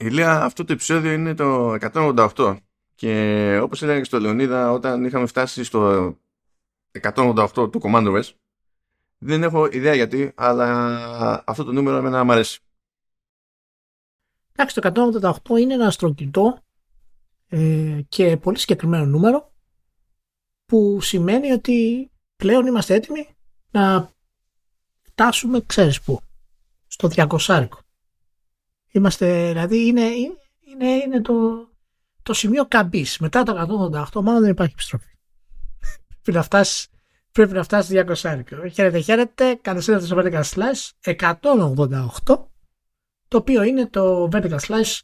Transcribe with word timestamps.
Ηλία, 0.00 0.42
αυτό 0.42 0.64
το 0.64 0.72
επεισόδιο 0.72 1.12
είναι 1.12 1.34
το 1.34 1.76
188 1.92 2.56
και 2.94 3.58
όπως 3.62 3.82
έλεγα 3.82 3.98
και 3.98 4.04
στο 4.04 4.20
Λεωνίδα 4.20 4.72
όταν 4.72 5.04
είχαμε 5.04 5.26
φτάσει 5.26 5.64
στο 5.64 6.14
188 7.02 7.48
του 7.54 7.80
Commander 7.82 8.22
S 8.22 8.32
δεν 9.18 9.42
έχω 9.42 9.66
ιδέα 9.66 9.94
γιατί, 9.94 10.32
αλλά 10.34 11.42
αυτό 11.46 11.64
το 11.64 11.72
νούμερο 11.72 11.96
εμένα 11.96 12.24
μου 12.24 12.32
αρέσει. 12.32 12.60
Εντάξει, 14.52 14.80
το 14.80 15.10
188 15.50 15.58
είναι 15.58 15.74
ένα 15.74 15.90
στρογγυλό 15.90 16.62
ε, 17.48 18.00
και 18.08 18.36
πολύ 18.36 18.58
συγκεκριμένο 18.58 19.04
νούμερο 19.04 19.52
που 20.64 21.00
σημαίνει 21.00 21.50
ότι 21.50 22.10
πλέον 22.36 22.66
είμαστε 22.66 22.94
έτοιμοι 22.94 23.28
να 23.70 24.12
φτάσουμε, 25.02 25.60
ξέρεις 25.66 26.00
πού, 26.00 26.20
στο 26.86 27.08
200 27.14 27.68
Είμαστε, 28.90 29.48
δηλαδή 29.48 29.86
είναι, 29.86 30.06
είναι, 30.60 30.88
είναι 31.04 31.20
το, 31.20 31.68
το 32.22 32.32
σημείο 32.32 32.66
καμπής. 32.66 33.18
Μετά 33.18 33.42
το 33.42 33.52
188 34.12 34.22
μάλλον 34.22 34.40
δεν 34.40 34.50
υπάρχει 34.50 34.72
επιστροφή. 34.72 35.10
πρέπει 36.22 36.38
να 36.38 36.42
φτάσεις 36.42 36.88
πρέπει 37.32 37.52
να 37.52 37.62
φτάσεις 37.62 38.02
200 38.24 38.40
Χαίρετε, 38.72 38.98
χαίρετε. 38.98 39.54
Καλώς 39.54 39.86
ήρθατε 39.86 40.06
στο 40.06 40.16
Vertical 40.18 40.42
Slice 40.42 41.12
188, 41.16 42.46
το 43.28 43.36
οποίο 43.36 43.62
είναι 43.62 43.86
το 43.86 44.28
Vertical 44.32 44.58
Slice 44.58 44.98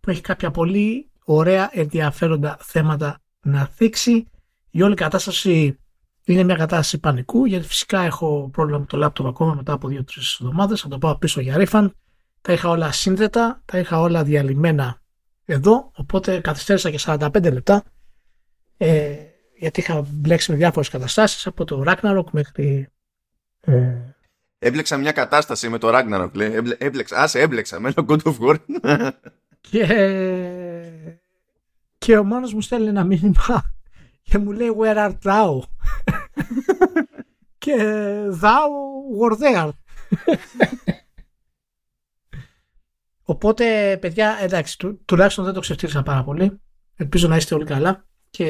που 0.00 0.10
έχει 0.10 0.20
κάποια 0.20 0.50
πολύ 0.50 1.10
ωραία 1.24 1.70
ενδιαφέροντα 1.72 2.58
θέματα 2.60 3.20
να 3.40 3.66
θίξει. 3.66 4.26
Η 4.70 4.82
όλη 4.82 4.94
κατάσταση 4.94 5.78
είναι 6.24 6.42
μια 6.42 6.56
κατάσταση 6.56 6.98
πανικού, 6.98 7.44
γιατί 7.44 7.66
φυσικά 7.66 8.00
έχω 8.00 8.48
πρόβλημα 8.52 8.78
με 8.78 8.86
το 8.86 8.96
λάπτοπ 8.96 9.26
ακόμα 9.26 9.54
μετά 9.54 9.72
από 9.72 9.88
2-3 9.88 10.00
εβδομάδες. 10.40 10.80
Θα 10.80 10.88
το 10.88 10.98
πάω 10.98 11.18
πίσω 11.18 11.40
για 11.40 11.56
refund. 11.58 11.88
Τα 12.48 12.54
είχα 12.54 12.68
όλα 12.68 12.92
σύνδετα, 12.92 13.62
τα 13.64 13.78
είχα 13.78 14.00
όλα 14.00 14.24
διαλυμένα 14.24 15.00
εδώ, 15.44 15.90
οπότε 15.94 16.40
καθυστέρησα 16.40 16.90
και 16.90 16.98
45 17.02 17.52
λεπτά. 17.52 17.84
Ε, 18.76 19.16
γιατί 19.58 19.80
είχα 19.80 20.06
μπλέξει 20.08 20.50
με 20.50 20.56
διάφορες 20.56 20.88
καταστάσεις 20.88 21.46
από 21.46 21.64
το 21.64 21.84
Ragnarok 21.86 22.30
μέχρι... 22.30 22.88
Ε... 23.60 23.94
Έμπλεξα 24.58 24.96
μια 24.96 25.12
κατάσταση 25.12 25.68
με 25.68 25.78
το 25.78 25.88
Ragnarok, 25.92 26.30
λέει. 26.32 26.52
Έμπλεξα, 26.78 27.16
άσε 27.16 27.40
έμπλεξα 27.40 27.80
με 27.80 27.92
το 27.92 28.04
God 28.08 28.22
of 28.22 28.36
War. 28.40 28.56
και, 29.60 29.84
και 31.98 32.18
ο 32.18 32.24
μόνος 32.24 32.54
μου 32.54 32.60
στέλνει 32.60 32.88
ένα 32.88 33.04
μήνυμα 33.04 33.74
και 34.22 34.38
μου 34.38 34.52
λέει 34.52 34.76
Where 34.78 34.96
art 34.96 35.18
thou? 35.22 35.60
και 37.64 37.76
thou 38.40 38.68
were 39.20 39.36
there. 39.36 39.70
Οπότε, 43.30 43.96
παιδιά, 44.00 44.38
εντάξει, 44.40 44.78
του, 44.78 45.00
τουλάχιστον 45.04 45.44
δεν 45.44 45.54
το 45.54 45.60
ξεφτύρισα 45.60 46.02
πάρα 46.02 46.24
πολύ. 46.24 46.60
Ελπίζω 46.96 47.28
να 47.28 47.36
είστε 47.36 47.54
όλοι 47.54 47.64
καλά 47.64 48.06
και 48.30 48.44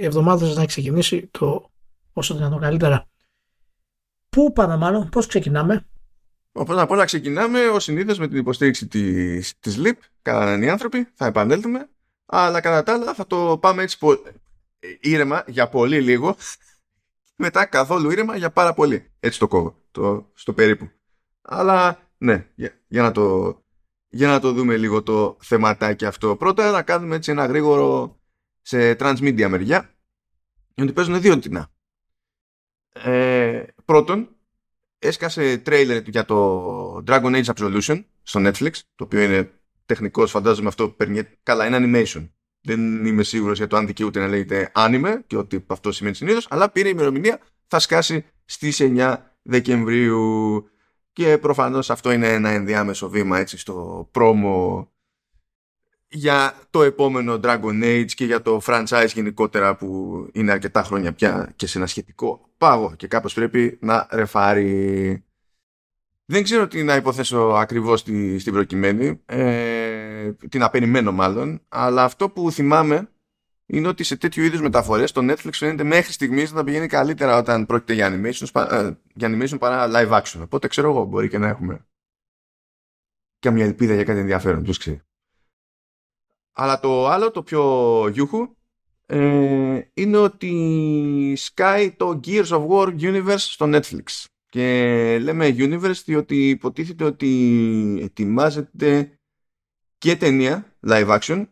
η 0.00 0.04
εβδομάδα 0.04 0.46
σας 0.46 0.54
να 0.54 0.60
έχει 0.60 0.68
ξεκινήσει 0.68 1.28
το 1.30 1.70
όσο 2.12 2.34
δυνατόν 2.34 2.60
καλύτερα. 2.60 3.08
Πού 4.28 4.52
πάμε 4.52 4.76
μάλλον, 4.76 5.08
πώς 5.08 5.26
ξεκινάμε; 5.26 5.86
Οπότε 6.52 6.80
απ' 6.80 6.90
όλα 6.90 7.04
ξεκινάμε 7.04 7.68
ο 7.68 7.80
συνήθως 7.80 8.18
με 8.18 8.28
την 8.28 8.36
υποστήριξη 8.36 8.86
της, 8.86 9.58
της 9.58 9.78
LIP, 9.84 9.96
κατά 10.22 10.58
οι 10.58 10.68
άνθρωποι, 10.68 11.08
θα 11.14 11.26
επανέλθουμε, 11.26 11.88
αλλά 12.26 12.60
κατά 12.60 12.82
τα 12.82 12.92
άλλα 12.92 13.14
θα 13.14 13.26
το 13.26 13.58
πάμε 13.58 13.82
έτσι 13.82 13.98
πο... 13.98 14.16
ήρεμα 15.00 15.44
για 15.46 15.68
πολύ 15.68 16.00
λίγο, 16.00 16.36
μετά 17.44 17.64
καθόλου 17.64 18.10
ήρεμα 18.10 18.36
για 18.36 18.50
πάρα 18.50 18.74
πολύ. 18.74 19.12
Έτσι 19.20 19.38
το 19.38 19.48
κόβω, 19.48 19.76
το, 19.90 20.30
στο 20.34 20.52
περίπου. 20.52 20.90
Αλλά 21.42 21.98
ναι, 22.18 22.46
για, 22.54 22.80
για, 22.88 23.02
να 23.02 23.12
το, 23.12 23.56
για 24.14 24.28
να 24.28 24.40
το 24.40 24.52
δούμε 24.52 24.76
λίγο 24.76 25.02
το 25.02 25.36
θεματάκι 25.40 26.04
αυτό. 26.04 26.36
Πρώτα 26.36 26.70
να 26.70 26.82
κάνουμε 26.82 27.16
έτσι 27.16 27.30
ένα 27.30 27.46
γρήγορο 27.46 28.20
σε 28.62 28.96
transmedia 28.98 29.48
μεριά 29.48 29.94
γιατί 30.74 30.92
παίζουν 30.92 31.20
δύο 31.20 31.38
τινά. 31.38 31.70
Ε, 32.92 33.62
πρώτον, 33.84 34.28
έσκασε 34.98 35.58
τρέιλερ 35.58 36.08
για 36.08 36.24
το 36.24 36.96
Dragon 37.06 37.42
Age 37.42 37.54
Absolution 37.54 38.04
στο 38.22 38.40
Netflix, 38.44 38.72
το 38.94 39.04
οποίο 39.04 39.20
είναι 39.20 39.50
τεχνικός, 39.86 40.30
φαντάζομαι 40.30 40.68
αυτό 40.68 40.88
παίρνει 40.88 41.22
καλά, 41.42 41.66
είναι 41.66 42.04
animation. 42.06 42.28
Δεν 42.60 43.06
είμαι 43.06 43.22
σίγουρος 43.22 43.58
για 43.58 43.66
το 43.66 43.76
αν 43.76 43.86
δικαιούται 43.86 44.20
να 44.20 44.28
λέγεται 44.28 44.72
anime 44.74 45.18
και 45.26 45.36
ότι 45.36 45.64
αυτό 45.66 45.92
σημαίνει 45.92 46.14
συνήθως, 46.14 46.46
αλλά 46.50 46.70
πήρε 46.70 46.88
η 46.88 46.92
ημερομηνία, 46.94 47.40
θα 47.66 47.78
σκάσει 47.78 48.24
στις 48.44 48.80
9 48.80 49.16
Δεκεμβρίου 49.42 50.70
και 51.12 51.38
προφανώς 51.38 51.90
αυτό 51.90 52.12
είναι 52.12 52.28
ένα 52.32 52.50
ενδιάμεσο 52.50 53.08
βήμα 53.08 53.38
έτσι 53.38 53.58
στο 53.58 54.08
πρόμο 54.10 54.86
για 56.08 56.54
το 56.70 56.82
επόμενο 56.82 57.40
Dragon 57.42 57.82
Age 57.82 58.10
και 58.14 58.24
για 58.24 58.42
το 58.42 58.60
franchise 58.66 59.08
γενικότερα 59.14 59.76
που 59.76 60.16
είναι 60.32 60.52
αρκετά 60.52 60.82
χρόνια 60.82 61.12
πια 61.12 61.52
και 61.56 61.66
σε 61.66 61.78
ένα 61.78 61.86
σχετικό 61.86 62.50
πάγο 62.58 62.94
και 62.96 63.06
κάπως 63.06 63.34
πρέπει 63.34 63.78
να 63.80 64.06
ρεφάρει. 64.10 65.24
Δεν 66.24 66.42
ξέρω 66.42 66.68
τι 66.68 66.82
να 66.82 66.96
υποθέσω 66.96 67.38
ακριβώς 67.38 68.00
στη, 68.00 68.38
στην 68.38 68.52
προκειμένη, 68.52 69.20
ε, 69.26 70.32
τι 70.48 70.58
να 70.58 70.70
περιμένω 70.70 71.12
μάλλον, 71.12 71.60
αλλά 71.68 72.04
αυτό 72.04 72.28
που 72.28 72.50
θυμάμαι 72.50 73.11
είναι 73.72 73.88
ότι 73.88 74.04
σε 74.04 74.16
τέτοιου 74.16 74.42
είδους 74.42 74.60
μεταφορές 74.60 75.12
το 75.12 75.20
Netflix 75.32 75.52
φαίνεται 75.52 75.82
μέχρι 75.82 76.12
στιγμής 76.12 76.52
να 76.52 76.64
πηγαίνει 76.64 76.86
καλύτερα 76.86 77.36
όταν 77.36 77.66
πρόκειται 77.66 77.92
για 77.92 78.08
animation, 78.10 78.66
ε, 78.70 78.90
για 79.14 79.28
animation 79.28 79.58
παρά 79.58 79.90
live 79.92 80.20
action. 80.20 80.40
Οπότε 80.42 80.68
ξέρω 80.68 80.90
εγώ 80.90 81.04
μπορεί 81.04 81.28
και 81.28 81.38
να 81.38 81.48
έχουμε 81.48 81.86
και 83.38 83.50
μια 83.50 83.64
ελπίδα 83.64 83.94
για 83.94 84.04
κάτι 84.04 84.18
ενδιαφέρον, 84.18 84.62
ποιος 84.62 84.78
ξέρει. 84.78 85.00
Αλλά 86.52 86.80
το 86.80 87.08
άλλο, 87.08 87.30
το 87.30 87.42
πιο 87.42 88.08
γιούχου, 88.08 88.56
ε, 89.06 89.80
είναι 89.94 90.16
ότι 90.16 91.34
σκάει 91.36 91.92
το 91.92 92.20
Gears 92.24 92.48
of 92.48 92.66
War 92.68 93.00
Universe 93.00 93.34
στο 93.36 93.66
Netflix. 93.68 94.24
Και 94.48 95.18
λέμε 95.22 95.54
Universe 95.58 96.02
διότι 96.04 96.48
υποτίθεται 96.48 97.04
ότι 97.04 97.98
ετοιμάζεται 98.02 99.18
και 99.98 100.16
ταινία 100.16 100.76
live 100.86 101.18
action, 101.20 101.46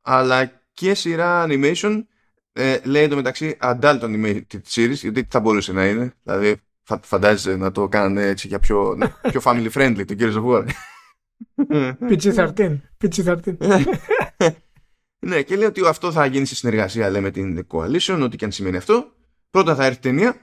αλλά 0.00 0.63
και 0.74 0.94
σειρά 0.94 1.46
animation, 1.48 2.04
ε, 2.52 2.78
λέει 2.84 3.08
το 3.08 3.16
μεταξύ 3.16 3.56
adult 3.60 4.00
animated 4.00 4.60
series, 4.74 4.92
γιατί 4.92 5.26
θα 5.30 5.40
μπορούσε 5.40 5.72
να 5.72 5.86
είναι. 5.86 6.14
Δηλαδή, 6.22 6.56
φαντάζεσαι 7.02 7.56
να 7.56 7.72
το 7.72 7.88
κάνανε 7.88 8.26
έτσι 8.26 8.46
για 8.46 8.58
πιο, 8.58 8.98
πιο 9.30 9.40
family 9.44 9.70
friendly 9.70 10.04
το 10.06 10.14
Gears 10.18 10.34
of 10.34 10.44
War. 10.44 10.66
PG-13. 12.10 12.80
PG-13. 13.00 13.84
ναι, 15.28 15.42
και 15.42 15.56
λέει 15.56 15.66
ότι 15.66 15.86
αυτό 15.86 16.12
θα 16.12 16.26
γίνει 16.26 16.46
σε 16.46 16.54
συνεργασία 16.54 17.10
λέει, 17.10 17.22
με 17.22 17.30
την 17.30 17.66
Coalition, 17.68 18.20
ό,τι 18.22 18.36
και 18.36 18.44
αν 18.44 18.52
σημαίνει 18.52 18.76
αυτό. 18.76 19.12
Πρώτα 19.50 19.74
θα 19.74 19.84
έρθει 19.84 20.00
ταινία 20.00 20.36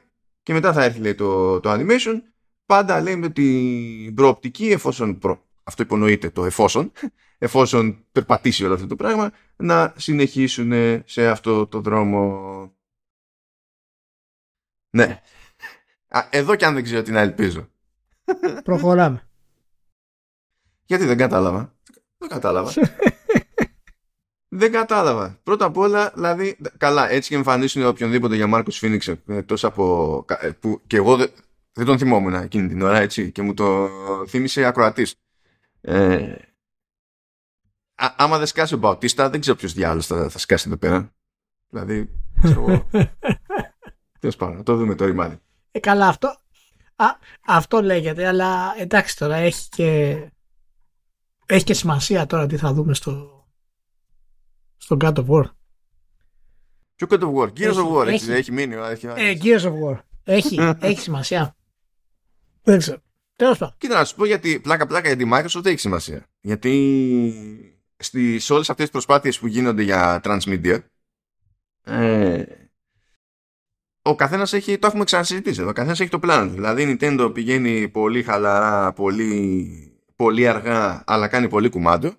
και 0.44 0.54
μετά 0.54 0.74
θα 0.74 0.84
έρθει 0.84 1.00
λέει, 1.00 1.16
το, 1.16 1.60
το 1.60 1.72
animation. 1.72 2.22
Πάντα 2.66 3.02
λέει 3.02 3.16
με 3.16 3.30
την 3.30 4.14
προοπτική, 4.14 4.66
εφόσον 4.66 5.18
προ, 5.18 5.46
αυτό 5.64 5.84
υπονοείται 5.84 6.30
το 6.30 6.46
εφόσον, 6.46 6.92
εφόσον 7.38 8.06
περπατήσει 8.12 8.66
όλο 8.66 8.74
αυτό 8.74 8.88
το 8.88 8.96
πράγμα, 8.96 9.32
να 9.62 9.94
συνεχίσουν 9.98 10.74
σε 11.06 11.28
αυτό 11.28 11.68
το 11.68 11.82
δρόμο. 11.82 12.74
Ναι. 14.90 15.22
Α, 16.08 16.28
εδώ 16.30 16.56
και 16.56 16.66
αν 16.66 16.74
δεν 16.74 16.84
ξέρω 16.84 17.02
τι 17.02 17.12
να 17.12 17.20
ελπίζω. 17.20 17.70
Προχωράμε. 18.64 19.28
Γιατί 20.86 21.06
δεν 21.06 21.18
κατάλαβα. 21.18 21.76
Δεν 22.18 22.30
κατάλαβα. 22.30 22.72
δεν 24.60 24.72
κατάλαβα. 24.72 25.40
Πρώτα 25.44 25.66
απ' 25.66 25.78
όλα, 25.78 26.12
δηλαδή, 26.16 26.58
καλά, 26.78 27.10
έτσι 27.10 27.30
και 27.30 27.36
εμφανίσουν 27.36 27.86
οποιονδήποτε 27.86 28.36
για 28.36 28.48
Μάρκος 28.48 28.78
Φίνιξ 28.78 29.08
εκτός 29.08 29.64
από. 29.64 30.26
Ε, 30.40 30.50
που 30.50 30.82
και 30.88 30.98
εγώ 30.98 31.16
δεν, 31.16 31.30
δεν 31.74 31.86
τον 31.86 31.98
θυμόμουν 31.98 32.34
εκείνη 32.34 32.68
την 32.68 32.82
ώρα, 32.82 33.00
έτσι, 33.00 33.32
και 33.32 33.42
μου 33.42 33.54
το 33.54 33.90
θύμισε 34.28 34.66
ακροατής. 34.66 35.16
Ε, 35.82 36.36
α, 38.02 38.14
άμα 38.18 38.38
δεν 38.38 38.48
σκάσει 38.48 38.74
ο 38.74 38.78
Μπαουτίστα, 38.78 39.30
δεν 39.30 39.40
ξέρω 39.40 39.56
ποιος 39.56 39.74
διάλογος 39.74 40.06
θα, 40.06 40.30
θα 40.30 40.40
σκάσει 40.40 40.68
εδώ 40.68 40.78
πέρα. 40.78 41.14
Δηλαδή, 41.70 42.10
ξέρω 42.42 42.62
εγώ. 42.62 42.90
Τέλος 44.20 44.36
πάντων, 44.36 44.64
το 44.64 44.76
δούμε 44.76 44.96
το 44.96 45.06
ρημάδι. 45.06 45.40
Ε, 45.72 45.80
καλά, 45.80 46.08
αυτό, 46.08 46.28
α, 46.96 47.06
αυτό 47.46 47.82
λέγεται, 47.82 48.28
αλλά 48.28 48.74
εντάξει 48.78 49.18
τώρα 49.18 49.36
έχει 49.36 49.70
και 49.70 50.18
έχει 51.46 51.64
και 51.64 51.74
σημασία 51.74 52.26
τώρα 52.26 52.48
τι 52.48 52.58
θα 52.58 52.74
δούμε 52.74 52.94
στο, 52.94 53.46
στο 54.78 54.98
God 55.02 55.14
of 55.14 55.26
War. 55.26 55.44
Ποιο 56.96 57.08
God 57.10 57.22
of 57.22 57.34
War, 57.34 57.54
Gears 57.60 57.74
of 57.74 57.98
War, 57.98 58.08
έχει, 58.08 58.32
έχει 58.32 58.52
μείνει. 58.52 58.76
Έχει, 58.76 59.08
ε, 59.08 59.38
Gears 59.42 59.62
of 59.62 59.74
War. 59.84 60.00
Έχει, 60.24 60.60
έχει 60.90 61.00
σημασία. 61.02 61.56
Δεν 62.64 62.78
ξέρω. 62.78 63.02
Τέλος 63.36 63.58
πάντων. 63.58 63.76
Κοίτα 63.78 63.98
να 63.98 64.06
σου 64.06 64.16
πω 64.16 64.26
γιατί 64.26 64.60
πλάκα-πλάκα 64.60 65.08
για 65.08 65.18
τη 65.18 65.30
Microsoft 65.34 65.66
έχει 65.66 65.78
σημασία. 65.78 66.26
Γιατί 66.42 67.81
στις, 68.02 68.44
σε 68.44 68.54
όλες 68.54 68.70
αυτές 68.70 68.86
τις 68.86 68.94
προσπάθειες 68.94 69.40
που 69.40 69.48
γίνονται 69.48 69.84
για 69.84 70.22
transmedia, 70.24 70.80
ε, 71.84 72.44
ο 74.02 74.16
καθένας 74.16 74.54
έχει, 74.54 74.78
το 74.78 74.88
έχουμε 74.88 75.04
ξανασυζητήσει 75.04 75.62
εδώ, 75.62 75.70
ο 75.70 75.74
καθένας 75.74 76.00
έχει 76.00 76.10
το 76.10 76.20
πλάνο 76.20 76.48
του. 76.48 76.54
Δηλαδή 76.54 76.84
η 76.84 76.98
Nintendo 77.00 77.32
πηγαίνει 77.34 77.90
πολύ 77.90 78.24
χαλαρά, 78.24 78.94
πολύ 78.94 79.92
πολύ 80.22 80.48
αργά 80.48 81.04
αλλά 81.08 81.28
κάνει 81.28 81.50
πολύ 81.50 81.70
κουμάντο 81.70 82.14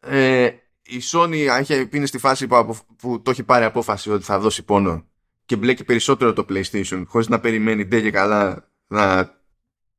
Ε, 0.00 0.46
η 0.82 1.00
Sony 1.12 1.46
έχει, 1.58 1.88
είναι 1.92 2.06
στη 2.06 2.18
φάση 2.18 2.46
που, 2.46 2.76
που 2.96 3.22
το 3.22 3.30
έχει 3.30 3.42
πάρει 3.42 3.64
απόφαση 3.64 4.10
ότι 4.10 4.24
θα 4.24 4.38
δώσει 4.38 4.64
πόνο 4.64 5.06
και 5.44 5.56
μπλέκει 5.56 5.84
περισσότερο 5.84 6.32
το 6.32 6.46
PlayStation 6.48 7.02
χωρίς 7.06 7.28
να 7.28 7.40
περιμένει 7.40 7.84
ντε 7.84 8.00
και 8.00 8.10
καλά 8.10 8.70
να 8.86 9.34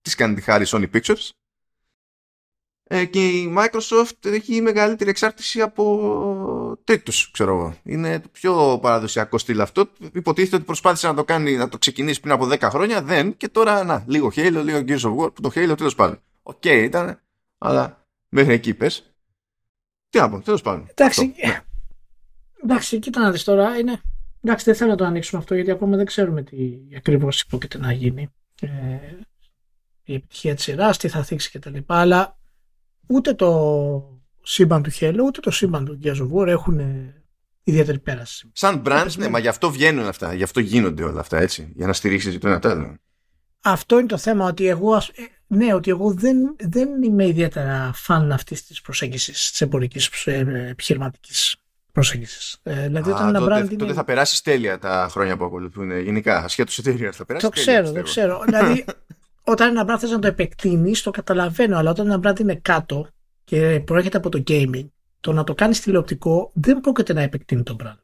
της 0.01 0.15
κάνει 0.15 0.35
τη 0.35 0.41
χάρη 0.41 0.65
Sony 0.67 0.89
Pictures 0.93 1.29
ε, 1.29 1.42
και 2.87 3.27
η 3.29 3.55
Microsoft 3.57 4.25
έχει 4.25 4.61
μεγαλύτερη 4.61 5.09
εξάρτηση 5.09 5.61
από 5.61 6.77
τρίτους, 6.83 7.31
ξέρω 7.31 7.55
εγώ. 7.55 7.75
Είναι 7.83 8.19
το 8.19 8.29
πιο 8.31 8.79
παραδοσιακό 8.81 9.37
στυλ 9.37 9.61
αυτό. 9.61 9.89
Υποτίθεται 10.13 10.55
ότι 10.55 10.65
προσπάθησε 10.65 11.07
να 11.07 11.13
το 11.13 11.23
κάνει, 11.23 11.55
να 11.55 11.69
το 11.69 11.77
ξεκινήσει 11.77 12.19
πριν 12.19 12.33
από 12.33 12.47
10 12.51 12.59
χρόνια, 12.61 13.01
δεν. 13.01 13.37
Και 13.37 13.47
τώρα, 13.47 13.83
να, 13.83 14.03
λίγο 14.07 14.31
Halo, 14.35 14.61
λίγο 14.63 14.77
Gears 14.87 14.99
of 14.99 15.15
War, 15.17 15.33
που 15.33 15.41
το 15.41 15.51
Halo 15.55 15.73
τέλος 15.77 15.95
πάντων. 15.95 16.19
OK 16.43 16.61
okay, 16.63 16.81
ήταν, 16.83 17.21
αλλά 17.57 18.07
μέχρι 18.29 18.53
εκεί 18.53 18.73
πες. 18.73 19.15
Τι 20.09 20.19
να 20.19 20.29
πω, 20.29 20.39
τέλος 20.39 20.61
πάντων. 20.61 20.87
Εντάξει, 20.89 21.33
αυτό. 21.45 21.63
εντάξει, 22.63 22.99
κοίτα 22.99 23.21
να 23.21 23.31
δεις 23.31 23.43
τώρα, 23.43 23.77
είναι... 23.77 24.01
Εντάξει, 24.41 24.65
δεν 24.65 24.75
θέλω 24.75 24.89
να 24.89 24.97
το 24.97 25.05
ανοίξουμε 25.05 25.41
αυτό, 25.41 25.55
γιατί 25.55 25.71
ακόμα 25.71 25.97
δεν 25.97 26.05
ξέρουμε 26.05 26.43
τι 26.43 26.57
ακριβώς 26.97 27.41
υπόκειται 27.41 27.77
να 27.77 27.91
γίνει. 27.91 28.29
Ε, 28.61 28.67
η 30.03 30.13
επιτυχία 30.13 30.55
της 30.55 30.63
σειράς, 30.63 30.97
τι 30.97 31.07
θα 31.07 31.23
θίξει 31.23 31.59
κτλ. 31.59 31.77
Αλλά 31.85 32.37
ούτε 33.07 33.33
το 33.33 34.19
σύμπαν 34.43 34.83
του 34.83 34.91
Halo 34.99 35.19
ούτε 35.25 35.39
το 35.39 35.51
σύμπαν 35.51 35.85
του 35.85 35.99
Gears 36.03 36.17
of 36.17 36.29
War 36.33 36.47
έχουν 36.47 36.79
ιδιαίτερη 37.63 37.99
πέραση. 37.99 38.49
Σαν 38.53 38.81
brand, 38.85 39.07
ναι, 39.17 39.29
μα 39.29 39.39
γι' 39.39 39.47
αυτό 39.47 39.71
βγαίνουν 39.71 40.05
αυτά, 40.05 40.33
γι' 40.33 40.43
αυτό 40.43 40.59
γίνονται 40.59 41.03
όλα 41.03 41.19
αυτά 41.19 41.37
έτσι, 41.37 41.71
για 41.75 41.87
να 41.87 41.93
στηρίξεις 41.93 42.37
το 42.37 42.47
ένα 42.47 42.59
το 42.59 42.69
άλλο. 42.69 42.95
Αυτό 43.61 43.99
είναι 43.99 44.07
το 44.07 44.17
θέμα, 44.17 44.45
ότι 44.45 44.67
εγώ, 44.67 44.95
ε, 44.95 45.01
ναι, 45.47 45.73
ότι 45.73 45.89
εγώ 45.89 46.13
δεν, 46.13 46.55
δεν 46.59 47.03
είμαι 47.03 47.27
ιδιαίτερα 47.27 47.91
φαν 47.95 48.31
αυτής 48.31 48.65
της 48.65 48.81
προσέγγισης, 48.81 49.49
της 49.49 49.61
εμπορικής 49.61 50.25
ε, 50.25 50.67
επιχειρηματικής 50.69 51.55
προσέγγισης. 51.91 52.59
Ε, 52.63 52.87
δηλαδή, 52.87 53.11
Α, 53.11 53.27
ένα 53.27 53.39
τότε, 53.39 53.55
brand 53.55 53.69
τότε 53.69 53.83
είναι... 53.83 53.93
θα 53.93 54.03
περάσεις 54.03 54.41
τέλεια 54.41 54.79
τα 54.79 55.07
χρόνια 55.11 55.37
που 55.37 55.45
ακολουθούν 55.45 55.99
γενικά, 55.99 56.37
ασχέτως 56.43 56.77
εταιρεία 56.77 57.11
θα 57.11 57.25
περάσεις 57.25 57.49
Το 57.49 57.55
ξέρω, 57.55 57.91
το 57.91 58.01
ξέρω. 58.01 58.43
δηλαδή, 58.45 58.85
όταν 59.43 59.77
ένα 59.77 59.85
brand 59.87 59.99
θες 59.99 60.09
να 60.11 60.19
το 60.19 60.27
επεκτείνεις, 60.27 61.01
το 61.01 61.11
καταλαβαίνω, 61.11 61.77
αλλά 61.77 61.89
όταν 61.89 62.11
ένα 62.11 62.19
brand 62.23 62.39
είναι 62.39 62.55
κάτω 62.55 63.07
και 63.43 63.81
προέρχεται 63.85 64.17
από 64.17 64.29
το 64.29 64.43
gaming, 64.47 64.87
το 65.19 65.33
να 65.33 65.43
το 65.43 65.53
κάνεις 65.53 65.81
τηλεοπτικό 65.81 66.51
δεν 66.53 66.79
πρόκειται 66.79 67.13
να 67.13 67.21
επεκτείνει 67.21 67.63
το 67.63 67.75
brand. 67.83 68.03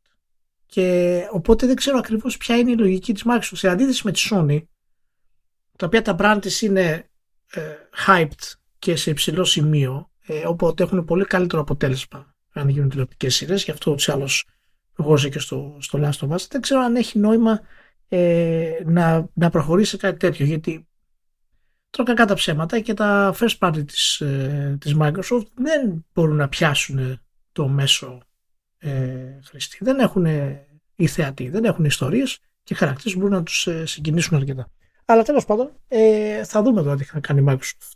Και 0.66 1.28
οπότε 1.32 1.66
δεν 1.66 1.76
ξέρω 1.76 1.98
ακριβώς 1.98 2.38
ποια 2.38 2.58
είναι 2.58 2.72
η 2.72 2.78
λογική 2.78 3.14
της 3.14 3.24
Microsoft. 3.26 3.52
Σε 3.52 3.70
αντίθεση 3.70 4.02
με 4.06 4.12
τη 4.12 4.28
Sony, 4.32 4.62
τα 5.76 5.86
οποία 5.86 6.02
τα 6.02 6.16
brand 6.20 6.38
της 6.42 6.62
είναι 6.62 7.10
ε, 7.52 7.62
hyped 8.08 8.54
και 8.80 8.96
σε 8.96 9.10
υψηλό 9.10 9.44
σημείο, 9.44 10.10
ε, 10.26 10.48
οπότε 10.48 10.84
έχουν 10.84 11.06
πολύ 11.06 11.26
καλύτερο 11.26 11.62
αποτέλεσμα 11.62 12.36
αν 12.54 12.70
γίνουν 12.70 12.90
τηλεοπτικές 12.90 13.36
σειρές, 13.36 13.64
γι' 13.64 13.72
αυτό 13.72 13.92
ούτως 13.92 14.10
άλλως 14.10 14.48
εγώ 15.00 15.16
και 15.16 15.40
στο, 15.40 15.78
στο 15.80 16.00
Last 16.02 16.28
of 16.28 16.30
Us. 16.30 16.46
Δεν 16.50 16.62
ξέρω 16.62 16.82
αν 16.82 16.96
έχει 16.96 17.20
νόημα 17.20 17.62
ε, 18.08 18.72
να, 18.86 19.30
να 19.34 19.50
προχωρήσει 19.50 19.98
κάτι 19.98 20.18
τέτοιο, 20.18 20.46
γιατί 20.46 20.88
τρώω 21.90 22.06
κακά 22.06 22.26
τα 22.26 22.34
ψέματα 22.34 22.80
και 22.80 22.94
τα 22.94 23.36
first 23.40 23.58
party 23.60 23.86
της, 23.88 24.20
ε, 24.20 24.78
της 24.80 24.96
Microsoft 25.00 25.46
δεν 25.56 26.06
μπορούν 26.14 26.36
να 26.36 26.50
πιάσουν 26.50 27.20
το 27.52 27.68
μέσο 27.68 28.22
ε, 28.78 29.40
χρηστή. 29.44 29.78
Δεν 29.82 30.00
έχουν 30.00 30.26
οι 30.96 31.08
θεατοί, 31.08 31.50
δεν 31.50 31.64
έχουν 31.64 31.86
ιστορίες 31.86 32.40
και 32.64 32.76
χαρακτήρες 32.76 33.14
που 33.14 33.20
μπορούν 33.20 33.36
να 33.36 33.44
τους 33.44 33.68
ε, 33.68 33.86
συγκινήσουν 33.86 34.38
αρκετά. 34.38 34.70
Αλλά 35.06 35.24
τέλος 35.24 35.46
πάντων 35.46 35.72
ε, 35.88 36.44
θα 36.44 36.62
δούμε 36.62 36.84
τώρα 36.84 36.96
τι 36.96 37.04
θα 37.04 37.20
κάνει 37.20 37.40
η 37.40 37.46
Microsoft 37.48 37.92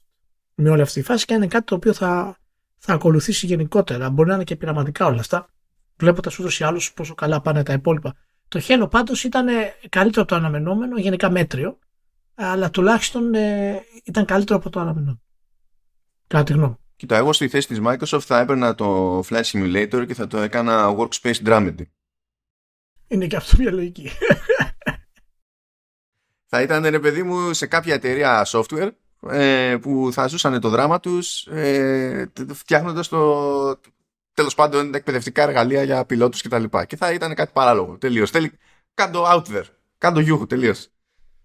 με 0.55 0.69
όλη 0.69 0.81
αυτή 0.81 0.99
τη 0.99 1.05
φάση 1.05 1.25
και 1.25 1.33
είναι 1.33 1.47
κάτι 1.47 1.65
το 1.65 1.75
οποίο 1.75 1.93
θα, 1.93 2.37
θα 2.77 2.93
ακολουθήσει 2.93 3.45
γενικότερα. 3.45 4.09
Μπορεί 4.09 4.29
να 4.29 4.35
είναι 4.35 4.43
και 4.43 4.55
πειραματικά 4.55 5.05
όλα 5.05 5.19
αυτά. 5.19 5.49
Βλέποντας 5.97 6.39
ούτως 6.39 6.59
ή 6.59 6.63
άλλως 6.63 6.93
πόσο 6.93 7.13
καλά 7.13 7.41
πάνε 7.41 7.63
τα 7.63 7.73
υπόλοιπα. 7.73 8.15
Το 8.47 8.59
Halo 8.67 8.87
πάντως 8.89 9.23
ήταν 9.23 9.47
καλύτερο 9.89 10.21
από 10.21 10.31
το 10.31 10.35
αναμενόμενο, 10.35 10.97
γενικά 10.97 11.29
μέτριο 11.29 11.79
αλλά 12.35 12.69
τουλάχιστον 12.69 13.33
ε, 13.33 13.83
ήταν 14.03 14.25
καλύτερο 14.25 14.59
από 14.59 14.69
το 14.69 14.79
αναμενόμενο. 14.79 15.21
Κατά 16.27 16.43
τη 16.43 16.53
γνώμη. 16.53 16.77
Κοίτα, 16.95 17.15
εγώ 17.15 17.33
στη 17.33 17.47
θέση 17.47 17.67
της 17.67 17.79
Microsoft 17.83 18.19
θα 18.19 18.39
έπαιρνα 18.39 18.75
το 18.75 19.19
Flight 19.19 19.43
Simulator 19.43 20.03
και 20.07 20.13
θα 20.13 20.27
το 20.27 20.37
έκανα 20.37 20.95
Workspace 20.97 21.43
Dramedy. 21.45 21.85
Είναι 23.07 23.27
και 23.27 23.35
αυτό 23.35 23.57
μια 23.59 23.71
λογική. 23.71 24.09
θα 26.51 26.61
ήταν, 26.61 26.85
ρε 26.85 26.99
παιδί 26.99 27.23
μου, 27.23 27.53
σε 27.53 27.65
κάποια 27.65 27.93
εταιρεία 27.93 28.45
software 28.47 28.89
ε, 29.29 29.77
που 29.81 30.09
θα 30.11 30.27
ζούσαν 30.27 30.59
το 30.59 30.69
δράμα 30.69 30.99
τους 30.99 31.47
ε, 31.47 32.31
φτιάχνοντας 32.53 33.07
το 33.07 33.79
τέλος 34.33 34.55
πάντων 34.55 34.93
εκπαιδευτικά 34.93 35.43
εργαλεία 35.43 35.83
για 35.83 36.05
πιλότους 36.05 36.41
κτλ. 36.41 36.63
Και, 36.63 36.85
και 36.87 36.95
θα 36.95 37.11
ήταν 37.11 37.33
κάτι 37.33 37.51
παράλογο, 37.53 37.97
τελείως. 37.97 38.29
Θέλει, 38.31 38.51
κάντο 38.93 39.25
out 39.27 39.43
there, 39.43 39.65
κάντο 39.97 40.19
γιούχου, 40.19 40.45
τελείως. 40.45 40.92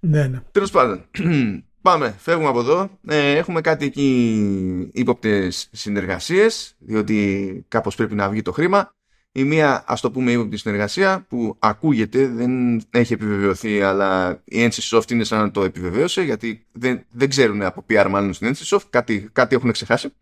Ναι, 0.00 0.26
ναι. 0.26 0.40
Τέλος 0.50 0.70
πάντων, 0.70 1.04
πάμε, 1.82 2.14
φεύγουμε 2.18 2.48
από 2.48 2.58
εδώ. 2.58 2.98
Ε, 3.08 3.36
έχουμε 3.36 3.60
κάτι 3.60 3.84
εκεί 3.84 4.90
ύποπτες 4.92 5.68
συνεργασίες, 5.72 6.76
διότι 6.78 7.64
κάπως 7.68 7.94
πρέπει 7.94 8.14
να 8.14 8.28
βγει 8.28 8.42
το 8.42 8.52
χρήμα. 8.52 8.92
Η 9.32 9.44
μία, 9.44 9.84
ας 9.86 10.00
το 10.00 10.10
πούμε, 10.10 10.30
ύποπτη 10.32 10.56
συνεργασία 10.56 11.26
που 11.28 11.56
ακούγεται, 11.58 12.26
δεν 12.26 12.82
έχει 12.90 13.12
επιβεβαιωθεί, 13.12 13.82
αλλά 13.82 14.40
η 14.44 14.68
NCSoft 14.68 15.10
είναι 15.10 15.24
σαν 15.24 15.40
να 15.40 15.50
το 15.50 15.64
επιβεβαίωσε, 15.64 16.22
γιατί 16.22 16.66
δεν, 16.72 17.06
δεν 17.10 17.28
ξέρουν 17.28 17.62
από 17.62 17.84
PR 17.88 18.06
μάλλον 18.10 18.32
στην 18.32 18.54
NCSoft, 18.54 18.84
κάτι, 18.90 19.28
κάτι 19.32 19.54
έχουν 19.54 19.72
ξεχάσει. 19.72 20.12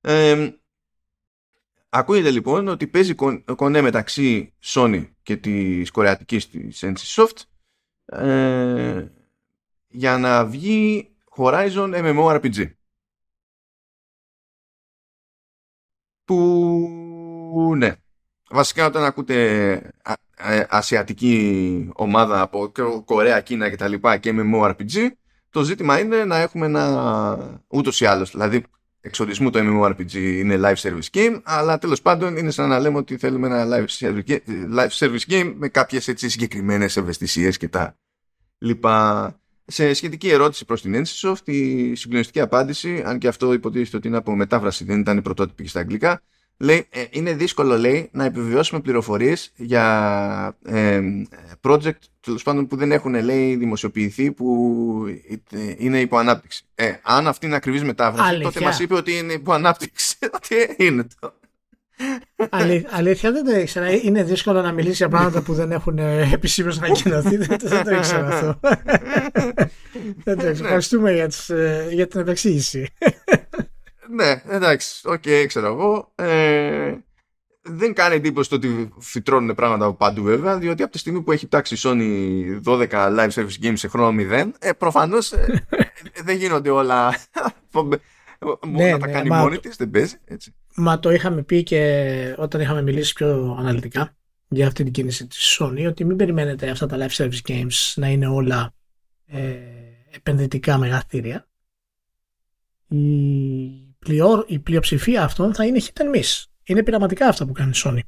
Ε, 0.00 0.50
ακούγεται 1.88 2.30
λοιπόν 2.30 2.68
ότι 2.68 2.86
παίζει 2.86 3.14
κονέ 3.54 3.80
μεταξύ 3.80 4.52
Sony 4.64 5.08
και 5.22 5.36
της 5.36 5.90
κορεατικής 5.90 6.50
της 6.50 6.84
NCSoft 6.84 7.36
ε, 8.06 9.06
για 9.88 10.18
να 10.18 10.44
βγει 10.46 11.10
Horizon 11.36 11.94
MMORPG. 11.94 12.70
Που 16.24 17.74
ναι. 17.76 17.94
Βασικά 18.50 18.86
όταν 18.86 19.04
ακούτε 19.04 19.72
ε, 20.36 20.64
ασιατική 20.68 21.90
ομάδα 21.94 22.40
από 22.40 22.72
Κορέα, 23.04 23.40
Κίνα 23.40 23.70
κτλ. 23.70 23.94
Και, 23.94 24.18
και 24.18 24.32
MMORPG, 24.34 25.08
το 25.50 25.62
ζήτημα 25.62 25.98
είναι 25.98 26.24
να 26.24 26.36
έχουμε 26.36 26.66
ένα 26.66 27.62
ούτως 27.68 28.00
ή 28.00 28.06
άλλως. 28.06 28.30
Δηλαδή 28.30 28.64
εξορισμού 29.06 29.50
το 29.50 29.58
MMORPG 29.62 30.12
είναι 30.12 30.60
live 30.62 30.74
service 30.74 31.16
game, 31.16 31.40
αλλά 31.42 31.78
τέλος 31.78 32.02
πάντων 32.02 32.36
είναι 32.36 32.50
σαν 32.50 32.68
να 32.68 32.78
λέμε 32.78 32.98
ότι 32.98 33.16
θέλουμε 33.16 33.46
ένα 33.46 33.66
live 33.76 33.98
service, 33.98 34.38
live 34.76 34.88
service 34.88 35.32
game 35.32 35.54
με 35.56 35.68
κάποιες 35.68 36.08
έτσι 36.08 36.28
συγκεκριμένες 36.28 36.96
ευαισθησίες 36.96 37.56
και 37.56 37.68
τα 37.68 37.98
λοιπά. 38.58 39.40
Σε 39.68 39.92
σχετική 39.94 40.28
ερώτηση 40.28 40.64
προς 40.64 40.82
την 40.82 41.04
NCSoft, 41.04 41.48
η 41.48 41.94
συγκλονιστική 41.94 42.40
απάντηση, 42.40 43.02
αν 43.06 43.18
και 43.18 43.28
αυτό 43.28 43.52
υποτίθεται 43.52 43.96
ότι 43.96 44.08
είναι 44.08 44.16
από 44.16 44.34
μετάφραση, 44.34 44.84
δεν 44.84 45.00
ήταν 45.00 45.16
η 45.16 45.22
πρωτότυπη 45.22 45.62
και 45.62 45.68
στα 45.68 45.80
αγγλικά, 45.80 46.22
λέει, 46.56 46.86
ε, 46.90 47.04
είναι 47.10 47.32
δύσκολο 47.32 47.78
λέει 47.78 48.08
να 48.12 48.24
επιβιώσουμε 48.24 48.80
πληροφορίες 48.80 49.52
για 49.56 50.56
ε, 50.64 51.00
project 51.62 51.98
τέλος 52.20 52.42
πάντων 52.42 52.66
που 52.66 52.76
δεν 52.76 52.92
έχουν 52.92 53.14
λέει 53.24 53.56
δημοσιοποιηθεί 53.56 54.32
που 54.32 55.04
είναι 55.76 56.00
υπό 56.00 56.16
ανάπτυξη. 56.16 56.64
Ε, 56.74 56.92
αν 57.02 57.26
αυτή 57.26 57.46
είναι 57.46 57.56
ακριβής 57.56 57.82
μετάφραση 57.84 58.28
Αλήθεια. 58.28 58.50
τότε 58.50 58.64
μας 58.64 58.80
είπε 58.80 58.94
ότι 58.94 59.16
είναι 59.16 59.32
υπό 59.32 59.52
ανάπτυξη. 59.52 60.16
Τι 60.48 60.84
είναι 60.84 61.06
το. 61.20 61.34
Αλή, 62.50 62.86
αλήθεια 62.90 63.32
δεν 63.32 63.44
το 63.44 63.56
ήξερα. 63.56 63.90
Είναι 63.90 64.22
δύσκολο 64.22 64.62
να 64.62 64.72
μιλήσει 64.72 64.96
για 64.96 65.08
πράγματα 65.08 65.40
που 65.40 65.54
δεν 65.54 65.72
έχουν 65.72 65.98
επισήμως 66.32 66.78
ανακοινωθεί. 66.78 67.36
δεν, 67.36 67.56
δεν 67.60 67.84
το 67.84 67.94
ήξερα 67.94 68.26
αυτό. 68.26 68.60
δεν 70.24 70.38
το 70.38 70.48
ήξερα. 70.48 70.66
Ευχαριστούμε 70.66 71.12
για, 71.12 71.28
τις, 71.28 71.50
ε, 71.50 71.88
για 71.90 72.06
την 72.06 72.20
επεξήγηση. 72.20 72.88
Ναι, 74.10 74.42
εντάξει. 74.48 75.08
OK, 75.08 75.22
okay, 75.24 75.44
ξέρω 75.46 75.66
εγώ. 75.66 76.12
Ε, 76.14 76.94
δεν 77.62 77.94
κάνει 77.94 78.14
εντύπωση 78.14 78.48
το 78.48 78.56
ότι 78.56 78.92
φυτρώνουν 78.98 79.54
πράγματα 79.54 79.84
από 79.84 79.94
παντού 79.94 80.22
βέβαια, 80.22 80.58
διότι 80.58 80.82
από 80.82 80.92
τη 80.92 80.98
στιγμή 80.98 81.22
που 81.22 81.32
έχει 81.32 81.46
τάξει 81.46 81.74
η 81.74 81.78
Sony 81.82 82.60
12 82.64 82.88
live 82.90 83.30
service 83.30 83.64
games 83.64 83.72
σε 83.74 83.88
χρόνο 83.88 84.24
0, 84.30 84.50
ε, 84.58 84.72
προφανώς 84.72 85.32
ε, 85.32 85.66
δεν 86.26 86.36
γίνονται 86.36 86.70
όλα. 86.70 87.14
Ναι, 88.66 88.90
να 88.90 88.98
τα 88.98 89.06
ναι, 89.06 89.12
κάνει 89.12 89.30
μόνη 89.30 89.58
της, 89.58 89.76
δεν 89.76 89.90
παίζει. 89.90 90.16
Έτσι. 90.24 90.54
Μα 90.74 90.98
το 90.98 91.10
είχαμε 91.10 91.42
πει 91.42 91.62
και 91.62 92.34
όταν 92.38 92.60
είχαμε 92.60 92.82
μιλήσει 92.82 93.12
πιο 93.12 93.56
αναλυτικά 93.58 94.16
για 94.48 94.66
αυτή 94.66 94.82
την 94.82 94.92
κίνηση 94.92 95.26
της 95.26 95.58
Sony 95.60 95.86
ότι 95.88 96.04
μην 96.04 96.16
περιμένετε 96.16 96.70
αυτά 96.70 96.86
τα 96.86 96.96
live 97.00 97.16
service 97.16 97.48
games 97.48 97.92
να 97.94 98.08
είναι 98.08 98.26
όλα 98.26 98.74
ε, 99.26 99.56
επενδυτικά 100.10 100.78
μεγαθύρια. 100.78 101.48
Η, 102.88 103.85
πλειό, 103.98 104.44
η 104.46 104.58
πλειοψηφία 104.58 105.24
αυτών 105.24 105.54
θα 105.54 105.64
είναι 105.66 105.80
hit 105.80 106.02
and 106.02 106.16
miss. 106.16 106.44
Είναι 106.64 106.82
πειραματικά 106.82 107.28
αυτά 107.28 107.46
που 107.46 107.52
κάνει 107.52 107.70
η 107.70 107.80
Sony 107.84 108.00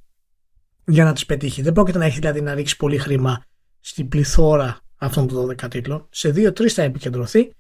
για 0.85 1.05
να 1.05 1.13
τις 1.13 1.27
πετύχει. 1.27 1.63
Δεν 1.63 1.73
πρόκειται 1.73 1.99
να 1.99 2.05
έχει 2.05 2.19
δηλαδή 2.19 2.41
να 2.41 2.55
ρίξει 2.55 2.77
πολύ 2.77 2.99
χρήμα 2.99 3.43
στην 3.81 4.09
πληθώρα 4.09 4.81
αυτών 4.97 5.29
των 5.29 5.51
12 5.51 5.71
τίτλων. 5.71 6.07
Σε 6.11 6.29
2-3 6.29 6.69
θα 6.69 6.83
επικεντρωθεί 6.83 7.51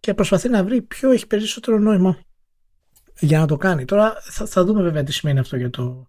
και 0.00 0.14
προσπαθεί 0.14 0.48
να 0.48 0.64
βρει 0.64 0.82
ποιο 0.82 1.10
έχει 1.10 1.26
περισσότερο 1.26 1.78
νόημα 1.78 2.18
για 3.18 3.38
να 3.38 3.46
το 3.46 3.56
κάνει. 3.56 3.84
Τώρα 3.84 4.14
θα, 4.20 4.46
θα 4.46 4.64
δούμε 4.64 4.82
βέβαια 4.82 5.02
τι 5.02 5.12
σημαίνει 5.12 5.38
αυτό 5.38 5.56
για 5.56 5.70
το 5.70 6.06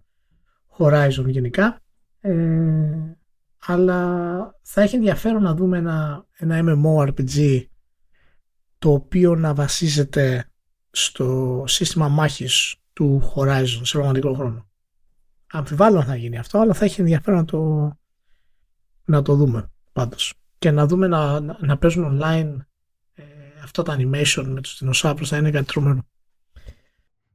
Horizon 0.78 1.26
γενικά. 1.26 1.80
Ε, 2.20 2.36
αλλά 3.60 4.60
θα 4.62 4.82
έχει 4.82 4.96
ενδιαφέρον 4.96 5.44
να 5.44 5.54
δούμε 5.54 5.78
ένα, 5.78 6.26
ένα 6.38 6.62
MMORPG 6.64 7.66
το 8.78 8.92
οποίο 8.92 9.36
να 9.36 9.54
βασίζεται 9.54 10.50
στο 11.04 11.64
σύστημα 11.68 12.08
μάχης 12.08 12.76
του 12.94 13.34
Horizon 13.36 13.82
σε 13.82 13.98
πραγματικό 13.98 14.34
χρόνο. 14.34 14.70
Αμφιβάλλω 15.52 16.00
αν 16.00 16.06
θα 16.06 16.16
γίνει 16.16 16.38
αυτό, 16.38 16.60
αλλά 16.60 16.74
θα 16.74 16.86
έχει 16.86 17.02
ενδιαφέρον 17.02 17.40
να 17.40 17.46
το, 17.46 17.92
να 19.06 19.22
το 19.22 19.36
δούμε 19.36 19.72
πάντως. 19.94 20.34
Και 20.58 20.72
να 20.72 20.86
δούμε 20.86 21.08
να, 21.08 21.40
να, 21.40 21.58
να 21.60 21.78
παίζουν 21.78 22.20
online 22.22 22.56
ε, 23.14 23.24
αυτά 23.64 23.84
τα 23.84 23.98
animation 24.00 24.44
με 24.46 24.62
τους 24.62 24.78
δεινοσαύρους 24.80 25.30
θα 25.30 25.38
είναι 25.38 25.52
κάτι 25.52 25.66
τρομερό. 25.66 26.08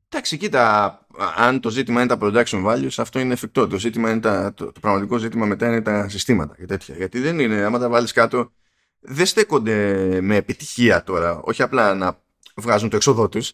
Εντάξει, 0.09 0.37
κοίτα, 0.37 0.99
αν 1.37 1.61
το 1.61 1.71
ζήτημα 1.71 2.03
είναι 2.03 2.17
τα 2.17 2.19
production 2.21 2.67
values, 2.67 2.95
αυτό 2.97 3.19
είναι 3.19 3.33
εφικτό. 3.33 3.67
Το, 3.67 3.79
ζήτημα 3.79 4.11
είναι 4.11 4.21
τα, 4.21 4.55
το, 4.55 4.73
το 4.73 4.81
πραγματικό 4.81 5.17
ζήτημα 5.17 5.47
μετά 5.47 5.67
είναι 5.67 5.83
τα 5.83 6.09
συστήματα 6.09 6.57
και 6.57 6.67
τέτοια. 6.67 6.95
Γιατί 6.97 7.21
δεν 7.21 7.39
είναι, 7.39 7.63
άμα 7.63 7.79
τα 7.79 7.89
βάλεις 7.89 8.13
κάτω, 8.13 8.53
δεν 9.01 9.27
στέκονται 9.27 10.19
με 10.21 10.37
επιτυχία 10.37 11.03
τώρα. 11.03 11.41
Όχι 11.41 11.63
απλά 11.63 11.95
να 11.95 12.22
βγάζουν 12.57 12.89
το 12.89 12.97
έξοδό 12.97 13.29
τους. 13.29 13.53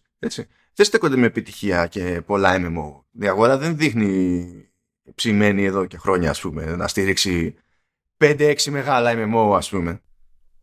Δεν 0.75 0.87
στέκονται 0.87 1.17
με 1.17 1.26
επιτυχία 1.26 1.87
και 1.87 2.23
πολλά 2.26 2.57
MMO. 2.57 3.02
Η 3.23 3.28
αγορά 3.28 3.59
δεν 3.59 3.76
δείχνει 3.76 4.47
ψημένη 5.14 5.64
εδώ 5.64 5.87
και 5.87 5.99
χρόνια, 5.99 6.31
ας 6.31 6.40
πούμε, 6.40 6.76
να 6.76 6.88
στηρίξει 6.88 7.55
5-6 8.19 8.55
μεγάλα 8.71 9.12
MMO, 9.14 9.57
ας 9.57 9.69
πούμε. 9.69 10.00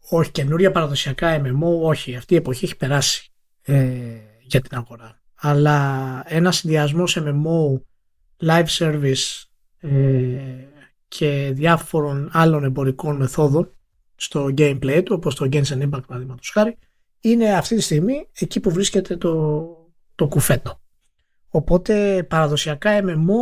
Όχι, 0.09 0.31
καινούρια 0.31 0.71
παραδοσιακά 0.71 1.41
MMO, 1.41 1.81
όχι. 1.81 2.15
Αυτή 2.15 2.33
η 2.33 2.37
εποχή 2.37 2.65
έχει 2.65 2.77
περάσει 2.77 3.31
ε, 3.61 3.83
για 4.41 4.61
την 4.61 4.77
αγορά 4.77 5.23
αλλά 5.35 6.23
ένα 6.27 6.51
συνδυασμός 6.51 7.17
MMO, 7.21 7.81
live 8.45 8.65
service 8.67 9.43
ε, 9.79 9.89
και 11.07 11.51
διάφορων 11.53 12.29
άλλων 12.33 12.63
εμπορικών 12.63 13.15
μεθόδων 13.15 13.69
στο 14.15 14.53
gameplay 14.57 15.01
του, 15.05 15.15
όπως 15.15 15.35
το 15.35 15.49
Genshin 15.51 15.81
Impact 15.81 16.05
παραδείγματος 16.07 16.49
χάρη, 16.49 16.77
είναι 17.29 17.53
αυτή 17.53 17.75
τη 17.75 17.81
στιγμή 17.81 18.27
εκεί 18.33 18.59
που 18.59 18.71
βρίσκεται 18.71 19.17
το, 19.17 19.65
το 20.15 20.27
κουφέτο. 20.27 20.81
Οπότε 21.49 22.23
παραδοσιακά 22.29 22.99
MMO 23.03 23.37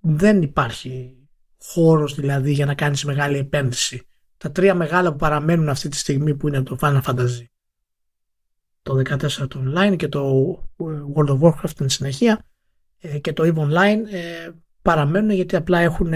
δεν 0.00 0.42
υπάρχει 0.42 1.18
χώρος 1.58 2.14
δηλαδή 2.14 2.52
για 2.52 2.66
να 2.66 2.74
κάνεις 2.74 3.04
μεγάλη 3.04 3.38
επένδυση. 3.38 4.06
Τα 4.36 4.52
τρία 4.52 4.74
μεγάλα 4.74 5.10
που 5.10 5.16
παραμένουν 5.16 5.68
αυτή 5.68 5.88
τη 5.88 5.96
στιγμή 5.96 6.34
που 6.34 6.48
είναι 6.48 6.62
το 6.62 6.76
Final 6.80 7.02
Fantasy 7.02 7.44
το 8.82 9.02
14 9.08 9.18
το 9.28 9.62
online 9.66 9.96
και 9.96 10.08
το 10.08 10.52
World 11.14 11.28
of 11.28 11.40
Warcraft 11.40 11.68
στην 11.68 11.88
συνεχεία 11.88 12.44
ε, 13.00 13.18
και 13.18 13.32
το 13.32 13.42
EVE 13.42 13.58
Online 13.58 14.12
ε, 14.12 14.50
παραμένουν 14.82 15.30
γιατί 15.30 15.56
απλά 15.56 15.78
έχουν, 15.78 16.12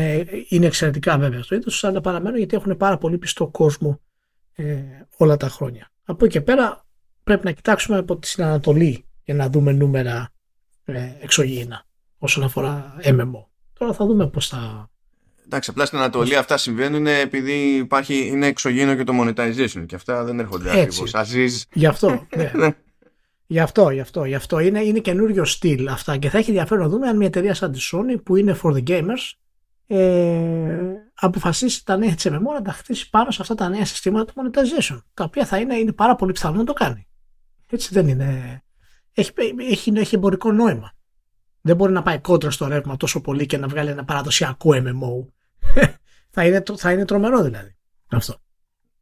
είναι 0.49 0.67
εξαιρετικά 0.67 1.19
βέβαια 1.19 1.43
στο 1.43 1.55
είδος 1.55 1.85
αλλά 1.85 2.01
παραμένουν 2.01 2.39
γιατί 2.39 2.57
έχουν 2.57 2.77
πάρα 2.77 2.99
πολύ 2.99 3.19
πιστό 3.19 3.49
κόσμο 3.49 4.01
ε, 4.55 4.77
όλα 5.17 5.37
τα 5.37 5.49
χρόνια. 5.49 5.91
Από 6.05 6.25
εκεί 6.25 6.35
και 6.35 6.41
πέρα 6.41 6.88
πρέπει 7.29 7.45
να 7.45 7.53
κοιτάξουμε 7.53 7.99
από 7.99 8.17
την 8.17 8.43
Ανατολή 8.43 9.05
για 9.25 9.35
να 9.35 9.49
δούμε 9.49 9.73
νούμερα 9.73 10.31
ε, 10.85 11.13
εξωγήινα 11.21 11.85
όσον 12.19 12.45
αφορά 12.45 12.97
MMO. 13.05 13.45
Τώρα 13.79 13.93
θα 13.93 14.07
δούμε 14.07 14.29
πώς 14.29 14.49
θα, 14.49 14.91
Εντάξει, 15.45 15.71
απλά 15.71 15.87
στην 15.87 15.99
Ανατολή 15.99 16.37
αυτά 16.37 16.57
συμβαίνουν 16.57 17.07
επειδή 17.07 17.53
υπάρχει, 17.53 18.27
είναι 18.27 18.47
εξωγήινο 18.47 18.95
και 18.95 19.05
το 19.05 19.13
monetization 19.21 19.87
και 19.87 19.95
αυτά 19.95 20.25
δεν 20.25 20.39
έρχονται 20.39 20.81
ακριβώς. 20.81 21.15
Αζίζ. 21.15 21.63
Γι' 21.73 21.87
αυτό. 21.87 22.27
Ναι. 22.37 22.53
ναι. 22.67 22.75
Γι' 23.47 23.61
αυτό, 23.61 23.91
γι' 23.91 24.01
αυτό, 24.01 24.25
γι' 24.25 24.35
αυτό. 24.35 24.59
Είναι, 24.59 24.81
είναι 24.81 24.99
καινούριο 24.99 25.45
στυλ 25.45 25.89
αυτά 25.89 26.17
και 26.17 26.29
θα 26.29 26.39
έχει 26.39 26.51
ενδιαφέρον 26.51 26.83
να 26.83 26.89
δούμε 26.89 27.09
αν 27.09 27.17
μια 27.17 27.27
εταιρεία 27.27 27.55
σαν 27.55 27.73
τη 27.73 27.79
Sony 27.93 28.23
που 28.25 28.37
είναι 28.37 28.59
for 28.63 28.73
the 28.73 28.83
gamers 28.89 29.33
ε, 29.87 30.93
αποφασίσει 31.15 31.85
τα 31.85 31.97
νέα 31.97 32.15
της 32.15 32.27
MMO 32.29 32.53
να 32.55 32.63
τα 32.63 32.73
χτίσει 32.73 33.11
πάνω 33.11 33.31
σε 33.31 33.43
αυτά 33.43 33.55
τα 33.55 33.69
νέα 33.69 33.85
συστήματα 33.85 34.33
του 34.33 34.43
monetization. 34.43 34.99
Τα 35.15 35.25
οποία 35.25 35.47
θα 35.47 35.59
είναι, 35.59 35.75
είναι 35.75 35.93
πάρα 35.93 36.15
πολύ 36.15 36.33
πιθανό 36.33 36.57
να 36.57 36.65
το 36.65 36.73
κάνει. 36.73 37.07
Έτσι 37.71 37.95
δεν 37.95 38.09
είναι. 38.09 38.63
Έχει, 39.13 39.33
έχει, 39.71 39.93
έχει 39.97 40.15
εμπορικό 40.15 40.53
νόημα. 40.53 40.93
Δεν 41.61 41.77
μπορεί 41.77 41.93
να 41.93 42.03
πάει 42.03 42.21
κόντρα 42.21 42.51
στο 42.51 42.67
ρεύμα 42.67 42.97
τόσο 42.97 43.21
πολύ 43.21 43.47
και 43.47 43.57
να 43.57 43.69
βγάλει 43.69 43.91
ένα 43.91 44.05
παραδοσιακό 44.05 44.71
MMO 44.73 45.33
θα, 46.31 46.47
είναι, 46.47 46.63
θα 46.77 46.93
είναι 46.93 47.05
τρομερό 47.05 47.43
δηλαδή. 47.43 47.77
Αυτό. 48.09 48.41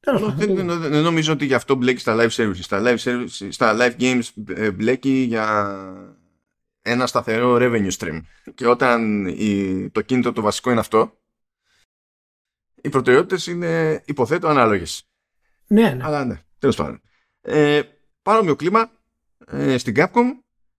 Δεν, 0.00 0.66
νομίζω 1.02 1.32
ότι 1.32 1.44
γι' 1.44 1.54
αυτό 1.54 1.74
μπλέκει 1.74 2.00
στα 2.00 2.16
live 2.18 2.30
services. 2.30 2.60
Στα 2.60 2.82
live, 2.84 2.98
services, 2.98 3.48
στα 3.48 3.76
live 3.78 4.00
games 4.00 4.22
ε, 4.48 4.70
μπλέκει 4.70 5.10
για 5.10 5.76
ένα 6.82 7.06
σταθερό 7.06 7.56
revenue 7.60 7.90
stream. 7.98 8.20
Και 8.54 8.66
όταν 8.66 9.26
η, 9.26 9.90
το 9.90 10.00
κίνητο 10.00 10.32
το 10.32 10.42
βασικό 10.42 10.70
είναι 10.70 10.80
αυτό, 10.80 11.18
οι 12.74 12.88
προτεραιότητες 12.88 13.46
είναι 13.46 14.02
υποθέτω 14.06 14.48
ανάλογες. 14.48 15.08
Ναι, 15.66 15.90
ναι. 15.90 16.04
Αλλά 16.04 16.24
ναι, 16.24 16.40
τέλος 16.58 16.76
πάντων. 16.76 17.00
Ε, 17.40 17.82
παρόμοιο 18.26 18.56
κλίμα 18.56 18.90
ε, 19.46 19.78
στην 19.78 19.94
Capcom 19.96 20.24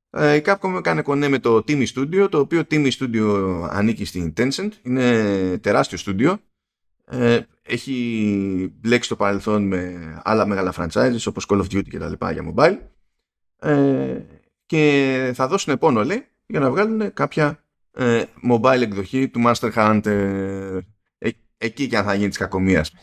ε, 0.10 0.36
η 0.36 0.42
Capcom 0.46 0.76
έκανε 0.78 1.02
κονέ 1.02 1.28
με 1.28 1.40
το 1.40 1.56
Timmy 1.68 1.86
Studio, 1.96 2.28
το 2.32 2.40
οποίο 2.40 2.64
Timmy 2.72 2.90
Studio 2.92 3.68
ανήκει 3.70 4.06
στην 4.06 4.34
Tencent. 4.38 4.70
Είναι 4.82 5.58
τεράστιο 5.58 5.98
στούντιο. 5.98 6.40
Ε, 7.06 7.40
έχει 7.62 8.74
μπλέξει 8.80 9.10
το 9.10 9.16
παρελθόν 9.16 9.68
με 9.68 10.22
άλλα 10.24 10.46
μεγάλα 10.46 10.74
franchises 10.78 11.24
όπως 11.28 11.46
Call 11.50 11.58
of 11.58 11.64
Duty 11.64 11.88
και 11.90 12.00
τα 12.00 12.10
λοιπά 12.10 12.32
για 12.32 12.54
mobile. 12.54 12.78
Ε, 13.60 14.20
και 14.66 15.32
θα 15.36 15.48
δώσουν 15.48 15.78
πόνο 15.78 16.04
λέει 16.04 16.26
για 16.46 16.60
να 16.60 16.72
βγάλουν 16.72 17.14
κάποια 17.14 17.64
ε, 17.92 18.24
mobile 18.50 18.82
εκδοχή 18.82 19.30
του 19.30 19.42
Master 19.46 19.72
Hunter. 19.74 20.82
Ε, 21.18 21.30
εκεί 21.58 21.88
και 21.88 21.98
αν 21.98 22.04
θα 22.04 22.14
γίνει 22.14 22.30
της 22.30 22.38
κακομίας. 22.38 22.94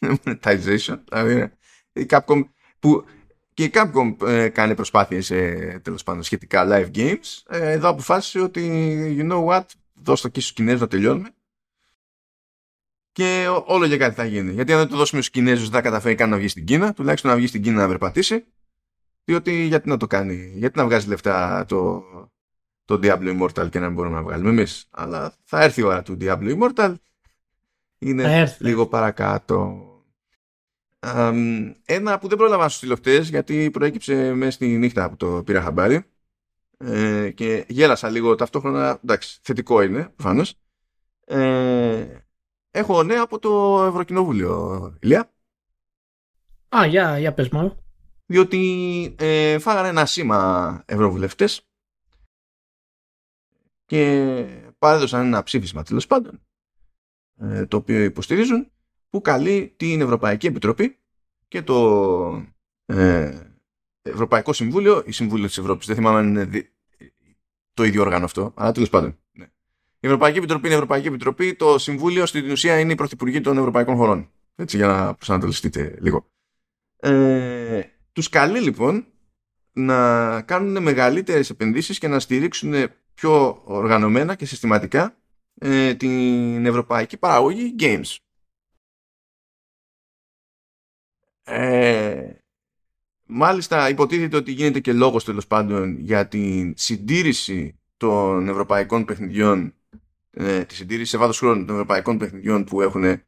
Monetization. 0.24 0.98
Δηλαδή, 1.08 1.52
η 1.92 2.06
Capcom 2.08 2.44
που 2.78 3.04
και 3.54 3.64
η 3.64 3.70
Capcom 3.74 4.16
ε, 4.28 4.48
κάνει 4.48 4.74
προσπάθειες 4.74 5.30
ε, 5.30 5.80
τέλος 5.84 6.02
πάντων 6.02 6.22
σχετικά 6.22 6.66
live 6.68 6.96
games. 6.96 7.42
Ε, 7.48 7.70
εδώ 7.70 7.88
αποφάσισε 7.88 8.40
ότι 8.40 8.62
you 9.18 9.32
know 9.32 9.46
what, 9.46 9.64
δώσ' 9.94 10.20
το 10.20 10.26
εκεί 10.26 10.40
στους 10.40 10.52
Κινέζους 10.52 10.80
να 10.80 10.88
τελειώνουμε. 10.88 11.28
Και 13.12 13.46
όλο 13.64 13.84
για 13.86 13.96
κάτι 13.96 14.14
θα 14.14 14.24
γίνει. 14.24 14.52
Γιατί 14.52 14.72
αν 14.72 14.78
δεν 14.78 14.88
το 14.88 14.96
δώσουμε 14.96 15.20
στους 15.20 15.32
Κινέζους 15.32 15.62
δεν 15.68 15.72
θα 15.72 15.80
καταφέρει 15.80 16.14
καν 16.14 16.30
να 16.30 16.36
βγει 16.36 16.48
στην 16.48 16.64
Κίνα. 16.64 16.92
Τουλάχιστον 16.92 17.30
να 17.30 17.36
βγει 17.36 17.46
στην 17.46 17.62
Κίνα 17.62 17.80
να 17.82 17.88
περπατήσει. 17.88 18.44
Διότι 19.24 19.52
γιατί 19.52 19.88
να 19.88 19.96
το 19.96 20.06
κάνει. 20.06 20.52
Γιατί 20.54 20.78
να 20.78 20.84
βγάζει 20.84 21.08
λεφτά 21.08 21.64
το, 21.68 22.04
το 22.84 23.00
Diablo 23.02 23.40
Immortal 23.40 23.70
και 23.70 23.78
να 23.78 23.86
μην 23.86 23.94
μπορούμε 23.94 24.14
να 24.14 24.22
βγάλουμε 24.22 24.50
εμείς. 24.50 24.86
Αλλά 24.90 25.34
θα 25.44 25.62
έρθει 25.62 25.80
η 25.80 25.84
ώρα 25.84 26.02
του 26.02 26.16
Diablo 26.20 26.58
Immortal. 26.58 26.94
Είναι 27.98 28.56
λίγο 28.58 28.86
παρακάτω 28.86 29.88
ένα 31.84 32.18
που 32.18 32.28
δεν 32.28 32.38
πρόλαβα 32.38 32.62
να 32.62 32.68
σου 32.68 32.76
στείλω 32.76 32.98
γιατί 33.22 33.70
προέκυψε 33.70 34.32
μέσα 34.34 34.50
στη 34.50 34.66
νύχτα 34.66 35.10
που 35.10 35.16
το 35.16 35.42
πήρα 35.44 35.62
χαμπάρι 35.62 36.04
ε, 36.78 37.30
και 37.30 37.64
γέλασα 37.68 38.08
λίγο 38.10 38.34
ταυτόχρονα, 38.34 39.00
εντάξει, 39.02 39.38
θετικό 39.42 39.82
είναι 39.82 40.08
προφανώς. 40.16 40.54
Ε, 41.24 42.06
έχω 42.70 43.02
νέα 43.02 43.22
από 43.22 43.38
το 43.38 43.84
Ευρωκοινοβούλιο, 43.84 44.96
Ηλία. 45.00 45.32
Α, 46.76 46.86
για, 46.86 47.18
για 47.18 47.34
πες 47.34 47.48
μόνο. 47.48 47.76
Διότι 48.26 49.14
ε, 49.18 49.58
φάγανε 49.58 49.88
ένα 49.88 50.06
σήμα 50.06 50.82
ευρωβουλευτές 50.86 51.68
και 53.84 54.46
παρέδωσαν 54.78 55.26
ένα 55.26 55.42
ψήφισμα 55.42 55.82
τέλος 55.82 56.06
πάντων 56.06 56.40
ε, 57.40 57.66
το 57.66 57.76
οποίο 57.76 58.02
υποστηρίζουν 58.02 58.72
που 59.14 59.20
καλεί 59.20 59.74
την 59.76 60.00
Ευρωπαϊκή 60.00 60.46
Επιτροπή 60.46 60.98
και 61.48 61.62
το 61.62 62.46
ε, 62.86 63.38
Ευρωπαϊκό 64.02 64.52
Συμβούλιο 64.52 65.02
ή 65.06 65.12
Συμβούλιο 65.12 65.46
της 65.46 65.58
Ευρώπης. 65.58 65.86
Δεν 65.86 65.96
θυμάμαι 65.96 66.18
αν 66.18 66.28
είναι 66.28 66.70
το 67.74 67.84
ίδιο 67.84 68.02
όργανο 68.02 68.24
αυτό, 68.24 68.52
αλλά 68.56 68.72
τέλος 68.72 68.90
πάντων. 68.90 69.18
Ναι. 69.32 69.44
Η 70.00 70.06
Ευρωπαϊκή 70.06 70.38
Επιτροπή 70.38 70.64
είναι 70.64 70.72
η 70.74 70.76
Ευρωπαϊκή 70.76 71.06
Επιτροπή, 71.06 71.54
το 71.54 71.78
Συμβούλιο 71.78 72.26
στην 72.26 72.50
ουσία 72.50 72.78
είναι 72.78 72.92
η 72.92 72.94
Πρωθυπουργή 72.94 73.40
των 73.40 73.58
Ευρωπαϊκών 73.58 73.96
χωρών. 73.96 74.30
Έτσι, 74.56 74.76
για 74.76 74.86
να 74.86 75.14
προσανατολιστείτε 75.14 75.96
λίγο. 76.00 76.26
Ε, 76.96 77.80
τους 78.12 78.28
καλεί 78.28 78.60
λοιπόν 78.60 79.06
να 79.72 80.40
κάνουν 80.42 80.82
μεγαλύτερες 80.82 81.50
επενδύσεις 81.50 81.98
και 81.98 82.08
να 82.08 82.18
στηρίξουν 82.18 82.74
πιο 83.14 83.62
οργανωμένα 83.64 84.34
και 84.34 84.46
συστηματικά 84.46 85.16
ε, 85.58 85.94
την 85.94 86.66
ευρωπαϊκή 86.66 87.16
παραγωγή 87.16 87.74
games. 87.78 88.16
Ε, 91.44 92.32
μάλιστα 93.26 93.88
υποτίθεται 93.88 94.36
ότι 94.36 94.52
γίνεται 94.52 94.80
και 94.80 94.92
λόγος 94.92 95.24
τέλος 95.24 95.46
πάντων 95.46 95.98
για 95.98 96.28
την 96.28 96.74
συντήρηση 96.76 97.78
των 97.96 98.48
ευρωπαϊκών 98.48 99.04
παιχνιδιών 99.04 99.74
ε, 100.30 100.64
τη 100.64 100.74
συντήρηση 100.74 101.10
σε 101.10 101.18
βάθος 101.18 101.38
χρόνου 101.38 101.64
των 101.64 101.74
ευρωπαϊκών 101.74 102.18
παιχνιδιών 102.18 102.64
που 102.64 102.80
έχουν 102.80 103.22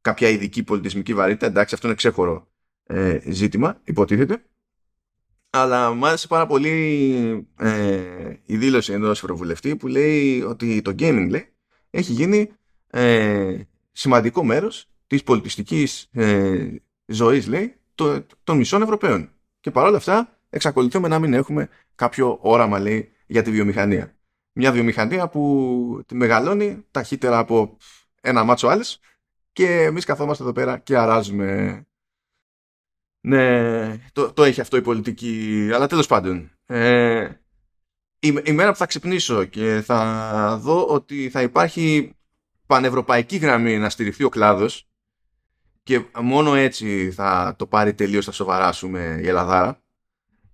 κάποια 0.00 0.28
ειδική 0.28 0.62
πολιτισμική 0.62 1.14
βαρύτητα. 1.14 1.46
Εντάξει 1.46 1.74
αυτό 1.74 1.86
είναι 1.86 1.96
ξέχωρο 1.96 2.48
ε, 2.86 3.18
ζήτημα 3.26 3.80
υποτίθεται. 3.84 4.42
Αλλά 5.50 5.92
μου 5.92 6.06
άρεσε 6.06 6.26
πάρα 6.26 6.46
πολύ 6.46 7.48
ε, 7.58 8.32
η 8.46 8.56
δήλωση 8.56 8.92
ενός 8.92 9.18
ευρωβουλευτή 9.18 9.76
που 9.76 9.86
λέει 9.86 10.42
ότι 10.42 10.82
το 10.82 10.94
gaming 10.98 11.26
λέει, 11.30 11.48
έχει 11.90 12.12
γίνει 12.12 12.50
ε, 12.90 13.60
σημαντικό 13.92 14.44
μέρος 14.44 14.88
της 15.06 15.22
πολιτιστικής 15.22 16.08
ε, 16.12 16.66
ζωής 17.06 17.46
λέει, 17.46 17.76
το, 17.94 18.26
των 18.44 18.56
μισών 18.56 18.82
Ευρωπαίων. 18.82 19.30
Και 19.60 19.70
παρόλα 19.70 19.96
αυτά 19.96 20.38
εξακολουθούμε 20.50 21.08
να 21.08 21.18
μην 21.18 21.34
έχουμε 21.34 21.68
κάποιο 21.94 22.38
όραμα 22.40 22.78
λέει, 22.78 23.12
για 23.26 23.42
τη 23.42 23.50
βιομηχανία. 23.50 24.16
Μια 24.52 24.72
βιομηχανία 24.72 25.28
που 25.28 26.02
τη 26.06 26.14
μεγαλώνει 26.14 26.84
ταχύτερα 26.90 27.38
από 27.38 27.76
ένα 28.20 28.44
μάτσο 28.44 28.68
άλλες 28.68 29.00
και 29.52 29.82
εμείς 29.82 30.04
καθόμαστε 30.04 30.42
εδώ 30.42 30.52
πέρα 30.52 30.78
και 30.78 30.96
αράζουμε. 30.96 31.80
Ναι, 33.20 33.96
το, 34.12 34.32
το 34.32 34.44
έχει 34.44 34.60
αυτό 34.60 34.76
η 34.76 34.82
πολιτική, 34.82 35.70
αλλά 35.74 35.86
τέλος 35.86 36.06
πάντων. 36.06 36.50
Ε, 36.66 37.28
η, 38.18 38.38
η 38.44 38.52
μέρα 38.52 38.70
που 38.70 38.76
θα 38.76 38.86
ξυπνήσω 38.86 39.44
και 39.44 39.82
θα 39.84 40.58
δω 40.62 40.86
ότι 40.86 41.30
θα 41.30 41.42
υπάρχει 41.42 42.14
πανευρωπαϊκή 42.66 43.36
γραμμή 43.36 43.78
να 43.78 43.90
στηριχθεί 43.90 44.24
ο 44.24 44.28
κλάδος 44.28 44.88
και 45.86 46.04
μόνο 46.22 46.54
έτσι 46.54 47.10
θα 47.10 47.54
το 47.58 47.66
πάρει 47.66 47.94
τελείως 47.94 48.24
θα 48.24 48.32
σοβαράσουμε 48.32 49.18
η 49.22 49.28
Ελλαδάρα. 49.28 49.82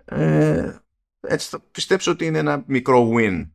Ε, 0.05 0.77
έτσι 1.21 1.49
θα 1.49 1.61
πιστέψω 1.71 2.11
ότι 2.11 2.27
είναι 2.27 2.39
ένα 2.39 2.65
μικρό 2.67 3.11
win. 3.15 3.51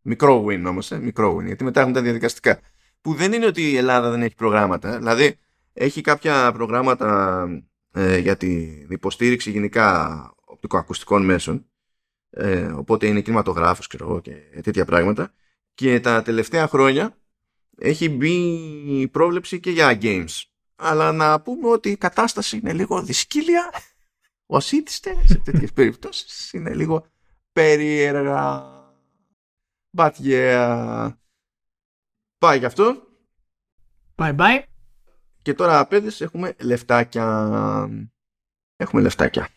Μικρό 0.00 0.44
win 0.44 0.64
όμως 0.66 0.90
ε, 0.90 0.98
μικρό 0.98 1.36
win 1.36 1.44
γιατί 1.44 1.64
μετά 1.64 1.80
έχουν 1.80 1.92
τα 1.92 2.02
διαδικαστικά. 2.02 2.60
Που 3.00 3.14
δεν 3.14 3.32
είναι 3.32 3.46
ότι 3.46 3.70
η 3.70 3.76
Ελλάδα 3.76 4.10
δεν 4.10 4.22
έχει 4.22 4.34
προγράμματα. 4.34 4.98
Δηλαδή 4.98 5.38
έχει 5.72 6.00
κάποια 6.00 6.52
προγράμματα 6.52 7.46
ε, 7.92 8.18
για 8.18 8.36
την 8.36 8.90
υποστήριξη 8.90 9.50
γενικά 9.50 10.34
οπτικοακουστικών 10.44 11.24
μέσων. 11.24 11.66
Ε, 12.30 12.64
οπότε 12.64 13.06
είναι 13.06 13.20
κινηματογράφος 13.20 13.86
και, 13.86 13.98
και 14.22 14.60
τέτοια 14.60 14.84
πράγματα. 14.84 15.32
Και 15.74 16.00
τα 16.00 16.22
τελευταία 16.22 16.68
χρόνια 16.68 17.18
έχει 17.78 18.08
μπει 18.08 18.32
η 19.00 19.08
πρόβλεψη 19.08 19.60
και 19.60 19.70
για 19.70 19.98
games. 20.02 20.53
Αλλά 20.76 21.12
να 21.12 21.40
πούμε 21.40 21.68
ότι 21.68 21.90
η 21.90 21.96
κατάσταση 21.96 22.56
είναι 22.56 22.72
λίγο 22.72 23.02
δυσκύλια. 23.02 23.70
Ο 24.46 24.56
ήτιστε 24.56 25.16
σε 25.24 25.38
τέτοιες 25.38 25.72
περιπτώσεις 25.72 26.52
είναι 26.52 26.74
λίγο 26.74 27.06
περίεργα. 27.52 28.72
But 29.96 30.12
yeah. 30.22 31.12
Πάει 32.38 32.58
γι' 32.58 32.64
αυτό. 32.64 33.02
Bye 34.14 34.36
bye. 34.36 34.62
Και 35.42 35.54
τώρα 35.54 35.86
παιδες 35.86 36.20
έχουμε 36.20 36.54
λεφτάκια. 36.60 37.88
Έχουμε 38.76 39.02
λεφτάκια. 39.02 39.48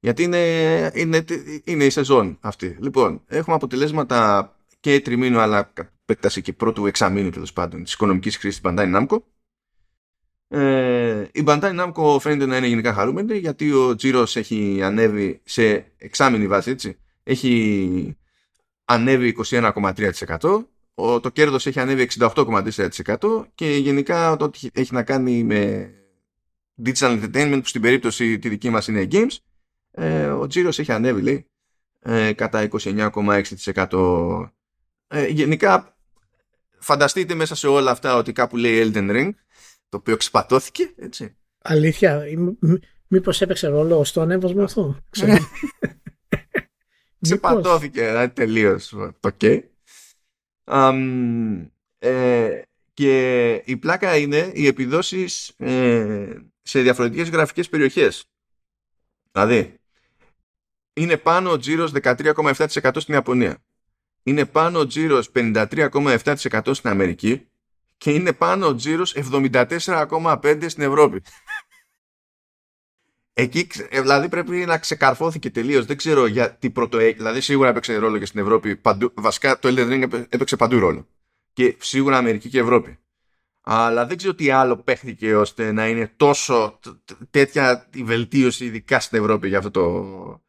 Γιατί 0.00 0.22
είναι, 0.22 0.90
είναι, 0.94 1.24
είναι 1.64 1.84
η 1.84 1.90
σεζόν 1.90 2.38
αυτή. 2.40 2.76
Λοιπόν, 2.80 3.22
έχουμε 3.26 3.56
αποτελέσματα 3.56 4.50
και 4.80 5.00
τριμήνου 5.00 5.38
αλλά 5.38 5.72
επέκταση 6.02 6.42
και 6.42 6.52
πρώτου 6.52 6.86
εξαμήνου 6.86 7.30
τέλος 7.30 7.52
πάντων 7.52 7.82
της 7.82 7.92
οικονομικής 7.92 8.38
κρίση 8.38 8.60
της 8.60 8.70
Bandai 8.70 8.96
Namco. 8.96 9.18
Ε, 10.48 11.28
η 11.32 11.44
Bandai 11.46 11.80
Namco 11.80 12.20
φαίνεται 12.20 12.46
να 12.46 12.56
είναι 12.56 12.66
γενικά 12.66 12.92
χαρούμενη 12.92 13.38
γιατί 13.38 13.72
ο 13.72 13.94
τζίρος 13.94 14.36
έχει 14.36 14.80
ανέβει 14.82 15.40
σε 15.44 15.92
εξάμηνη 15.96 16.46
βάση 16.46 16.70
έτσι. 16.70 16.98
Έχει 17.22 18.16
ανέβει 18.84 19.36
21,3%. 19.50 20.64
Το 21.20 21.30
κέρδος 21.32 21.66
έχει 21.66 21.80
ανέβει 21.80 22.08
68,4% 22.18 23.44
και 23.54 23.76
γενικά 23.76 24.36
το 24.36 24.44
ότι 24.44 24.70
έχει 24.74 24.94
να 24.94 25.02
κάνει 25.02 25.44
με 25.44 25.90
digital 26.84 27.20
entertainment 27.20 27.58
που 27.62 27.68
στην 27.68 27.80
περίπτωση 27.80 28.38
τη 28.38 28.48
δική 28.48 28.70
μας 28.70 28.88
είναι 28.88 29.08
games 29.10 29.36
ε, 29.90 30.26
ο 30.26 30.46
τζίρος 30.46 30.78
έχει 30.78 30.92
ανέβει 30.92 31.22
λέει 31.22 31.46
ε, 32.00 32.32
κατά 32.32 32.68
29,6% 32.70 34.48
ε, 35.08 35.26
γενικά 35.26 35.96
φανταστείτε 36.78 37.34
μέσα 37.34 37.54
σε 37.54 37.66
όλα 37.66 37.90
αυτά 37.90 38.16
ότι 38.16 38.32
κάπου 38.32 38.56
λέει 38.56 38.92
Elden 38.94 39.10
Ring, 39.10 39.30
το 39.88 39.96
οποίο 39.96 40.16
ξεπατώθηκε, 40.16 40.92
έτσι. 40.96 41.36
Αλήθεια, 41.58 42.24
μήπως 43.06 43.40
έπαιξε 43.40 43.66
ρόλο 43.68 44.04
στο 44.04 44.20
ανέβασμα 44.20 44.64
αυτό. 44.64 44.98
Ξεπατώθηκε, 47.20 48.06
δηλαδή 48.06 48.32
τελείως 48.32 48.88
το 49.20 49.36
OK. 49.40 49.60
ε, 51.98 52.62
και 52.94 53.52
η 53.64 53.76
πλάκα 53.76 54.16
είναι 54.16 54.50
οι 54.54 54.66
επιδόσεις 54.66 55.48
ε, 55.48 56.36
σε 56.62 56.80
διαφορετικές 56.80 57.30
γραφικές 57.30 57.68
περιοχές. 57.68 58.24
Δηλαδή, 59.32 59.74
είναι 60.92 61.16
πάνω 61.16 61.50
ο 61.50 61.58
τζίρος 61.58 61.92
13,7% 61.94 62.90
στην 62.96 63.14
Ιαπωνία 63.14 63.62
είναι 64.24 64.44
πάνω 64.44 64.78
ο 64.78 64.86
τζίρος 64.86 65.30
53,7% 65.34 66.70
στην 66.74 66.90
Αμερική 66.90 67.48
και 67.96 68.10
είναι 68.10 68.32
πάνω 68.32 68.66
ο 68.66 68.74
τζίρος 68.74 69.14
74,5% 69.16 70.64
στην 70.66 70.82
Ευρώπη. 70.82 71.22
Εκεί 73.36 73.66
δηλαδή 73.90 74.28
πρέπει 74.28 74.56
να 74.56 74.78
ξεκαρφώθηκε 74.78 75.50
τελείως. 75.50 75.86
Δεν 75.86 75.96
ξέρω 75.96 76.26
γιατί 76.26 76.70
πρώτο 76.70 76.98
Δηλαδή 76.98 77.40
σίγουρα 77.40 77.68
έπαιξε 77.68 77.96
ρόλο 77.96 78.18
και 78.18 78.26
στην 78.26 78.40
Ευρώπη. 78.40 78.76
Παντού, 78.76 79.12
βασικά 79.14 79.58
το 79.58 79.68
Elden 79.68 79.90
Ring 79.92 80.24
έπαιξε 80.28 80.56
παντού 80.56 80.78
ρόλο. 80.78 81.06
Και 81.52 81.76
σίγουρα 81.80 82.16
Αμερική 82.16 82.48
και 82.48 82.58
Ευρώπη. 82.58 82.98
Αλλά 83.66 84.06
δεν 84.06 84.16
ξέρω 84.16 84.34
τι 84.34 84.50
άλλο 84.50 84.76
παίχτηκε 84.76 85.36
ώστε 85.36 85.72
να 85.72 85.88
είναι 85.88 86.12
τόσο 86.16 86.78
τέτοια 87.30 87.88
η 87.94 88.04
βελτίωση, 88.04 88.64
ειδικά 88.64 89.00
στην 89.00 89.18
Ευρώπη, 89.18 89.48
για 89.48 89.58
αυτό 89.58 89.70
το, 89.70 90.44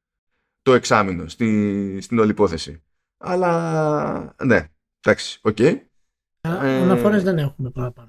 το 0.61 0.73
εξάμηνο, 0.73 1.27
στην, 1.27 2.01
στην 2.01 2.19
όλη 2.19 2.29
υπόθεση. 2.29 2.83
Αλλά 3.17 4.35
ναι, 4.43 4.67
εντάξει, 5.01 5.39
OK. 5.41 5.55
Okay. 5.59 5.79
Αναφορές 6.47 7.23
δεν 7.23 7.37
έχουμε 7.37 7.69
παραπάνω. 7.69 8.07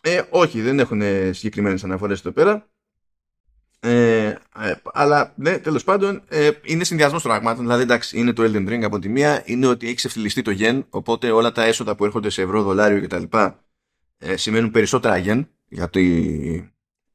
Ε, 0.00 0.22
όχι, 0.30 0.60
δεν 0.60 0.78
έχουν 0.78 1.02
συγκεκριμένες 1.34 1.84
αναφορές 1.84 2.20
εδώ 2.20 2.32
πέρα. 2.32 2.68
Ε, 3.86 4.26
ε, 4.26 4.74
αλλά 4.92 5.32
ναι, 5.36 5.58
τέλος 5.58 5.84
πάντων 5.84 6.22
ε, 6.28 6.50
είναι 6.62 6.84
συνδυασμός 6.84 7.22
των 7.22 7.30
πραγμάτων. 7.30 7.64
Δηλαδή, 7.64 7.82
εντάξει, 7.82 8.18
είναι 8.18 8.32
το 8.32 8.42
Elden 8.42 8.68
Ring 8.68 8.82
από 8.82 8.98
τη 8.98 9.08
μία, 9.08 9.42
είναι 9.44 9.66
ότι 9.66 9.86
έχεις 9.86 9.96
ξεφτιλιστεί 9.96 10.42
το 10.42 10.52
yen, 10.58 10.82
οπότε 10.90 11.30
όλα 11.30 11.52
τα 11.52 11.64
έσοδα 11.64 11.96
που 11.96 12.04
έρχονται 12.04 12.30
σε 12.30 12.42
ευρώ, 12.42 12.62
δολάριο 12.62 13.02
κτλ. 13.02 13.22
Ε, 14.18 14.36
σημαίνουν 14.36 14.70
περισσότερα 14.70 15.22
yen 15.24 15.46
για, 15.68 15.90
τη, 15.90 16.02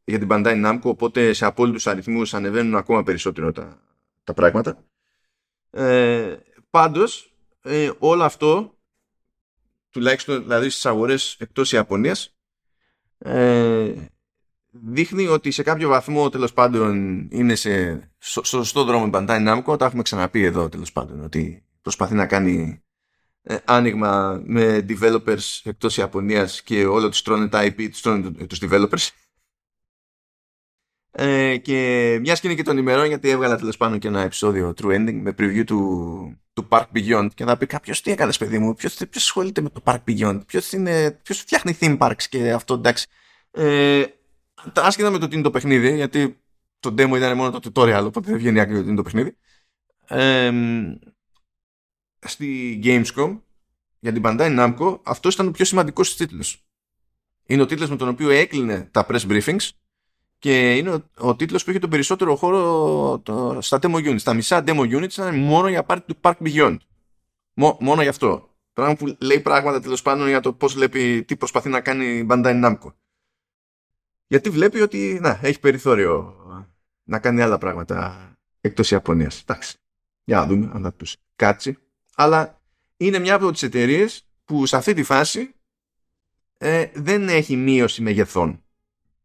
για 0.04 0.20
την 0.20 0.28
Bandai 0.32 0.66
Namco, 0.66 0.80
οπότε 0.84 1.34
σε 1.34 1.46
απόλυτους 1.46 1.88
αριθμούς 1.88 2.34
ανεβαίνουν 2.34 2.76
ακόμα 2.76 3.04
περισσότερο 3.04 3.52
τα, 3.52 3.82
τα 4.24 4.34
πράγματα. 4.34 4.84
Ε, 5.72 6.36
πάντως, 6.70 7.34
ε, 7.62 7.92
όλο 8.00 8.24
αυτό, 8.24 8.79
τουλάχιστον 9.90 10.42
δηλαδή 10.42 10.70
στις 10.70 10.86
αγορές 10.86 11.36
εκτός 11.40 11.72
Ιαπωνίας, 11.72 12.36
ε, 13.18 13.94
δείχνει 14.72 15.28
ότι 15.28 15.52
σε 15.52 15.64
κάποιο 15.64 15.90
βαθμό 15.90 16.30
τέλος 16.30 16.54
πάντων 16.54 17.28
είναι 17.32 17.56
σε 17.56 18.04
σωστό 18.44 18.84
δρόμο 18.84 19.06
η 19.08 19.10
Bandai 19.14 19.48
Namco. 19.48 19.80
Τα 19.80 19.86
έχουμε 19.86 20.02
ξαναπεί 20.02 20.44
εδώ 20.44 20.70
τέλος 20.70 20.92
πάντων 20.92 21.24
ότι 21.24 21.64
προσπαθεί 21.82 22.14
να 22.14 22.26
κάνει 22.26 22.84
ε, 23.42 23.58
άνοιγμα 23.66 24.42
με 24.46 24.86
developers 24.90 25.60
εκτός 25.64 25.98
Ιαπωνίας 25.98 26.62
και 26.62 26.86
όλο 26.86 27.10
τους 27.10 27.22
τρώνε 27.22 27.48
τα 27.48 27.64
IP, 27.64 27.88
τους 27.90 28.02
τρώνε 28.02 28.32
τους 28.32 28.60
developers. 28.62 29.08
Ε, 31.12 31.58
και 31.58 32.18
μια 32.22 32.34
και 32.34 32.42
είναι 32.44 32.56
και 32.56 32.64
των 32.64 32.78
ημερών, 32.78 33.06
γιατί 33.06 33.30
έβγαλα 33.30 33.58
τέλος 33.58 33.78
πάντων 33.78 34.00
και 34.00 34.08
ένα 34.08 34.22
επεισόδιο 34.22 34.74
True 34.82 34.96
Ending 34.96 35.20
με 35.22 35.36
preview 35.38 35.64
του, 35.66 36.42
του 36.54 36.68
Park 36.70 36.86
Beyond. 36.94 37.28
Και 37.34 37.44
θα 37.44 37.58
πει 37.58 37.66
κάποιος 37.66 38.02
τι 38.02 38.12
έκανες, 38.12 38.38
παιδί 38.38 38.60
μου, 38.60 38.74
ποιος 38.74 38.98
ασχολείται 39.16 39.62
με 39.62 39.70
το 39.70 39.82
Park 39.84 40.00
Beyond, 40.08 40.42
ποιος 41.24 41.40
φτιάχνει 41.40 41.78
theme 41.80 41.98
parks 41.98 42.24
και 42.30 42.52
αυτό 42.52 42.74
εντάξει. 42.74 43.08
Ε, 43.52 44.04
άσχετα 44.76 45.10
με 45.10 45.18
το 45.18 45.28
τι 45.28 45.34
είναι 45.34 45.44
το 45.44 45.52
παιχνίδι, 45.52 45.96
γιατί 45.96 46.40
το 46.80 46.90
demo 46.98 47.16
ήταν 47.16 47.38
μόνο 47.38 47.60
το 47.60 47.72
tutorial, 47.74 48.04
οπότε 48.06 48.30
δεν 48.30 48.38
βγαίνει 48.38 48.60
άκρη 48.60 48.78
ότι 48.78 48.88
είναι 48.88 48.96
το 48.96 49.02
παιχνίδι. 49.02 49.38
Ε, 50.08 50.52
στη 52.20 52.80
Gamescom 52.84 53.40
για 54.00 54.14
την 54.14 54.22
Bandai 54.26 54.60
Namco 54.60 55.00
αυτός 55.04 55.34
ήταν 55.34 55.48
ο 55.48 55.52
πιο 55.52 55.66
σημαντικός 55.66 56.16
τίτλος. 56.16 56.64
Είναι 57.46 57.62
ο 57.62 57.66
τίτλος 57.66 57.90
με 57.90 57.96
τον 57.96 58.08
οποίο 58.08 58.30
έκλεινε 58.30 58.90
τα 58.92 59.08
press 59.10 59.20
briefings 59.20 59.70
και 60.40 60.76
είναι 60.76 60.90
ο, 60.90 61.10
ο 61.18 61.36
τίτλος 61.36 61.64
που 61.64 61.70
είχε 61.70 61.80
τον 61.80 61.90
περισσότερο 61.90 62.36
χώρο 62.36 63.20
το, 63.20 63.58
στα 63.62 63.80
demo 63.82 63.96
units. 63.96 64.22
Τα 64.22 64.34
μισά 64.34 64.64
demo 64.66 64.80
units 64.80 65.12
ήταν 65.12 65.40
μόνο 65.40 65.68
για 65.68 65.84
πάρτι 65.84 66.14
του 66.14 66.20
Park 66.22 66.34
Beyond. 66.44 66.78
μόνο 67.80 68.02
γι' 68.02 68.08
αυτό. 68.08 68.50
Πράγμα 68.74 68.96
που 68.96 69.18
λέει 69.20 69.40
πράγματα 69.40 69.80
τέλος 69.80 70.02
πάντων 70.02 70.28
για 70.28 70.40
το 70.40 70.54
πώς 70.54 70.74
βλέπει, 70.74 71.24
τι 71.24 71.36
προσπαθεί 71.36 71.70
να 71.70 71.82
κάνει 71.82 72.06
η 72.06 72.28
Bandai 72.30 72.64
Namco. 72.64 72.94
Γιατί 74.28 74.50
βλέπει 74.50 74.82
ότι 74.82 75.20
να, 75.22 75.40
έχει 75.42 75.60
περιθώριο 75.60 76.36
να 77.04 77.20
κάνει 77.20 77.42
άλλα 77.42 77.58
πράγματα 77.58 78.30
εκτός 78.62 78.92
Ιαπωνίας. 78.92 79.42
Εντάξει. 79.42 79.78
Για 80.24 80.38
να 80.38 80.46
δούμε 80.46 80.72
αν 80.74 80.82
θα 80.82 80.94
τους 80.94 81.16
κάτσει. 81.36 81.78
Αλλά 82.16 82.62
είναι 82.98 83.20
μια 83.20 83.36
από 83.36 83.52
τις 83.52 83.64
εταιρείες 83.64 84.28
που 84.46 84.66
σε 84.66 84.76
αυτή 84.76 84.94
τη 84.94 85.04
φάση 85.04 85.54
ε, 86.58 86.88
δεν 86.94 87.30
έχει 87.30 87.56
μείωση 87.56 88.02
μεγεθών. 88.02 88.64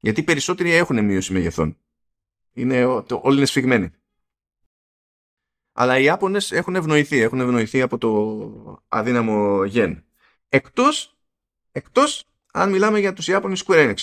Γιατί 0.04 0.22
περισσότεροι 0.22 0.70
έχουν 0.72 1.04
μείωση 1.04 1.32
μεγεθών. 1.32 1.78
Είναι, 2.52 3.02
το, 3.02 3.20
όλοι 3.22 3.36
είναι 3.36 3.46
σφιγμένοι. 3.46 3.90
Αλλά 5.72 5.98
οι 5.98 6.04
Ιάπωνες 6.04 6.52
έχουν 6.52 6.76
ευνοηθεί, 6.76 7.20
έχουν 7.20 7.40
ευνοηθεί 7.40 7.82
από 7.82 7.98
το 7.98 8.82
αδύναμο 8.88 9.64
γεν. 9.64 10.04
Εκτός, 10.48 11.16
εκτός 11.72 12.24
αν 12.52 12.70
μιλάμε 12.70 12.98
για 12.98 13.12
τους 13.12 13.28
Ιάπωνες 13.28 13.64
Square 13.66 13.88
Enix, 13.88 13.96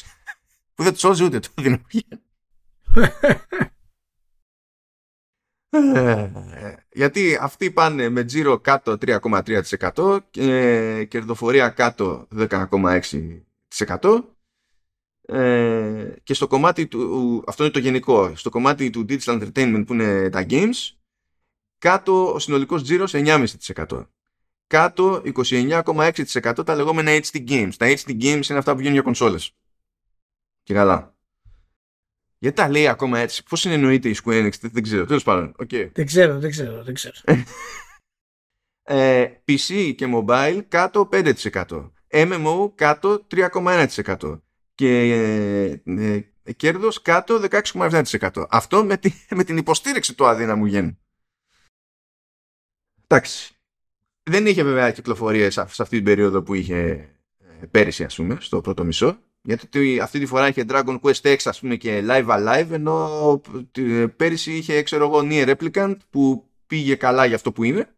που 0.73 0.83
δεν 0.83 0.91
τους 0.91 1.01
σώζει 1.01 1.23
ούτε 1.23 1.39
το 1.39 1.47
αδύναμο 1.55 1.85
γεν. 1.89 2.21
Ε, 5.69 6.31
γιατί 6.91 7.37
αυτοί 7.41 7.71
πάνε 7.71 8.09
με 8.09 8.23
τζίρο 8.23 8.59
κάτω 8.59 8.97
3,3% 9.01 10.19
και 10.29 11.05
κερδοφορία 11.05 11.69
κάτω 11.69 12.27
10,6% 12.35 14.23
ε, 15.32 16.13
και 16.24 16.34
στο 16.34 16.48
κομμάτι 16.48 16.88
του, 16.88 17.44
αυτό 17.48 17.63
είναι 17.63 17.72
το 17.72 17.80
γενικό, 17.80 18.36
στο 18.36 18.50
κομμάτι 18.50 18.89
του 18.89 19.06
digital 19.10 19.41
entertainment 19.41 19.84
που 19.88 19.94
είναι 19.94 20.30
τα 20.30 20.46
games 20.50 20.96
κάτω 21.78 22.34
ο 22.34 22.39
συνολικός 22.39 22.84
τζίρος 22.84 23.12
9,5%. 23.15 24.08
Κάτω 24.67 25.22
29,6% 25.36 26.65
τα 26.65 26.76
λεγόμενα 26.76 27.12
HD 27.12 27.50
games. 27.50 27.74
Τα 27.78 27.88
HD 27.88 28.22
games 28.22 28.46
είναι 28.50 28.60
αυτά 28.60 28.72
που 28.72 28.78
βγαίνουν 28.78 28.94
για 28.94 29.02
κονσόλες. 29.02 29.56
Και 30.63 30.74
καλά. 30.74 31.15
Γιατί 32.38 32.56
τα 32.56 32.70
λέει 32.70 32.88
ακόμα 32.88 33.20
έτσι; 33.20 33.44
Πώς 33.44 33.60
συνεννοείται 33.60 34.10
η 34.10 34.15
Square 34.24 34.46
Enix, 34.46 34.52
δεν 34.62 34.84
ξέρω. 34.84 35.06
Τέλος 35.06 35.24
πάντων. 35.24 35.56
Okay. 35.58 35.89
Δεν 35.94 36.06
ξέρω, 36.06 36.39
δεν 36.39 36.50
ξέρω, 36.50 36.84
δεν 36.84 36.94
ξέρω. 36.94 37.15
ε, 38.84 39.26
PC 39.48 39.94
και 39.96 40.08
mobile 40.15 40.62
κάτω 40.67 41.10
5%. 41.12 41.91
MMO 42.12 42.72
κάτω 42.76 43.28
3,1%. 43.32 44.41
Και 44.82 45.00
ε, 45.86 46.24
ε, 46.44 46.52
κέρδος 46.54 47.02
κάτω 47.02 47.41
16,7%. 47.50 48.46
Αυτό 48.50 48.84
με, 48.84 48.98
τη, 48.98 49.13
με 49.38 49.44
την 49.44 49.58
υποστήριξη 49.58 50.15
του 50.15 50.28
αδύναμου 50.28 50.65
γεν. 50.65 50.98
Εντάξει. 53.08 53.56
Δεν 54.24 54.46
είχε 54.46 54.63
βέβαια 54.63 54.91
κυκλοφορίες 54.91 55.54
σε 55.54 55.62
αυτή 55.62 55.96
την 55.96 56.04
περίοδο 56.04 56.44
που 56.44 56.54
είχε 56.54 56.80
ε, 57.62 57.65
πέρυσι, 57.72 58.04
ας 58.04 58.15
πούμε, 58.15 58.38
στο 58.39 58.62
πρώτο 58.62 58.84
μισό. 58.84 59.20
Γιατί 59.41 60.00
αυτή 60.00 60.20
τη 60.20 60.26
φορά 60.26 60.48
είχε 60.48 60.65
Dragon 60.67 61.00
Quest 61.00 61.22
X 61.22 61.38
ας 61.46 61.60
πούμε 61.60 61.76
και 61.76 62.04
Live 62.08 62.28
Alive 62.28 62.72
ενώ 62.72 63.41
πέρυσι 64.15 64.54
είχε 64.54 64.84
ξέρω 64.84 65.06
εγώ 65.06 65.20
Nier 65.24 65.56
Replicant 65.56 65.96
που 66.10 66.50
πήγε 66.67 66.96
καλά 66.96 67.26
για 67.26 67.36
αυτό 67.36 67.52
που 67.52 67.63
είναι 67.63 67.96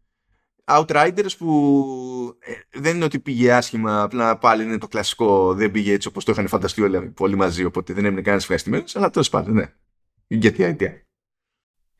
Outriders 0.66 1.38
που 1.38 2.38
ε, 2.40 2.80
δεν 2.80 2.96
είναι 2.96 3.06
ότι 3.06 3.20
πήγε 3.20 3.54
άσχημα 3.54 4.02
απλά 4.02 4.38
πάλι 4.38 4.64
είναι 4.64 4.78
το 4.78 4.88
κλασικό 4.88 5.54
δεν 5.54 5.72
πήγε 5.72 5.94
έτσι 5.94 6.08
όπως 6.08 6.26
το 6.26 6.32
είχαν 6.32 6.48
φανταστεί 6.48 6.82
όλοι, 6.82 7.14
όλοι 7.20 7.36
μαζί 7.36 7.64
οπότε 7.64 7.94
δεν 7.94 8.06
έμεινε 8.06 8.22
κανένας 8.22 8.44
ευχαριστημένος 8.44 8.96
αλλά 8.96 9.10
τέλος 9.10 9.30
πάντων 9.30 9.54
ναι 9.54 9.74
γιατί 10.28 10.76
idea 10.80 11.04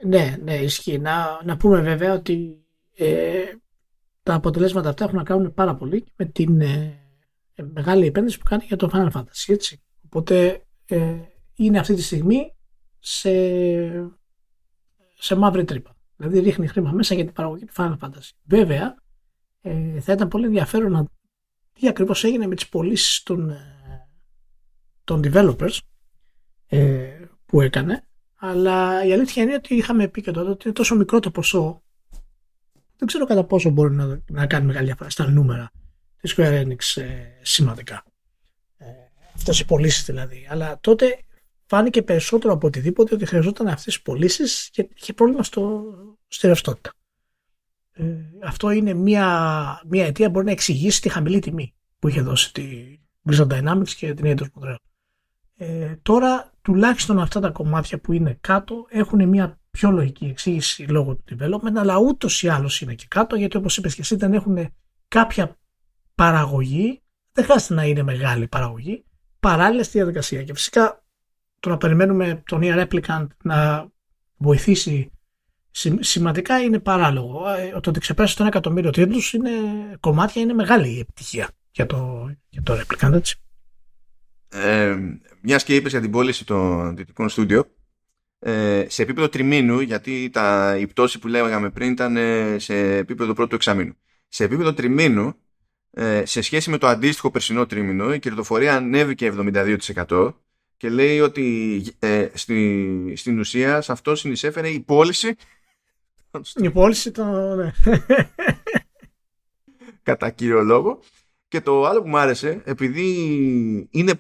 ναι, 0.06 0.36
ναι, 0.44 0.56
ισχύει. 0.56 1.00
Να, 1.00 1.44
να 1.44 1.58
πούμε 1.58 1.82
βέβαια 1.82 2.14
ότι 2.14 2.66
ε, 2.96 3.44
τα 4.24 4.34
αποτελέσματα 4.34 4.90
αυτά 4.90 5.04
έχουν 5.04 5.18
να 5.18 5.24
κάνουν 5.24 5.54
πάρα 5.54 5.76
πολύ 5.76 6.06
με 6.16 6.26
την 6.26 6.62
ε, 6.62 7.00
ε, 7.56 7.64
μεγάλη 7.64 8.06
επένδυση 8.06 8.38
που 8.38 8.44
κάνει 8.44 8.64
για 8.66 8.78
το 8.78 8.90
Final 8.94 9.12
Fantasy. 9.12 9.46
Έτσι. 9.48 9.84
Οπότε 10.06 10.66
ε, 10.86 11.16
είναι 11.56 11.80
αυτή 11.80 11.94
τη 11.94 12.02
στιγμή 12.02 12.56
σε, 13.00 13.32
σε 15.16 15.36
μαύρη 15.36 15.64
τρύπα. 15.64 15.96
Δηλαδή 16.28 16.50
ρίχνει 16.50 16.68
χρήμα 16.68 16.92
μέσα 16.92 17.16
για 17.16 17.24
την 17.24 17.34
παραγωγή 17.34 17.66
του 17.66 17.74
Final 17.76 17.98
Fantasy. 18.00 18.30
Βέβαια, 18.44 18.96
ε, 19.62 20.00
θα 20.00 20.14
ήταν 20.14 20.28
πολύ 20.28 20.46
ενδιαφέρον 20.46 20.92
να 20.92 21.06
τι 21.74 21.88
ακριβώς 21.88 22.24
έγινε 22.24 22.48
με 22.48 22.56
τις 22.56 22.70
πωλήσεις 22.70 23.24
των, 23.24 23.50
ε, 23.50 24.08
των 25.04 25.22
developers 25.24 25.78
ε, 26.68 27.20
που 27.46 27.62
έκανε. 27.62 28.08
Αλλά 28.36 29.06
η 29.06 29.14
αλήθεια 29.14 29.44
είναι 29.44 29.54
ότι 29.54 29.76
είχαμε 29.76 30.08
πει 30.08 30.22
και 30.22 30.32
τότε 30.32 30.50
ότι 30.50 30.62
είναι 30.66 30.74
τόσο 30.74 30.96
μικρό 30.96 31.20
το 31.20 31.32
ποσό 31.32 31.84
δεν 33.04 33.08
ξέρω 33.08 33.26
κατά 33.26 33.44
πόσο 33.44 33.70
μπορεί 33.70 33.94
να, 33.94 34.20
να 34.30 34.48
κάνει 34.48 34.66
μεγάλη 34.66 34.86
διαφορά 34.86 35.10
στα 35.10 35.28
νούμερα 35.30 35.72
της 36.22 36.36
Square 36.38 36.64
Enix 36.64 37.02
ε, 37.02 37.06
σημαντικά. 37.42 38.06
Ε, 38.78 38.86
αυτές 39.36 39.60
οι 39.60 39.66
πωλήσεις 39.66 40.06
δηλαδή. 40.06 40.48
Αλλά 40.50 40.80
τότε 40.82 41.20
φάνηκε 41.74 42.02
περισσότερο 42.02 42.54
από 42.54 42.68
οτιδήποτε 42.68 43.16
ότι 43.16 43.26
χρειαζόταν 43.26 43.68
αυτές 43.68 43.84
τις 43.84 44.02
πωλήσεις 44.02 44.70
και 44.72 44.90
είχε 44.96 45.14
πρόβλημα 45.14 45.44
στο, 45.44 45.84
στη 46.28 46.48
ρευστότητα. 46.48 46.92
Ε, 47.92 48.04
αυτό 48.44 48.70
είναι 48.70 48.94
μια, 48.94 49.82
μια 49.88 50.06
αιτία 50.06 50.26
που 50.26 50.32
μπορεί 50.32 50.46
να 50.46 50.52
εξηγήσει 50.52 51.02
τη 51.02 51.10
χαμηλή 51.10 51.40
τιμή 51.40 51.74
που 52.00 52.08
είχε 52.08 52.22
δώσει 52.22 52.54
τη 52.54 52.98
Blizzard 53.30 53.48
Dynamics 53.48 53.90
και 53.90 54.14
την 54.14 54.26
Eidos 54.26 54.46
Montreal. 54.60 54.76
Ε, 55.58 55.96
τώρα 56.02 56.52
τουλάχιστον 56.62 57.20
αυτά 57.20 57.40
τα 57.40 57.50
κομμάτια 57.50 58.00
που 58.00 58.14
είναι 58.14 58.38
κάτω 58.42 58.86
έχουν 58.90 59.28
μια 59.28 59.60
πιο 59.72 59.92
λογική 59.92 60.26
εξήγηση 60.26 60.84
λόγω 60.84 61.16
του 61.16 61.38
development 61.40 61.76
αλλά 61.76 61.98
ούτως 61.98 62.44
ή 62.44 62.48
άλλως 62.48 62.82
είναι 62.82 62.94
και 62.94 63.06
κάτω 63.08 63.36
γιατί 63.36 63.58
όπως 63.58 63.78
είπες 63.78 63.96
και 63.96 64.02
εσύ 64.02 64.16
δεν 64.16 64.34
έχουν 64.34 64.74
κάποια 65.08 65.58
παραγωγή, 66.16 67.02
δεν 67.32 67.44
χρειάζεται 67.44 67.74
να 67.74 67.86
είναι 67.86 68.04
μεγάλη 68.04 68.48
παραγωγή, 68.48 69.06
παράλληλα 69.40 69.84
στη 69.84 69.98
διαδικασία. 69.98 70.44
Και 70.44 70.54
φυσικά 70.54 71.03
το 71.64 71.70
να 71.70 71.78
περιμένουμε 71.78 72.44
τον 72.46 72.62
Ear 72.64 72.88
Replicant 72.88 73.28
να 73.44 73.88
βοηθήσει 74.38 75.12
σημαντικά 76.00 76.60
είναι 76.60 76.80
παράλογο. 76.80 77.50
Ε, 77.50 77.80
το 77.80 77.90
ότι 77.90 78.00
ξεπέρασε 78.00 78.36
τον 78.36 78.48
εκατομμύριο 78.48 78.90
τίτλους 78.90 79.34
είναι 79.34 79.50
κομμάτια, 80.00 80.42
είναι 80.42 80.54
μεγάλη 80.54 81.00
επιτυχία 81.00 81.50
για 81.72 81.86
το, 81.86 82.30
για 82.50 82.62
το 82.62 82.74
Replicant, 82.74 83.12
έτσι. 83.14 83.42
Ε, 84.50 84.98
Μιας 85.42 85.64
και 85.64 85.76
είπες 85.76 85.92
για 85.92 86.02
την 86.02 86.12
πώληση 86.12 86.46
των 86.46 86.96
δυτικών 86.96 87.30
στούντιο, 87.30 87.66
ε, 88.40 88.86
σε 88.88 89.02
επίπεδο 89.02 89.30
τριμήνου, 89.30 89.80
γιατί 89.80 90.30
τα, 90.30 90.76
η 90.78 90.88
πτώση 90.88 91.20
που 91.20 91.28
λέγαμε 91.28 91.70
πριν 91.70 91.92
ήταν 91.92 92.18
ε, 92.18 92.60
σε 92.60 92.96
επίπεδο 92.96 93.34
πρώτου 93.34 93.56
εξαμήνου. 93.56 93.94
Σε 94.28 94.44
επίπεδο 94.44 94.74
τριμήνου, 94.74 95.36
ε, 95.92 96.26
σε 96.26 96.42
σχέση 96.42 96.70
με 96.70 96.78
το 96.78 96.88
αντίστοιχο 96.88 97.32
περσινό 97.32 97.66
τρίμηνο 97.66 98.14
η 98.14 98.20
κερδοφορία 98.20 98.76
ανέβηκε 98.76 99.34
72% 99.38 100.34
και 100.84 100.90
λέει 100.90 101.20
ότι 101.20 101.86
ε, 102.00 102.30
στη, 102.34 103.14
στην 103.16 103.40
ουσία 103.40 103.82
σε 103.82 103.92
αυτό 103.92 104.16
συνεισέφερε 104.16 104.70
η 104.70 104.80
πώληση 104.80 105.36
η 106.56 106.70
πώληση 106.70 107.12
το 107.12 107.56
ναι. 107.56 107.72
κατά 110.04 110.30
κύριο 110.30 110.64
λόγο 110.64 111.00
και 111.48 111.62
το 111.62 111.86
άλλο 111.86 112.02
που 112.02 112.08
μου 112.08 112.18
άρεσε 112.18 112.62
επειδή 112.66 113.08
είναι, 113.92 114.20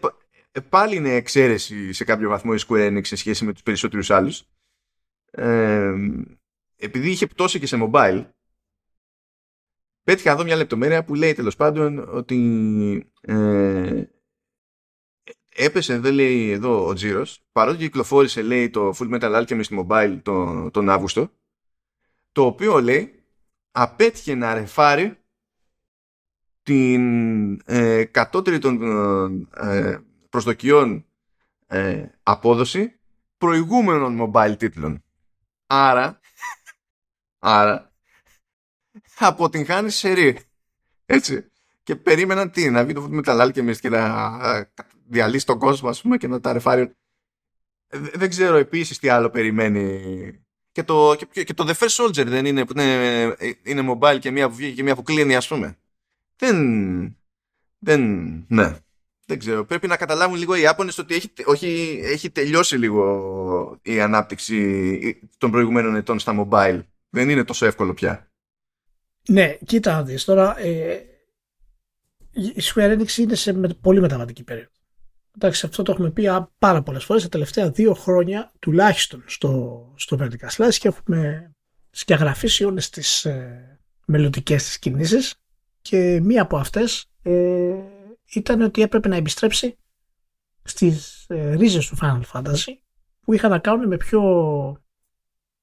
ε, 0.51 0.59
πάλι 0.59 0.95
είναι 0.95 1.13
εξαίρεση 1.13 1.93
σε 1.93 2.03
κάποιο 2.03 2.29
βαθμό 2.29 2.51
η 2.55 2.61
Square 2.67 2.87
Enix 2.87 3.05
σε 3.05 3.15
σχέση 3.15 3.45
με 3.45 3.53
τους 3.53 3.63
περισσότερους 3.63 4.11
άλλους 4.11 4.43
ε, 5.31 5.93
επειδή 6.75 7.09
είχε 7.09 7.27
πτώσει 7.27 7.59
και 7.59 7.67
σε 7.67 7.77
mobile 7.81 8.25
πέτυχα 10.03 10.31
εδώ 10.31 10.43
μια 10.43 10.55
λεπτομέρεια 10.55 11.03
που 11.03 11.15
λέει 11.15 11.33
τέλος 11.33 11.55
πάντων 11.55 12.15
ότι 12.15 13.11
ε, 13.21 14.03
έπεσε 15.55 15.99
δεν 15.99 16.13
λέει 16.13 16.51
εδώ 16.51 16.87
ο 16.87 16.93
Τζίρος 16.93 17.43
παρότι 17.51 17.77
κυκλοφόρησε 17.77 18.41
λέει 18.41 18.69
το 18.69 18.93
Full 18.99 19.13
Metal 19.13 19.45
Alchemist 19.45 19.85
Mobile 19.85 20.19
τον, 20.23 20.71
τον 20.71 20.89
Αύγουστο 20.89 21.31
το 22.31 22.45
οποίο 22.45 22.81
λέει 22.81 23.23
απέτυχε 23.71 24.35
να 24.35 24.53
ρεφάρει 24.53 25.17
την 26.63 27.53
ε, 27.65 28.03
κατώτερη 28.03 28.59
των 28.59 28.81
ε, 29.55 29.97
προσδοκιών 30.29 31.05
ε, 31.67 32.05
απόδοση 32.23 32.99
προηγούμενων 33.37 34.19
mobile 34.21 34.55
τίτλων. 34.57 35.03
Άρα, 35.67 36.19
άρα 37.39 37.91
αποτυγχάνει 39.17 39.89
σε 39.89 40.35
Έτσι. 41.05 41.47
Και 41.83 41.95
περίμεναν 41.95 42.51
τι, 42.51 42.69
να 42.69 42.83
βγει 42.83 42.93
το 42.93 43.09
Metal 43.11 43.47
Alchemist 43.47 43.77
και 43.77 43.89
να 43.89 44.29
διαλύσει 45.13 45.45
τον 45.45 45.59
κόσμο, 45.59 45.89
ας 45.89 46.01
πούμε, 46.01 46.17
και 46.17 46.27
να 46.27 46.39
τα 46.39 46.53
ρεφάρει. 46.53 46.81
Ε, 47.87 47.97
δεν 47.97 48.29
ξέρω 48.29 48.57
επίσης 48.57 48.99
τι 48.99 49.09
άλλο 49.09 49.29
περιμένει. 49.29 50.01
Και 50.71 50.83
το, 50.83 51.15
και, 51.31 51.43
και, 51.43 51.53
το 51.53 51.65
The 51.67 51.73
First 51.73 52.05
Soldier 52.05 52.25
δεν 52.25 52.45
είναι, 52.45 52.65
που 52.65 52.79
είναι, 52.79 53.35
είναι 53.63 53.93
mobile 53.93 54.17
και 54.19 54.31
μία 54.31 54.49
που 54.49 54.55
βγήκε 54.55 54.73
και 54.73 54.83
μία 54.83 54.95
που 54.95 55.03
κλείνει, 55.03 55.35
ας 55.35 55.47
πούμε. 55.47 55.77
Δεν. 56.35 57.17
Δεν. 57.79 58.01
Ναι. 58.47 58.77
Δεν 59.25 59.39
ξέρω. 59.39 59.65
Πρέπει 59.65 59.87
να 59.87 59.97
καταλάβουν 59.97 60.37
λίγο 60.37 60.55
οι 60.55 60.61
Ιάπωνες 60.61 60.97
ότι 60.97 61.15
έχει, 61.15 61.31
όχι, 61.45 61.99
έχει 62.03 62.29
τελειώσει 62.29 62.77
λίγο 62.77 63.79
η 63.81 64.01
ανάπτυξη 64.01 65.29
των 65.37 65.51
προηγουμένων 65.51 65.95
ετών 65.95 66.19
στα 66.19 66.47
mobile. 66.49 66.81
Δεν 67.09 67.29
είναι 67.29 67.43
τόσο 67.43 67.65
εύκολο 67.65 67.93
πια. 67.93 68.31
Ναι, 69.27 69.57
κοίτα 69.65 69.93
να 69.93 70.03
δεις. 70.03 70.23
Τώρα 70.23 70.59
ε, 70.59 71.05
η 72.31 72.61
Square 72.61 72.97
Enix 72.97 73.17
είναι 73.17 73.35
σε 73.35 73.53
πολύ 73.81 73.99
μεταβατική 73.99 74.43
περίοδο. 74.43 74.69
Εντάξει, 75.35 75.65
αυτό 75.65 75.83
το 75.83 75.91
έχουμε 75.91 76.11
πει 76.11 76.23
πάρα 76.59 76.81
πολλές 76.81 77.03
φορές 77.03 77.23
τα 77.23 77.29
τελευταία 77.29 77.69
δύο 77.69 77.93
χρόνια 77.93 78.51
τουλάχιστον 78.59 79.23
στο, 79.25 79.93
στο 79.95 80.17
Vertical 80.19 80.49
Slice 80.57 80.73
και 80.73 80.87
έχουμε 80.87 81.51
σκιαγραφίσει 81.89 82.63
όλες 82.63 82.89
τις 82.89 83.25
ε, 83.25 83.79
μελλοντικές 84.05 84.63
της 84.63 84.79
κινήσεις. 84.79 85.35
Και 85.81 86.19
μία 86.23 86.41
από 86.41 86.57
αυτές 86.57 87.05
ε, 87.21 87.73
ήταν 88.33 88.61
ότι 88.61 88.81
έπρεπε 88.81 89.07
να 89.07 89.15
επιστρέψει 89.15 89.77
στις 90.63 91.25
ε, 91.27 91.55
ρίζες 91.55 91.87
του 91.87 91.97
Final 92.01 92.21
Fantasy 92.31 92.73
που 93.21 93.33
είχαν 93.33 93.49
να 93.49 93.59
κάνουν 93.59 93.87
με 93.87 93.97
πιο 93.97 94.21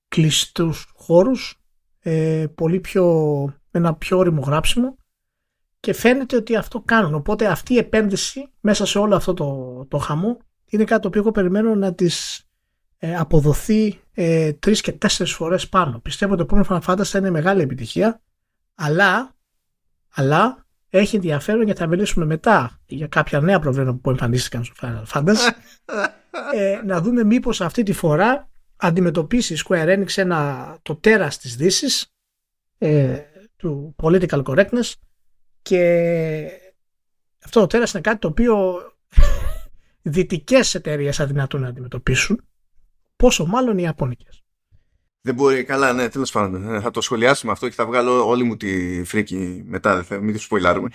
κλειστούς 0.08 0.92
χώρους, 0.94 1.60
ε, 2.00 2.46
πολύ 2.54 2.80
πιο, 2.80 3.04
ένα 3.70 3.94
πιο 3.94 4.18
όριμο 4.18 4.40
γράψιμο 4.40 4.96
και 5.80 5.92
φαίνεται 5.92 6.36
ότι 6.36 6.56
αυτό 6.56 6.80
κάνουν. 6.80 7.14
Οπότε 7.14 7.46
αυτή 7.46 7.74
η 7.74 7.78
επένδυση 7.78 8.50
μέσα 8.60 8.86
σε 8.86 8.98
όλο 8.98 9.16
αυτό 9.16 9.34
το, 9.34 9.84
το 9.88 9.98
χαμό 9.98 10.38
είναι 10.66 10.84
κάτι 10.84 11.02
το 11.02 11.08
οποίο 11.08 11.20
εγώ 11.20 11.30
περιμένω 11.30 11.74
να 11.74 11.94
τις 11.94 12.44
ε, 12.98 13.16
αποδοθεί 13.16 14.00
ε, 14.12 14.52
τρεις 14.52 14.80
και 14.80 14.92
τέσσερις 14.92 15.32
φορές 15.32 15.68
πάνω. 15.68 15.98
Πιστεύω 15.98 16.32
ότι 16.32 16.46
το 16.46 16.56
επόμενο 16.56 16.84
Final 16.84 16.90
Fantasy 16.90 17.04
θα 17.04 17.18
είναι 17.18 17.30
μεγάλη 17.30 17.62
επιτυχία, 17.62 18.22
αλλά, 18.74 19.36
αλλά 20.14 20.66
έχει 20.90 21.16
ενδιαφέρον 21.16 21.62
γιατί 21.62 21.80
θα 21.80 21.86
μιλήσουμε 21.86 22.24
μετά 22.24 22.80
για 22.86 23.06
κάποια 23.06 23.40
νέα 23.40 23.58
προβλήματα 23.58 23.94
που 23.94 24.10
εμφανίστηκαν 24.10 24.64
στο 24.64 24.74
Final 24.80 25.04
Fantasy 25.12 25.50
ε, 26.54 26.80
να 26.84 27.00
δούμε 27.00 27.24
μήπως 27.24 27.60
αυτή 27.60 27.82
τη 27.82 27.92
φορά 27.92 28.48
αντιμετωπίσει 28.76 29.54
η 29.54 29.58
Square 29.64 29.98
Enix 29.98 30.16
ένα, 30.16 30.78
το 30.82 30.96
τέρας 30.96 31.38
της 31.38 31.56
δύσης 31.56 32.14
ε, 32.78 33.18
του 33.56 33.94
political 34.02 34.42
correctness 34.42 34.92
και 35.62 36.50
αυτό 37.44 37.60
το 37.60 37.66
τέρας 37.66 37.92
είναι 37.92 38.02
κάτι 38.02 38.18
το 38.18 38.28
οποίο 38.28 38.80
δυτικές 40.02 40.74
εταιρείες 40.74 41.20
αδυνατούν 41.20 41.60
να 41.60 41.68
αντιμετωπίσουν 41.68 42.44
πόσο 43.16 43.46
μάλλον 43.46 43.78
οι 43.78 43.82
Ιαπωνικές. 43.82 44.42
Δεν 45.22 45.34
μπορεί, 45.34 45.64
καλά, 45.64 45.92
ναι, 45.92 46.08
τέλος 46.08 46.30
πάντων. 46.30 46.74
Ε, 46.74 46.80
θα 46.80 46.90
το 46.90 47.00
σχολιάσουμε 47.00 47.52
αυτό 47.52 47.68
και 47.68 47.74
θα 47.74 47.86
βγάλω 47.86 48.28
όλη 48.28 48.42
μου 48.42 48.56
τη 48.56 49.04
φρίκη 49.04 49.62
μετά. 49.66 49.94
Δεν 49.94 50.04
θα 50.04 50.20
μην 50.20 50.34
του 50.34 50.40
σποϊλάρουμε. 50.40 50.88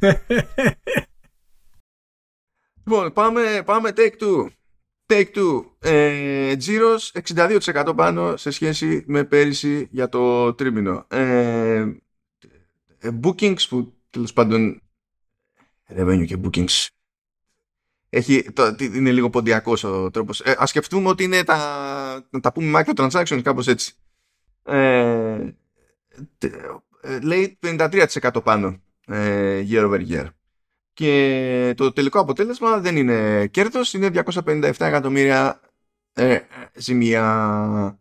λοιπόν, 2.84 3.12
πάμε, 3.12 3.62
πάμε 3.64 3.92
take 3.96 4.16
two. 4.20 4.46
Take 5.06 5.26
two. 5.34 5.64
Ε, 5.78 6.54
62% 6.56 7.92
πάνω 7.96 8.36
σε 8.36 8.50
σχέση 8.50 9.04
με 9.06 9.24
πέρυσι 9.24 9.88
για 9.90 10.08
το 10.08 10.54
τρίμηνο. 10.54 11.06
Ε, 11.08 11.20
ε 11.20 11.96
bookings 13.02 13.68
που 13.68 13.94
τέλος 14.10 14.32
πάντων 14.32 14.82
revenue 15.88 16.24
και 16.26 16.36
bookings 16.44 16.86
έχει, 18.10 18.52
το, 18.52 18.76
είναι 18.80 19.12
λίγο 19.12 19.30
ποντιακός 19.30 19.84
ο 19.84 20.10
τρόπος. 20.10 20.40
Ε, 20.40 20.56
Α 20.62 20.66
σκεφτούμε 20.66 21.08
ότι 21.08 21.24
είναι 21.24 21.44
τα, 21.44 21.56
να 22.30 22.40
τα 22.40 22.52
πούμε 22.52 22.80
microtransactions, 22.84 23.40
κάπως 23.42 23.66
έτσι. 23.66 23.94
Ε, 24.62 25.38
λέει 27.22 27.58
53% 27.62 28.40
πάνω 28.44 28.82
ε, 29.06 29.64
year 29.70 29.84
over 29.84 30.06
year. 30.08 30.26
Και 30.92 31.74
το 31.76 31.92
τελικό 31.92 32.20
αποτέλεσμα 32.20 32.78
δεν 32.78 32.96
είναι 32.96 33.46
κέρδος, 33.46 33.92
είναι 33.92 34.10
257 34.14 34.72
εκατομμύρια 34.78 35.60
ε, 36.12 36.38
ζημία 36.74 37.98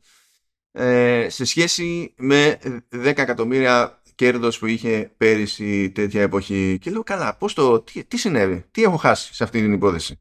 ε, 0.71 1.27
σε 1.29 1.45
σχέση 1.45 2.13
με 2.17 2.59
10 2.91 3.05
εκατομμύρια 3.05 3.98
κέρδος 4.19 4.59
που 4.59 4.65
είχε 4.65 5.11
πέρυσι 5.17 5.91
τέτοια 5.91 6.21
εποχή. 6.21 6.77
Και 6.81 6.91
λέω 6.91 7.03
καλά 7.03 7.35
πώς 7.35 7.53
το, 7.53 7.79
τι, 7.79 8.03
τι 8.03 8.17
συνέβη, 8.17 8.65
τι 8.71 8.83
έχω 8.83 8.95
χάσει 8.95 9.33
σε 9.33 9.43
αυτή 9.43 9.61
την 9.61 9.73
υπόθεση 9.73 10.19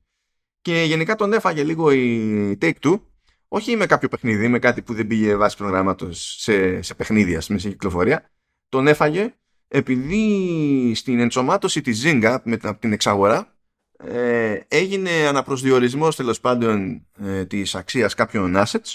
και 0.61 0.83
γενικά 0.83 1.15
τον 1.15 1.33
έφαγε 1.33 1.63
λίγο 1.63 1.91
η 1.91 2.59
Take-Two 2.61 3.01
όχι 3.49 3.77
με 3.77 3.87
κάποιο 3.87 4.09
παιχνίδι, 4.09 4.49
με 4.49 4.59
κάτι 4.59 4.83
που 4.83 4.95
δεν 4.95 5.07
πήγε 5.07 5.37
βάση 5.37 5.57
προγράμματος 5.57 6.37
σε, 6.39 6.83
σε 6.83 6.95
παιχνίδια, 6.95 7.41
σε 7.41 7.55
κυκλοφορία. 7.55 8.31
Τον 8.69 8.87
έφαγε 8.87 9.35
επειδή 9.69 10.93
στην 10.95 11.21
ενσωμάτωση 11.21 11.81
της 11.81 12.03
Zynga 12.05 12.37
με 12.45 12.57
την 12.79 12.93
εξαγορά 12.93 13.57
ε, 13.97 14.61
έγινε 14.69 15.11
αναπροσδιορισμός 15.11 16.17
τέλος 16.17 16.41
πάντων 16.41 17.07
ε, 17.23 17.45
της 17.45 17.75
αξίας 17.75 18.15
κάποιων 18.15 18.55
assets 18.57 18.95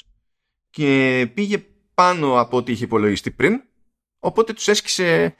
και 0.69 1.27
πήγε 1.33 1.65
πάνω 1.93 2.39
από 2.39 2.57
ό,τι 2.57 2.71
είχε 2.71 2.83
υπολογιστεί 2.83 3.31
πριν 3.31 3.61
Οπότε 4.23 4.53
τους 4.53 4.67
έσκησε 4.67 5.35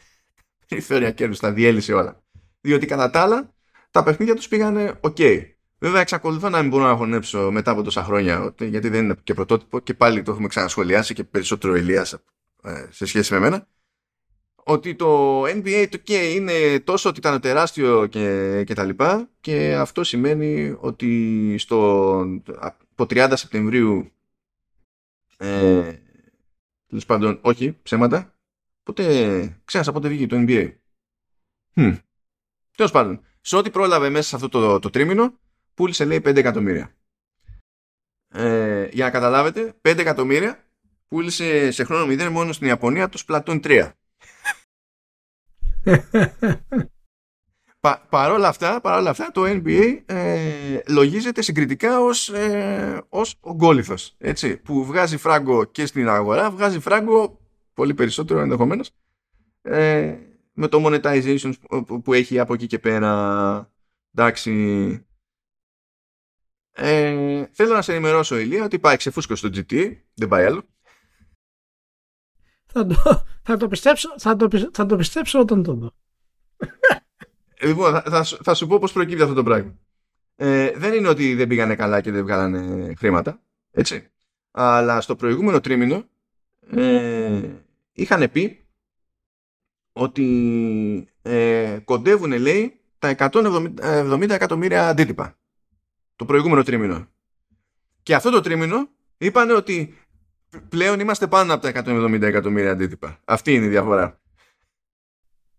περιθώρια 0.68 1.12
κέρδου, 1.12 1.36
τα 1.36 1.52
διέλυσε 1.52 1.94
όλα. 1.94 2.24
Διότι 2.62 2.86
κατά 2.86 3.10
τα 3.10 3.22
άλλα, 3.22 3.54
τα 3.92 4.04
παιχνίδια 4.04 4.36
τους 4.36 4.48
πήγανε 4.48 5.00
OK. 5.02 5.46
Βέβαια, 5.80 6.02
εξακολουθώ 6.02 6.50
να 6.50 6.62
μην 6.62 6.70
μπορώ 6.70 6.84
να 6.84 6.96
χωνέψω 6.96 7.52
μετά 7.52 7.72
από 7.72 7.84
τόσα 7.84 8.04
χρόνια, 8.04 8.54
γιατί 8.60 8.90
δεν 8.90 9.04
είναι 9.04 9.16
και 9.24 9.34
πρωτότυπο 9.34 9.80
και 9.80 9.94
πάλι 9.94 10.22
το 10.22 10.32
έχουμε 10.32 10.48
ξανασχολιάσει 10.48 11.14
και 11.14 11.24
περισσότερο 11.24 11.76
Ηλίας 11.76 12.14
ε, 12.64 12.88
σε 12.90 13.06
σχέση 13.06 13.34
με 13.34 13.40
μένα. 13.40 13.68
Ότι 14.56 14.96
το 14.96 15.42
NBA 15.44 15.88
το 15.90 15.98
και 15.98 16.32
είναι 16.34 16.80
τόσο 16.80 17.10
ότι 17.10 17.20
ήταν 17.20 17.42
τεράστιο 17.42 18.06
και, 18.06 18.64
και 18.64 18.74
τα 18.74 18.84
λοιπά 18.84 19.30
και 19.42 19.76
αυτό 19.76 20.04
σημαίνει 20.04 20.76
ότι 20.80 21.56
στο, 21.58 22.20
από 22.60 23.06
30 23.10 23.32
Σεπτεμβρίου 23.34 24.12
ε, 25.38 25.94
τέλος 26.88 27.06
πάντων, 27.06 27.40
όχι, 27.42 27.78
ψέματα, 27.84 28.34
Οπότε 28.86 29.62
ξέρασα 29.66 29.92
πότε 29.92 30.08
βγήκε 30.08 30.28
το 30.28 30.36
NBA. 30.48 30.74
Hm. 31.76 31.98
Τέλος 32.76 32.92
πάντων, 32.92 33.26
σε 33.42 33.56
ό,τι 33.56 33.70
πρόλαβε 33.70 34.10
μέσα 34.10 34.28
σε 34.28 34.36
αυτό 34.36 34.50
το, 34.50 34.80
το 34.80 34.90
τρίμηνο, 34.90 35.40
πούλησε 35.74 36.06
λέει 36.06 36.18
5 36.18 36.36
εκατομμύρια. 36.36 36.96
Ε, 38.28 38.88
για 38.92 39.06
να 39.06 39.12
καταλάβετε, 39.12 39.76
5 39.82 39.98
εκατομμύρια 39.98 40.64
πούλησε 41.08 41.72
σε 41.72 41.84
χρόνο 41.84 42.14
0 42.14 42.30
μόνο 42.32 42.52
στην 42.52 42.68
Ιαπωνία 42.68 43.10
το 43.10 43.24
Splatoon 43.28 43.62
3. 43.64 43.92
Πα, 47.80 48.06
παρόλα, 48.10 48.48
αυτά, 48.48 48.82
παρόλα 48.82 49.10
αυτά 49.10 49.32
το 49.32 49.44
NBA 49.46 50.02
ε, 50.06 50.80
λογίζεται 50.88 51.42
συγκριτικά 51.42 52.00
ως, 52.00 52.30
ε, 52.30 53.02
ως 53.10 53.36
ο 53.40 53.54
γκόλιθος 53.54 54.16
έτσι, 54.18 54.58
που 54.58 54.86
βγάζει 54.86 55.18
φράγκο 55.18 55.64
και 55.64 55.86
στην 55.86 56.10
αγορά 56.10 56.52
βγάζει 56.52 56.80
φράγκο 56.80 57.43
πολύ 57.74 57.94
περισσότερο 57.94 58.40
ενδεχομένως 58.40 58.92
ε, 59.62 60.18
με 60.54 60.68
το 60.68 60.84
monetization 60.86 61.54
που 62.04 62.14
έχει 62.14 62.40
από 62.40 62.54
εκεί 62.54 62.68
και 62.68 62.80
πέρα. 62.80 63.72
Εντάξει. 64.14 65.06
Ε, 66.72 67.46
θέλω 67.52 67.74
να 67.74 67.82
σε 67.82 67.92
ενημερώσω 67.92 68.38
Ηλία 68.38 68.64
ότι 68.64 68.80
πάει 68.80 68.98
ξεφούσκος 68.98 69.40
στο 69.40 69.50
GT 69.54 69.98
δεν 70.14 70.28
πάει 70.28 70.46
άλλο. 70.46 70.64
Θα 72.66 72.86
το, 72.86 73.24
θα 73.44 73.58
το, 73.58 73.68
πιστέψω, 73.68 74.14
θα 74.18 74.36
το, 74.36 74.70
θα 74.74 74.86
το 74.86 74.96
πιστέψω 74.96 75.40
όταν 75.40 75.64
το 75.64 75.74
δω. 75.74 75.92
Ε, 77.54 77.68
λοιπόν 77.68 77.92
θα, 77.92 78.02
θα, 78.02 78.24
θα, 78.24 78.54
σου 78.54 78.68
πω 78.68 78.80
πως 78.80 78.92
προκύπτει 78.92 79.22
αυτό 79.22 79.34
το 79.34 79.44
πράγμα. 79.44 79.78
Ε, 80.36 80.72
δεν 80.76 80.94
είναι 80.94 81.08
ότι 81.08 81.36
δεν 81.36 81.48
πήγανε 81.48 81.76
καλά 81.76 82.02
και 82.02 82.12
δεν 82.12 82.24
βγάλανε 82.24 82.94
χρήματα 82.96 83.42
έτσι 83.72 84.12
αλλά 84.52 85.02
στο 85.02 85.16
προηγούμενο 85.16 85.60
τρίμηνο 85.60 86.06
ε, 86.70 87.42
είχαν 87.94 88.32
πει 88.32 88.68
ότι 89.94 91.08
ε, 91.22 91.80
κοντεύουν 91.84 92.32
λέει 92.32 92.80
τα 93.00 93.16
170 93.18 94.30
εκατομμύρια 94.30 94.88
αντίτυπα 94.88 95.38
το 96.16 96.26
προηγούμενο 96.26 96.64
τρίμηνο. 96.64 97.08
Και 98.04 98.16
αυτό 98.16 98.30
το 98.30 98.42
τρίμηνο 98.42 98.90
είπαν 99.18 99.50
ότι 99.50 99.98
πλέον 100.70 101.00
είμαστε 101.00 101.28
πάνω 101.28 101.54
από 101.54 101.72
τα 101.72 101.84
170 101.86 102.22
εκατομμύρια 102.22 102.72
αντίτυπα. 102.72 103.20
Αυτή 103.26 103.54
είναι 103.54 103.66
η 103.66 103.70
διαφορά. 103.70 104.22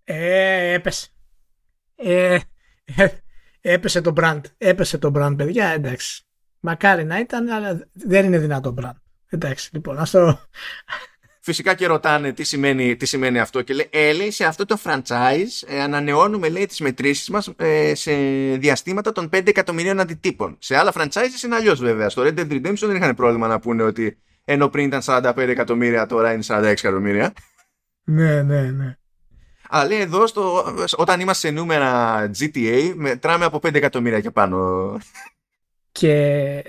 Ε, 0.04 0.72
έπεσε. 0.72 1.08
Ε, 1.96 2.38
ε, 2.84 3.08
έπεσε 3.60 4.00
το 4.00 4.12
brand. 4.16 4.40
Έπεσε 4.58 4.98
το 4.98 5.12
brand 5.14 5.34
παιδιά 5.36 5.68
εντάξει. 5.68 6.24
Μακάρι 6.60 7.04
να 7.04 7.18
ήταν 7.18 7.48
αλλά 7.48 7.88
δεν 7.92 8.24
είναι 8.24 8.38
δυνατό 8.38 8.74
brand. 8.78 8.96
Εντάξει 9.28 9.70
λοιπόν 9.72 9.98
ας 9.98 10.10
το 10.10 10.40
φυσικά 11.44 11.74
και 11.74 11.86
ρωτάνε 11.86 12.32
τι 12.32 12.44
σημαίνει, 12.44 12.96
τι 12.96 13.06
σημαίνει 13.06 13.38
αυτό 13.38 13.62
και 13.62 13.74
λέει, 13.74 13.88
ε, 13.90 14.12
λέει 14.12 14.30
σε 14.30 14.44
αυτό 14.44 14.64
το 14.64 14.78
franchise 14.84 15.66
ε, 15.66 15.80
ανανεώνουμε 15.80 16.48
λέει 16.48 16.66
τις 16.66 16.80
μετρήσεις 16.80 17.28
μας 17.28 17.52
ε, 17.56 17.94
σε 17.94 18.12
διαστήματα 18.56 19.12
των 19.12 19.30
5 19.32 19.46
εκατομμυρίων 19.46 20.00
αντιτύπων. 20.00 20.56
Σε 20.60 20.76
άλλα 20.76 20.92
franchises 20.94 21.44
είναι 21.44 21.54
αλλιώς 21.54 21.80
βέβαια. 21.80 22.08
Στο 22.08 22.22
Red 22.22 22.38
Dead 22.38 22.50
Redemption 22.50 22.86
δεν 22.86 22.96
είχαν 22.96 23.14
πρόβλημα 23.14 23.46
να 23.46 23.58
πούνε 23.58 23.82
ότι 23.82 24.18
ενώ 24.44 24.68
πριν 24.68 24.86
ήταν 24.86 25.00
45 25.04 25.36
εκατομμύρια 25.36 26.06
τώρα 26.06 26.32
είναι 26.32 26.42
46 26.46 26.62
εκατομμύρια. 26.62 27.32
Ναι, 28.04 28.42
ναι, 28.42 28.60
ναι. 28.60 28.96
Αλλά 29.68 29.88
λέει 29.88 30.00
εδώ 30.00 30.26
στο, 30.26 30.74
όταν 30.96 31.20
είμαστε 31.20 31.46
σε 31.46 31.54
νούμερα 31.54 32.24
GTA 32.38 32.92
μετράμε 32.94 33.44
από 33.44 33.56
5 33.56 33.74
εκατομμύρια 33.74 34.20
και 34.20 34.30
πάνω. 34.30 34.98
Και 35.92 36.12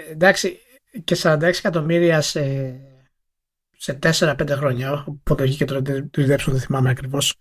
εντάξει 0.09 0.59
και 1.03 1.17
46 1.21 1.41
εκατομμύρια 1.41 2.21
σε 2.21 2.41
σε 3.85 3.99
4-5 4.01 4.49
χρόνια, 4.49 5.05
πότε 5.23 5.43
βγήκε 5.43 5.65
το 5.65 5.75
Redemption, 5.75 6.47
δεν 6.47 6.59
θυμάμαι 6.59 6.89
ακριβώς. 6.89 7.35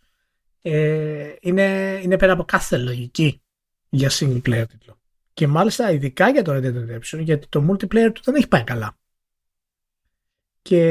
Ε, 0.63 1.33
είναι, 1.41 1.99
είναι 2.03 2.17
πέρα 2.17 2.33
από 2.33 2.45
κάθε 2.45 2.79
λογική 2.79 3.43
για 3.89 4.11
single 4.13 4.43
player 4.43 4.65
τίτλο. 4.69 5.01
Και 5.33 5.47
μάλιστα 5.47 5.91
ειδικά 5.91 6.29
για 6.29 6.43
το 6.43 6.53
Red 6.53 6.65
Dead 6.65 6.75
Redemption, 6.75 7.19
γιατί 7.21 7.47
το 7.49 7.67
multiplayer 7.71 8.11
του 8.15 8.21
δεν 8.25 8.35
έχει 8.35 8.49
πάει 8.49 8.65
καλά. 8.65 8.99
Και 10.63 10.83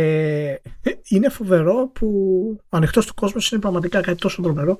είναι 1.07 1.29
φοβερό 1.29 1.87
που 1.87 2.07
ο 2.69 2.77
ανοιχτός 2.77 3.05
του 3.05 3.13
κόσμος 3.13 3.51
είναι 3.51 3.61
πραγματικά 3.61 4.01
κάτι 4.01 4.17
τόσο 4.17 4.41
τρομερό. 4.41 4.79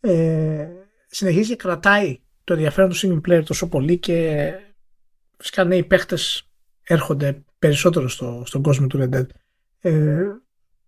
Ε, 0.00 0.68
συνεχίζει 1.06 1.48
και 1.48 1.56
κρατάει 1.56 2.20
το 2.44 2.52
ενδιαφέρον 2.52 2.90
του 2.90 2.96
single 2.96 3.28
player 3.28 3.42
τόσο 3.44 3.68
πολύ 3.68 3.98
και 3.98 4.50
φυσικά 5.36 5.64
νέοι 5.64 5.84
παίχτες 5.84 6.50
έρχονται 6.82 7.42
περισσότερο 7.58 8.08
στο, 8.08 8.42
στον 8.46 8.62
κόσμο 8.62 8.86
του 8.86 8.98
Red 9.00 9.16
Dead. 9.16 9.26
Ε, 9.80 10.22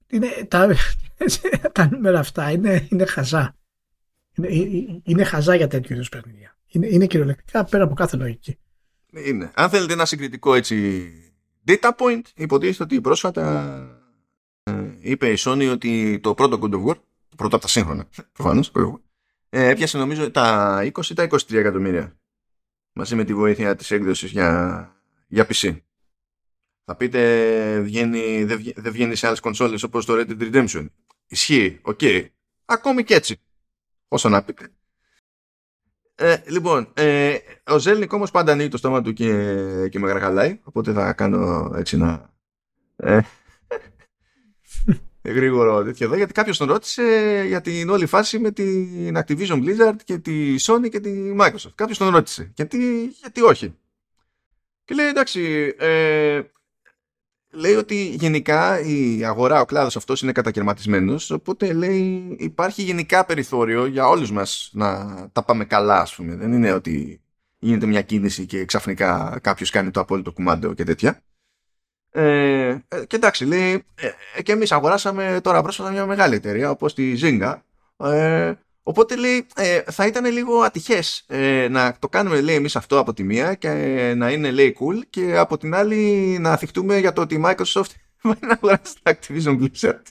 είναι, 0.07 0.27
τα, 0.49 0.77
τα 1.73 1.89
νούμερα 1.91 2.19
αυτά 2.19 2.51
είναι, 2.51 2.87
είναι 2.91 3.05
χαζά. 3.05 3.57
Είναι, 4.35 4.49
είναι 5.05 5.25
χαζά 5.25 5.55
για 5.55 5.69
τέτοιου 5.69 5.95
είδους 5.95 6.09
παιχνίδια. 6.09 6.57
Είναι, 6.67 6.87
είναι 6.87 7.07
κυριολεκτικά 7.07 7.65
πέρα 7.65 7.85
από 7.85 7.95
κάθε 7.95 8.17
λογική. 8.17 8.59
Είναι. 9.13 9.51
Αν 9.55 9.71
θέλετε 9.71 9.93
ένα 9.93 10.05
συγκριτικό 10.05 10.55
έτσι 10.55 11.11
data 11.67 11.91
point, 11.97 12.23
υποτίθεται 12.35 12.83
ότι 12.83 13.01
πρόσφατα 13.01 13.77
ε, 14.63 14.73
είπε 15.01 15.31
η 15.31 15.37
Sony 15.39 15.71
ότι 15.73 16.21
το 16.23 16.35
πρώτο 16.35 16.59
God 16.63 16.75
of 16.75 16.85
War, 16.87 16.95
το 17.29 17.37
πρώτο 17.37 17.57
από 17.57 17.65
τα 17.65 17.69
σύγχρονα, 17.69 18.09
προφανώς, 18.33 18.73
ε, 19.49 19.69
έπιασε 19.69 19.99
νομίζω 19.99 20.31
τα 20.31 20.79
20 20.83 21.05
ή 21.11 21.15
τα 21.15 21.27
23 21.31 21.53
εκατομμύρια 21.53 22.17
μαζί 22.93 23.15
με 23.15 23.25
τη 23.25 23.35
βοήθεια 23.35 23.77
της 23.77 23.91
έκδοσης 23.91 24.31
για, 24.31 24.93
για 25.29 25.47
PC. 25.47 25.77
Θα 26.91 26.97
πείτε 26.99 27.81
βγαίνει, 27.81 28.45
δεν, 28.45 28.57
βγαίνει, 28.57 28.75
δεν 28.77 28.93
βγαίνει 28.93 29.15
σε 29.15 29.27
άλλες 29.27 29.41
κονσόλες 29.41 29.83
όπως 29.83 30.05
το 30.05 30.15
Red 30.17 30.31
Dead 30.31 30.53
Redemption. 30.53 30.87
Ισχύει, 31.27 31.79
OK. 31.83 31.99
Okay. 32.03 32.27
Ακόμη 32.65 33.05
και 33.05 33.15
έτσι. 33.15 33.41
Όσο 34.09 34.29
να 34.29 34.43
πείτε. 34.43 34.69
Ε, 36.15 36.37
λοιπόν, 36.47 36.93
ε, 36.95 37.37
ο 37.67 37.79
Zelnick 37.79 38.13
όμως 38.13 38.31
πάντα 38.31 38.53
ανοίγει 38.53 38.69
το 38.69 38.77
στόμα 38.77 39.03
του 39.03 39.13
και, 39.13 39.89
και 39.89 39.99
με 39.99 40.09
γαργαλάει, 40.09 40.61
οπότε 40.63 40.93
θα 40.93 41.13
κάνω 41.13 41.73
έτσι 41.77 41.97
να... 41.97 42.33
Ε, 42.97 43.21
γρήγορο 45.35 45.85
τέτοιο 45.85 46.07
εδώ, 46.07 46.17
γιατί 46.17 46.33
κάποιος 46.33 46.59
τον 46.59 46.69
ρώτησε 46.69 47.45
για 47.47 47.61
την 47.61 47.89
όλη 47.89 48.07
φάση 48.07 48.39
με 48.39 48.51
την 48.51 49.17
Activision 49.17 49.65
Blizzard 49.65 49.97
και 50.05 50.19
τη 50.19 50.55
Sony 50.61 50.89
και 50.91 51.01
τη 51.01 51.35
Microsoft. 51.41 51.73
Κάποιος 51.75 51.99
τον 51.99 52.09
ρώτησε. 52.09 52.53
Γιατί, 52.55 53.05
γιατί 53.05 53.43
όχι. 53.43 53.75
Και 54.85 54.95
λέει 54.95 55.07
εντάξει, 55.07 55.75
ε, 55.79 56.41
λέει 57.51 57.75
ότι 57.75 58.05
γενικά 58.05 58.81
η 58.81 59.25
αγορά, 59.25 59.61
ο 59.61 59.65
κλάδος 59.65 59.97
αυτός 59.97 60.23
είναι 60.23 60.33
κατακαιρματισμένος, 60.33 61.31
οπότε 61.31 61.73
λέει 61.73 62.37
υπάρχει 62.39 62.83
γενικά 62.83 63.25
περιθώριο 63.25 63.87
για 63.87 64.09
όλους 64.09 64.31
μας 64.31 64.71
να 64.73 65.17
τα 65.33 65.45
πάμε 65.45 65.65
καλά, 65.65 66.01
ας 66.01 66.15
πούμε. 66.15 66.37
Δεν 66.37 66.53
είναι 66.53 66.73
ότι 66.73 67.21
γίνεται 67.59 67.87
μια 67.87 68.03
κίνηση 68.03 68.47
και 68.47 68.65
ξαφνικά 68.65 69.39
κάποιος 69.43 69.71
κάνει 69.71 69.91
το 69.91 70.01
απόλυτο 70.01 70.33
κουμάντο 70.33 70.75
και 70.75 70.85
τέτοια. 70.85 71.23
Ε, 72.13 72.69
ε, 72.69 73.05
και 73.07 73.17
εντάξει, 73.17 73.45
λέει, 73.45 73.85
ε, 74.35 74.43
και 74.43 74.53
εμείς 74.53 74.73
αγοράσαμε 74.73 75.41
τώρα 75.43 75.63
πρόσφατα 75.63 75.91
μια 75.91 76.07
μεγάλη 76.07 76.35
εταιρεία 76.35 76.71
όπως 76.71 76.95
τη 76.95 77.15
Zynga, 77.23 77.61
ε, 77.97 78.53
Οπότε 78.83 79.17
λέει 79.17 79.47
ε, 79.55 79.83
θα 79.83 80.07
ήταν 80.07 80.25
λίγο 80.25 80.61
ατυχές 80.61 81.25
ε, 81.27 81.69
να 81.71 81.97
το 81.99 82.09
κάνουμε 82.09 82.41
λέει 82.41 82.55
εμείς 82.55 82.77
αυτό 82.77 82.99
από 82.99 83.13
τη 83.13 83.23
μία 83.23 83.55
και 83.55 83.69
να 84.17 84.31
είναι 84.31 84.51
λέει 84.51 84.77
cool 84.81 85.07
και 85.11 85.37
από 85.37 85.59
την 85.59 85.75
άλλη 85.75 86.37
να 86.41 86.57
θυχτούμε 86.57 86.99
για 86.99 87.13
το 87.13 87.21
ότι 87.21 87.35
η 87.35 87.43
Microsoft 87.45 87.91
vai 88.23 88.39
να 88.41 88.53
αγοράσει 88.53 88.95
τα 89.03 89.19
Activision 89.19 89.61
Blizzard. 89.61 90.03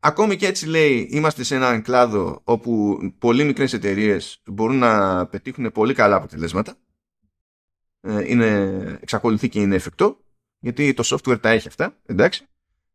Ακόμη 0.00 0.36
και 0.36 0.46
έτσι 0.46 0.66
λέει 0.66 1.08
είμαστε 1.10 1.42
σε 1.42 1.54
έναν 1.54 1.82
κλάδο 1.82 2.40
όπου 2.44 2.98
πολύ 3.18 3.44
μικρές 3.44 3.72
εταιρείες 3.72 4.42
μπορούν 4.46 4.78
να 4.78 5.26
πετύχουν 5.26 5.72
πολύ 5.72 5.94
καλά 5.94 6.16
αποτελέσματα. 6.16 6.76
Ε, 8.00 8.30
είναι, 8.30 8.98
εξακολουθεί 9.00 9.48
και 9.48 9.60
είναι 9.60 9.74
εφικτό 9.74 10.20
γιατί 10.58 10.94
το 10.94 11.02
software 11.06 11.40
τα 11.40 11.48
έχει 11.48 11.68
αυτά, 11.68 11.96
εντάξει. 12.06 12.46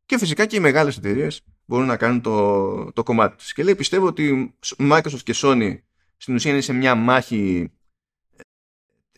Και 0.06 0.18
φυσικά 0.18 0.46
και 0.46 0.56
οι 0.56 0.60
μεγάλες 0.60 0.98
εταιρείες 0.98 1.42
μπορούν 1.66 1.86
να 1.86 1.98
κάνουν 1.98 2.22
το, 2.22 2.92
το 2.92 3.04
κομμάτι 3.04 3.38
τους. 3.38 3.54
Και 3.54 3.64
λέει 3.64 3.76
πιστεύω 3.76 4.06
ότι 4.06 4.56
Microsoft 4.78 5.24
και 5.24 5.34
Sony 5.36 5.78
στην 6.18 6.36
ουσία 6.36 6.52
είναι 6.52 6.62
σε 6.62 6.74
μια 6.74 6.96
μάχη 6.96 7.72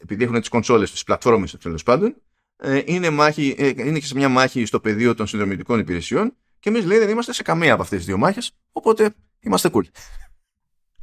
επειδή 0.02 0.24
έχουν 0.24 0.40
τις 0.40 0.50
κονσόλες, 0.50 0.92
τις 0.92 1.04
πλατφόρμες 1.04 1.58
τέλος 1.58 1.84
πάντων 1.84 2.16
ε, 2.58 2.82
είναι, 2.86 3.10
μάχη, 3.10 3.56
ε, 3.58 3.68
είναι 3.68 4.00
και 4.00 4.06
σε 4.06 4.16
μια 4.16 4.30
μάχη 4.30 4.66
στο 4.66 4.80
πεδίο 4.80 5.16
των 5.16 5.28
συνδρομητικών 5.28 5.80
υπηρεσιών 5.80 6.34
και 6.60 6.70
εμείς 6.70 6.86
λέει 6.86 6.98
δεν 6.98 7.10
είμαστε 7.10 7.34
σε 7.34 7.44
καμία 7.44 7.74
από 7.74 7.82
αυτές 7.82 7.98
τις 7.98 8.08
δύο 8.08 8.18
μάχες 8.18 8.52
οπότε 8.72 9.16
είμαστε 9.40 9.70
cool. 9.74 9.84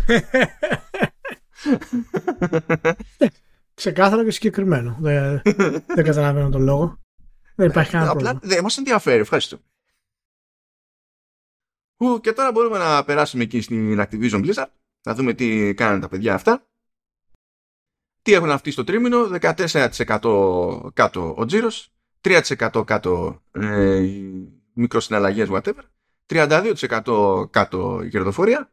Ξεκάθαρο 3.75 4.25
και 4.25 4.31
συγκεκριμένο. 4.31 4.97
Δεν, 5.01 5.43
δεν 5.87 6.05
καταλαβαίνω 6.05 6.49
τον 6.49 6.63
λόγο. 6.63 6.99
Δεν 7.55 7.69
υπάρχει 7.69 7.91
κανένα 7.91 8.11
πρόβλημα. 8.11 8.37
Απλά 8.37 8.49
δεν 8.49 8.63
μας 8.63 8.79
ενδιαφέρει. 8.79 9.21
Ευχαριστώ 9.21 9.59
και 12.21 12.33
τώρα 12.33 12.53
μπορούμε 12.53 12.79
να 12.79 13.05
περάσουμε 13.05 13.43
εκεί 13.43 13.61
στην 13.61 14.01
Activision 14.01 14.45
Blizzard. 14.45 14.71
Να 15.07 15.15
δούμε 15.15 15.33
τι 15.33 15.75
κάνουν 15.75 16.01
τα 16.01 16.09
παιδιά 16.09 16.35
αυτά. 16.35 16.67
Τι 18.23 18.33
έχουν 18.33 18.51
αυτοί 18.51 18.71
στο 18.71 18.85
τρίμηνο. 18.85 19.29
14% 19.41 20.93
κάτω 20.93 21.35
ο 21.37 21.45
τζίρος. 21.45 21.93
3% 22.21 22.83
κάτω 22.87 23.43
ε, 23.53 23.97
οι 24.03 24.49
μικροσυναλλαγές 24.73 25.49
whatever. 25.51 25.83
32% 26.27 27.51
κάτω 27.51 28.01
η 28.05 28.09
κερδοφορία. 28.09 28.71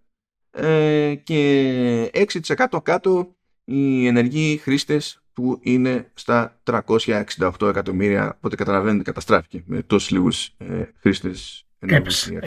Ε, 0.52 1.16
και 1.16 2.12
6% 2.14 2.66
κάτω 2.84 3.36
οι 3.64 4.08
ενεργοί 4.08 4.58
χρήστες 4.58 5.24
που 5.34 5.60
είναι 5.62 6.12
στα 6.14 6.62
368 6.64 7.52
εκατομμύρια. 7.62 8.36
Οπότε 8.38 8.56
καταλαβαίνετε 8.56 9.04
καταστράφηκε 9.04 9.64
με 9.66 9.82
τόσους 9.84 10.10
λίγους 10.10 10.46
ε, 10.58 10.90
χρήστες 11.00 11.66
Έπεσε. 11.86 12.40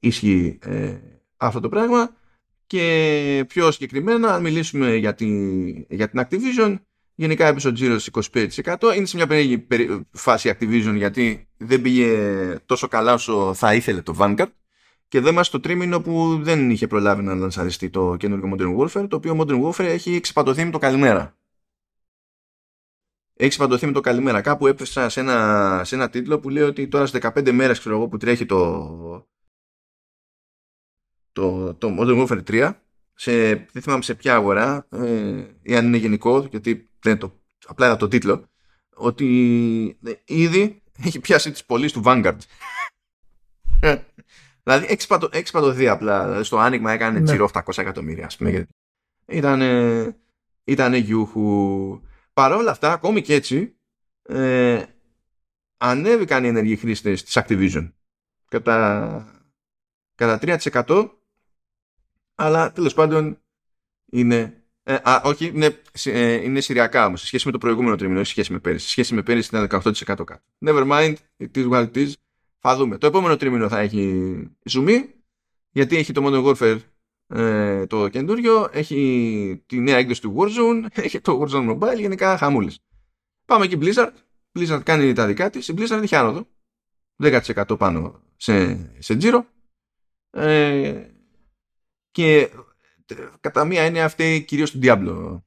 Ισχύει 0.00 0.58
ε, 0.62 0.94
αυτό 1.36 1.60
το 1.60 1.68
πράγμα. 1.68 2.14
Και 2.66 3.44
πιο 3.48 3.70
συγκεκριμένα, 3.70 4.34
αν 4.34 4.42
μιλήσουμε 4.42 4.94
για, 4.94 5.14
τη, 5.14 5.26
για 5.88 6.08
την 6.08 6.20
Activision, 6.24 6.76
γενικά 7.14 7.46
έπεσε 7.46 7.68
ο 7.68 7.72
τζίρος 7.72 8.10
25%. 8.32 8.96
Είναι 8.96 9.06
σε 9.06 9.16
μια 9.16 9.26
περίεργη 9.26 9.66
φάση 10.10 10.56
Activision 10.58 10.94
γιατί 10.96 11.48
δεν 11.56 11.82
πήγε 11.82 12.08
τόσο 12.66 12.88
καλά 12.88 13.12
όσο 13.12 13.54
θα 13.54 13.74
ήθελε 13.74 14.02
το 14.02 14.16
Vanguard. 14.18 14.50
Και 15.08 15.20
δεν 15.20 15.32
είμαστε 15.32 15.56
στο 15.56 15.60
τρίμηνο 15.60 16.00
που 16.00 16.38
δεν 16.42 16.70
είχε 16.70 16.86
προλάβει 16.86 17.22
να 17.22 17.34
λανσαριστεί 17.34 17.90
το 17.90 18.16
καινούργιο 18.18 18.56
Modern 18.56 18.76
Warfare, 18.78 19.08
το 19.08 19.16
οποίο 19.16 19.38
Modern 19.40 19.62
Warfare 19.62 19.84
έχει 19.84 20.20
ξεπατωθεί 20.20 20.64
με 20.64 20.70
το 20.70 20.78
καλημέρα 20.78 21.39
έχεις 23.40 23.56
παντωθεί 23.56 23.86
με 23.86 23.92
το 23.92 24.00
καλημέρα. 24.00 24.40
Κάπου 24.40 24.66
έπεσα 24.66 25.08
σε 25.08 25.20
ένα, 25.20 25.80
σε 25.84 25.94
ένα 25.94 26.10
τίτλο 26.10 26.38
που 26.38 26.48
λέει 26.48 26.62
ότι 26.62 26.88
τώρα 26.88 27.06
στι 27.06 27.18
15 27.22 27.50
μέρες 27.52 27.78
ξέρω 27.78 27.96
εγώ, 27.96 28.08
που 28.08 28.16
τρέχει 28.16 28.46
το, 28.46 29.28
το, 31.32 31.74
το 31.74 31.96
Modern 31.98 32.26
Warfare 32.26 32.42
3, 32.44 32.72
σε, 33.14 33.54
δεν 33.54 33.82
θυμάμαι 33.82 34.02
σε 34.02 34.14
ποια 34.14 34.34
αγορά, 34.34 34.86
ε, 34.90 35.44
ή 35.62 35.76
αν 35.76 35.86
είναι 35.86 35.96
γενικό, 35.96 36.40
γιατί 36.40 36.90
δεν 37.00 37.18
το, 37.18 37.40
απλά 37.66 37.86
είδα 37.86 37.96
το 37.96 38.08
τίτλο, 38.08 38.44
ότι 38.94 39.98
ε, 40.04 40.12
ήδη 40.24 40.82
έχει 41.04 41.20
πιάσει 41.20 41.50
τις 41.50 41.64
πωλήσεις 41.64 41.92
του 41.92 42.02
Vanguard. 42.04 42.38
δηλαδή 44.62 44.86
έχεις 45.30 45.50
παντωθεί 45.50 45.88
απλά. 45.88 46.24
Δηλαδή, 46.24 46.44
στο 46.44 46.58
άνοιγμα 46.58 46.92
έκανε 46.92 47.18
ναι. 47.18 47.24
τσίρο 47.24 47.50
800 47.52 47.62
εκατομμύρια, 47.76 48.26
ας 48.26 48.36
πούμε. 48.36 48.66
Ήταν, 49.26 49.60
ήταν 50.64 50.94
γιούχου 50.94 52.00
παρόλα 52.32 52.70
αυτά, 52.70 52.92
ακόμη 52.92 53.22
και 53.22 53.34
έτσι, 53.34 53.76
ε, 54.22 54.84
ανέβηκαν 55.76 56.44
οι 56.44 56.48
ενεργοί 56.48 56.76
χρήστες 56.76 57.22
της 57.22 57.38
Activision 57.40 57.92
κατά, 58.48 59.42
κατά 60.14 60.58
3% 60.86 61.10
αλλά 62.34 62.72
τέλος 62.72 62.94
πάντων 62.94 63.38
είναι 64.10 64.60
ε, 64.82 64.94
α, 64.94 65.20
όχι, 65.24 65.46
είναι, 65.46 65.80
ε, 66.04 66.32
είναι 66.32 66.60
σειριακά 66.60 67.06
όμως 67.06 67.20
σε 67.20 67.26
σχέση 67.26 67.46
με 67.46 67.52
το 67.52 67.58
προηγούμενο 67.58 67.96
τρίμηνο, 67.96 68.18
όχι 68.20 68.26
σε 68.26 68.32
σχέση 68.32 68.52
με 68.52 68.58
πέρυσι. 68.58 68.84
Σε 68.84 68.90
σχέση 68.90 69.14
με 69.14 69.22
πέρυσι 69.22 69.48
ήταν 69.56 69.82
18% 69.82 69.92
κάτω. 70.04 70.24
Never 70.66 70.90
mind, 70.90 71.14
it 71.38 71.56
is 71.56 71.70
what 71.70 71.86
it 71.92 71.96
is. 71.96 72.12
Θα 72.58 72.76
δούμε. 72.76 72.98
Το 72.98 73.06
επόμενο 73.06 73.36
τρίμηνο 73.36 73.68
θα 73.68 73.78
έχει 73.78 74.34
ζουμί, 74.64 75.14
γιατί 75.70 75.96
έχει 75.96 76.12
το 76.12 76.22
Modern 76.24 76.44
Warfare 76.44 76.78
ε, 77.32 77.86
το 77.86 78.08
καινούριο, 78.08 78.68
έχει 78.72 79.62
τη 79.66 79.80
νέα 79.80 79.96
έκδοση 79.96 80.20
του 80.20 80.34
Warzone, 80.38 80.86
έχει 81.04 81.20
το 81.20 81.42
Warzone 81.42 81.70
Mobile, 81.70 81.98
γενικά 81.98 82.36
χαμούλες. 82.36 82.78
Πάμε 83.46 83.64
εκεί 83.64 83.78
Blizzard. 83.80 84.12
Blizzard 84.58 84.80
κάνει 84.82 85.12
τα 85.12 85.26
δικά 85.26 85.50
της. 85.50 85.68
Η 85.68 85.74
Blizzard 85.76 86.02
έχει 86.02 86.14
άνοδο. 86.14 86.46
10% 87.22 87.78
πάνω 87.78 88.22
σε, 88.36 88.74
σε 88.98 89.16
τζίρο. 89.16 89.46
Ε, 90.30 91.06
και 92.10 92.50
κατά 93.40 93.64
μία 93.64 93.86
είναι 93.86 94.02
αυτή 94.02 94.44
κυρίως 94.46 94.70
του 94.70 94.78
Diablo. 94.82 95.40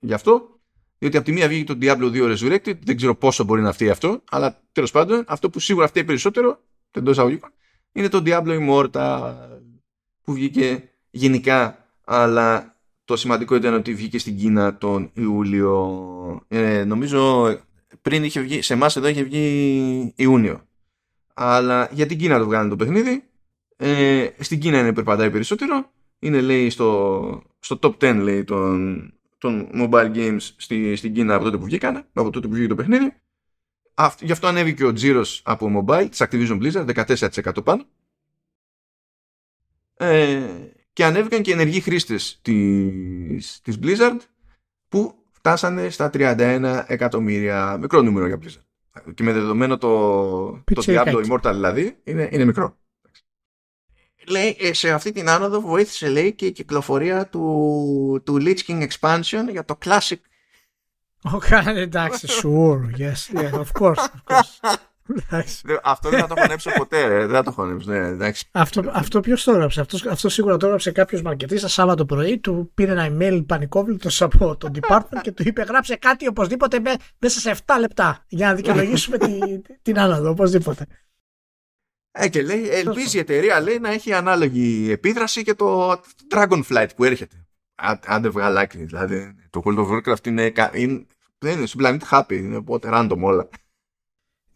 Γι' 0.00 0.12
αυτό, 0.12 0.60
διότι 0.98 1.16
από 1.16 1.26
τη 1.26 1.32
μία 1.32 1.48
βγήκε 1.48 1.74
το 1.74 1.78
Diablo 1.80 2.12
2 2.12 2.36
Resurrected, 2.36 2.78
δεν 2.84 2.96
ξέρω 2.96 3.14
πόσο 3.14 3.44
μπορεί 3.44 3.62
να 3.62 3.72
φταίει 3.72 3.90
αυτό, 3.90 4.22
αλλά 4.30 4.62
τέλος 4.72 4.90
πάντων 4.90 5.24
αυτό 5.26 5.50
που 5.50 5.60
σίγουρα 5.60 5.86
φταίει 5.86 6.04
περισσότερο, 6.04 6.60
εντός 6.90 7.18
αγωγικών, 7.18 7.50
είναι 7.92 8.08
το 8.08 8.22
Diablo 8.26 8.68
Immortal 8.68 9.34
που 10.24 10.32
βγήκε 10.32 10.93
γενικά, 11.14 11.86
αλλά 12.04 12.76
το 13.04 13.16
σημαντικό 13.16 13.54
ήταν 13.54 13.74
ότι 13.74 13.94
βγήκε 13.94 14.18
στην 14.18 14.36
Κίνα 14.36 14.78
τον 14.78 15.10
Ιούλιο. 15.14 16.44
Ε, 16.48 16.84
νομίζω 16.84 17.50
πριν 18.02 18.24
είχε 18.24 18.40
βγει, 18.40 18.62
σε 18.62 18.72
εμάς 18.72 18.96
εδώ 18.96 19.08
είχε 19.08 19.22
βγει 19.22 20.12
Ιούνιο. 20.16 20.66
Αλλά 21.34 21.88
για 21.92 22.06
την 22.06 22.18
Κίνα 22.18 22.38
το 22.38 22.44
βγάλανε 22.44 22.68
το 22.68 22.76
παιχνίδι. 22.76 23.24
Ε, 23.76 24.28
στην 24.38 24.60
Κίνα 24.60 24.78
είναι 24.78 24.92
περπατάει 24.92 25.30
περισσότερο. 25.30 25.90
Είναι 26.18 26.40
λέει 26.40 26.70
στο, 26.70 27.42
στο 27.58 27.78
top 27.82 27.96
10 27.98 28.20
λέει 28.22 28.44
των, 28.44 29.12
των 29.38 29.70
mobile 29.74 30.14
games 30.14 30.40
στη, 30.56 30.96
στην 30.96 31.14
Κίνα 31.14 31.34
από 31.34 31.44
τότε 31.44 31.56
που 31.56 31.64
βγήκανε, 31.64 32.06
από 32.12 32.30
τότε 32.30 32.46
που 32.46 32.52
βγήκε 32.52 32.68
το 32.68 32.74
παιχνίδι. 32.74 33.14
Αυτ, 33.94 34.22
γι' 34.22 34.32
αυτό 34.32 34.46
ανέβηκε 34.46 34.84
ο 34.84 34.92
τζίρος 34.92 35.42
από 35.44 35.84
mobile 35.86 36.06
της 36.10 36.22
Activision 36.24 36.62
Blizzard 36.62 37.06
14% 37.06 37.64
πάνω. 37.64 37.84
Ε, 39.96 40.73
και 40.94 41.04
ανέβηκαν 41.04 41.42
και 41.42 41.52
ενεργοί 41.52 41.80
χρήστες 41.80 42.38
της, 42.42 43.60
της 43.62 43.78
Blizzard 43.82 44.16
που 44.88 45.14
φτάσανε 45.30 45.90
στα 45.90 46.10
31 46.14 46.84
εκατομμύρια. 46.86 47.76
Μικρό 47.80 48.02
νούμερο 48.02 48.26
για 48.26 48.38
Blizzard. 48.42 49.12
Και 49.14 49.22
με 49.22 49.32
δεδομένο 49.32 49.78
το, 49.78 50.50
το 50.50 50.82
Diablo 50.86 51.26
Immortal 51.26 51.50
δηλαδή 51.52 51.96
είναι, 52.04 52.28
είναι 52.32 52.44
μικρό. 52.44 52.78
Λέει, 54.28 54.56
ε, 54.60 54.72
σε 54.72 54.90
αυτή 54.90 55.12
την 55.12 55.28
άνοδο 55.28 55.60
βοήθησε 55.60 56.08
λέει 56.08 56.32
και 56.32 56.46
η 56.46 56.52
κυκλοφορία 56.52 57.26
του, 57.26 58.22
του 58.24 58.36
Lich 58.40 58.58
King 58.66 58.86
Expansion 58.88 59.50
για 59.50 59.64
το 59.64 59.78
Classic. 59.84 60.18
Okay, 61.32 61.66
εντάξει, 61.66 62.26
sure, 62.30 62.98
yes, 62.98 63.38
yeah, 63.38 63.52
of 63.52 63.72
course, 63.80 64.04
of 64.04 64.34
course. 64.34 64.60
αυτό 65.82 66.08
δεν 66.08 66.20
θα 66.20 66.26
το 66.26 66.34
χωνέψω 66.38 66.70
ποτέ, 66.76 67.06
ρε. 67.06 67.18
δεν 67.18 67.34
θα 67.34 67.42
το 67.42 67.50
χωνέψω. 67.50 67.90
Ναι, 67.90 67.98
εντάξει. 68.06 68.44
αυτό, 68.52 68.82
αυτό 68.92 69.20
ποιος 69.20 69.44
το 69.44 69.50
έγραψε; 69.50 69.80
Αυτός, 69.80 70.06
αυτός 70.06 70.32
σίγουρα 70.32 70.56
το 70.56 70.66
έγραψε 70.66 70.90
κάποιος 70.90 71.22
μαρκετής 71.22 71.60
το 71.60 71.68
Σάββατο 71.68 72.04
πρωί. 72.04 72.38
Του 72.38 72.70
πήρε 72.74 72.92
ένα 72.92 73.08
email 73.10 73.44
πανικόβλητο 73.46 74.08
από 74.24 74.56
το 74.56 74.70
department 74.74 75.20
και 75.22 75.32
του 75.32 75.42
είπε: 75.46 75.62
Γράψε 75.62 75.96
κάτι 75.96 76.28
οπωσδήποτε 76.28 76.80
μέσα 77.18 77.40
σε 77.40 77.56
7 77.66 77.74
λεπτά 77.80 78.24
για 78.28 78.46
να 78.46 78.54
δικαιολογήσουμε 78.54 79.18
την, 79.18 79.62
την 79.82 79.98
άνοδο. 79.98 80.30
Οπωσδήποτε. 80.30 80.86
Ε, 82.16 82.28
και 82.28 82.42
λέει, 82.42 82.68
ελπίζει 82.68 83.16
η 83.16 83.20
εταιρεία 83.20 83.60
λέει, 83.60 83.78
να 83.78 83.90
έχει 83.90 84.12
ανάλογη 84.12 84.90
επίδραση 84.90 85.42
και 85.42 85.54
το 85.54 86.00
Dragonflight 86.34 86.88
που 86.96 87.04
έρχεται. 87.04 87.46
Αν 88.06 88.22
δεν 88.22 88.30
βγάλει 88.30 88.66
Δηλαδή, 88.72 89.34
το 89.50 89.62
World 89.64 89.78
of 89.78 89.88
Warcraft 89.88 90.26
είναι, 90.26 90.52
είναι, 90.74 91.06
είναι 91.44 91.66
στον 91.66 91.80
πλανήτη 91.80 92.06
happy, 92.10 92.32
είναι 92.32 92.56
οπότε 92.56 92.88
random 92.92 93.18
όλα. 93.20 93.48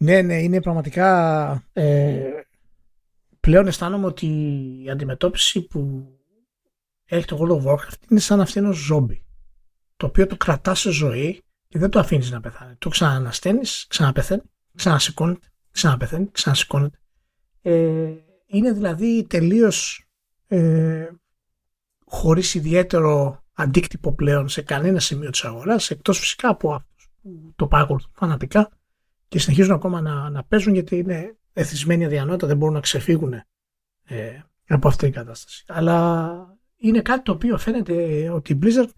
Ναι, 0.01 0.21
ναι, 0.21 0.41
είναι 0.41 0.61
πραγματικά. 0.61 1.63
Ε, 1.73 2.29
πλέον 3.39 3.67
αισθάνομαι 3.67 4.05
ότι 4.05 4.27
η 4.83 4.89
αντιμετώπιση 4.89 5.61
που 5.61 6.07
έχει 7.05 7.25
το 7.25 7.37
World 7.41 7.63
of 7.63 7.71
Warcraft 7.71 8.09
είναι 8.09 8.19
σαν 8.19 8.41
αυτή 8.41 8.59
ενό 8.59 8.71
ζόμπι. 8.71 9.25
Το 9.97 10.05
οποίο 10.05 10.27
το 10.27 10.37
κρατάς 10.37 10.79
σε 10.79 10.91
ζωή 10.91 11.43
και 11.67 11.79
δεν 11.79 11.89
το 11.89 11.99
αφήνεις 11.99 12.31
να 12.31 12.39
πεθάνει. 12.39 12.75
Το 12.75 12.89
ξανανασταίνει, 12.89 13.61
ξαναπεθαίνει, 13.87 14.41
ξανασηκώνεται, 14.75 15.47
ξαναπεθαίνει, 15.71 16.29
ξανασηκώνεται. 16.31 16.99
Ε, 17.61 18.13
είναι 18.45 18.71
δηλαδή 18.71 19.25
τελείως 19.29 20.07
ε, 20.47 21.09
χωρίς 22.05 22.53
ιδιαίτερο 22.53 23.43
αντίκτυπο 23.53 24.13
πλέον 24.13 24.49
σε 24.49 24.61
κανένα 24.61 24.99
σημείο 24.99 25.29
της 25.29 25.43
αγοράς, 25.43 25.89
εκτός 25.89 26.19
φυσικά 26.19 26.49
από 26.49 26.73
αυτούς 26.73 27.09
που 27.21 27.53
το 27.55 27.67
παρακολουθούν 27.67 28.11
φανατικά 28.15 28.78
και 29.29 29.39
συνεχίζουν 29.39 29.73
ακόμα 29.73 30.01
να, 30.01 30.29
να 30.29 30.43
παίζουν 30.43 30.73
γιατί 30.73 30.97
είναι 30.97 31.37
εθισμένοι 31.53 32.05
αδιανότητα, 32.05 32.47
δεν 32.47 32.57
μπορούν 32.57 32.73
να 32.73 32.79
ξεφύγουν 32.79 33.33
ε, 34.03 34.39
από 34.67 34.87
αυτή 34.87 35.03
την 35.03 35.13
κατάσταση. 35.13 35.63
Αλλά 35.67 36.57
είναι 36.75 37.01
κάτι 37.01 37.21
το 37.21 37.31
οποίο 37.31 37.57
φαίνεται 37.57 38.29
ότι 38.29 38.53
η 38.53 38.59
Blizzard 38.63 38.89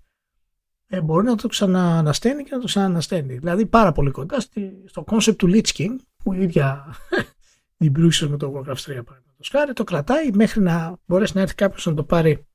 ε, 0.88 1.02
μπορεί 1.02 1.26
να 1.26 1.36
το 1.36 1.48
ξανανασταίνει 1.48 2.44
και 2.44 2.50
να 2.56 2.60
το 2.60 2.66
ξανανασταίνει. 2.66 3.38
Δηλαδή 3.38 3.66
πάρα 3.66 3.92
πολύ 3.92 4.12
κοντά 4.12 4.40
στη, 4.40 4.84
στο 4.86 5.04
concept 5.08 5.36
του 5.36 5.48
Lich 5.52 5.68
King 5.78 5.96
που 6.24 6.34
η 6.34 6.42
ίδια 6.42 6.96
δημιούργησε 7.78 8.30
με 8.30 8.38
το 8.38 8.54
Warcraft 8.56 9.00
3 9.00 9.04
το 9.52 9.74
το 9.74 9.84
κρατάει 9.84 10.32
μέχρι 10.34 10.62
να 10.62 10.98
μπορέσει 11.06 11.36
να 11.36 11.42
έρθει 11.42 11.56
κάποιος 11.56 11.86
να 11.86 11.94
το 11.94 12.04
πάρει 12.04 12.48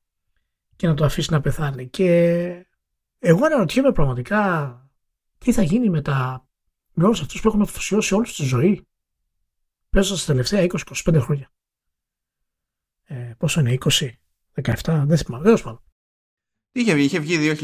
και 0.76 0.86
να 0.86 0.94
το 0.94 1.04
αφήσει 1.04 1.32
να 1.32 1.40
πεθάνει. 1.40 1.88
Και 1.88 2.66
εγώ 3.18 3.44
αναρωτιέμαι 3.44 3.92
πραγματικά 3.92 4.80
τι 5.38 5.52
θα 5.52 5.62
γίνει 5.62 5.90
με 5.90 6.02
τα 6.02 6.45
με 6.96 7.04
όλους 7.04 7.20
αυτούς 7.20 7.40
που 7.40 7.48
έχουν 7.48 7.62
αφοσιώσει 7.62 8.14
όλη 8.14 8.26
τη 8.26 8.42
ζωή. 8.42 8.86
Παίζοντα 9.90 10.20
τα 10.20 10.26
τελευταία 10.26 10.66
20-25 11.04 11.18
χρόνια. 11.20 11.52
Ε, 13.04 13.14
πόσο 13.38 13.60
είναι, 13.60 13.78
20, 13.80 14.08
17, 14.62 15.02
δεν 15.06 15.16
θυμάμαι, 15.16 15.44
δεν 15.44 15.62
πάντων. 15.62 15.82
Είχε 16.72 16.94
βγει, 16.94 17.04
είχε 17.04 17.18
βγει 17.18 17.56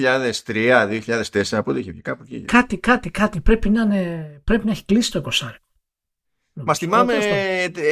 2003, 0.44 1.00
2004, 1.42 1.60
πότε 1.64 1.78
είχε 1.78 1.90
βγει, 1.90 2.00
κάπου 2.00 2.22
εκεί. 2.22 2.40
Κάτι, 2.40 2.78
κάτι, 2.78 3.10
κάτι. 3.10 3.40
Πρέπει 3.40 3.70
να, 3.70 3.82
είναι, 3.82 4.40
πρέπει 4.44 4.64
να 4.64 4.70
έχει 4.70 4.84
κλείσει 4.84 5.10
το 5.10 5.22
20. 5.32 5.54
Μα 6.52 6.74
θυμάμαι 6.74 7.14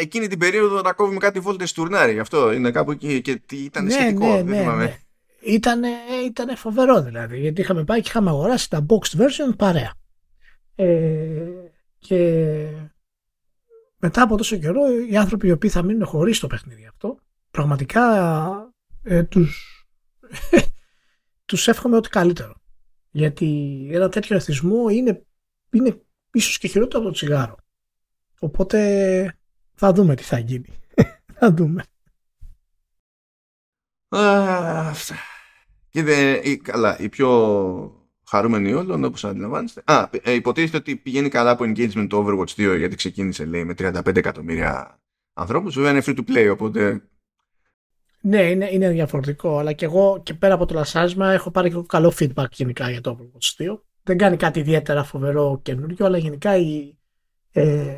εκείνη 0.01 0.27
την 0.27 0.39
περίοδο 0.39 0.81
να 0.81 0.93
κόβουμε 0.93 1.19
κάτι 1.19 1.41
βόλτες 1.41 1.73
τουρνάρι. 1.73 2.19
Αυτό 2.19 2.53
είναι 2.53 2.71
κάπου 2.71 2.91
εκεί 2.91 3.21
και 3.21 3.43
ήταν 3.55 3.85
ναι, 3.85 3.91
σχετικό. 3.91 4.27
Ναι, 4.27 4.43
ναι, 4.43 4.75
ναι. 4.75 4.99
Ήτανε, 5.41 5.89
ήτανε 6.27 6.55
φοβερό 6.55 7.03
δηλαδή. 7.03 7.39
Γιατί 7.39 7.61
είχαμε 7.61 7.85
πάει 7.85 8.01
και 8.01 8.09
είχαμε 8.09 8.31
αγοράσει 8.31 8.71
τα 8.71 8.87
boxed 8.89 9.21
version 9.21 9.57
παρέα. 9.57 10.00
Ε, 10.81 11.71
και 11.99 12.73
μετά 13.97 14.23
από 14.23 14.37
τόσο 14.37 14.57
καιρό 14.57 14.81
οι 15.11 15.17
άνθρωποι 15.17 15.47
οι 15.47 15.51
οποίοι 15.51 15.71
θα 15.71 15.83
μείνουν 15.83 16.07
χωρίς 16.07 16.39
το 16.39 16.47
παιχνίδι 16.47 16.87
αυτό 16.87 17.19
πραγματικά 17.51 18.75
ε, 19.03 19.23
τους, 19.23 19.87
τους 21.47 21.69
εύχομαι 21.69 21.97
ότι 21.97 22.09
καλύτερο. 22.09 22.61
Γιατί 23.11 23.89
ένα 23.93 24.09
τέτοιο 24.09 24.37
εθισμό 24.37 24.89
είναι, 24.89 25.27
είναι 25.71 26.03
ίσως 26.33 26.59
και 26.59 26.69
χειρότερο 26.69 26.99
από 26.99 27.09
το 27.09 27.15
τσιγάρο. 27.15 27.57
Οπότε 28.39 29.39
θα 29.75 29.93
δούμε 29.93 30.15
τι 30.15 30.23
θα 30.23 30.39
γίνει. 30.39 30.79
θα 31.39 31.53
δούμε. 31.53 31.85
Αυτά. 34.09 35.15
Και 35.89 36.57
καλά, 36.57 36.99
η 36.99 37.09
πιο 37.09 38.00
χαρούμενοι 38.31 38.73
όλων 38.73 39.05
όπως 39.05 39.25
αντιλαμβάνεστε. 39.25 39.83
Α, 39.85 40.09
ε, 40.23 40.33
υποτίθεται 40.33 40.77
ότι 40.77 40.97
πηγαίνει 40.97 41.29
καλά 41.29 41.51
από 41.51 41.65
engagement 41.65 42.07
το 42.09 42.25
Overwatch 42.27 42.73
2 42.73 42.77
γιατί 42.79 42.97
ξεκίνησε 42.97 43.45
λέει 43.45 43.65
με 43.65 43.75
35 43.79 44.17
εκατομμύρια 44.17 45.01
ανθρώπους. 45.33 45.75
Βέβαια 45.75 45.91
είναι 45.91 46.03
free 46.07 46.17
to 46.17 46.31
play 46.31 46.53
οπότε... 46.53 47.03
Ναι, 48.23 48.43
είναι, 48.43 48.69
είναι 48.73 48.91
διαφορετικό, 48.91 49.59
αλλά 49.59 49.73
και 49.73 49.85
εγώ 49.85 50.21
και 50.23 50.35
πέρα 50.35 50.55
από 50.55 50.67
το 50.67 50.75
λασάσμα 50.75 51.33
έχω 51.33 51.51
πάρει 51.51 51.71
και 51.71 51.83
καλό 51.87 52.13
feedback 52.19 52.51
γενικά 52.51 52.91
για 52.91 53.01
το 53.01 53.19
Overwatch 53.19 53.71
2. 53.71 53.79
Δεν 54.03 54.19
κάνει 54.19 54.37
κάτι 54.37 54.61
ιδιαίτερα 54.61 55.05
φοβερό 55.05 55.61
καινούριο, 55.63 56.07
αλλά 56.07 56.19
γενικά 56.19 56.57
η, 56.57 56.97
ε, 57.53 57.97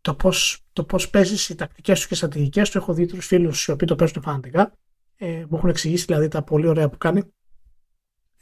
το 0.00 0.14
πώς, 0.14 0.64
το 0.72 0.84
πώς 0.84 1.10
παίζεις 1.10 1.48
οι 1.48 1.54
τακτικές 1.54 1.98
σου 1.98 2.08
και 2.08 2.14
στρατηγικές 2.14 2.70
του 2.70 2.78
έχω 2.78 2.92
δει 2.92 3.06
τους 3.06 3.26
φίλους 3.26 3.66
οι 3.66 3.70
οποίοι 3.70 3.86
το 3.86 3.96
παίζουν 3.96 4.22
φανατικά 4.22 4.72
ε, 5.16 5.44
μου 5.48 5.56
έχουν 5.56 5.68
εξηγήσει 5.68 6.04
δηλαδή 6.04 6.28
τα 6.28 6.42
πολύ 6.42 6.66
ωραία 6.66 6.88
που 6.88 6.98
κάνει 6.98 7.22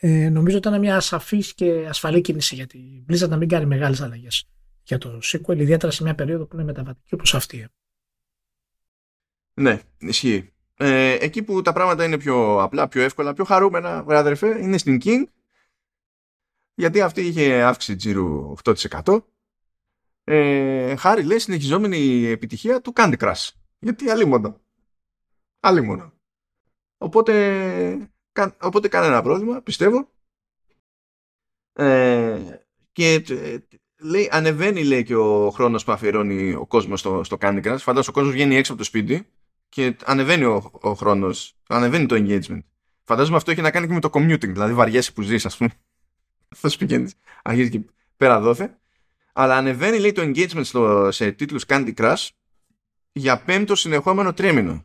ε, 0.02 0.28
νομίζω 0.28 0.56
ήταν 0.56 0.78
μια 0.78 0.96
ασαφής 0.96 1.54
και 1.54 1.86
ασφαλή 1.88 2.20
κίνηση 2.20 2.54
για 2.54 2.66
την 2.66 3.04
Blizzard 3.08 3.28
να 3.28 3.36
μην 3.36 3.48
κάνει 3.48 3.66
μεγάλες 3.66 4.00
αλλαγές 4.00 4.48
για 4.82 4.98
το 4.98 5.20
sequel, 5.22 5.58
ιδιαίτερα 5.58 5.92
σε 5.92 6.02
μια 6.02 6.14
περίοδο 6.14 6.46
που 6.46 6.54
είναι 6.54 6.64
μεταβατική 6.64 7.14
όπως 7.14 7.34
αυτή. 7.34 7.68
Ναι, 9.54 9.80
ισχύει. 9.98 10.52
Ε, 10.76 11.12
εκεί 11.20 11.42
που 11.42 11.62
τα 11.62 11.72
πράγματα 11.72 12.04
είναι 12.04 12.18
πιο 12.18 12.62
απλά, 12.62 12.88
πιο 12.88 13.02
εύκολα, 13.02 13.32
πιο 13.32 13.44
χαρούμενα, 13.44 14.02
βρε 14.02 14.16
αδερφέ, 14.16 14.62
είναι 14.62 14.78
στην 14.78 14.98
King. 15.04 15.24
Γιατί 16.74 17.00
αυτή 17.00 17.20
είχε 17.20 17.62
αύξηση 17.62 17.96
τζίρου 17.96 18.54
8%. 18.64 19.24
Ε, 20.24 20.96
χάρη 20.96 21.22
λέει 21.22 21.38
συνεχιζόμενη 21.38 22.26
επιτυχία 22.26 22.80
του 22.80 22.92
Candy 22.96 23.16
Crush. 23.16 23.48
Γιατί 23.78 24.10
αλλήμον. 24.10 24.60
Αλλήμον. 25.60 26.12
Οπότε 26.98 28.10
Οπότε 28.60 28.88
κανένα 28.88 29.22
πρόβλημα, 29.22 29.60
πιστεύω. 29.62 30.08
Ε, 31.72 32.38
και 32.92 33.24
ε, 33.28 33.58
λέει, 34.00 34.28
ανεβαίνει 34.32 34.84
λέει 34.84 35.04
και 35.04 35.16
ο 35.16 35.50
χρόνος 35.50 35.84
που 35.84 35.92
αφιερώνει 35.92 36.54
ο 36.54 36.66
κόσμος 36.66 37.00
στο, 37.00 37.24
στο 37.24 37.36
Candy 37.40 37.62
Crush. 37.64 37.76
Φαντάζομαι 37.78 38.06
ο 38.08 38.12
κόσμος 38.12 38.32
βγαίνει 38.32 38.56
έξω 38.56 38.72
από 38.72 38.80
το 38.80 38.86
σπίτι 38.86 39.26
και 39.68 39.96
ανεβαίνει 40.04 40.44
ο, 40.44 40.70
ο 40.80 40.92
χρόνος, 40.92 41.56
ανεβαίνει 41.68 42.06
το 42.06 42.16
engagement. 42.18 42.60
Φαντάζομαι 43.04 43.36
αυτό 43.36 43.50
έχει 43.50 43.60
να 43.60 43.70
κάνει 43.70 43.86
και 43.86 43.92
με 43.92 44.00
το 44.00 44.10
commuting, 44.12 44.48
δηλαδή 44.48 44.74
βαριέσαι 44.74 45.12
που 45.12 45.22
ζεις 45.22 45.46
ας 45.46 45.56
πούμε. 45.56 45.70
Αυτός 46.54 46.76
πηγαίνεις, 46.76 47.14
αρχίζεις 47.42 47.70
και 47.70 47.80
πέρα 48.16 48.40
δόθε. 48.40 48.78
Αλλά 49.32 49.56
ανεβαίνει 49.56 49.98
λέει 49.98 50.12
το 50.12 50.22
engagement 50.22 50.64
στο, 50.64 51.10
σε 51.10 51.32
τίτλους 51.32 51.64
Candy 51.66 51.94
Crush 51.94 52.28
για 53.12 53.42
πέμπτο 53.42 53.74
συνεχόμενο 53.74 54.32
τρίμηνο. 54.32 54.84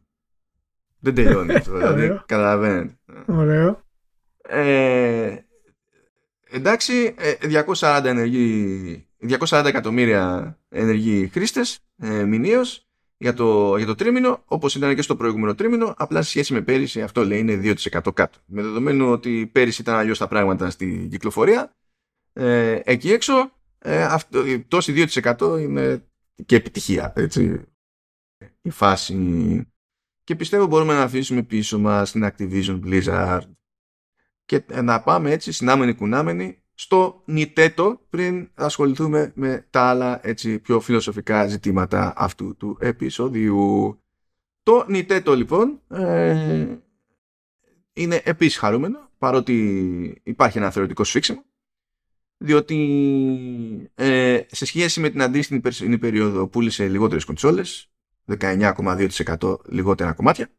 Δεν 0.99 1.15
τελειώνει 1.15 1.53
αυτό, 1.59 1.77
δηλαδή. 1.77 2.21
Καταλαβαίνετε. 2.25 2.97
Ωραίο. 3.25 3.81
Ε, 4.41 5.37
εντάξει, 6.49 7.15
240, 7.41 8.05
ε, 8.05 8.09
ενεργοί, 8.09 9.07
240 9.19 9.63
εκατομμύρια 9.65 10.57
ενεργοί 10.69 11.27
χρήστες 11.27 11.79
ε, 11.97 12.23
μηνύως 12.23 12.87
για 13.17 13.33
το, 13.33 13.77
για 13.77 13.85
το 13.85 13.95
τρίμηνο, 13.95 14.43
όπως 14.45 14.75
ήταν 14.75 14.95
και 14.95 15.01
στο 15.01 15.15
προηγούμενο 15.15 15.55
τρίμηνο, 15.55 15.93
απλά 15.97 16.21
σε 16.21 16.29
σχέση 16.29 16.53
με 16.53 16.61
πέρυσι 16.61 17.01
αυτό 17.01 17.25
λέει 17.25 17.39
είναι 17.39 17.75
2% 17.91 18.13
κάτω. 18.13 18.39
Με 18.45 18.61
δεδομένο 18.61 19.11
ότι 19.11 19.49
πέρυσι 19.51 19.81
ήταν 19.81 19.95
αλλιώς 19.95 20.17
τα 20.17 20.27
πράγματα 20.27 20.69
στην 20.69 21.09
κυκλοφορία, 21.09 21.75
ε, 22.33 22.79
εκεί 22.83 23.11
έξω, 23.11 23.51
ε, 23.79 24.03
αυτό, 24.03 24.43
τόση 24.67 25.07
2% 25.37 25.59
είναι 25.59 26.05
και 26.45 26.55
επιτυχία. 26.55 27.13
Έτσι, 27.15 27.61
η 28.61 28.69
φάση 28.69 29.15
και 30.25 30.35
πιστεύω 30.35 30.65
μπορούμε 30.65 30.93
να 30.93 31.01
αφήσουμε 31.01 31.43
πίσω 31.43 31.79
μας 31.79 32.11
την 32.11 32.29
Activision 32.31 32.79
Blizzard. 32.85 33.41
και 34.45 34.63
να 34.81 35.01
πάμε 35.01 35.31
έτσι 35.31 35.51
συνάμενοι 35.51 35.93
κουνάμενοι 35.93 36.63
στο 36.73 37.21
νιτέτο 37.25 38.01
πριν 38.09 38.49
ασχοληθούμε 38.53 39.31
με 39.35 39.67
τα 39.69 39.81
άλλα 39.81 40.27
έτσι 40.27 40.59
πιο 40.59 40.79
φιλοσοφικά 40.79 41.47
ζητήματα 41.47 42.13
αυτού 42.15 42.55
του 42.57 42.77
επεισόδιου. 42.79 43.99
Το 44.63 44.85
νιτέτο 44.87 45.35
λοιπόν 45.35 45.81
ε, 45.89 46.77
είναι 47.93 48.21
επίσης 48.23 48.57
χαρούμενο 48.57 49.09
παρότι 49.17 50.21
υπάρχει 50.23 50.57
ένα 50.57 50.71
θεωρητικό 50.71 51.03
σφίξιμο 51.03 51.45
διότι 52.37 53.91
ε, 53.95 54.41
σε 54.47 54.65
σχέση 54.65 54.99
με 54.99 55.09
την 55.09 55.21
αντίστοιχη 55.21 55.59
περσινή 55.59 55.97
περίοδο 55.97 56.47
πούλησε 56.47 56.87
λιγότερες 56.87 57.25
κονσόλες 57.25 57.89
19,2% 58.39 59.57
λιγότερα 59.65 60.13
κομμάτια. 60.13 60.49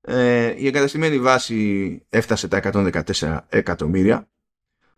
Ε, 0.00 0.54
η 0.56 0.66
εγκαταστημένη 0.66 1.18
βάση 1.18 2.02
έφτασε 2.08 2.48
τα 2.48 2.60
114 2.62 3.38
εκατομμύρια. 3.48 4.28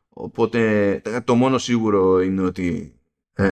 Οπότε 0.08 1.02
το 1.24 1.34
μόνο 1.34 1.58
σίγουρο 1.58 2.20
είναι 2.20 2.42
ότι 2.42 2.94
ε, 3.32 3.48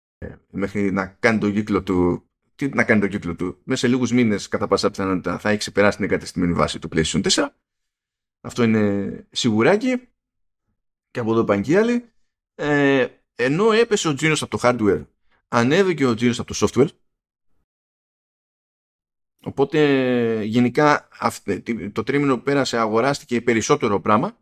μέχρι 0.50 0.92
να 0.92 1.06
κάνει 1.06 1.38
τον 1.38 1.52
κύκλο 1.52 1.82
του 1.82 2.20
τι 2.54 2.68
να 2.68 2.84
κάνει 2.84 3.00
τον 3.00 3.08
κύκλο 3.08 3.34
του 3.34 3.58
μέσα 3.64 3.80
σε 3.80 3.88
λίγους 3.88 4.12
μήνες 4.12 4.48
κατά 4.48 4.66
πάσα 4.66 4.90
πιθανότητα 4.90 5.38
θα 5.38 5.48
έχει 5.48 5.58
ξεπεράσει 5.58 5.96
την 5.96 6.06
εγκαταστημένη 6.06 6.52
βάση 6.52 6.78
του 6.78 6.88
PlayStation 6.92 7.22
4 7.22 7.46
αυτό 8.46 8.62
είναι 8.62 9.26
σιγουράκι. 9.30 10.08
Και 11.10 11.20
από 11.20 11.32
εδώ 11.32 11.44
πάνε 11.44 11.62
και 11.62 11.78
άλλοι. 11.78 12.04
Ε, 12.54 13.06
ενώ 13.34 13.72
έπεσε 13.72 14.08
ο 14.08 14.14
τζίνος 14.14 14.42
από 14.42 14.58
το 14.58 14.58
hardware 14.62 15.06
ανέβηκε 15.48 16.06
ο 16.06 16.14
τζίνος 16.14 16.38
από 16.38 16.54
το 16.54 16.66
software 16.66 16.88
Οπότε 19.46 20.42
γενικά 20.42 21.08
το 21.92 22.02
τρίμηνο 22.02 22.36
που 22.36 22.42
πέρασε 22.42 22.78
αγοράστηκε 22.78 23.40
περισσότερο 23.40 24.00
πράγμα. 24.00 24.36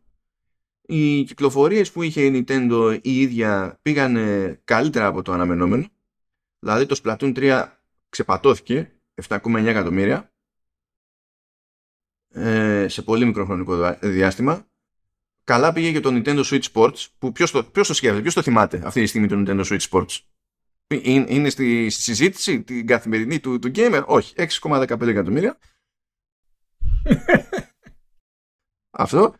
Οι 0.82 1.22
κυκλοφορίες 1.24 1.92
που 1.92 2.02
είχε 2.02 2.24
η 2.24 2.44
Nintendo 2.48 2.98
η 3.02 3.20
ίδια 3.20 3.78
πήγανε 3.82 4.60
καλύτερα 4.64 5.06
από 5.06 5.22
το 5.22 5.32
αναμενόμενο. 5.32 5.86
Δηλαδή 6.58 6.86
το 6.86 7.00
Splatoon 7.04 7.38
3 7.38 7.66
ξεπατώθηκε 8.08 8.92
7,9 9.28 9.64
εκατομμύρια 9.64 10.32
ε, 12.28 12.88
σε 12.88 13.02
πολύ 13.02 13.24
μικρό 13.24 13.44
χρονικό 13.44 13.96
διάστημα. 14.00 14.66
Καλά 15.44 15.72
πήγε 15.72 15.92
και 15.92 16.00
το 16.00 16.10
Nintendo 16.12 16.44
Switch 16.44 16.64
Sports 16.72 17.06
που 17.18 17.32
ποιος 17.32 17.50
το, 17.50 17.64
ποιος 17.64 17.86
το 17.86 17.94
σκέφτεται, 17.94 18.22
ποιος 18.22 18.34
το 18.34 18.42
θυμάται 18.42 18.82
αυτή 18.84 19.00
τη 19.00 19.06
στιγμή 19.06 19.28
το 19.28 19.42
Nintendo 19.46 19.64
Switch 19.64 19.88
Sports; 19.90 20.18
Είναι 20.88 21.48
στη, 21.48 21.90
συζήτηση 21.90 22.62
την 22.62 22.86
καθημερινή 22.86 23.40
του, 23.40 23.58
του 23.58 23.70
gamer; 23.74 24.02
Όχι, 24.06 24.34
6,15 24.36 25.06
εκατομμύρια. 25.06 25.58
Αυτό. 28.90 29.34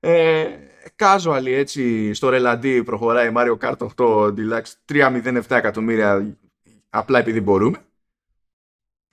Ε, 0.00 0.48
casual 0.96 1.42
έτσι 1.46 2.12
στο 2.14 2.28
ρελαντί 2.28 2.82
προχωράει 2.82 3.32
Mario 3.36 3.58
Kart 3.58 3.88
8 3.96 4.34
Deluxe 4.34 4.72
3,07 4.92 5.42
εκατομμύρια 5.48 6.36
απλά 6.90 7.18
επειδή 7.18 7.40
μπορούμε. 7.40 7.86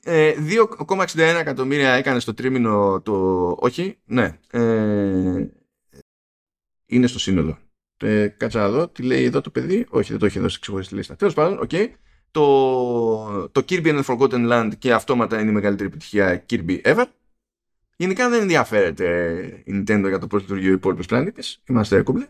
2,61 0.03 1.17
ε, 1.17 1.39
εκατομμύρια 1.39 1.91
έκανε 1.91 2.19
στο 2.19 2.33
τρίμηνο 2.33 3.01
το... 3.01 3.55
Όχι, 3.59 3.97
ναι. 4.05 4.39
Ε, 4.51 5.47
είναι 6.85 7.07
στο 7.07 7.19
σύνολο. 7.19 7.57
Ε, 8.01 8.27
κάτσα 8.27 8.59
να 8.59 8.69
δω, 8.69 8.87
τι 8.87 9.03
λέει 9.03 9.23
εδώ 9.23 9.41
το 9.41 9.49
παιδί. 9.49 9.85
Όχι, 9.89 10.09
δεν 10.09 10.19
το 10.19 10.25
έχει 10.25 10.39
δώσει 10.39 10.59
ξεχωριστή 10.59 10.95
λίστα. 10.95 11.15
Τέλος 11.15 11.33
πάντων, 11.33 11.67
okay. 11.69 11.87
το, 12.31 13.49
το 13.49 13.65
Kirby 13.69 13.85
and 13.85 14.03
the 14.03 14.03
Forgotten 14.03 14.51
Land 14.51 14.71
και 14.77 14.93
αυτόματα 14.93 15.39
είναι 15.39 15.49
η 15.49 15.53
μεγαλύτερη 15.53 15.89
επιτυχία 15.89 16.45
Kirby 16.49 16.81
ever. 16.81 17.05
Γενικά 17.95 18.29
δεν 18.29 18.41
ενδιαφέρεται 18.41 19.63
η 19.65 19.71
Nintendo 19.71 20.05
για 20.07 20.19
το 20.19 20.27
πώς 20.27 20.41
λειτουργεί 20.41 20.69
ο 20.69 20.73
υπόλοιπος 20.73 21.05
πλανήτης. 21.05 21.61
Είμαστε 21.67 22.01
κούμπλε. 22.01 22.27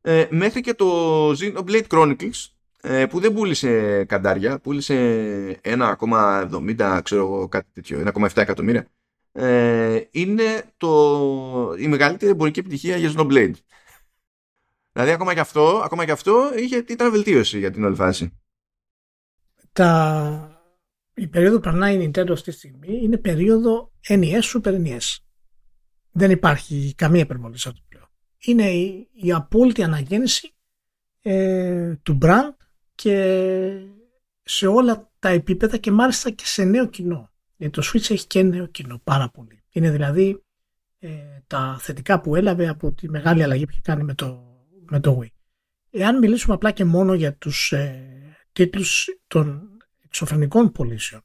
Ε, 0.00 0.26
μέχρι 0.30 0.60
και 0.60 0.74
το 0.74 1.30
Xenoblade 1.30 1.86
Chronicles 1.88 2.50
ε, 2.80 3.06
που 3.06 3.20
δεν 3.20 3.32
πούλησε 3.32 4.04
καντάρια, 4.04 4.58
πούλησε 4.58 5.60
1,70 5.62 7.00
ξέρω 7.02 7.22
εγώ 7.22 7.48
κάτι 7.48 7.66
τέτοιο, 7.72 8.02
1,7 8.14 8.28
εκατομμύρια. 8.34 8.86
Ε, 9.32 10.00
είναι 10.10 10.64
το, 10.76 11.74
η 11.78 11.86
μεγαλύτερη 11.88 12.30
εμπορική 12.30 12.58
επιτυχία 12.58 12.96
για 12.96 13.12
Xenoblade. 13.16 13.52
Δηλαδή 14.96 15.14
ακόμα 15.14 15.34
και 15.34 15.40
αυτό, 15.40 15.80
ακόμα 15.84 16.04
και 16.04 16.10
αυτό 16.10 16.50
είχε, 16.58 16.84
ήταν 16.88 17.10
βελτίωση 17.10 17.58
για 17.58 17.70
την 17.70 17.84
όλη 17.84 17.94
φάση. 17.94 18.38
Τα... 19.72 20.60
Η 21.14 21.26
περίοδο 21.26 21.56
που 21.56 21.62
περνάει 21.62 22.02
η 22.02 22.10
Nintendo 22.10 22.30
αυτή 22.30 22.50
τη 22.50 22.56
στιγμή 22.56 23.00
είναι 23.02 23.16
περίοδο 23.16 23.92
NES 24.08 24.40
Super 24.40 24.86
NES. 24.86 25.16
Δεν 26.10 26.30
υπάρχει 26.30 26.94
καμία 26.96 27.20
υπερβολή 27.20 27.58
σε 27.58 27.68
αυτό 27.68 27.80
πλέον. 27.88 28.08
Είναι 28.38 28.70
η, 28.70 29.08
η 29.12 29.32
απόλυτη 29.32 29.82
αναγέννηση 29.82 30.54
ε, 31.22 31.94
του 32.02 32.18
brand 32.22 32.56
και 32.94 33.80
σε 34.42 34.66
όλα 34.66 35.10
τα 35.18 35.28
επίπεδα 35.28 35.76
και 35.76 35.90
μάλιστα 35.90 36.30
και 36.30 36.46
σε 36.46 36.64
νέο 36.64 36.86
κοινό. 36.86 37.30
Γιατί 37.56 37.80
το 37.80 37.88
Switch 37.92 38.10
έχει 38.10 38.26
και 38.26 38.42
νέο 38.42 38.66
κοινό 38.66 39.00
πάρα 39.04 39.30
πολύ. 39.30 39.64
Είναι 39.70 39.90
δηλαδή 39.90 40.42
ε, 40.98 41.08
τα 41.46 41.76
θετικά 41.80 42.20
που 42.20 42.36
έλαβε 42.36 42.68
από 42.68 42.92
τη 42.92 43.10
μεγάλη 43.10 43.42
αλλαγή 43.42 43.64
που 43.64 43.70
έχει 43.72 43.82
κάνει 43.82 44.02
με 44.02 44.14
το 44.14 44.46
με 44.88 45.00
το 45.00 45.20
Wii. 45.22 45.30
Εάν 45.90 46.18
μιλήσουμε 46.18 46.54
απλά 46.54 46.70
και 46.70 46.84
μόνο 46.84 47.14
για 47.14 47.36
τους 47.36 47.72
ε, 47.72 48.36
τίτλους 48.52 49.08
των 49.26 49.76
εξωφρενικών 50.04 50.72
πωλήσεων, 50.72 51.22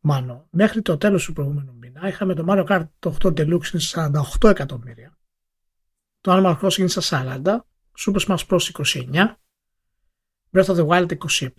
μάλλον 0.00 0.46
μέχρι 0.50 0.82
το 0.82 0.96
τέλος 0.96 1.24
του 1.24 1.32
προηγούμενου 1.32 1.74
μήνα 1.74 2.08
είχαμε 2.08 2.34
το 2.34 2.44
Mario 2.48 2.66
Kart 2.66 2.88
8 3.00 3.38
Deluxe 3.38 3.72
είναι 3.72 4.12
48 4.40 4.48
εκατομμύρια, 4.48 5.18
το 6.20 6.32
Animal 6.32 6.58
Crossing 6.58 6.78
είναι 6.78 6.88
στα 6.88 7.40
40, 7.44 7.58
Super 7.98 8.20
Smash 8.26 8.46
Bros 8.48 8.84
29, 8.84 9.36
Breath 10.52 10.68
of 10.68 10.76
the 10.76 10.86
Wild 10.86 11.10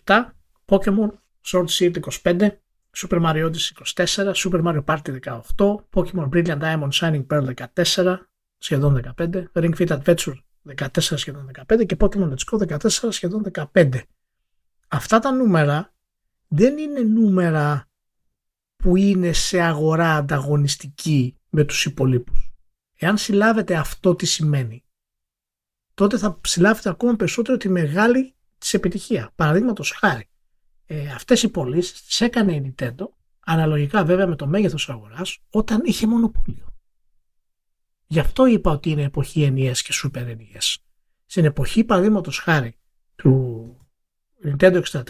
27, 0.06 0.24
Pokemon 0.66 1.10
Sword 1.42 1.70
Shield 1.70 2.00
25, 2.00 2.50
Super 2.92 3.20
Mario 3.20 3.46
Odyssey 3.48 3.74
24, 3.74 4.34
Super 4.36 4.62
Mario 4.62 4.82
Party 4.82 5.12
18, 5.12 5.88
Pokemon 5.92 6.30
Brilliant 6.30 6.60
Diamond 6.60 6.92
Shining 6.92 7.24
Pearl 7.24 7.46
14, 7.46 8.28
σχεδόν 8.58 9.02
15, 9.18 9.44
Ring 9.54 9.76
Fit 9.76 9.88
Adventure 9.88 10.36
14 10.76 10.88
σχεδόν 11.00 11.52
15 11.68 11.86
και 11.86 11.96
Pokemon 12.00 12.34
Let's 12.34 12.60
Go 12.60 12.78
14 12.78 12.90
σχεδόν 13.10 13.46
15. 13.74 14.02
Αυτά 14.88 15.20
τα 15.20 15.32
νούμερα 15.32 15.94
δεν 16.48 16.78
είναι 16.78 17.00
νούμερα 17.00 17.90
που 18.76 18.96
είναι 18.96 19.32
σε 19.32 19.60
αγορά 19.60 20.16
ανταγωνιστική 20.16 21.38
με 21.50 21.64
τους 21.64 21.86
υπολείπους. 21.86 22.52
Εάν 22.98 23.18
συλλάβετε 23.18 23.76
αυτό 23.76 24.16
τι 24.16 24.26
σημαίνει, 24.26 24.84
τότε 25.94 26.18
θα 26.18 26.40
συλλάβετε 26.44 26.90
ακόμα 26.90 27.16
περισσότερο 27.16 27.58
τη 27.58 27.70
μεγάλη 27.70 28.36
της 28.58 28.74
επιτυχία. 28.74 29.32
Παραδείγματος 29.36 29.92
χάρη, 29.92 30.30
ε, 30.86 31.10
αυτές 31.10 31.44
οι 31.44 31.50
πωλήσεις 31.50 32.04
τις 32.04 32.22
έκανε 32.22 32.56
η 32.56 32.76
Nintendo, 32.78 33.06
αναλογικά 33.40 34.04
βέβαια 34.04 34.28
με 34.28 34.36
το 34.36 34.48
μέγεθος 34.48 34.90
αγοράς, 34.90 35.38
όταν 35.50 35.82
είχε 35.86 36.08
μονοπόλιο. 36.08 36.67
Γι' 38.08 38.20
αυτό 38.20 38.46
είπα 38.46 38.72
ότι 38.72 38.90
είναι 38.90 39.04
εποχή 39.04 39.54
NES 39.56 39.78
και 39.78 39.94
Super 40.04 40.26
NES. 40.26 40.76
Στην 41.26 41.46
εποχή 41.46 41.84
παραδείγματος 41.84 42.40
χάρη 42.40 42.78
του 43.16 43.78
Nintendo 44.46 44.82
64, 44.92 45.04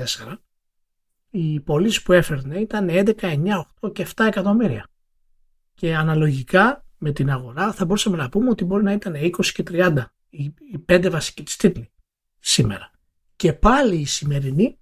οι 1.29 1.59
πωλήσεις 1.59 2.01
που 2.01 2.13
έφερνε 2.13 2.59
ήταν 2.59 2.87
11, 2.89 3.13
9, 3.19 3.61
8 3.81 3.93
και 3.93 4.07
7 4.15 4.25
εκατομμύρια. 4.25 4.87
Και 5.73 5.95
αναλογικά 5.95 6.85
με 6.97 7.11
την 7.11 7.29
αγορά 7.29 7.73
θα 7.73 7.85
μπορούσαμε 7.85 8.17
να 8.17 8.29
πούμε 8.29 8.49
ότι 8.49 8.65
μπορεί 8.65 8.83
να 8.83 8.91
ήταν 8.91 9.13
20 9.15 9.45
και 9.45 9.63
30 9.67 10.03
οι, 10.29 10.43
οι 10.43 10.85
5 10.89 11.07
βασικοί 11.11 11.43
της 11.43 11.55
τίτλοι 11.55 11.91
σήμερα. 12.39 12.91
Και 13.35 13.53
πάλι 13.53 13.95
οι 13.95 14.05
σημερινοί 14.05 14.79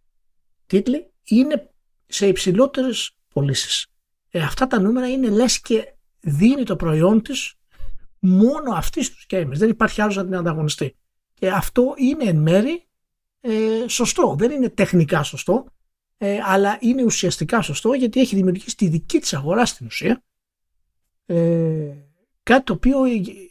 τίτλοι 0.65 1.11
είναι 1.23 1.69
σε 2.05 2.27
υψηλότερες 2.27 3.11
πωλήσεις. 3.33 3.87
Ε, 4.29 4.41
αυτά 4.41 4.67
τα 4.67 4.79
νούμερα 4.79 5.09
είναι 5.09 5.29
λες 5.29 5.61
και 5.61 5.93
δίνει 6.19 6.63
το 6.63 6.75
προϊόν 6.75 7.21
της 7.21 7.53
μόνο 8.25 8.73
αυτής 8.73 9.11
τους 9.11 9.25
gamers. 9.29 9.51
Δεν 9.53 9.69
υπάρχει 9.69 10.01
άλλος 10.01 10.15
να 10.15 10.23
την 10.23 10.35
ανταγωνιστεί. 10.35 10.95
Και 11.33 11.49
αυτό 11.49 11.93
είναι 11.97 12.23
εν 12.23 12.37
μέρη 12.37 12.87
ε, 13.41 13.87
σωστό. 13.87 14.35
Δεν 14.37 14.51
είναι 14.51 14.69
τεχνικά 14.69 15.23
σωστό, 15.23 15.65
ε, 16.17 16.37
αλλά 16.43 16.77
είναι 16.79 17.03
ουσιαστικά 17.03 17.61
σωστό 17.61 17.93
γιατί 17.93 18.19
έχει 18.19 18.35
δημιουργήσει 18.35 18.75
τη 18.75 18.87
δική 18.87 19.19
της 19.19 19.33
αγορά 19.33 19.65
στην 19.65 19.85
ουσία. 19.85 20.23
Ε, 21.25 21.91
κάτι 22.43 22.63
το 22.63 22.73
οποίο 22.73 22.99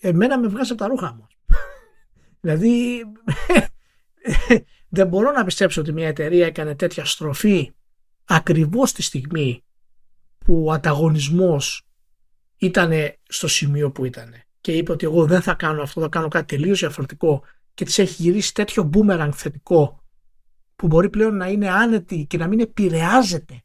εμένα 0.01 0.39
με 0.39 0.49
βγάζει 0.49 0.73
από 0.73 0.81
τα 0.81 0.89
ρούχα 0.89 1.15
μου. 1.15 1.27
δηλαδή 2.41 3.05
δεν 4.97 5.09
μπορώ 5.09 5.33
να 5.33 5.45
πιστέψω 5.45 5.81
ότι 5.81 5.93
μια 5.93 6.09
εταιρεία 6.09 6.47
έκανε 6.47 6.75
τέτοια 6.75 7.05
στροφή 7.05 7.73
ακριβώς 8.25 8.93
τη 8.93 9.03
στιγμή 9.03 9.65
που 10.39 10.65
ο 10.65 10.73
ανταγωνισμός 10.73 11.87
ήταν 12.57 12.93
στο 13.29 13.49
σημείο 13.49 13.91
που 13.91 14.05
ήταν 14.05 14.35
και 14.65 14.73
είπε 14.73 14.93
ότι 14.93 15.05
εγώ 15.07 15.27
δεν 15.27 15.43
θα 15.43 15.55
κάνω 15.55 15.83
αυτό, 15.83 16.01
θα 16.01 16.09
κάνω 16.09 16.29
κάτι 16.29 16.57
τελείως 16.57 16.79
διαφορετικό 16.79 17.43
και 17.75 17.85
της 17.85 17.99
έχει 17.99 18.23
γυρίσει 18.23 18.55
τέτοιο 18.55 18.91
boomerang 18.93 19.31
θετικό 19.33 20.05
που 20.77 20.87
μπορεί 20.87 21.11
πλέον 21.11 21.37
να 21.37 21.49
είναι 21.49 21.71
άνετη 21.71 22.27
και 22.27 22.37
να 22.37 22.47
μην 22.47 22.61
επηρεάζεται 22.61 23.63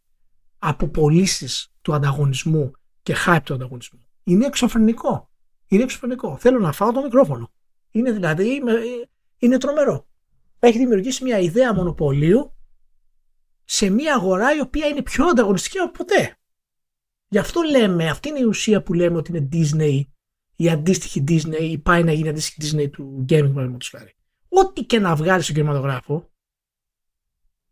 από 0.58 0.88
πωλήσεις 0.88 1.74
του 1.82 1.94
ανταγωνισμού 1.94 2.72
και 3.02 3.16
hype 3.26 3.40
του 3.44 3.54
ανταγωνισμού. 3.54 4.06
Είναι 4.24 4.46
εξωφρενικό. 4.46 5.30
Είναι 5.68 5.84
εξωφρενικό. 5.84 6.38
Θέλω 6.38 6.60
να 6.60 6.72
φάω 6.72 6.92
το 6.92 7.02
μικρόφωνο. 7.02 7.52
Είναι 7.92 8.12
δηλαδή, 8.12 8.62
είναι 9.38 9.58
τρομερό. 9.58 10.08
Έχει 10.60 10.78
δημιουργήσει 10.78 11.24
μια 11.24 11.40
ιδέα 11.40 11.74
μονοπωλίου 11.74 12.54
σε 13.64 13.90
μια 13.90 14.16
αγορά 14.16 14.56
η 14.56 14.60
οποία 14.60 14.88
είναι 14.88 15.02
πιο 15.02 15.26
ανταγωνιστική 15.26 15.78
από 15.78 15.92
ποτέ. 15.92 16.38
Γι' 17.28 17.38
αυτό 17.38 17.62
λέμε, 17.62 18.10
αυτή 18.10 18.30
είναι 18.30 18.40
η 18.40 18.44
ουσία 18.44 18.84
που 18.84 18.94
λέμε 18.94 19.18
ότι 19.18 19.38
είναι 19.38 19.50
Disney, 19.52 20.02
η 20.62 20.70
αντίστοιχη 20.70 21.24
Disney, 21.28 21.62
ή 21.62 21.78
πάει 21.78 22.04
να 22.04 22.12
γίνει 22.12 22.30
αντίστοιχη 22.30 22.58
Disney 22.62 22.90
του 22.92 23.26
gaming 23.30 23.52
παραδείγματος 23.54 23.90
χάρη. 23.90 24.16
Ό,τι 24.50 24.84
και 24.84 25.00
να 25.00 25.16
βγάλει 25.16 25.44
στον 25.44 25.56
κινηματογράφο, 25.56 26.32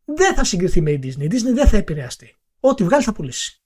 δεν 0.06 0.36
θα 0.36 0.44
συγκριθεί 0.44 0.82
με 0.82 0.92
η 0.92 1.00
Disney. 1.04 1.22
Η 1.22 1.28
Disney 1.32 1.54
δεν 1.54 1.68
θα 1.68 1.78
επηρεαστεί. 1.78 2.36
Ό,τι 2.60 2.84
βγάλει 2.84 3.04
θα 3.04 3.14
πουλήσει. 3.14 3.62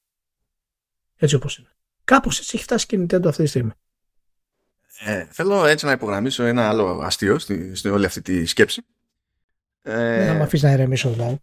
Έτσι 1.18 1.36
όπως 1.36 1.58
είναι. 1.58 1.68
Κάπως 2.04 2.40
έτσι 2.40 2.52
έχει 2.54 2.64
φτάσει 2.64 2.86
και 2.86 2.96
η 2.96 3.06
Nintendo 3.06 3.26
αυτή 3.26 3.44
τη 3.44 3.50
στιγμή. 3.50 3.72
Ε, 5.00 5.26
θέλω 5.32 5.66
έτσι 5.66 5.86
να 5.86 5.92
υπογραμμίσω 5.92 6.44
ένα 6.44 6.70
άλλο 6.70 7.00
αστείο 7.04 7.40
στη, 7.40 7.76
στη 7.76 7.90
όλη 7.90 8.06
αυτή 8.06 8.22
τη 8.22 8.46
σκέψη. 8.46 8.86
Ε, 9.82 10.18
δεν 10.18 10.28
θα 10.28 10.34
με 10.34 10.44
αφήσεις 10.44 10.64
να 10.64 10.72
ηρεμήσω 10.72 11.10
δηλαδή. 11.10 11.40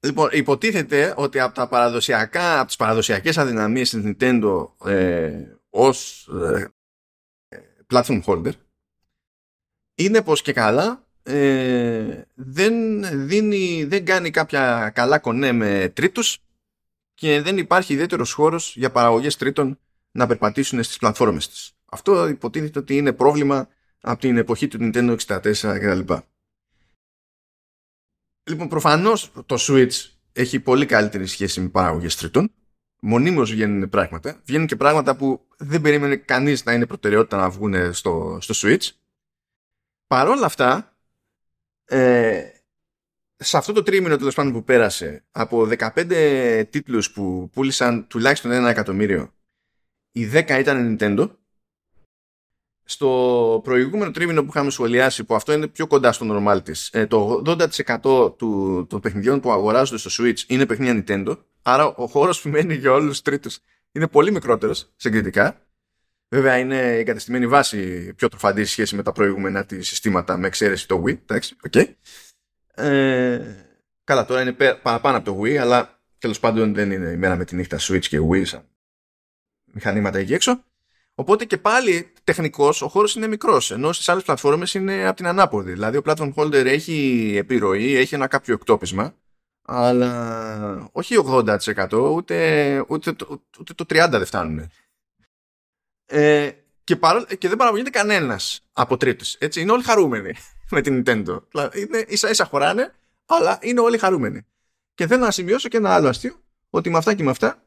Λοιπόν, 0.00 0.28
υποτίθεται 0.32 1.14
ότι 1.16 1.40
από, 1.40 1.54
τα 1.54 1.68
παραδοσιακά, 1.68 2.58
από 2.58 2.66
τις 2.66 2.76
παραδοσιακές 2.76 3.38
αδυναμίες 3.38 3.90
της 3.90 4.02
Nintendo 4.04 4.68
ε, 4.86 5.30
ως 5.70 6.28
ε, 6.54 6.68
platform 7.90 8.22
holder 8.24 8.52
είναι 9.94 10.22
πως 10.22 10.42
και 10.42 10.52
καλά 10.52 11.06
ε, 11.22 12.22
δεν, 12.34 12.74
δίνει, 13.26 13.84
δεν 13.84 14.04
κάνει 14.04 14.30
κάποια 14.30 14.90
καλά 14.94 15.18
κονέ 15.18 15.52
με 15.52 15.92
τρίτους 15.94 16.38
και 17.14 17.40
δεν 17.40 17.58
υπάρχει 17.58 17.92
ιδιαίτερος 17.92 18.32
χώρος 18.32 18.76
για 18.76 18.90
παραγωγές 18.90 19.36
τρίτων 19.36 19.78
να 20.10 20.26
περπατήσουν 20.26 20.82
στις 20.82 20.96
πλατφόρμες 20.96 21.48
της. 21.48 21.72
Αυτό 21.84 22.28
υποτίθεται 22.28 22.78
ότι 22.78 22.96
είναι 22.96 23.12
πρόβλημα 23.12 23.68
από 24.00 24.20
την 24.20 24.36
εποχή 24.36 24.68
του 24.68 24.78
Nintendo 24.80 25.16
64 25.26 25.42
κτλ. 25.52 26.14
Λοιπόν, 28.42 28.68
προφανώς 28.68 29.32
το 29.46 29.56
Switch 29.58 30.10
έχει 30.32 30.60
πολύ 30.60 30.86
καλύτερη 30.86 31.26
σχέση 31.26 31.60
με 31.60 31.68
παράγωγε 31.68 32.08
τρίτων. 32.08 32.52
Μονίμως 33.00 33.50
βγαίνουν 33.50 33.88
πράγματα. 33.88 34.40
Βγαίνουν 34.44 34.66
και 34.66 34.76
πράγματα 34.76 35.16
που 35.16 35.46
δεν 35.56 35.80
περίμενε 35.80 36.16
κανείς 36.16 36.64
να 36.64 36.72
είναι 36.72 36.86
προτεραιότητα 36.86 37.36
να 37.36 37.50
βγουν 37.50 37.94
στο, 37.94 38.38
στο 38.40 38.54
Switch. 38.56 38.88
Παρ' 40.06 40.28
όλα 40.28 40.46
αυτά, 40.46 40.96
ε, 41.84 42.48
σε 43.36 43.56
αυτό 43.56 43.72
το 43.72 43.82
τρίμηνο 43.82 44.16
τέλος 44.16 44.34
πάντων 44.34 44.52
που 44.52 44.64
πέρασε, 44.64 45.24
από 45.30 45.68
15 45.78 46.64
τίτλους 46.70 47.10
που 47.12 47.50
πούλησαν 47.52 48.06
τουλάχιστον 48.06 48.50
ένα 48.50 48.70
εκατομμύριο, 48.70 49.32
οι 50.12 50.30
10 50.32 50.58
ήταν 50.58 50.96
Nintendo 51.00 51.30
στο 52.84 53.60
προηγούμενο 53.64 54.10
τρίμηνο 54.10 54.42
που 54.42 54.48
είχαμε 54.48 54.70
σχολιάσει, 54.70 55.24
που 55.24 55.34
αυτό 55.34 55.52
είναι 55.52 55.68
πιο 55.68 55.86
κοντά 55.86 56.12
στο 56.12 56.26
normal 56.30 56.64
της, 56.64 56.88
ε, 56.92 57.06
το 57.06 57.42
80% 57.46 58.36
του, 58.36 58.86
των 58.88 59.00
παιχνιδιών 59.00 59.40
που 59.40 59.52
αγοράζονται 59.52 60.08
στο 60.08 60.24
Switch 60.24 60.38
είναι 60.46 60.66
παιχνίδια 60.66 61.04
Nintendo. 61.06 61.38
Άρα 61.62 61.86
ο 61.86 62.06
χώρος 62.06 62.40
που 62.40 62.48
μένει 62.48 62.74
για 62.74 62.92
όλους 62.92 63.08
τους 63.08 63.22
τρίτους 63.22 63.58
είναι 63.92 64.08
πολύ 64.08 64.32
μικρότερος 64.32 64.92
συγκριτικά. 64.96 65.66
Βέβαια 66.28 66.58
είναι 66.58 66.76
η 66.76 66.98
εγκατεστημένη 66.98 67.46
βάση 67.46 68.12
πιο 68.14 68.28
τροφαντής 68.28 68.70
σχέση 68.70 68.96
με 68.96 69.02
τα 69.02 69.12
προηγούμενα 69.12 69.64
τη 69.64 69.82
συστήματα 69.82 70.36
με 70.36 70.46
εξαίρεση 70.46 70.88
το 70.88 71.02
Wii. 71.06 71.18
Εντάξει, 71.18 71.56
okay. 71.70 71.94
ε, 72.74 73.40
καλά, 74.04 74.24
τώρα 74.24 74.42
είναι 74.42 74.52
παραπάνω 74.82 75.16
από 75.16 75.32
το 75.32 75.40
Wii, 75.40 75.56
αλλά 75.56 76.00
τέλος 76.18 76.40
πάντων 76.40 76.74
δεν 76.74 76.90
είναι 76.90 77.08
η 77.10 77.16
μέρα 77.16 77.36
με 77.36 77.44
τη 77.44 77.56
νύχτα 77.56 77.78
Switch 77.80 78.06
και 78.06 78.18
Wii 78.30 78.46
σαν 78.46 78.68
μηχανήματα 79.64 80.18
εκεί 80.18 80.34
έξω. 80.34 80.64
Οπότε 81.14 81.44
και 81.44 81.58
πάλι 81.58 82.12
τεχνικώ 82.24 82.74
ο 82.80 82.88
χώρος 82.88 83.14
είναι 83.14 83.26
μικρός, 83.26 83.70
ενώ 83.70 83.92
στις 83.92 84.08
άλλες 84.08 84.22
πλατφόρμες 84.22 84.74
είναι 84.74 85.06
από 85.06 85.16
την 85.16 85.26
ανάποδη. 85.26 85.72
Δηλαδή 85.72 85.96
ο 85.96 86.02
platform 86.04 86.34
holder 86.34 86.64
έχει 86.64 87.32
επιρροή, 87.36 87.96
έχει 87.96 88.14
ένα 88.14 88.26
κάποιο 88.26 88.54
εκτόπισμα, 88.54 89.14
αλλά 89.62 90.88
όχι 90.92 91.14
80%, 91.26 91.92
ούτε, 91.92 92.84
ούτε, 92.88 93.16
ούτε 93.58 93.74
το 93.74 93.84
30% 93.88 94.08
δεν 94.10 94.26
φτάνουν. 94.26 94.70
Ε, 96.06 96.50
και, 96.84 96.96
παρό, 96.96 97.24
και 97.24 97.48
δεν 97.48 97.56
παραγωγείται 97.56 97.90
κανένας 97.90 98.66
από 98.72 98.96
τρίτους. 98.96 99.36
Είναι 99.56 99.72
όλοι 99.72 99.82
χαρούμενοι 99.82 100.34
με 100.70 100.80
την 100.80 101.02
Nintendo. 101.06 101.42
Δηλαδή 101.50 101.80
είναι 101.80 102.04
ίσα 102.08 102.30
ίσα 102.30 102.44
χωράνε, 102.44 102.94
αλλά 103.26 103.58
είναι 103.62 103.80
όλοι 103.80 103.98
χαρούμενοι. 103.98 104.46
Και 104.94 105.06
θέλω 105.06 105.24
να 105.24 105.30
σημειώσω 105.30 105.68
και 105.68 105.76
ένα 105.76 105.94
άλλο 105.94 106.08
αστείο, 106.08 106.40
ότι 106.70 106.90
με 106.90 106.98
αυτά 106.98 107.14
και 107.14 107.22
με 107.22 107.30
αυτά 107.30 107.64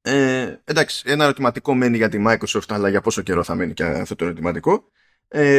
ε, 0.00 0.60
εντάξει, 0.64 1.02
ένα 1.06 1.24
ερωτηματικό 1.24 1.74
μένει 1.74 1.96
για 1.96 2.08
τη 2.08 2.24
Microsoft, 2.26 2.68
αλλά 2.68 2.88
για 2.88 3.00
πόσο 3.00 3.22
καιρό 3.22 3.42
θα 3.42 3.54
μένει 3.54 3.74
και 3.74 3.84
αυτό 3.84 4.16
το 4.16 4.24
ερωτηματικό. 4.24 4.90
Ε, 5.30 5.56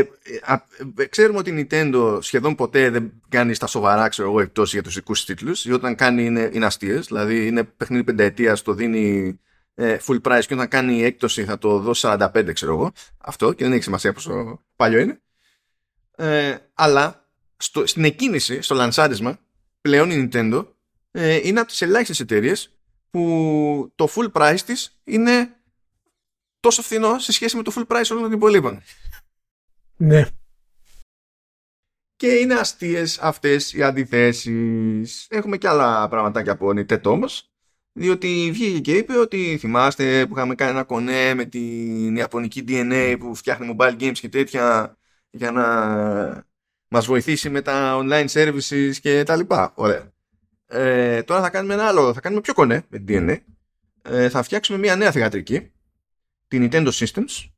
ε, 0.97 1.05
ξέρουμε 1.05 1.37
ότι 1.37 1.49
η 1.49 1.67
Nintendo 1.71 2.17
σχεδόν 2.21 2.55
ποτέ 2.55 2.89
δεν 2.89 3.11
κάνει 3.29 3.53
στα 3.53 3.67
σοβαρά 3.67 4.07
ξέρω 4.07 4.29
εγώ 4.29 4.39
εκτός 4.39 4.73
για 4.73 4.83
τους 4.83 4.93
δικούς 4.93 5.25
τίτλους. 5.25 5.65
Ή 5.65 5.71
όταν 5.71 5.95
κάνει 5.95 6.25
είναι, 6.25 6.49
είναι 6.53 6.65
αστείες 6.65 7.05
δηλαδή 7.05 7.47
είναι 7.47 7.63
παιχνίδι 7.63 8.03
πενταετίας 8.03 8.61
το 8.61 8.73
δίνει 8.73 9.39
ε, 9.75 9.97
full 10.07 10.21
price 10.21 10.43
και 10.47 10.53
όταν 10.53 10.67
κάνει 10.67 11.03
έκπτωση 11.03 11.45
θα 11.45 11.57
το 11.57 11.79
δώσει 11.79 12.07
45 12.09 12.49
ξέρω 12.53 12.73
εγώ. 12.73 12.91
Αυτό 13.17 13.53
και 13.53 13.63
δεν 13.63 13.73
έχει 13.73 13.83
σημασία 13.83 14.13
πόσο 14.13 14.61
παλιό 14.75 14.99
είναι. 14.99 15.21
Ε, 16.15 16.57
αλλά 16.73 17.27
στο, 17.57 17.87
στην 17.87 18.03
εκκίνηση, 18.03 18.61
στο 18.61 18.75
λανσάρισμα 18.75 19.39
πλέον 19.81 20.11
η 20.11 20.29
Nintendo 20.31 20.65
ε, 21.11 21.39
είναι 21.43 21.59
από 21.59 21.69
τις 21.69 21.81
ελάχιστες 21.81 22.19
εταιρείες 22.19 22.73
που 23.09 23.91
το 23.95 24.09
full 24.15 24.31
price 24.31 24.59
της 24.65 24.99
είναι 25.03 25.55
τόσο 26.59 26.81
φθηνό 26.81 27.19
σε 27.19 27.31
σχέση 27.31 27.55
με 27.55 27.63
το 27.63 27.73
full 27.75 27.95
price 27.95 28.07
όλων 28.11 28.23
των 28.23 28.31
υπολείπων. 28.31 28.81
Ναι. 30.01 30.25
Και 32.15 32.27
είναι 32.27 32.53
αστείες 32.53 33.19
αυτές 33.19 33.73
οι 33.73 33.83
αντιθέσεις. 33.83 35.27
Έχουμε 35.29 35.57
και 35.57 35.67
άλλα 35.67 36.07
πραγματάκια 36.09 36.51
από 36.51 36.69
Nintendo 36.69 37.03
όμως. 37.03 37.51
Διότι 37.91 38.49
βγήκε 38.51 38.79
και 38.79 38.97
είπε 38.97 39.17
ότι 39.17 39.57
θυμάστε 39.59 40.25
που 40.27 40.33
είχαμε 40.35 40.55
κάνει 40.55 40.71
ένα 40.71 40.83
κονέ 40.83 41.33
με 41.33 41.45
την 41.45 42.15
Ιαπωνική 42.15 42.63
DNA 42.67 43.15
που 43.19 43.35
φτιάχνει 43.35 43.75
mobile 43.77 43.99
games 43.99 44.17
και 44.17 44.29
τέτοια 44.29 44.97
για 45.29 45.51
να 45.51 45.63
μας 46.87 47.05
βοηθήσει 47.05 47.49
με 47.49 47.61
τα 47.61 47.99
online 48.03 48.27
services 48.27 48.91
και 49.01 49.23
τα 49.23 49.35
λοιπά. 49.35 49.71
Ωραία. 49.75 50.13
Ε, 50.65 51.23
τώρα 51.23 51.41
θα 51.41 51.49
κάνουμε 51.49 51.73
ένα 51.73 51.87
άλλο, 51.87 52.13
θα 52.13 52.19
κάνουμε 52.19 52.41
πιο 52.41 52.53
κονέ 52.53 52.85
με 52.89 52.99
την 52.99 53.27
DNA. 53.29 53.37
Ε, 54.01 54.29
θα 54.29 54.43
φτιάξουμε 54.43 54.77
μια 54.77 54.95
νέα 54.95 55.11
θηγατρική, 55.11 55.71
την 56.47 56.69
Nintendo 56.71 56.89
Systems, 56.91 57.49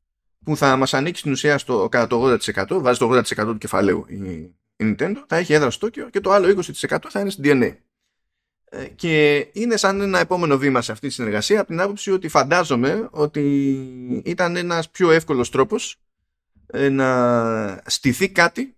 που 0.44 0.56
θα 0.56 0.76
μας 0.76 0.94
ανοίξει 0.94 1.20
στην 1.20 1.32
ουσία 1.32 1.58
στο, 1.58 1.88
κατά 1.90 2.06
το 2.06 2.38
80%, 2.54 2.66
βάζει 2.68 2.98
το 2.98 3.16
80% 3.16 3.22
του 3.34 3.58
κεφαλαίου 3.58 4.04
η, 4.08 4.14
η 4.76 4.96
Nintendo, 4.98 5.16
θα 5.26 5.36
έχει 5.36 5.52
έδρα 5.52 5.70
στο 5.70 5.86
Tokyo 5.86 6.10
και 6.10 6.20
το 6.20 6.30
άλλο 6.30 6.62
20% 6.88 6.96
θα 7.08 7.20
είναι 7.20 7.30
στην 7.30 7.44
DNA. 7.46 7.76
Ε, 8.74 8.84
και 8.84 9.46
είναι 9.52 9.76
σαν 9.76 10.00
ένα 10.00 10.18
επόμενο 10.18 10.58
βήμα 10.58 10.82
σε 10.82 10.92
αυτή 10.92 11.08
τη 11.08 11.12
συνεργασία 11.12 11.60
από 11.60 11.68
την 11.68 11.80
άποψη 11.80 12.10
ότι 12.10 12.28
φαντάζομαι 12.28 13.08
ότι 13.10 13.42
ήταν 14.24 14.56
ένας 14.56 14.90
πιο 14.90 15.10
εύκολος 15.10 15.50
τρόπος 15.50 15.96
ε, 16.66 16.88
να 16.88 17.82
στηθεί 17.86 18.28
κάτι 18.28 18.76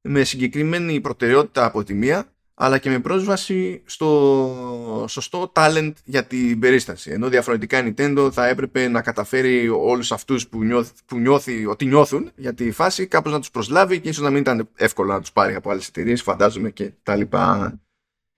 με 0.00 0.24
συγκεκριμένη 0.24 1.00
προτεραιότητα 1.00 1.64
από 1.64 1.84
τη 1.84 1.94
μία 1.94 2.32
αλλά 2.60 2.78
και 2.78 2.90
με 2.90 2.98
πρόσβαση 3.00 3.82
στο 3.84 5.06
σωστό 5.08 5.52
talent 5.54 5.92
για 6.04 6.24
την 6.24 6.58
περίσταση. 6.58 7.10
Ενώ 7.10 7.28
διαφορετικά 7.28 7.86
η 7.86 7.94
Nintendo 7.96 8.28
θα 8.32 8.46
έπρεπε 8.46 8.88
να 8.88 9.02
καταφέρει 9.02 9.68
όλους 9.68 10.12
αυτούς 10.12 10.48
που, 10.48 10.64
νιώθει, 10.64 10.92
που 11.06 11.18
νιώθει 11.18 11.66
ότι 11.66 11.84
νιώθουν 11.84 12.30
για 12.36 12.54
τη 12.54 12.70
φάση 12.70 13.06
κάπως 13.06 13.32
να 13.32 13.38
τους 13.38 13.50
προσλάβει 13.50 14.00
και 14.00 14.08
ίσως 14.08 14.22
να 14.22 14.30
μην 14.30 14.40
ήταν 14.40 14.68
εύκολο 14.76 15.12
να 15.12 15.20
τους 15.20 15.32
πάρει 15.32 15.54
από 15.54 15.70
άλλες 15.70 15.88
εταιρείες, 15.88 16.22
φαντάζομαι 16.22 16.70
και 16.70 16.92
τα 17.02 17.16
λοιπά. 17.16 17.78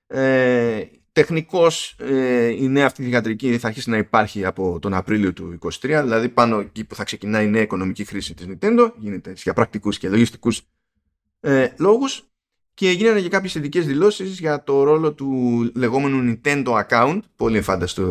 Ε, 0.06 0.82
τεχνικώς 1.12 1.96
ε, 1.98 2.46
η 2.46 2.68
νέα 2.68 2.86
αυτή 2.86 3.02
θηγατρική 3.02 3.58
θα 3.58 3.68
αρχίσει 3.68 3.90
να 3.90 3.96
υπάρχει 3.96 4.44
από 4.44 4.78
τον 4.78 4.94
Απρίλιο 4.94 5.32
του 5.32 5.58
2023, 5.62 6.00
δηλαδή 6.02 6.28
πάνω 6.28 6.58
εκεί 6.58 6.84
που 6.84 6.94
θα 6.94 7.04
ξεκινάει 7.04 7.44
η 7.44 7.48
νέα 7.48 7.62
οικονομική 7.62 8.04
χρήση 8.04 8.34
της 8.34 8.46
Nintendo, 8.48 8.92
γίνεται 8.98 9.32
για 9.36 9.52
πρακτικούς 9.52 9.98
και 9.98 10.08
λογιστικούς 10.08 10.62
ε, 11.40 11.68
λόγους 11.78 12.29
και 12.80 12.90
γίνανε 12.90 13.20
και 13.20 13.28
κάποιες 13.28 13.54
ειδικές 13.54 13.86
δηλώσεις 13.86 14.38
για 14.38 14.62
το 14.62 14.82
ρόλο 14.82 15.12
του 15.12 15.28
λεγόμενου 15.74 16.40
Nintendo 16.44 16.84
account, 16.86 17.20
πολύ 17.36 17.56
εφάνταστο 17.56 18.04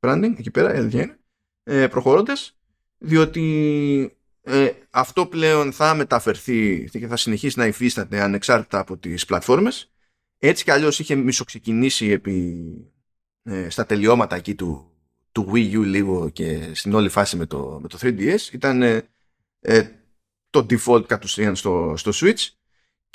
branding 0.00 0.32
εκεί 0.38 0.50
πέρα, 0.50 0.88
η 0.88 1.16
ε, 1.62 1.88
προχωρώντας, 1.88 2.56
διότι 2.98 4.16
ε, 4.42 4.70
αυτό 4.90 5.26
πλέον 5.26 5.72
θα 5.72 5.94
μεταφερθεί 5.94 6.88
και 6.90 7.06
θα 7.06 7.16
συνεχίσει 7.16 7.58
να 7.58 7.66
υφίσταται 7.66 8.20
ανεξάρτητα 8.20 8.78
από 8.78 8.96
τις 8.96 9.24
πλατφόρμες. 9.24 9.92
Έτσι 10.38 10.64
κι 10.64 10.70
αλλιώς 10.70 10.98
είχε 10.98 11.14
μισοξεκινήσει 11.14 12.06
επί, 12.06 12.64
ε, 13.42 13.70
στα 13.70 13.86
τελειώματα 13.86 14.36
εκεί 14.36 14.54
του, 14.54 14.90
του 15.32 15.50
Wii 15.52 15.72
U 15.72 15.84
λίγο 15.84 16.28
και 16.28 16.70
στην 16.74 16.94
όλη 16.94 17.08
φάση 17.08 17.36
με 17.36 17.46
το, 17.46 17.78
με 17.82 17.88
το 17.88 17.98
3DS. 18.00 18.52
Ήταν 18.52 18.82
ε, 18.82 19.08
ε, 19.60 19.88
το 20.50 20.66
default 20.70 21.06
κατ' 21.06 21.24
ουσίαν 21.24 21.56
στο, 21.56 21.94
στο 21.96 22.10
Switch 22.14 22.56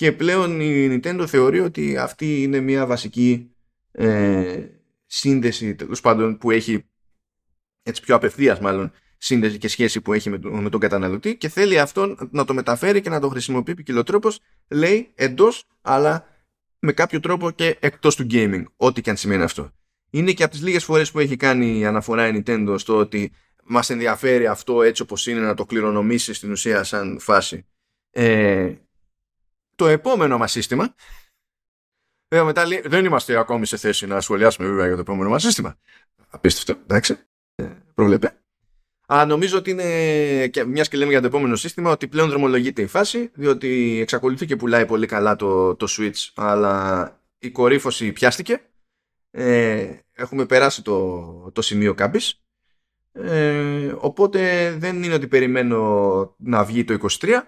και 0.02 0.12
πλέον 0.12 0.60
η 0.60 0.88
Nintendo 0.91 1.26
θεωρεί 1.28 1.60
ότι 1.60 1.97
αυτή 1.97 2.41
είναι 2.43 2.60
μια 2.60 2.86
βασική 2.86 3.52
ε, 3.91 4.66
σύνδεση 5.06 5.76
τέλος 5.76 6.02
πάντων 6.02 6.38
που 6.38 6.52
έχει 6.52 6.86
έτσι 7.84 8.02
πιο 8.02 8.16
απευθείας 8.16 8.60
μάλλον 8.60 8.91
σύνδεση 9.18 9.58
και 9.58 9.68
σχέση 9.68 10.02
που 10.02 10.14
έχει 10.14 10.30
με, 10.30 10.39
με 10.41 10.70
τον 10.70 10.80
καταναλωτή 10.80 11.38
και 11.38 11.49
θέλει 11.49 11.80
αυτό 11.80 12.16
να 12.32 12.45
το 12.45 12.54
μεταφέρει 12.54 13.02
και 13.02 13.10
να 13.10 13.20
το 13.20 13.30
χρησιμοποιεί 13.30 13.74
ποικιλοτρόπως 13.74 14.39
λέει 14.70 15.12
εντός 15.16 15.64
αλλά 15.82 16.28
με 16.80 16.91
κάποιο 16.91 17.20
τρόπο 17.20 17.52
και 17.52 17.78
εκτός 17.80 18.16
του 18.16 18.28
gaming 18.32 18.64
ό,τι 18.76 19.02
και 19.02 19.10
αν 19.10 19.18
σημαίνει 19.18 19.43
αυτό. 19.43 19.72
Είναι 20.10 20.32
και 20.32 20.43
από 20.43 20.52
τις 20.52 20.62
λίγες 20.62 20.84
φορές 20.84 21.12
που 21.12 21.20
έχει 21.20 21.36
κάνει 21.36 21.86
αναφορά 21.86 22.28
η 22.28 22.41
Nintendo 22.45 22.76
στο 22.78 22.97
ότι 22.97 23.32
μας 23.64 23.89
ενδιαφέρει 23.89 24.47
αυτό 24.47 24.82
έτσι 24.82 25.02
όπως 25.02 25.28
είναι 25.28 25.39
να 25.39 25.54
το 25.54 25.66
κληρονομήσεις 25.66 26.38
στην 26.38 26.52
ουσία 26.52 26.84
σαν 26.84 27.20
φάση. 27.20 27.66
Ε, 28.12 28.74
το 29.82 29.88
επόμενο 29.88 30.38
μας 30.38 30.51
σύστημα 30.51 30.95
βέβαια 32.29 32.45
μετά 32.45 32.65
λέει, 32.65 32.82
δεν 32.86 33.05
είμαστε 33.05 33.38
ακόμη 33.38 33.65
σε 33.65 33.77
θέση 33.77 34.05
να 34.05 34.21
σχολιάσουμε 34.21 34.67
βέβαια 34.67 34.86
για 34.86 34.95
το 34.95 35.01
επόμενο 35.01 35.29
μας 35.29 35.41
σύστημα 35.41 35.77
απίστευτο 36.29 36.82
εντάξει 36.82 37.17
ε, 37.55 37.69
προβλέπε 37.93 38.36
αλλά 39.13 39.25
νομίζω 39.25 39.57
ότι 39.57 39.69
είναι, 39.69 40.47
και 40.47 40.63
μιας 40.63 40.88
και 40.88 40.97
λέμε 40.97 41.11
για 41.11 41.21
το 41.21 41.27
επόμενο 41.27 41.55
σύστημα, 41.55 41.91
ότι 41.91 42.07
πλέον 42.07 42.29
δρομολογείται 42.29 42.82
η 42.82 42.88
φάση, 42.88 43.32
διότι 43.34 43.99
εξακολουθεί 44.01 44.45
και 44.45 44.55
πουλάει 44.55 44.86
πολύ 44.86 45.05
καλά 45.05 45.36
το, 45.36 45.75
το 45.75 45.88
Switch, 45.89 46.29
αλλά 46.36 47.21
η 47.39 47.51
κορύφωση 47.51 48.11
πιάστηκε. 48.11 48.61
Ε, 49.32 49.93
έχουμε 50.11 50.45
περάσει 50.45 50.82
το, 50.82 51.51
το 51.51 51.61
σημείο 51.61 51.93
κάμπης. 51.93 52.43
Ε, 53.11 53.93
οπότε 53.97 54.71
δεν 54.77 55.03
είναι 55.03 55.13
ότι 55.13 55.27
περιμένω 55.27 56.36
να 56.38 56.63
βγει 56.63 56.84
το 56.84 56.97
23. 57.19 57.41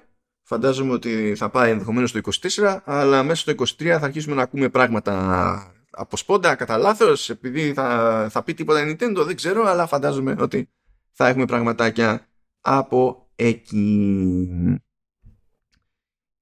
Φαντάζομαι 0.43 0.93
ότι 0.93 1.35
θα 1.35 1.49
πάει 1.49 1.71
ενδεχομένως 1.71 2.11
το 2.11 2.19
24, 2.57 2.79
αλλά 2.83 3.23
μέσα 3.23 3.41
στο 3.41 3.51
23 3.83 3.97
θα 3.99 4.05
αρχίσουμε 4.05 4.35
να 4.35 4.41
ακούμε 4.41 4.69
πράγματα 4.69 5.73
από 5.89 6.17
σπόντα, 6.17 6.55
κατά 6.55 6.77
λάθος, 6.77 7.29
επειδή 7.29 7.73
θα, 7.73 8.27
θα 8.31 8.43
πει 8.43 8.53
τίποτα 8.53 8.83
Nintendo, 8.89 9.23
δεν 9.25 9.35
ξέρω, 9.35 9.63
αλλά 9.65 9.87
φαντάζομαι 9.87 10.35
ότι 10.39 10.69
θα 11.11 11.27
έχουμε 11.27 11.45
πραγματάκια 11.45 12.27
από 12.61 13.29
εκεί. 13.35 14.49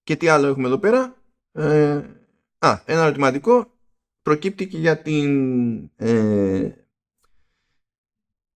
Και 0.03 0.15
τι 0.15 0.27
άλλο 0.27 0.47
έχουμε 0.47 0.67
εδώ 0.67 0.77
πέρα; 0.77 1.15
Ε, 1.51 1.95
α, 2.57 2.81
ένα 2.85 3.01
ερωτηματικό 3.03 3.79
προκύπτει 4.21 4.67
και 4.67 4.77
για 4.77 5.01
την 5.01 5.91
ε, 5.95 6.71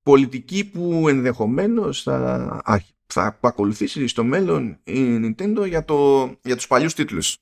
πολιτική 0.02 0.70
που 0.70 1.08
ενδεχομένως 1.08 2.04
θα, 2.04 2.62
θα 3.08 3.40
ακολουθήσει 3.42 4.08
στο 4.08 4.24
μέλλον 4.24 4.80
η 4.84 5.20
Nintendo 5.22 5.68
για, 5.68 5.86
το, 5.86 6.26
για 6.44 6.56
τους 6.56 6.68
παλιούς 6.68 6.94
τίτλους. 6.94 7.38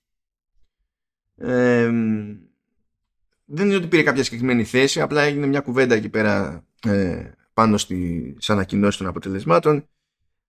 Ε, 1.35 1.91
δεν 3.45 3.65
είναι 3.65 3.75
ότι 3.75 3.87
πήρε 3.87 4.03
κάποια 4.03 4.23
συγκεκριμένη 4.23 4.63
θέση, 4.63 5.01
απλά 5.01 5.21
έγινε 5.21 5.45
μια 5.45 5.59
κουβέντα 5.59 5.95
εκεί 5.95 6.09
πέρα 6.09 6.65
ε, 6.83 7.31
πάνω 7.53 7.77
στις 7.77 8.49
ανακοινώσεις 8.49 8.97
των 8.97 9.07
αποτελεσμάτων 9.07 9.87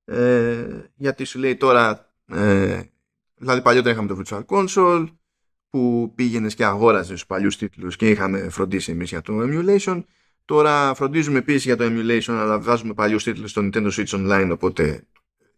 ε, 0.05 0.91
γιατί 0.95 1.25
σου 1.25 1.39
λέει 1.39 1.57
τώρα 1.57 2.13
ε, 2.27 2.81
δηλαδή 3.35 3.63
παλιότερα 3.63 3.95
είχαμε 3.95 4.09
το 4.09 4.23
Virtual 4.25 4.45
Console 4.47 5.09
που 5.71 6.13
πήγαινες 6.15 6.55
και 6.55 6.65
αγόραζες 6.65 7.07
στους 7.07 7.27
παλιούς 7.27 7.57
τίτλους 7.57 7.97
και 7.97 8.11
είχαμε 8.11 8.49
φροντίσει 8.49 8.93
εμείς 8.93 9.09
για 9.09 9.21
το 9.21 9.35
emulation 9.41 10.05
τώρα 10.45 10.95
φροντίζουμε 10.95 11.39
επίσης 11.39 11.65
για 11.65 11.77
το 11.77 11.85
emulation 11.85 12.33
αλλά 12.33 12.61
βάζουμε 12.61 12.95
παλιούς 12.95 13.25
τίτλους 13.25 13.51
στο 13.51 13.63
Nintendo 13.63 13.91
Switch 13.91 14.07
Online 14.07 14.49
οπότε 14.53 15.07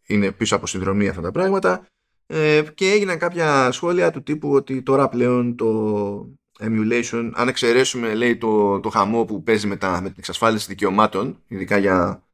είναι 0.07 0.33
πίσω 0.33 0.57
από 0.57 0.67
συνδρομή 0.67 1.09
αυτά 1.09 1.21
τα 1.21 1.31
πράγματα. 1.31 1.87
Ε, 2.27 2.63
και 2.75 2.91
έγιναν 2.91 3.19
κάποια 3.19 3.71
σχόλια 3.73 4.11
του 4.11 4.23
τύπου 4.23 4.51
ότι 4.51 4.83
τώρα 4.83 5.09
πλέον 5.09 5.57
το 5.57 6.37
emulation, 6.59 7.31
αν 7.35 7.49
εξαιρέσουμε 7.49 8.15
λέει 8.15 8.37
το, 8.37 8.81
το 8.81 8.89
χαμό 8.89 9.25
που 9.25 9.43
παίζει 9.43 9.67
με, 9.67 9.77
τα, 9.77 10.01
με 10.01 10.07
την 10.09 10.17
εξασφάλιση 10.19 10.67
δικαιωμάτων, 10.69 11.43
ειδικά 11.47 11.79
για 11.79 12.27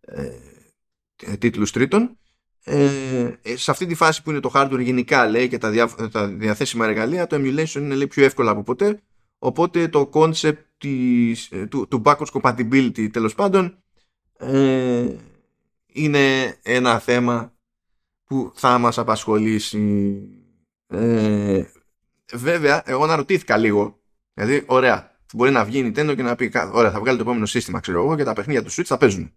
ε, 0.00 1.36
τίτλους 1.38 1.72
τρίτων, 1.72 2.18
ε, 2.64 3.32
σε 3.54 3.70
αυτή 3.70 3.86
τη 3.86 3.94
φάση 3.94 4.22
που 4.22 4.30
είναι 4.30 4.40
το 4.40 4.50
hardware 4.54 4.80
γενικά 4.80 5.28
λέει 5.28 5.48
και 5.48 5.58
τα, 5.58 5.70
διά, 5.70 5.88
τα 6.10 6.28
διαθέσιμα 6.28 6.86
εργαλεία, 6.86 7.26
το 7.26 7.36
emulation 7.36 7.74
είναι 7.74 7.94
λέει, 7.94 8.06
πιο 8.06 8.24
εύκολο 8.24 8.50
από 8.50 8.62
ποτέ, 8.62 9.02
οπότε 9.38 9.88
το 9.88 10.10
concept 10.12 10.67
της, 10.78 11.50
ε, 11.50 11.66
του, 11.66 11.88
του 11.88 12.02
backwards 12.04 12.40
compatibility 12.40 13.10
τέλος 13.12 13.34
πάντων 13.34 13.82
ε, 14.38 15.16
είναι 15.86 16.56
ένα 16.62 16.98
θέμα 16.98 17.52
που 18.24 18.52
θα 18.54 18.78
μας 18.78 18.98
απασχολήσει 18.98 20.18
ε, 20.86 21.64
Βέβαια, 22.32 22.82
εγώ 22.86 23.04
αναρωτήθηκα 23.04 23.56
λίγο. 23.56 24.00
Δηλαδή, 24.34 24.64
ωραία, 24.66 25.18
μπορεί 25.34 25.50
να 25.50 25.64
βγει 25.64 25.78
η 25.78 25.86
Nintendo 25.86 26.12
και 26.16 26.22
να 26.22 26.34
πει: 26.34 26.52
Ωραία, 26.72 26.90
θα 26.90 27.00
βγάλει 27.00 27.16
το 27.16 27.22
επόμενο 27.22 27.46
σύστημα, 27.46 27.80
ξέρω 27.80 28.02
εγώ, 28.02 28.16
και 28.16 28.24
τα 28.24 28.32
παιχνίδια 28.32 28.62
του 28.62 28.70
Switch 28.70 28.84
θα 28.84 28.96
παίζουν. 28.96 29.32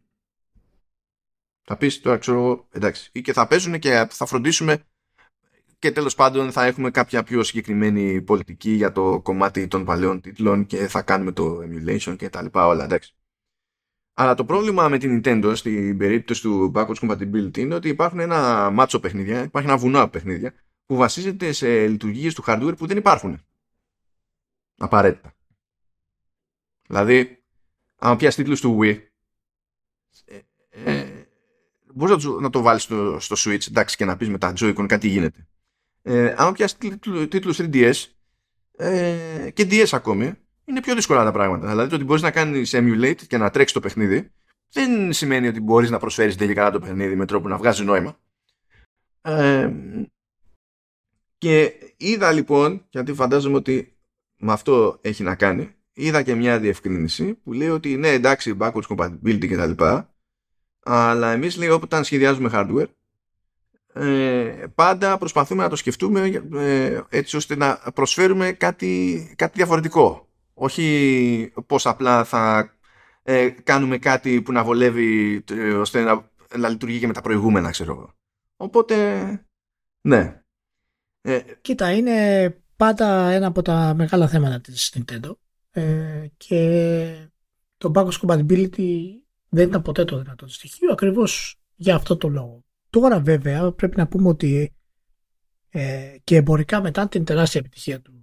Θα 1.64 1.78
πεις 1.78 2.02
τώρα, 2.02 2.18
ξέρω 2.18 2.38
εγώ, 2.38 2.68
εντάξει. 2.72 3.10
Ή 3.14 3.22
και 3.22 3.34
θα 3.34 3.48
παίζουν 3.48 3.80
και 3.80 4.08
θα 4.10 4.26
φροντίσουμε 4.26 4.84
και 5.82 5.92
τέλος 5.92 6.16
πάντων 6.16 6.52
θα 6.52 6.66
έχουμε 6.66 6.92
κάποια 6.92 7.24
πιο 7.24 7.44
συγκεκριμένη 7.44 8.22
πολιτική 8.22 8.72
για 8.72 8.92
το 8.92 9.22
κομμάτι 9.22 9.68
των 9.68 9.86
παλαιών 9.86 10.22
τίτλων 10.22 10.66
και 10.66 10.88
θα 10.88 11.02
κάνουμε 11.02 11.32
το 11.32 11.60
emulation 11.60 12.16
και 12.18 12.30
τα 12.30 12.42
λοιπά 12.42 12.68
όλα, 12.68 12.84
εντάξει. 12.84 13.16
Αλλά 14.14 14.34
το 14.34 14.46
πρόβλημα 14.46 14.90
με 14.90 14.98
την 14.98 15.22
Nintendo 15.24 15.52
στην 15.56 15.98
περίπτωση 15.98 16.42
του 16.42 16.72
backwards 16.76 17.00
compatibility 17.00 17.58
είναι 17.58 17.76
ότι 17.76 17.90
υπάρχουν 17.90 18.20
ένα 18.20 18.70
μάτσο 18.70 19.00
παιχνίδια, 19.00 19.44
υπάρχει 19.44 19.70
ένα 19.70 19.78
βουνό 19.78 20.08
παιχνίδια 20.08 20.54
που 20.86 20.96
βασίζεται 20.96 21.52
σε 21.52 21.88
λειτουργίες 21.88 22.34
του 22.34 22.44
hardware 22.48 22.74
που 22.78 22.86
δεν 22.86 22.98
υπάρχουν. 22.98 23.46
Απαραίτητα. 24.78 25.34
Δηλαδή, 26.88 27.44
αν 27.96 28.18
πιάσεις 28.18 28.36
τίτλους 28.36 28.62
του 28.62 28.80
Wii, 28.82 29.00
ε, 30.26 30.40
ε, 30.70 31.26
μπορείς 31.94 32.16
να 32.16 32.22
το, 32.22 32.40
να 32.40 32.50
το 32.50 32.62
βάλεις 32.62 32.84
στο, 32.84 33.20
στο 33.20 33.36
Switch, 33.38 33.68
εντάξει, 33.68 33.96
και 33.96 34.06
να 34.06 34.18
πεις 34.18 34.30
με 34.30 34.38
τα 34.38 34.54
Joy-Con 34.58 34.86
κάτι 34.88 35.08
γίνεται. 35.08 35.46
Ε, 36.02 36.34
αν 36.38 36.54
πιάσει 36.54 36.78
τίτλους 37.28 37.60
3DS 37.62 37.94
ε, 38.78 39.50
και 39.54 39.68
DS 39.70 39.88
ακόμη, 39.92 40.34
είναι 40.66 40.82
πιο 40.82 40.96
δύσκολα 40.96 41.24
τα 41.24 41.32
πράγματα. 41.32 41.68
Δηλαδή, 41.68 41.90
το 41.90 41.96
ότι 41.96 42.04
μπορείς 42.04 42.22
να 42.22 42.32
κάνεις 42.32 42.74
emulate 42.76 43.22
και 43.28 43.38
να 43.38 43.50
τρέξεις 43.50 43.74
το 43.74 43.80
παιχνίδι, 43.80 44.32
δεν 44.72 45.14
σημαίνει 45.14 45.48
ότι 45.48 45.60
μπορείς 45.60 45.90
να 45.90 46.00
προσφέρεις 46.00 46.36
τελικά 46.36 46.72
το 46.72 46.80
παιχνίδι 46.80 47.16
με 47.16 47.26
τρόπο 47.26 47.48
να 47.48 47.58
βγάζει 47.58 47.84
νόημα. 47.84 48.20
Ε, 49.22 49.72
και 51.38 51.74
είδα 51.98 52.32
λοιπόν, 52.32 52.86
γιατί 52.90 53.14
φαντάζομαι 53.14 53.56
ότι 53.56 53.98
με 54.38 54.52
αυτό 54.52 55.00
έχει 55.02 55.24
να 55.24 55.36
κάνει, 55.36 55.76
είδα 55.94 56.22
και 56.22 56.36
μια 56.36 56.60
διευκρίνηση 56.60 57.34
που 57.34 57.54
λέει 57.54 57.70
ότι 57.70 57.98
ναι 57.98 58.10
εντάξει 58.10 58.58
backwards 58.60 58.88
compatibility 58.96 59.48
και 59.48 59.56
τα 59.56 59.66
λοιπά, 59.66 60.14
αλλά 60.84 61.32
εμείς 61.32 61.58
λέει 61.58 61.70
όταν 61.70 62.04
σχεδιάζουμε 62.04 62.50
hardware 62.54 62.88
ε, 63.94 64.66
πάντα 64.76 65.18
προσπαθούμε 65.18 65.64
να 65.64 65.70
το 65.70 65.76
σκεφτούμε 65.76 66.44
ε, 66.54 67.02
έτσι 67.10 67.36
ώστε 67.36 67.56
να 67.56 67.80
προσφέρουμε 67.94 68.52
κάτι, 68.52 69.34
κάτι 69.38 69.52
διαφορετικό. 69.56 70.28
Όχι 70.54 71.54
πως 71.66 71.86
απλά 71.86 72.24
θα 72.24 72.74
ε, 73.24 73.50
κάνουμε 73.50 73.98
κάτι 73.98 74.42
που 74.42 74.52
να 74.52 74.64
βολεύει 74.64 75.44
ε, 75.52 75.74
ώστε 75.74 76.02
να, 76.04 76.32
να 76.58 76.70
λειτουργεί 76.70 77.00
και 77.00 77.08
με 77.08 77.14
τα 77.14 77.22
προηγούμενα 77.22 77.70
ξέρω 77.70 77.92
εγώ. 77.92 78.14
Οπότε 78.58 79.26
ναι, 80.02 80.42
ε, 81.22 81.40
Κοίτα, 81.62 81.92
είναι 81.92 82.50
πάντα 82.76 83.30
ένα 83.30 83.48
από 83.48 83.62
τα 83.62 83.94
μεγάλα 83.94 84.28
θέματα 84.28 84.62
της 84.62 84.96
Nintendo 84.96 85.32
ε, 85.72 86.26
και 86.38 87.30
το 87.78 87.92
backwards 87.96 88.20
compatibility 88.22 89.00
δεν 89.50 89.68
ήταν 89.68 89.82
ποτέ 89.82 90.04
το 90.04 90.18
δυνατό 90.18 90.48
στοιχείο 90.48 90.92
ακριβώς 90.92 91.60
για 91.76 91.96
αυτό 91.96 92.18
το 92.18 92.28
λόγο. 92.28 92.64
Τώρα 92.92 93.20
βέβαια 93.20 93.72
πρέπει 93.72 93.98
να 93.98 94.08
πούμε 94.08 94.28
ότι 94.28 94.74
ε, 95.70 96.16
και 96.24 96.36
εμπορικά 96.36 96.82
μετά 96.82 97.08
την 97.08 97.26
τεράστια 97.26 97.60
επιτυχία 97.60 98.02
του, 98.02 98.14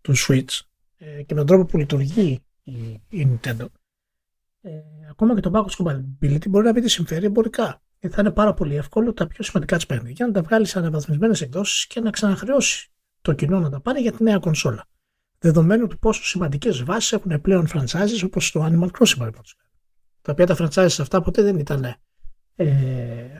του 0.00 0.14
Switch 0.16 0.60
ε, 0.96 1.22
και 1.22 1.34
με 1.34 1.40
τον 1.40 1.46
τρόπο 1.46 1.64
που 1.64 1.78
λειτουργεί 1.78 2.42
η, 2.62 3.02
η 3.08 3.38
Nintendo 3.42 3.66
ε, 4.60 4.70
ακόμα 5.10 5.34
και 5.34 5.40
το 5.40 5.50
backwards 5.54 5.84
compatibility 5.84 6.48
μπορεί 6.48 6.64
να 6.64 6.72
μην 6.72 6.82
τη 6.82 6.88
συμφέρει 6.88 7.26
εμπορικά 7.26 7.82
θα 8.08 8.20
είναι 8.20 8.30
πάρα 8.30 8.54
πολύ 8.54 8.76
εύκολο 8.76 9.12
τα 9.12 9.26
πιο 9.26 9.44
σημαντικά 9.44 9.76
τη 9.76 9.86
παιχνίδια 9.86 10.26
να 10.26 10.32
τα 10.32 10.42
βγάλεις 10.42 10.70
σε 10.70 10.78
αναβαθμισμένε 10.78 11.36
εκδόσεις 11.40 11.86
και 11.86 12.00
να 12.00 12.10
ξαναχρεώσει 12.10 12.90
το 13.20 13.32
κοινό 13.32 13.60
να 13.60 13.70
τα 13.70 13.80
πάρει 13.80 14.00
για 14.00 14.12
τη 14.12 14.22
νέα 14.22 14.38
κονσόλα. 14.38 14.86
Δεδομένου 15.38 15.86
του 15.86 15.98
πόσο 15.98 16.24
σημαντικές 16.24 16.82
βάσεις 16.82 17.12
έχουν 17.12 17.40
πλέον 17.40 17.66
franchises 17.72 18.22
όπως 18.24 18.50
το 18.50 18.64
Animal 18.64 18.88
Crossing, 18.98 19.30
Τα 20.22 20.32
οποία 20.32 20.46
τα 20.46 20.56
franchises 20.58 20.96
αυτά 21.00 21.20
ποτέ 21.20 21.42
δεν 21.42 21.58
ήταν 21.58 21.94
ε, 22.56 23.36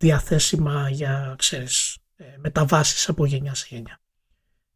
διαθέσιμα 0.00 0.90
για 0.90 1.34
ξέρεις, 1.38 1.98
ε, 2.16 2.24
μεταβάσεις 2.38 3.08
από 3.08 3.26
γενιά 3.26 3.54
σε 3.54 3.66
γενιά. 3.68 4.00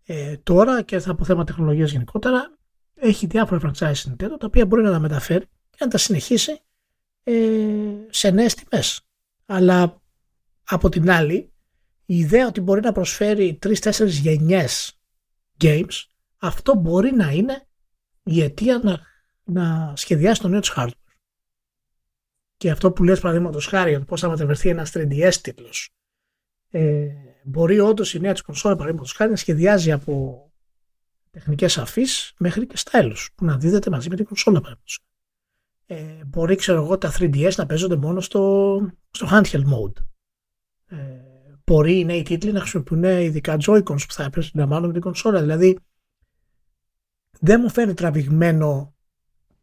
Ε, 0.05 0.37
τώρα 0.37 0.83
και 0.83 1.03
από 1.07 1.25
θέμα 1.25 1.45
τεχνολογίας 1.45 1.91
γενικότερα 1.91 2.59
έχει 2.95 3.27
διάφορα 3.27 3.61
franchises 3.61 3.95
Nintendo 3.95 4.37
τα 4.39 4.47
οποία 4.47 4.67
μπορεί 4.67 4.83
να 4.83 4.91
τα 4.91 4.99
μεταφέρει 4.99 5.45
και 5.71 5.77
να 5.81 5.89
τα 5.89 5.99
συνεχίσει 5.99 6.61
ε, 7.23 7.35
σε 8.11 8.31
νέες 8.31 8.55
τιμές. 8.55 9.01
Αλλά 9.47 10.03
από 10.65 10.89
την 10.89 11.11
άλλη, 11.11 11.53
η 12.05 12.19
ιδέα 12.19 12.47
ότι 12.47 12.61
μπορεί 12.61 12.81
να 12.81 12.93
προσφέρει 12.93 13.59
3-4 13.63 14.07
γενιές 14.07 14.99
games, 15.61 16.03
αυτό 16.39 16.75
μπορεί 16.75 17.13
να 17.13 17.31
είναι 17.31 17.67
η 18.23 18.43
αιτία 18.43 18.81
να, 18.83 19.01
να 19.45 19.93
σχεδιάσει 19.97 20.41
το 20.41 20.49
νέο 20.49 20.61
της 20.61 20.73
hardware. 20.77 21.04
Και 22.57 22.71
αυτό 22.71 22.93
που 22.93 23.05
λες 23.05 23.21
παραδείγματος 23.21 23.67
χάρη 23.67 23.95
ότι 23.95 24.05
πώς 24.05 24.21
θα 24.21 24.29
μεταφερθεί 24.29 24.69
ένας 24.69 24.93
3DS 24.95 25.35
τίτλος 25.43 25.95
ε, 26.71 27.09
μπορεί 27.45 27.79
όντως 27.81 28.15
η 28.15 28.21
νέα 28.21 28.33
της 28.33 28.43
κονσόλα 28.43 28.75
παραδείγματος 28.75 29.13
χάρη 29.13 29.31
να 29.31 29.37
σχεδιάζει 29.37 29.93
από 29.93 30.45
τεχνικές 31.31 31.79
αφής 31.79 32.35
μέχρι 32.39 32.67
και 32.67 32.77
stylus 32.85 33.27
που 33.35 33.45
να 33.45 33.57
δίδεται 33.59 33.91
μαζί 33.91 34.09
με 34.09 34.17
την 34.17 34.25
κονσόλα 34.25 34.61
παραδείγματος. 34.61 35.01
Ε, 35.87 36.25
μπορεί 36.27 36.57
ξέρω 36.57 36.83
εγώ 36.83 36.99
τα 36.99 37.13
3DS 37.19 37.53
να 37.57 37.67
παίζονται 37.67 37.97
μόνο 37.97 38.21
στο, 38.21 38.81
στο 39.11 39.29
handheld 39.31 39.65
mode. 39.65 40.05
Ε, 40.87 40.97
μπορεί 41.65 41.99
οι 41.99 42.05
νέοι 42.05 42.23
τίτλοι 42.23 42.53
να 42.53 42.61
χρησιμοποιούν 42.61 43.03
ειδικά 43.05 43.57
Joy-Cons 43.61 43.83
που 43.85 44.13
θα 44.13 44.25
έπρεπε 44.25 44.47
να 44.53 44.67
μάλλον 44.67 44.87
με 44.87 44.93
την 44.93 45.03
κονσόλα. 45.03 45.41
Δηλαδή 45.41 45.79
δεν 47.41 47.61
μου 47.63 47.71
φαίνεται 47.71 47.95
τραβηγμένο 47.95 48.94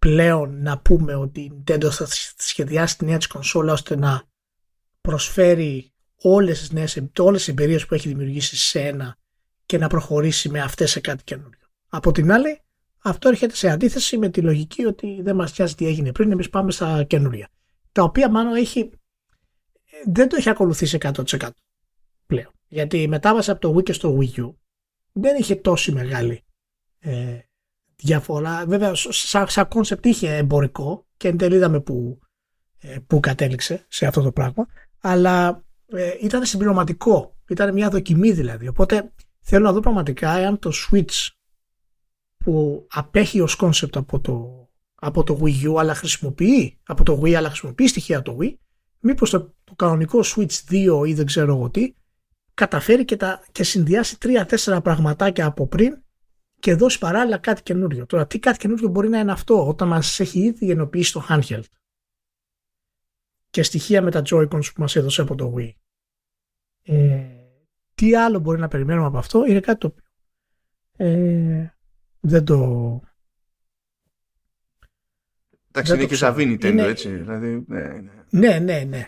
πλέον 0.05 0.61
να 0.61 0.79
πούμε 0.79 1.15
ότι 1.15 1.41
η 1.41 1.51
Nintendo 1.57 1.89
θα 1.91 2.07
σχεδιάσει 2.37 2.97
τη 2.97 3.05
νέα 3.05 3.17
της 3.17 3.27
κονσόλα 3.27 3.73
ώστε 3.73 3.95
να 3.95 4.23
προσφέρει 5.01 5.93
όλες 6.21 6.59
τις, 6.59 6.71
νέες, 6.71 7.01
όλες 7.17 7.39
τις 7.39 7.47
εμπειρίες 7.47 7.85
που 7.85 7.93
έχει 7.93 8.07
δημιουργήσει 8.07 8.57
σε 8.57 8.79
ένα 8.79 9.17
και 9.65 9.77
να 9.77 9.87
προχωρήσει 9.87 10.49
με 10.49 10.61
αυτές 10.61 10.91
σε 10.91 10.99
κάτι 10.99 11.23
καινούριο. 11.23 11.67
Από 11.89 12.11
την 12.11 12.31
άλλη, 12.31 12.61
αυτό 13.01 13.29
έρχεται 13.29 13.55
σε 13.55 13.69
αντίθεση 13.69 14.17
με 14.17 14.29
τη 14.29 14.41
λογική 14.41 14.85
ότι 14.85 15.21
δεν 15.21 15.35
μας 15.35 15.57
νοιάζει 15.57 15.75
τι 15.75 15.87
έγινε 15.87 16.11
πριν, 16.11 16.31
εμείς 16.31 16.49
πάμε 16.49 16.71
στα 16.71 17.03
καινούρια. 17.03 17.49
Τα 17.91 18.03
οποία 18.03 18.29
μάλλον 18.29 18.55
έχει, 18.55 18.91
δεν 20.05 20.29
το 20.29 20.35
έχει 20.35 20.49
ακολουθήσει 20.49 20.97
100% 21.01 21.49
πλέον. 22.25 22.51
Γιατί 22.67 23.01
η 23.01 23.07
μετάβαση 23.07 23.51
από 23.51 23.59
το 23.59 23.75
Wii 23.75 23.83
και 23.83 23.93
στο 23.93 24.17
Wii 24.19 24.39
U 24.39 24.53
δεν 25.11 25.35
είχε 25.39 25.55
τόση 25.55 25.91
μεγάλη 25.91 26.43
ε, 26.99 27.39
διαφορά. 28.01 28.65
Βέβαια, 28.65 28.91
σαν, 28.95 29.47
σαν 29.49 29.67
concept 29.73 30.05
είχε 30.05 30.35
εμπορικό 30.35 31.05
και 31.17 31.27
εν 31.27 31.37
τέλει 31.37 31.55
είδαμε 31.55 31.79
που, 31.79 32.19
ε, 32.79 32.97
που 33.07 33.19
κατέληξε 33.19 33.85
σε 33.87 34.05
αυτό 34.05 34.21
το 34.21 34.31
πράγμα. 34.31 34.67
Αλλά 35.01 35.63
ε, 35.85 36.11
ήταν 36.21 36.45
συμπληρωματικό. 36.45 37.35
Ήταν 37.49 37.73
μια 37.73 37.89
δοκιμή 37.89 38.31
δηλαδή. 38.31 38.67
Οπότε 38.67 39.11
θέλω 39.41 39.65
να 39.65 39.71
δω 39.71 39.79
πραγματικά 39.79 40.37
εάν 40.37 40.59
το 40.59 40.71
Switch 40.73 41.27
που 42.37 42.85
απέχει 42.89 43.41
ως 43.41 43.59
concept 43.61 43.95
από 43.95 44.19
το, 44.19 44.67
από 44.95 45.23
το 45.23 45.39
Wii 45.43 45.69
U 45.69 45.75
αλλά 45.77 45.95
χρησιμοποιεί 45.95 46.79
από 46.83 47.03
το 47.03 47.21
Wii 47.21 47.33
αλλά 47.33 47.47
χρησιμοποιεί 47.47 47.87
στοιχεία 47.87 48.21
το 48.21 48.37
Wii 48.41 48.53
μήπως 48.99 49.29
το, 49.29 49.53
το 49.63 49.75
κανονικό 49.75 50.19
Switch 50.23 50.71
2 51.01 51.07
ή 51.07 51.13
δεν 51.13 51.25
ξέρω 51.25 51.55
εγώ 51.55 51.69
τι 51.69 51.93
καταφέρει 52.53 53.05
και, 53.05 53.15
τα, 53.15 53.43
και 53.51 53.63
συνδυάσει 53.63 54.19
τρία-τέσσερα 54.19 54.81
πραγματάκια 54.81 55.45
από 55.45 55.67
πριν 55.67 56.01
και 56.61 56.75
δώσει 56.75 56.97
παράλληλα 56.99 57.37
κάτι 57.37 57.63
καινούριο. 57.63 58.05
Τώρα, 58.05 58.27
τι 58.27 58.39
κάτι 58.39 58.57
καινούριο 58.57 58.87
μπορεί 58.87 59.09
να 59.09 59.19
είναι 59.19 59.31
αυτό 59.31 59.67
όταν 59.67 59.87
μας 59.87 60.19
έχει 60.19 60.39
ήδη 60.39 60.69
ενοποιήσει 60.69 61.13
το 61.13 61.25
handheld; 61.29 61.63
Και 63.49 63.63
στοιχεία 63.63 64.01
με 64.01 64.11
τα 64.11 64.21
Joy-Cons 64.25 64.73
που 64.73 64.81
μας 64.81 64.95
έδωσε 64.95 65.21
από 65.21 65.35
το 65.35 65.53
Wii. 65.57 65.73
Ε, 66.83 67.25
τι 67.95 68.15
άλλο 68.15 68.39
μπορεί 68.39 68.59
να 68.59 68.67
περιμένουμε 68.67 69.07
από 69.07 69.17
αυτό 69.17 69.45
είναι 69.45 69.59
κάτι 69.59 69.79
το 69.79 69.87
οποίο 69.87 70.05
ε, 70.97 71.75
δεν 72.19 72.45
το... 72.45 73.01
Εντάξει, 75.67 75.93
είναι 75.93 76.05
και 76.05 76.15
ζαβίνι 76.15 76.57
τέλειο, 76.57 76.87
έτσι. 76.87 77.09
Δηλαδή, 77.15 77.63
ναι, 77.67 77.87
ναι. 77.87 78.11
ναι, 78.29 78.59
ναι, 78.59 78.83
ναι. 78.83 79.07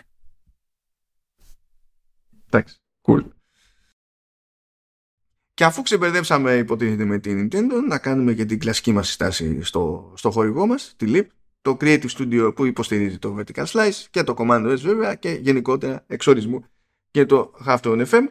Εντάξει, 2.46 2.80
cool. 3.02 3.28
Και 5.54 5.64
αφού 5.64 5.82
ξεμπερδέψαμε 5.82 6.56
υποτίθεται 6.56 7.04
με 7.04 7.18
την 7.18 7.48
Nintendo, 7.52 7.86
να 7.88 7.98
κάνουμε 7.98 8.34
και 8.34 8.44
την 8.44 8.58
κλασική 8.58 8.92
μας 8.92 9.12
στάση 9.12 9.62
στο, 9.62 10.12
στο 10.16 10.30
χορηγό 10.30 10.66
μας, 10.66 10.94
τη 10.96 11.06
LIP, 11.08 11.26
το 11.62 11.76
Creative 11.80 12.08
Studio 12.18 12.52
που 12.54 12.64
υποστηρίζει 12.64 13.18
το 13.18 13.36
Vertical 13.38 13.64
Slice 13.64 14.04
και 14.10 14.22
το 14.22 14.34
Command 14.38 14.72
OS 14.72 14.78
βέβαια 14.78 15.14
και 15.14 15.30
γενικότερα 15.30 16.04
εξορισμού 16.06 16.64
και 17.10 17.26
το 17.26 17.52
Halftone 17.66 18.06
FM 18.06 18.22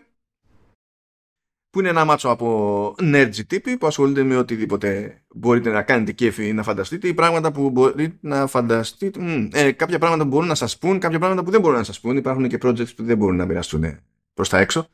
που 1.69 1.80
είναι 1.80 1.89
ένα 1.89 2.05
μάτσο 2.05 2.30
από 2.30 2.95
nerdy 2.99 3.45
τύποι 3.47 3.78
που 3.78 3.88
ασχολούνται 3.88 4.24
με 4.24 4.38
οτιδήποτε 4.38 5.21
μπορείτε 5.36 5.69
να 5.71 5.82
κάνετε 5.82 6.11
κέφι 6.11 6.53
να 6.53 6.63
φανταστείτε 6.63 7.07
ή 7.07 7.13
πράγματα 7.13 7.51
που 7.51 7.69
μπορείτε 7.69 8.17
να 8.21 8.47
φανταστείτε 8.47 9.49
ε, 9.51 9.71
κάποια 9.71 9.99
πράγματα 9.99 10.24
που 10.24 10.30
μπορούν 10.30 10.47
να 10.47 10.55
σας 10.55 10.78
πούν 10.78 10.99
κάποια 10.99 11.19
πράγματα 11.19 11.43
που 11.43 11.51
δεν 11.51 11.61
μπορούν 11.61 11.78
να 11.78 11.84
σας 11.84 11.99
πούν. 11.99 12.17
Υπάρχουν 12.17 12.47
και 12.47 12.57
projects 12.61 12.95
που 12.95 13.03
δεν 13.03 13.17
μπορούν 13.17 13.36
να 13.36 13.45
μοιραστούν 13.45 13.99
προς 14.34 14.49
τα 14.49 14.59
έξω 14.59 14.88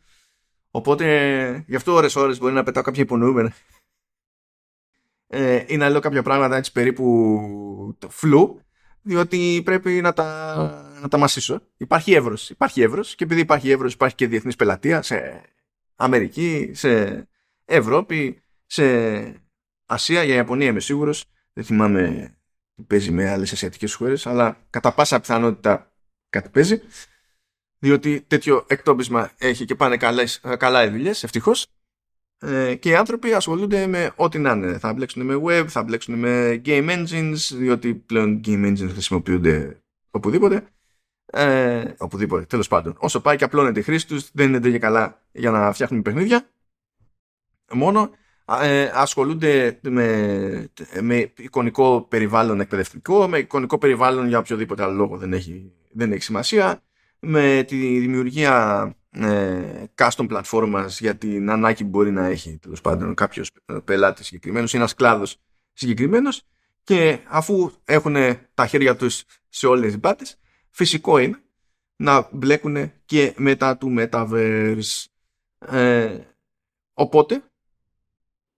οπότε 0.72 1.64
γι' 1.68 1.76
αυτό 1.76 1.94
ώρες 1.94 2.16
ώρες 2.16 2.40
μπορεί 2.40 2.54
να 2.54 2.64
πετάω 2.64 2.84
κάποια 2.84 3.04
υπονοούμενα 3.04 3.54
ε, 5.28 5.64
ή 5.68 5.78
να 5.78 5.90
λέω 5.90 6.00
κάποια 6.00 6.24
πράγματα 6.24 6.56
έτσι 6.56 6.72
περίπου 6.72 7.98
φλου 8.08 8.62
διότι 9.02 9.62
πρέπει 9.66 9.90
να 9.90 10.14
τα, 10.14 11.00
να 11.02 11.08
τα 11.08 11.18
μασίσω. 11.18 11.62
Υπάρχει 11.78 12.14
εύρος, 12.14 12.50
υπάρχει 12.50 12.82
εύρος 12.82 13.16
και 13.16 13.24
επειδή 13.24 13.40
υπάρχει 13.40 13.70
εύρος 13.70 13.94
υπάρχει 13.94 14.16
και 14.16 14.28
διεθνής 14.28 14.56
πελατεία 14.56 15.02
σε 15.02 15.42
Αμερική, 15.96 16.72
σε 16.74 17.24
Ευρώπη, 17.66 18.44
σε 18.66 18.84
Ασία, 19.86 20.24
για 20.24 20.36
Ιαπωνία 20.36 20.68
είμαι 20.68 20.80
σίγουρος. 20.80 21.26
Δεν 21.54 21.64
θυμάμαι 21.64 22.34
τι 22.76 22.84
παίζει 22.84 23.12
με 23.12 23.30
άλλες 23.30 23.52
ασιατικές 23.52 23.94
χώρες, 23.94 24.28
αλλά 24.28 24.58
κατά 24.70 24.94
πάσα 24.94 25.20
πιθανότητα 25.20 25.94
κάτι 26.30 26.50
παίζει. 26.50 26.82
Διότι 27.80 28.22
τέτοιο 28.22 28.66
εκτόπισμα 28.68 29.32
έχει 29.38 29.66
και 29.66 29.76
πάνε 29.76 29.98
καλά, 29.98 30.24
καλά 30.58 30.84
οι 30.84 30.90
δουλειές, 30.90 31.24
ευτυχώς. 31.24 31.68
Ε, 32.42 32.76
και 32.76 32.90
οι 32.90 32.96
άνθρωποι 32.96 33.34
ασχολούνται 33.34 33.88
με 33.88 34.12
ό,τι 34.16 34.40
να 34.40 34.52
είναι. 34.52 34.78
Θα 34.78 34.94
μπλέξουν 34.94 35.26
με 35.26 35.42
web, 35.46 35.66
θα 35.68 35.84
μπλέξουν 35.84 36.16
με 36.16 36.62
game 36.66 36.90
engines, 36.90 37.38
διότι 37.54 37.96
πλέον 37.96 38.42
game 38.46 38.66
engines 38.66 38.90
χρησιμοποιούνται 38.92 39.82
οπουδήποτε. 40.12 40.68
Ε, 41.26 41.94
οπουδήποτε, 41.98 42.46
τέλος 42.46 42.68
πάντων. 42.68 42.96
Όσο 43.00 43.22
πάει 43.22 43.36
και 43.36 43.44
απλώνεται 43.44 43.80
η 43.80 43.84
χρήση 43.84 44.08
τους, 44.08 44.30
δεν 44.34 44.54
είναι 44.54 44.70
και 44.70 44.80
καλά 44.80 45.22
για 45.32 45.52
να 45.52 45.72
φτιάχνουμε 45.74 46.02
παιχνίδια. 46.02 46.50
Μόνο 47.72 48.12
ε, 48.62 48.92
ασχολούνται 48.94 49.80
με, 49.82 50.72
με 51.02 51.34
εικονικό 51.38 52.02
περιβάλλον 52.02 52.60
εκπαιδευτικό, 52.60 53.28
με 53.28 53.38
εικονικό 53.38 53.78
περιβάλλον 53.78 54.28
για 54.28 54.38
οποιοδήποτε 54.38 54.84
άλλο 54.84 54.94
λόγο 54.94 55.18
δεν 55.18 55.34
έχει, 55.34 55.72
δεν 55.92 56.12
έχει 56.12 56.22
σημασία, 56.22 56.84
με 57.20 57.64
τη 57.68 58.00
δημιουργία 58.00 58.94
ε, 59.12 59.84
custom 59.96 60.26
πλατφόρμας 60.28 61.00
για 61.00 61.16
την 61.16 61.50
ανάγκη 61.50 61.84
που 61.84 61.90
μπορεί 61.90 62.12
να 62.12 62.26
έχει 62.26 62.58
τέλος 62.58 62.82
πάντων 62.82 63.14
κάποιος 63.14 63.52
πελάτης 63.84 64.26
συγκεκριμένος 64.26 64.74
ή 64.74 64.78
ένας 64.78 64.94
κλάδος 64.94 65.38
συγκεκριμένος 65.74 66.44
και 66.84 67.20
αφού 67.28 67.72
έχουν 67.86 68.16
τα 68.54 68.68
χέρια 68.68 68.96
τους 68.96 69.24
σε 69.50 69.68
όλες 69.68 69.86
τις 69.86 70.00
μπάτες 70.00 70.40
φυσικό 70.70 71.18
είναι 71.18 71.42
να 71.96 72.30
μπλέκουν 72.32 72.92
και 73.06 73.34
μετά 73.38 73.78
του 73.78 73.96
Metaverse. 73.98 75.06
Ε, 75.60 76.20
οπότε 76.94 77.44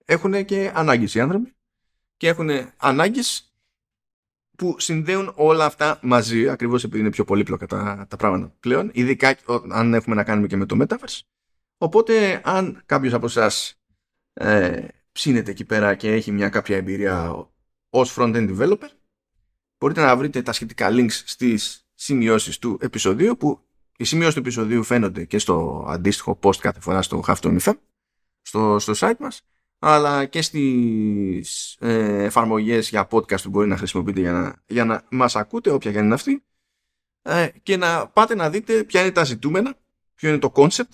έχουν 0.05 0.45
και 0.45 0.72
ανάγκες 0.74 1.16
οι 1.16 1.20
άνθρωποι 1.20 1.55
και 2.18 2.28
έχουν 2.28 2.49
ανάγκες 2.78 3.50
που 4.62 4.76
συνδέουν 4.80 5.34
όλα 5.36 5.66
αυτά 5.66 5.99
μαζί 6.01 6.49
ακριβώς 6.49 6.84
επειδή 6.84 6.99
είναι 6.99 7.09
πιο 7.09 7.24
πολύπλοκα 7.24 7.66
τα, 7.66 8.05
τα 8.09 8.16
πράγματα 8.16 8.55
πλέον 8.59 8.89
ειδικά 8.93 9.38
αν 9.70 9.93
έχουμε 9.93 10.16
να 10.16 10.24
κάνουμε 10.24 10.47
και 10.47 10.57
με 10.57 10.66
το 10.66 10.78
Metaverse. 10.82 11.20
Οπότε 11.78 12.41
αν 12.43 12.82
κάποιος 12.86 13.14
από 13.14 13.26
εσάς 13.26 13.82
ε, 14.34 14.88
ψήνεται 15.12 15.51
εκεί 15.51 15.66
πέρα 15.66 15.95
και 15.95 16.12
έχει 16.12 16.32
μια 16.32 16.49
κάποια 16.49 16.76
εμπειρία 16.78 17.47
ως 17.89 18.16
front-end 18.18 18.57
developer 18.57 18.89
μπορείτε 19.78 20.01
να 20.01 20.18
βρείτε 20.18 20.41
τα 20.41 20.51
σχετικά 20.51 20.89
links 20.91 21.22
στις 21.26 21.88
σημειώσεις 21.93 22.59
του 22.59 22.78
επεισοδίου 22.82 23.38
που 23.38 23.59
οι 23.97 24.03
σημειώσεις 24.03 24.34
του 24.34 24.39
επεισοδίου 24.39 24.84
φαίνονται 24.84 25.26
και 25.26 25.39
στο 25.39 25.86
αντίστοιχο 25.88 26.39
post 26.41 26.57
κάθε 26.57 26.80
φορά 26.80 27.01
στο 27.01 27.24
Halftone 27.28 27.59
FM 27.59 27.78
στο, 28.41 28.80
στο 28.80 28.93
site 28.95 29.18
μας 29.20 29.41
αλλά 29.84 30.25
και 30.25 30.41
στις 30.41 31.77
ε, 31.79 32.23
εφαρμογές 32.23 32.89
για 32.89 33.07
podcast 33.11 33.41
που 33.43 33.49
μπορεί 33.49 33.67
να 33.67 33.77
χρησιμοποιείτε 33.77 34.19
για 34.19 34.32
να, 34.32 34.63
για 34.67 34.86
να 34.86 35.03
μας 35.09 35.36
ακούτε 35.36 35.69
όποια 35.71 35.91
και 35.91 35.97
είναι 35.97 36.13
αυτή 36.13 36.43
ε, 37.21 37.49
και 37.63 37.77
να 37.77 38.07
πάτε 38.07 38.36
να 38.36 38.49
δείτε 38.49 38.84
ποια 38.84 39.01
είναι 39.01 39.11
τα 39.11 39.23
ζητούμενα 39.23 39.77
ποιο 40.15 40.29
είναι 40.29 40.39
το 40.39 40.51
concept 40.55 40.89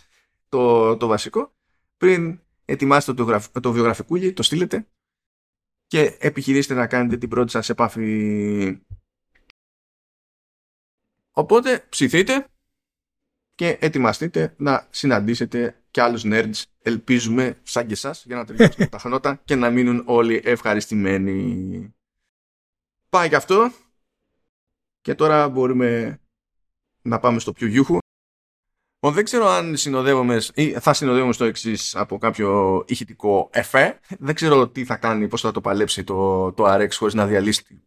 το, 0.49 0.97
το 0.97 1.07
βασικό. 1.07 1.55
Πριν 1.97 2.39
ετοιμάσετε 2.65 3.23
το, 3.23 3.59
το 3.61 3.71
βιογραφικούλι, 3.71 4.33
το 4.33 4.43
στείλετε 4.43 4.87
και 5.87 6.17
επιχειρήσετε 6.19 6.73
να 6.73 6.87
κάνετε 6.87 7.17
την 7.17 7.29
πρώτη 7.29 7.51
σας 7.51 7.69
επάφη 7.69 8.81
Οπότε 11.31 11.85
ψηθείτε 11.89 12.47
και 13.55 13.77
ετοιμαστείτε 13.81 14.55
να 14.57 14.87
συναντήσετε 14.89 15.83
και 15.97 16.03
άλλους 16.03 16.23
nerds, 16.25 16.63
ελπίζουμε, 16.81 17.57
σαν 17.63 17.87
και 17.87 17.93
εσάς, 17.93 18.23
για 18.25 18.35
να 18.35 18.45
τελειώσουμε 18.45 18.87
τα 18.87 18.99
χρονότα 18.99 19.41
και 19.45 19.55
να 19.55 19.69
μείνουν 19.69 20.03
όλοι 20.05 20.41
ευχαριστημένοι. 20.43 21.95
Πάει 23.09 23.29
και 23.29 23.35
αυτό. 23.35 23.71
Και 25.01 25.15
τώρα 25.15 25.49
μπορούμε 25.49 26.19
να 27.01 27.19
πάμε 27.19 27.39
στο 27.39 27.51
πιο 27.51 27.67
γιούχου. 27.67 27.97
δεν 28.99 29.23
ξέρω 29.23 29.47
αν 29.47 29.77
συνοδεύομαι 29.77 30.41
ή 30.53 30.71
θα 30.71 30.93
συνοδεύομαι 30.93 31.33
στο 31.33 31.45
εξής 31.45 31.95
από 31.95 32.17
κάποιο 32.17 32.83
ηχητικό 32.87 33.49
εφέ. 33.53 33.99
Δεν 34.19 34.35
ξέρω 34.35 34.67
τι 34.67 34.85
θα 34.85 34.95
κάνει, 34.95 35.27
πώς 35.27 35.41
θα 35.41 35.51
το 35.51 35.61
παλέψει 35.61 36.03
το, 36.03 36.51
το 36.53 36.73
RX 36.73 36.91
χωρίς 36.91 37.13
να 37.13 37.25
διαλύσει 37.27 37.81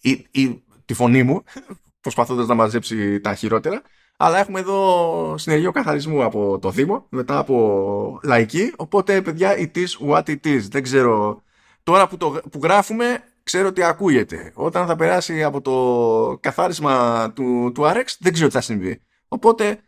ή, 0.00 0.26
ή, 0.30 0.64
τη 0.84 0.94
φωνή 0.94 1.22
μου 1.22 1.42
προσπαθώντας 2.04 2.46
να 2.46 2.54
μαζέψει 2.54 3.20
τα 3.20 3.34
χειρότερα. 3.34 3.82
Αλλά 4.16 4.38
έχουμε 4.38 4.60
εδώ 4.60 5.34
συνεργείο 5.38 5.72
καθαρισμού 5.72 6.22
από 6.24 6.58
το 6.58 6.70
Δήμο, 6.70 7.06
μετά 7.08 7.38
από 7.38 8.20
λαϊκή. 8.22 8.72
Οπότε, 8.76 9.22
παιδιά, 9.22 9.54
it 9.58 9.76
is 9.76 10.08
what 10.08 10.22
it 10.22 10.46
is. 10.46 10.60
Δεν 10.70 10.82
ξέρω. 10.82 11.42
Τώρα 11.82 12.08
που, 12.08 12.16
το, 12.16 12.40
που 12.50 12.60
γράφουμε, 12.62 13.22
ξέρω 13.42 13.68
ότι 13.68 13.82
ακούγεται. 13.82 14.52
Όταν 14.54 14.86
θα 14.86 14.96
περάσει 14.96 15.42
από 15.42 15.60
το 15.60 16.38
καθάρισμα 16.40 17.32
του, 17.32 17.72
του 17.74 17.82
RX, 17.82 18.04
δεν 18.18 18.32
ξέρω 18.32 18.48
τι 18.48 18.54
θα 18.54 18.60
συμβεί. 18.60 19.02
Οπότε, 19.28 19.80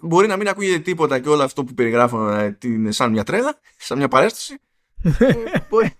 μπορεί 0.00 0.26
να 0.26 0.36
μην 0.36 0.48
ακούγεται 0.48 0.78
τίποτα 0.78 1.18
και 1.18 1.28
όλο 1.28 1.42
αυτό 1.42 1.64
που 1.64 1.74
περιγράφω 1.74 2.30
ε, 2.30 2.58
είναι 2.64 2.90
σαν 2.90 3.10
μια 3.10 3.24
τρέλα, 3.24 3.58
σαν 3.76 3.98
μια 3.98 4.08
παρέστηση. 4.08 4.58
Ε, 5.18 5.34
μπορεί, 5.68 5.92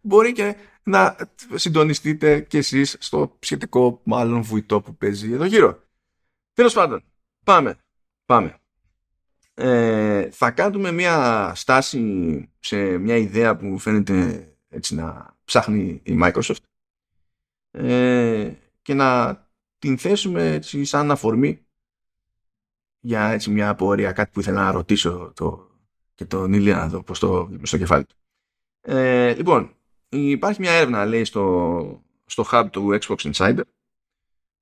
μπορεί 0.00 0.32
και 0.32 0.56
να 0.82 1.16
συντονιστείτε 1.54 2.40
κι 2.40 2.56
εσείς 2.56 2.96
στο 2.98 3.36
σχετικό 3.38 4.00
μάλλον 4.04 4.42
βουητό 4.42 4.80
που 4.80 4.96
παίζει 4.96 5.32
εδώ 5.32 5.44
γύρω. 5.44 5.85
Τέλος 6.56 6.74
πάντων, 6.74 7.02
πάμε. 7.44 7.76
πάμε. 8.26 8.60
Ε, 9.54 10.30
θα 10.30 10.50
κάνουμε 10.50 10.92
μια 10.92 11.52
στάση 11.54 12.50
σε 12.60 12.98
μια 12.98 13.16
ιδέα 13.16 13.56
που 13.56 13.78
φαίνεται 13.78 14.48
έτσι 14.68 14.94
να 14.94 15.36
ψάχνει 15.44 16.00
η 16.02 16.18
Microsoft 16.22 16.56
ε, 17.70 18.52
και 18.82 18.94
να 18.94 19.40
την 19.78 19.98
θέσουμε 19.98 20.52
έτσι 20.52 20.84
σαν 20.84 21.10
αφορμή 21.10 21.66
για 23.00 23.28
έτσι 23.28 23.50
μια 23.50 23.68
απορία, 23.68 24.12
κάτι 24.12 24.30
που 24.32 24.40
ήθελα 24.40 24.62
να 24.64 24.70
ρωτήσω 24.70 25.32
το, 25.34 25.70
και 26.14 26.24
τον 26.24 26.52
Ηλία 26.52 26.76
να 26.76 26.88
δω 26.88 27.02
πώς 27.02 27.18
το 27.18 27.50
στο 27.62 27.78
κεφάλι 27.78 28.04
του. 28.04 28.16
Ε, 28.80 29.34
λοιπόν, 29.34 29.76
υπάρχει 30.08 30.60
μια 30.60 30.72
έρευνα 30.72 31.04
λέει 31.04 31.24
στο, 31.24 32.04
στο 32.26 32.44
hub 32.50 32.66
του 32.70 32.98
Xbox 33.00 33.32
Insider 33.32 33.64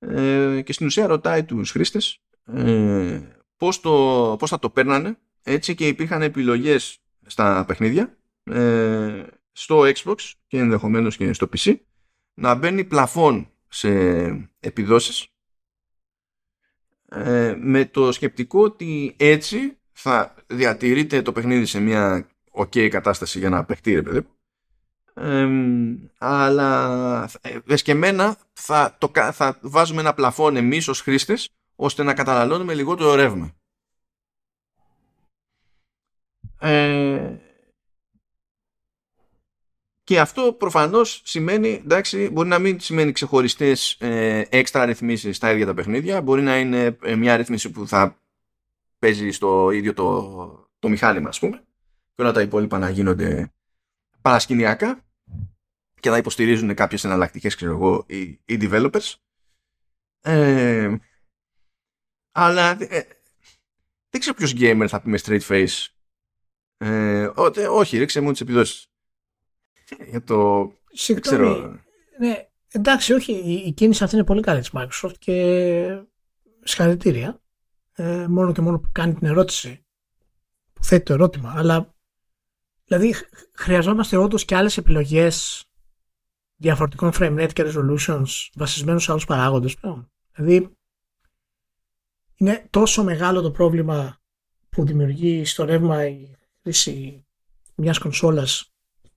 ε, 0.09 0.61
και 0.63 0.73
στην 0.73 0.87
ουσία 0.87 1.07
ρωτάει 1.07 1.45
τους 1.45 1.71
χρήστες 1.71 2.21
ε, 2.47 3.21
πώς, 3.57 3.81
το, 3.81 4.37
πώς 4.39 4.51
θα 4.51 4.59
το 4.59 4.71
παίρνανε. 4.71 5.19
Έτσι 5.43 5.75
και 5.75 5.89
υπήρχαν 5.89 6.23
επιλογές 6.23 6.99
στα 7.27 7.65
παιχνίδια 7.67 8.17
ε, 8.45 9.23
στο 9.53 9.81
Xbox 9.81 10.33
και 10.47 10.59
ενδεχομένως 10.59 11.17
και 11.17 11.33
στο 11.33 11.49
PC 11.57 11.77
να 12.35 12.55
μπαίνει 12.55 12.85
πλαφόν 12.85 13.49
σε 13.69 13.91
επιδόσεις. 14.61 15.29
Ε, 17.09 17.57
με 17.59 17.85
το 17.85 18.13
σκεπτικό 18.13 18.63
ότι 18.63 19.15
έτσι 19.19 19.79
θα 19.93 20.35
διατηρείται 20.47 21.23
το 21.23 21.33
παιχνίδι 21.33 21.67
σε 21.67 21.81
μια 21.81 22.29
ok 22.53 22.89
κατάσταση 22.89 23.39
για 23.39 23.49
να 23.49 23.65
παιχτεί 23.65 23.95
ρε 23.95 24.03
παιδί 24.03 24.27
αλλά 26.19 27.31
εσκεμμένα 27.67 28.37
θα, 28.53 28.97
το, 28.99 29.11
θα 29.33 29.59
βάζουμε 29.63 30.01
ένα 30.01 30.15
πλαφόν 30.15 30.57
εμείς 30.57 30.89
ως 30.89 31.01
χρήστες 31.01 31.49
ώστε 31.77 32.03
να 32.03 32.15
καταναλώνουμε 32.15 32.75
λιγότερο 32.75 33.15
ρεύμα. 33.15 33.55
Ε, 36.59 37.39
και 40.05 40.21
αυτό 40.21 40.53
προφανώς 40.53 41.23
σημαίνει, 41.25 41.69
εντάξει, 41.69 42.31
μπορεί 42.31 42.49
να 42.49 42.59
μην 42.59 42.81
σημαίνει 42.81 43.13
ξεχωριστές 43.13 43.97
ε, 44.01 44.47
έξτρα 44.51 44.85
ρυθμίσεις 44.85 45.37
στα 45.37 45.53
ίδια 45.53 45.67
τα 45.67 45.75
παιχνίδια, 45.75 46.23
μπορεί 46.23 46.43
να 46.43 46.59
είναι 46.59 46.99
ε, 47.03 47.15
μια 47.15 47.37
ρύθμιση 47.37 47.71
που 47.71 47.89
θα 47.89 48.19
παίζει 48.99 49.31
στο 49.31 49.71
ίδιο 49.71 49.95
το, 49.95 50.69
το 50.79 50.89
μηχάνημα, 50.89 51.29
ας 51.29 51.39
πούμε, 51.39 51.65
και 52.15 52.23
όλα 52.23 52.33
τα 52.33 52.41
υπόλοιπα 52.41 52.79
να 52.79 52.91
γίνονται 52.91 53.54
παρασκηνιακά 54.25 55.05
και 56.01 56.11
να 56.11 56.17
υποστηρίζουν 56.17 56.75
κάποιες 56.75 57.05
εναλλακτικές 57.05 57.55
ξέρω 57.55 57.73
εγώ, 57.73 58.05
οι, 58.09 58.21
οι 58.23 58.59
developers. 58.61 59.15
Ε, 60.21 60.97
αλλά 62.33 62.71
ε, 62.71 63.03
δεν 64.11 64.21
ξέρω 64.21 64.35
ποιος 64.35 64.53
gamer 64.57 64.87
θα 64.89 65.01
πει 65.01 65.09
με 65.09 65.19
straight 65.23 65.41
face. 65.41 65.87
Ε, 66.77 67.31
όχι, 67.71 67.99
ρίξε 67.99 68.21
μου 68.21 68.31
τις 68.31 68.41
επιδόσεις. 68.41 68.87
Για 70.09 70.23
το... 70.23 70.73
Συγγνώμη. 70.93 71.81
Ναι, 72.19 72.49
εντάξει, 72.69 73.13
όχι, 73.13 73.33
η, 73.67 73.73
κίνηση 73.73 74.05
αυτή 74.05 74.17
είναι 74.17 74.25
πολύ 74.25 74.41
καλή 74.41 74.61
της 74.61 74.71
Microsoft 74.73 75.19
και 75.19 76.05
συγχαρητήρια. 76.63 77.43
Ε, 77.93 78.27
μόνο 78.29 78.53
και 78.53 78.61
μόνο 78.61 78.79
που 78.79 78.89
κάνει 78.93 79.15
την 79.15 79.27
ερώτηση, 79.27 79.87
που 80.73 80.85
θέτει 80.85 81.05
το 81.05 81.13
ερώτημα. 81.13 81.55
Αλλά, 81.57 81.94
δηλαδή, 82.85 83.15
χρειαζόμαστε 83.53 84.17
όντως 84.17 84.45
και 84.45 84.57
άλλες 84.57 84.77
επιλογές 84.77 85.65
διαφορετικών 86.57 87.11
frame 87.15 87.41
rate 87.41 87.53
και 87.53 87.65
resolutions 87.67 88.49
βασισμένους 88.55 89.03
σε 89.03 89.11
άλλους 89.11 89.25
παράγοντες 89.25 89.75
πλέον. 89.75 90.11
Δηλαδή, 90.33 90.77
είναι 92.37 92.67
τόσο 92.71 93.05
μεγάλο 93.05 93.41
το 93.41 93.51
πρόβλημα 93.51 94.21
που 94.69 94.87
δημιουργεί 94.87 95.45
στο 95.45 95.65
ρεύμα 95.65 96.07
η 96.07 96.37
χρήση 96.63 97.27
μιας 97.75 97.99
κονσόλας 97.99 98.73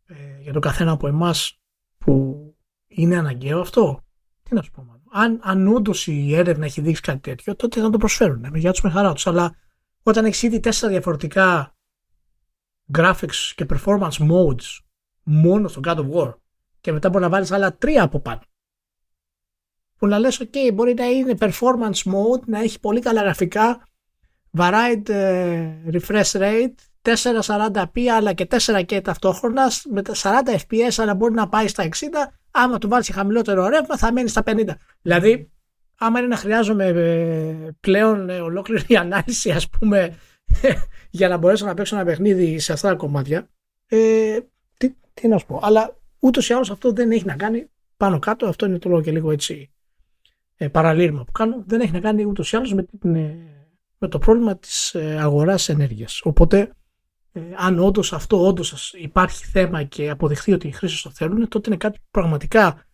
ε, 0.06 0.42
για 0.42 0.54
τον 0.54 0.62
καθένα 0.62 0.92
από 0.92 1.08
εμάς 1.08 1.60
που 1.98 2.38
είναι 2.88 3.18
αναγκαίο 3.18 3.60
αυτό. 3.60 4.02
Τι 4.44 4.56
να 4.56 4.62
σου 4.62 4.72
πω 4.72 4.84
μάλλον. 4.84 5.04
Αν, 5.12 5.40
αν 5.44 5.68
όντως 5.68 6.08
η 6.08 6.36
έρευνα 6.36 6.66
έχει 6.66 6.82
δείξει 6.82 7.02
κάτι 7.02 7.20
τέτοιο, 7.20 7.56
τότε 7.56 7.82
θα 7.82 7.90
το 7.90 7.98
προσφέρουν. 7.98 8.40
Με 8.40 8.60
για 8.60 8.72
τους 8.72 8.82
με 8.82 8.90
χαρά 8.90 9.14
τους. 9.14 9.28
Αλλά 9.28 9.56
όταν 10.04 10.26
έχεις 10.26 10.42
ήδη 10.42 10.60
τέσσερα 10.60 10.92
διαφορετικά 10.92 11.77
graphics 12.94 13.54
και 13.56 13.66
performance 13.70 14.18
modes 14.32 14.80
μόνο 15.24 15.68
στο 15.68 15.82
God 15.84 15.98
of 15.98 16.12
War 16.12 16.34
και 16.82 16.92
μετά 16.92 17.10
μπορεί 17.10 17.24
να 17.24 17.30
βάλεις 17.30 17.52
άλλα 17.52 17.76
τρία 17.76 18.04
από 18.04 18.20
πάνω. 18.20 18.42
Που 19.98 20.08
να 20.08 20.20
λες, 20.20 20.42
ok, 20.44 20.74
μπορεί 20.74 20.94
να 20.94 21.06
είναι 21.06 21.38
performance 21.40 22.12
mode, 22.12 22.44
να 22.46 22.60
έχει 22.60 22.80
πολύ 22.80 23.00
καλά 23.00 23.22
γραφικά, 23.22 23.88
varied 24.58 25.04
uh, 25.08 25.92
refresh 25.92 26.32
rate, 26.32 26.74
440p 27.02 28.06
αλλά 28.16 28.34
και 28.34 28.48
4K 28.52 29.04
ταυτόχρονα, 29.04 29.72
με 29.90 30.02
40 30.16 30.30
fps 30.68 30.94
αλλά 30.98 31.16
μπορεί 31.16 31.34
να 31.34 31.50
πάει 31.50 31.68
στα 31.68 31.84
60, 31.84 31.90
άμα 32.52 32.78
του 32.78 32.88
βάλεις 32.88 33.10
χαμηλότερο 33.10 33.68
ρεύμα 33.68 33.98
θα 33.98 34.12
μένεις 34.12 34.32
στα 34.32 34.44
50. 34.46 34.66
Δηλαδή, 35.02 35.52
άμα 35.98 36.20
είναι 36.20 36.28
να 36.28 36.36
χρειάζομαι 36.36 36.86
ε, 36.86 37.72
πλέον 37.80 38.30
ε, 38.30 38.40
ολόκληρη 38.40 38.98
ανάλυση, 39.04 39.52
ας 39.52 39.70
πούμε, 39.70 40.18
για 41.10 41.28
να 41.28 41.38
μπορέσω 41.38 41.66
να 41.66 41.74
παίξω 41.74 41.96
ένα 41.96 42.06
παιχνίδι 42.06 42.60
σε 42.60 42.74
αυτά 42.74 42.90
τα 42.90 42.96
κομμάτια, 42.96 43.50
ε, 43.88 44.40
τι, 44.78 44.94
τι 45.14 45.28
να 45.28 45.38
σου 45.38 45.46
πω. 45.46 45.60
Αλλά 45.62 45.98
ούτως 46.20 46.50
ή 46.50 46.54
άλλως 46.54 46.72
αυτό 46.72 46.92
δεν 46.92 47.12
έχει 47.12 47.26
να 47.26 47.36
κάνει 47.36 47.70
πάνω 47.98 48.20
κάτω, 48.20 48.48
αυτό 48.48 48.66
είναι 48.66 48.80
το 48.80 48.90
λόγο 48.90 49.02
και 49.02 49.12
λίγο 49.12 49.32
έτσι 49.32 49.72
ε, 50.56 50.68
παραλήρημα 50.68 51.24
που 51.24 51.32
κάνω, 51.32 51.64
δεν 51.68 51.82
έχει 51.82 51.92
να 51.92 52.00
κάνει 52.00 52.26
ούτως 52.26 52.52
ή 52.52 52.56
άλλως 52.56 52.74
με, 52.74 52.86
ε, 53.20 53.36
με 53.98 54.08
το 54.08 54.18
πρόβλημα 54.18 54.58
της 54.58 54.94
ε, 54.94 55.18
αγοράς 55.20 55.70
ενέργειας. 55.70 56.22
Οπότε, 56.24 56.72
ε, 57.32 57.42
αν 57.56 57.80
όντως 57.80 58.14
αυτό 58.14 58.48
όντως 58.48 58.94
υπάρχει 58.94 59.46
θέμα 59.46 59.84
και 59.84 60.10
αποδειχθεί 60.10 60.54
ότι 60.54 60.68
οι 60.68 60.72
χρήστες 60.72 61.02
το 61.02 61.10
θέλουν, 61.10 61.48
τότε 61.48 61.70
είναι 61.70 61.78
κάτι 61.78 62.00
που 62.00 62.08
πραγματικά 62.12 62.86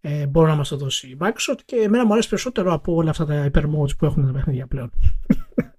ε, 0.00 0.26
μπορεί 0.26 0.48
να 0.50 0.56
μας 0.56 0.68
το 0.68 0.76
δώσει 0.76 1.08
η 1.08 1.16
Microsoft 1.20 1.58
και 1.64 1.76
εμένα 1.76 2.06
μου 2.06 2.12
αρέσει 2.12 2.28
περισσότερο 2.28 2.72
από 2.72 2.94
όλα 2.94 3.10
αυτά 3.10 3.24
τα 3.24 3.46
hypermodes 3.46 3.96
που 3.98 4.04
έχουν 4.04 4.26
τα 4.26 4.32
παιχνίδια 4.32 4.66
πλέον. 4.66 4.90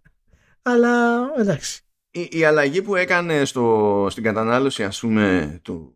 Αλλά 0.61 1.19
εντάξει. 1.37 1.81
Η, 2.11 2.27
η, 2.31 2.43
αλλαγή 2.43 2.81
που 2.81 2.95
έκανε 2.95 3.45
στο, 3.45 4.07
στην 4.09 4.23
κατανάλωση 4.23 4.83
ας 4.83 4.99
πούμε 4.99 5.59
του, 5.61 5.95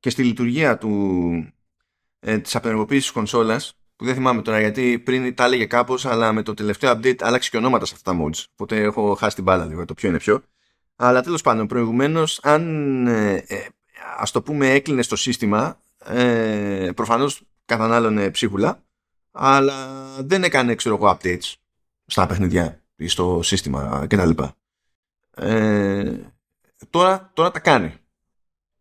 και 0.00 0.10
στη 0.10 0.22
λειτουργία 0.22 0.78
του, 0.78 1.54
ε, 2.20 2.38
της 2.38 2.56
απενεργοποίησης 2.56 3.04
της 3.04 3.12
κονσόλας 3.12 3.76
που 3.96 4.04
δεν 4.04 4.14
θυμάμαι 4.14 4.42
τώρα 4.42 4.60
γιατί 4.60 4.98
πριν 4.98 5.34
τα 5.34 5.44
έλεγε 5.44 5.64
κάπως 5.64 6.06
αλλά 6.06 6.32
με 6.32 6.42
το 6.42 6.54
τελευταίο 6.54 6.92
update 6.92 7.22
άλλαξε 7.22 7.50
και 7.50 7.56
ονόματα 7.56 7.84
σε 7.84 7.92
αυτά 7.96 8.12
τα 8.12 8.18
modes 8.22 8.44
οπότε 8.52 8.76
έχω 8.80 9.14
χάσει 9.14 9.34
την 9.34 9.44
μπάλα 9.44 9.64
λίγο 9.64 9.84
το 9.84 9.94
ποιο 9.94 10.08
είναι 10.08 10.18
ποιο. 10.18 10.42
Αλλά 10.96 11.22
τέλος 11.22 11.40
πάντων 11.40 11.66
προηγουμένως 11.66 12.40
αν 12.42 13.06
ε, 13.06 13.44
ε, 13.46 13.66
ας 14.18 14.30
το 14.30 14.42
πούμε 14.42 14.70
έκλεινε 14.70 15.02
στο 15.02 15.16
σύστημα 15.16 15.80
ε, 16.04 16.90
προφανώς 16.94 17.42
κατανάλωνε 17.64 18.30
ψίχουλα 18.30 18.82
αλλά 19.30 19.74
δεν 20.18 20.44
έκανε 20.44 20.74
ξέρω 20.74 20.94
εγώ 20.94 21.18
updates 21.18 21.52
στα 22.06 22.26
παιχνιδιά 22.26 22.83
ή 22.96 23.08
στο 23.08 23.40
σύστημα 23.42 24.06
κτλ. 24.08 24.30
Ε, 25.36 26.20
τώρα, 26.90 27.30
τώρα 27.34 27.50
τα 27.50 27.60
κάνει 27.60 27.94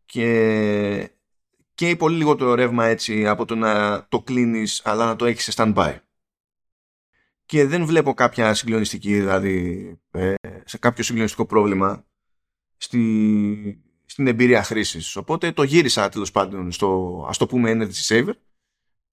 και 0.05 1.09
και 1.73 1.95
πολύ 1.95 2.17
λιγότερο 2.17 2.53
ρεύμα 2.53 2.85
έτσι 2.85 3.27
από 3.27 3.45
το 3.45 3.55
να 3.55 4.05
το 4.07 4.21
κλείνεις 4.21 4.81
αλλά 4.85 5.05
να 5.05 5.15
το 5.15 5.25
έχεις 5.25 5.43
σε 5.43 5.53
stand-by. 5.55 5.97
Και 7.45 7.65
δεν 7.65 7.85
βλέπω 7.85 8.13
κάποια 8.13 8.53
συγκλονιστική, 8.53 9.13
δηλαδή 9.13 9.87
ε, 10.11 10.33
σε 10.65 10.77
κάποιο 10.77 11.03
συγκλονιστικό 11.03 11.45
πρόβλημα 11.45 12.05
στη, 12.77 13.83
στην 14.05 14.27
εμπειρία 14.27 14.63
χρήσης. 14.63 15.15
Οπότε 15.15 15.51
το 15.51 15.63
γύρισα 15.63 16.09
τέλος 16.09 16.31
πάντων 16.31 16.71
στο 16.71 17.25
ας 17.29 17.37
το 17.37 17.45
πούμε 17.45 17.71
Energy 17.71 18.07
Saver 18.07 18.33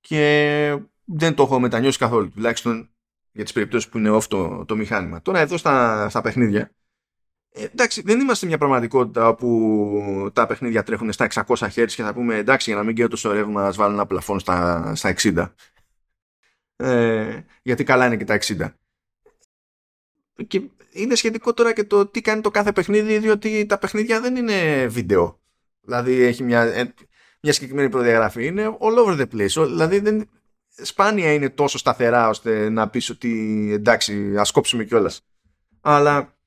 και 0.00 0.78
δεν 1.04 1.34
το 1.34 1.42
έχω 1.42 1.60
μετανιώσει 1.60 1.98
καθόλου, 1.98 2.30
τουλάχιστον 2.30 2.90
για 3.32 3.44
τις 3.44 3.52
περιπτώσεις 3.52 3.88
που 3.88 3.98
είναι 3.98 4.10
off 4.10 4.24
το, 4.24 4.64
το 4.64 4.76
μηχάνημα. 4.76 5.22
Τώρα 5.22 5.38
εδώ 5.38 5.56
στα, 5.56 6.08
στα 6.08 6.20
παιχνίδια 6.20 6.70
ε, 7.52 7.64
εντάξει, 7.64 8.02
δεν 8.02 8.20
είμαστε 8.20 8.46
μια 8.46 8.58
πραγματικότητα 8.58 9.28
όπου 9.28 10.30
τα 10.32 10.46
παιχνίδια 10.46 10.82
τρέχουν 10.82 11.12
στα 11.12 11.26
600 11.30 11.42
Hz 11.44 11.86
και 11.86 12.02
θα 12.02 12.14
πούμε 12.14 12.36
εντάξει 12.36 12.70
για 12.70 12.78
να 12.78 12.84
μην 12.84 12.94
καίω 12.94 13.08
τόσο 13.08 13.32
ρεύμα 13.32 13.66
ας 13.66 13.76
βάλω 13.76 13.92
ένα 13.92 14.06
πλαφόν 14.06 14.40
στα, 14.40 14.92
στα 14.94 15.14
60. 15.16 15.52
Ε, 16.76 17.40
γιατί 17.62 17.84
καλά 17.84 18.06
είναι 18.06 18.16
και 18.16 18.24
τα 18.24 18.38
60. 18.40 18.72
Και 20.46 20.62
είναι 20.90 21.14
σχετικό 21.14 21.54
τώρα 21.54 21.72
και 21.72 21.84
το 21.84 22.06
τι 22.06 22.20
κάνει 22.20 22.40
το 22.40 22.50
κάθε 22.50 22.72
παιχνίδι, 22.72 23.18
διότι 23.18 23.66
τα 23.66 23.78
παιχνίδια 23.78 24.20
δεν 24.20 24.36
είναι 24.36 24.86
βίντεο. 24.86 25.40
Δηλαδή 25.80 26.22
έχει 26.22 26.42
μια, 26.42 26.62
ε, 26.62 26.94
μια 27.42 27.52
συγκεκριμένη 27.52 27.88
προδιαγραφή. 27.88 28.46
Είναι 28.46 28.76
all 28.80 29.06
over 29.06 29.20
the 29.20 29.26
place. 29.34 29.66
Δηλαδή 29.66 29.98
δεν, 29.98 30.28
σπάνια 30.76 31.32
είναι 31.32 31.50
τόσο 31.50 31.78
σταθερά 31.78 32.28
ώστε 32.28 32.68
να 32.68 32.88
πεις 32.88 33.10
ότι 33.10 33.68
εντάξει 33.72 34.36
ας 34.38 34.50
κόψουμε 34.50 34.84
κιόλας. 34.84 35.20
Αλλά 35.80 36.38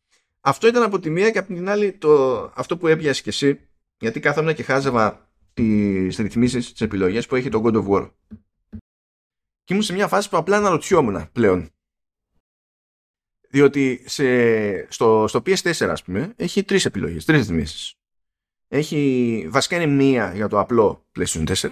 αυτό 0.42 0.68
ήταν 0.68 0.84
από 0.84 1.00
τη 1.00 1.10
μία 1.10 1.32
και 1.32 1.38
από 1.38 1.54
την 1.54 1.70
άλλη 1.70 1.92
το, 1.92 2.42
αυτό 2.56 2.78
που 2.78 2.88
έπιασες 2.88 3.22
κι 3.22 3.30
εσύ 3.30 3.68
γιατί 3.98 4.20
κάθομαι 4.20 4.54
και 4.54 4.64
χάζευα 4.64 5.30
τις 5.54 6.18
ρυθμίσεις, 6.18 6.72
τις 6.72 6.82
επιλογές 6.82 7.26
που 7.28 7.36
έχει 7.36 7.50
το 7.50 7.62
God 7.66 7.76
of 7.76 7.88
War. 7.88 8.12
Και 9.64 9.74
ήμουν 9.74 9.84
σε 9.84 9.94
μια 9.94 10.08
φάση 10.08 10.30
που 10.30 10.38
απλά 10.38 10.58
αναρωτιόμουν 10.58 11.32
πλέον. 11.32 11.70
Διότι 13.50 14.04
σε, 14.06 14.92
στο, 14.92 15.26
στο 15.28 15.40
PS4 15.40 15.88
ας 15.90 16.04
πούμε 16.04 16.34
έχει 16.36 16.64
τρεις 16.64 16.86
επιλογές, 16.86 17.26
τρεις 17.26 17.40
ρυθμίσεις. 17.40 17.96
Έχει, 18.68 19.46
βασικά 19.50 19.76
είναι 19.76 19.94
μία 19.94 20.34
για 20.36 20.48
το 20.48 20.60
απλό 20.60 21.06
PlayStation 21.16 21.46
4 21.48 21.70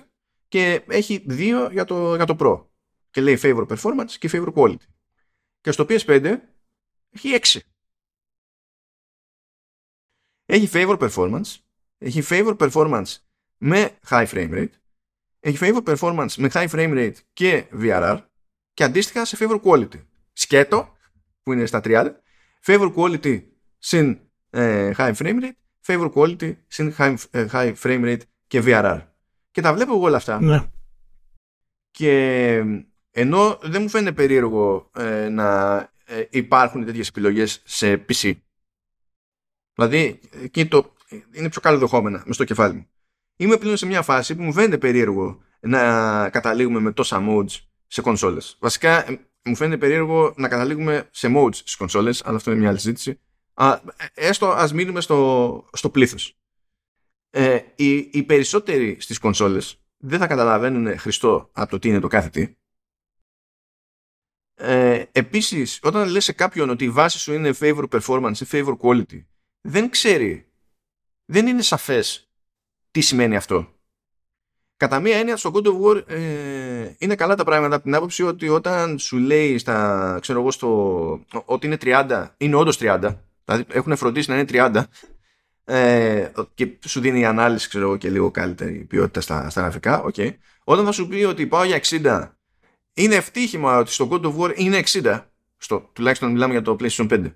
και 0.52 0.84
έχει 0.88 1.24
δύο 1.28 1.70
για 1.72 1.86
το, 1.86 2.16
για 2.16 2.26
το 2.26 2.36
Pro. 2.40 2.66
Και 3.10 3.22
λέει 3.22 3.40
favor 3.42 3.68
performance 3.68 4.12
και 4.20 4.30
favor 4.32 4.54
quality. 4.54 4.86
Και 5.62 5.72
στο 5.72 5.86
PS5 5.90 6.38
έχει 7.10 7.30
έξι. 7.30 7.64
Έχει 10.46 10.70
favor 10.74 10.98
performance, 11.10 11.56
έχει 11.98 12.24
favor 12.26 12.58
performance 12.58 13.16
με 13.58 14.00
high 14.10 14.28
frame 14.28 14.52
rate, 14.54 14.70
έχει 15.40 15.58
favor 15.62 15.84
performance 15.96 16.34
με 16.38 16.50
high 16.54 16.70
frame 16.70 16.94
rate 16.94 17.16
και 17.34 17.66
VRR 17.74 18.26
και 18.74 18.84
αντίστοιχα 18.84 19.26
σε 19.26 19.38
favor 19.40 19.62
quality. 19.62 20.06
Σκέτο, 20.34 20.96
που 21.44 21.54
είναι 21.54 21.66
στα 21.66 21.82
30, 21.84 22.12
favor 22.66 22.94
quality 22.96 23.44
συν 23.78 24.20
ε, 24.50 24.92
high 24.98 25.14
frame 25.16 25.42
rate, 25.42 25.52
favor 25.86 26.12
quality 26.14 26.56
συν 26.68 26.96
high, 26.98 27.16
ε, 27.32 27.48
high 27.52 27.74
frame 27.76 28.04
rate 28.04 28.22
και 28.48 28.62
VRR. 28.66 29.11
Και 29.52 29.62
τα 29.62 29.74
βλέπω 29.74 29.94
εγώ 29.94 30.06
όλα 30.06 30.18
αυτά. 30.18 30.42
Ναι. 30.42 30.68
Και 31.92 32.64
ενώ 33.12 33.60
δεν 33.62 33.82
μου 33.82 33.90
φαίνεται 33.90 34.12
περίεργο 34.12 34.90
ε, 34.96 35.30
να 35.30 35.78
ε, 36.06 36.24
υπάρχουν 36.30 36.86
τέτοιες 36.86 37.08
επιλογές 37.08 37.62
σε 37.66 38.06
PC. 38.10 38.34
Δηλαδή, 39.74 40.20
εκεί 40.44 40.66
το, 40.66 40.94
είναι 41.32 41.50
πιο 41.50 41.62
καλοδεχόμενα 41.62 42.24
μες 42.26 42.36
στο 42.36 42.44
κεφάλι 42.44 42.74
μου. 42.74 42.88
Είμαι 43.36 43.58
πλέον 43.58 43.78
σε 43.78 43.86
μια 43.86 44.02
φάση 44.02 44.36
που 44.36 44.44
μου 44.44 44.54
φαίνεται 44.54 44.78
περίεργο 44.78 45.42
να 45.60 46.30
καταλήγουμε 46.30 46.80
με 46.80 46.92
τόσα 46.92 47.26
modes 47.30 47.60
σε 47.88 48.02
κονσόλες. 48.02 48.58
Βασικά, 48.60 49.12
ε, 49.12 49.20
μου 49.44 49.56
φαίνεται 49.56 49.78
περίεργο 49.78 50.34
να 50.38 50.48
καταλήγουμε 50.48 51.08
σε 51.12 51.32
modes 51.36 51.56
στις 51.56 51.76
κονσόλες, 51.76 52.26
αλλά 52.26 52.36
αυτό 52.36 52.52
είναι 52.52 52.60
μια 52.60 52.70
άλλη 52.70 52.80
συζήτηση. 52.80 53.20
Α, 53.54 53.80
έστω 54.14 54.48
ας 54.48 54.74
μείνουμε 54.74 55.02
στο, 55.02 55.70
στο 55.74 55.90
πλήθος 55.90 56.41
ε, 57.32 57.60
οι, 57.76 57.98
οι 57.98 58.24
περισσότεροι 58.24 58.98
στις 59.00 59.18
κονσόλες 59.18 59.82
δεν 59.98 60.20
θα 60.20 60.28
καταλαβαίνουν 60.28 60.98
χριστό 60.98 61.50
από 61.52 61.72
το 61.72 61.80
τι 61.80 61.90
είναι 61.90 62.00
το 62.00 62.08
κάθε 62.08 62.30
τι. 62.30 62.56
Ε, 64.56 65.04
επίσης, 65.12 65.80
όταν 65.82 66.10
λες 66.10 66.24
σε 66.24 66.32
κάποιον 66.32 66.70
ότι 66.70 66.84
η 66.84 66.90
βάση 66.90 67.20
σου 67.20 67.34
είναι 67.34 67.52
favor 67.60 67.84
performance 67.90 68.38
ή 68.38 68.46
favor 68.52 68.78
quality, 68.78 69.26
δεν 69.62 69.90
ξέρει, 69.90 70.52
δεν 71.26 71.48
είναι 71.48 71.62
σαφές 71.62 72.30
τι 72.92 73.02
σημαίνει 73.02 73.36
αυτό. 73.36 73.80
Κατά 74.78 75.00
μία 75.00 75.18
έννοια, 75.18 75.38
στο 75.38 75.52
God 75.54 75.66
of 75.66 75.82
War 75.82 76.08
ε, 76.08 76.94
είναι 76.98 77.16
καλά 77.16 77.36
τα 77.36 77.44
πράγματα 77.44 77.76
από 77.76 77.84
την 77.84 77.96
άποψη 77.96 78.24
ότι 78.24 78.50
όταν 78.50 79.00
σου 79.00 79.18
λέει 79.18 79.58
στα, 79.58 80.18
ξέρω 80.22 80.40
εγώ, 80.40 80.52
στο, 80.52 80.70
ότι 81.46 81.66
είναι 81.66 81.78
30, 81.82 82.28
είναι 82.38 82.56
όντως 82.56 82.78
30, 82.82 83.16
δηλαδή 83.46 83.66
έχουν 83.68 83.96
φροντίσει 83.96 84.30
να 84.30 84.38
είναι 84.38 84.46
30, 84.52 84.84
ε, 85.64 86.32
και 86.54 86.78
σου 86.86 87.00
δίνει 87.00 87.20
η 87.20 87.26
ανάλυση 87.26 87.68
ξέρω 87.68 87.84
εγώ 87.86 87.98
και 87.98 88.10
λίγο 88.10 88.32
καλύτερη 88.32 88.86
ποιότητα 88.90 89.22
στα, 89.22 89.50
στα 89.50 89.62
γραφικά. 89.62 90.06
Okay. 90.14 90.34
όταν 90.64 90.86
θα 90.86 90.92
σου 90.92 91.08
πει 91.08 91.24
ότι 91.24 91.48
πάω 91.48 91.64
για 91.64 91.80
60 91.84 92.30
είναι 92.94 93.16
ευτύχημα 93.16 93.78
ότι 93.78 93.92
στο 93.92 94.08
God 94.12 94.22
of 94.22 94.38
War 94.38 94.54
είναι 94.56 94.84
60 94.86 95.22
στο, 95.58 95.90
τουλάχιστον 95.94 96.32
μιλάμε 96.32 96.52
για 96.52 96.62
το 96.62 96.76
PlayStation 96.80 97.10
5 97.10 97.32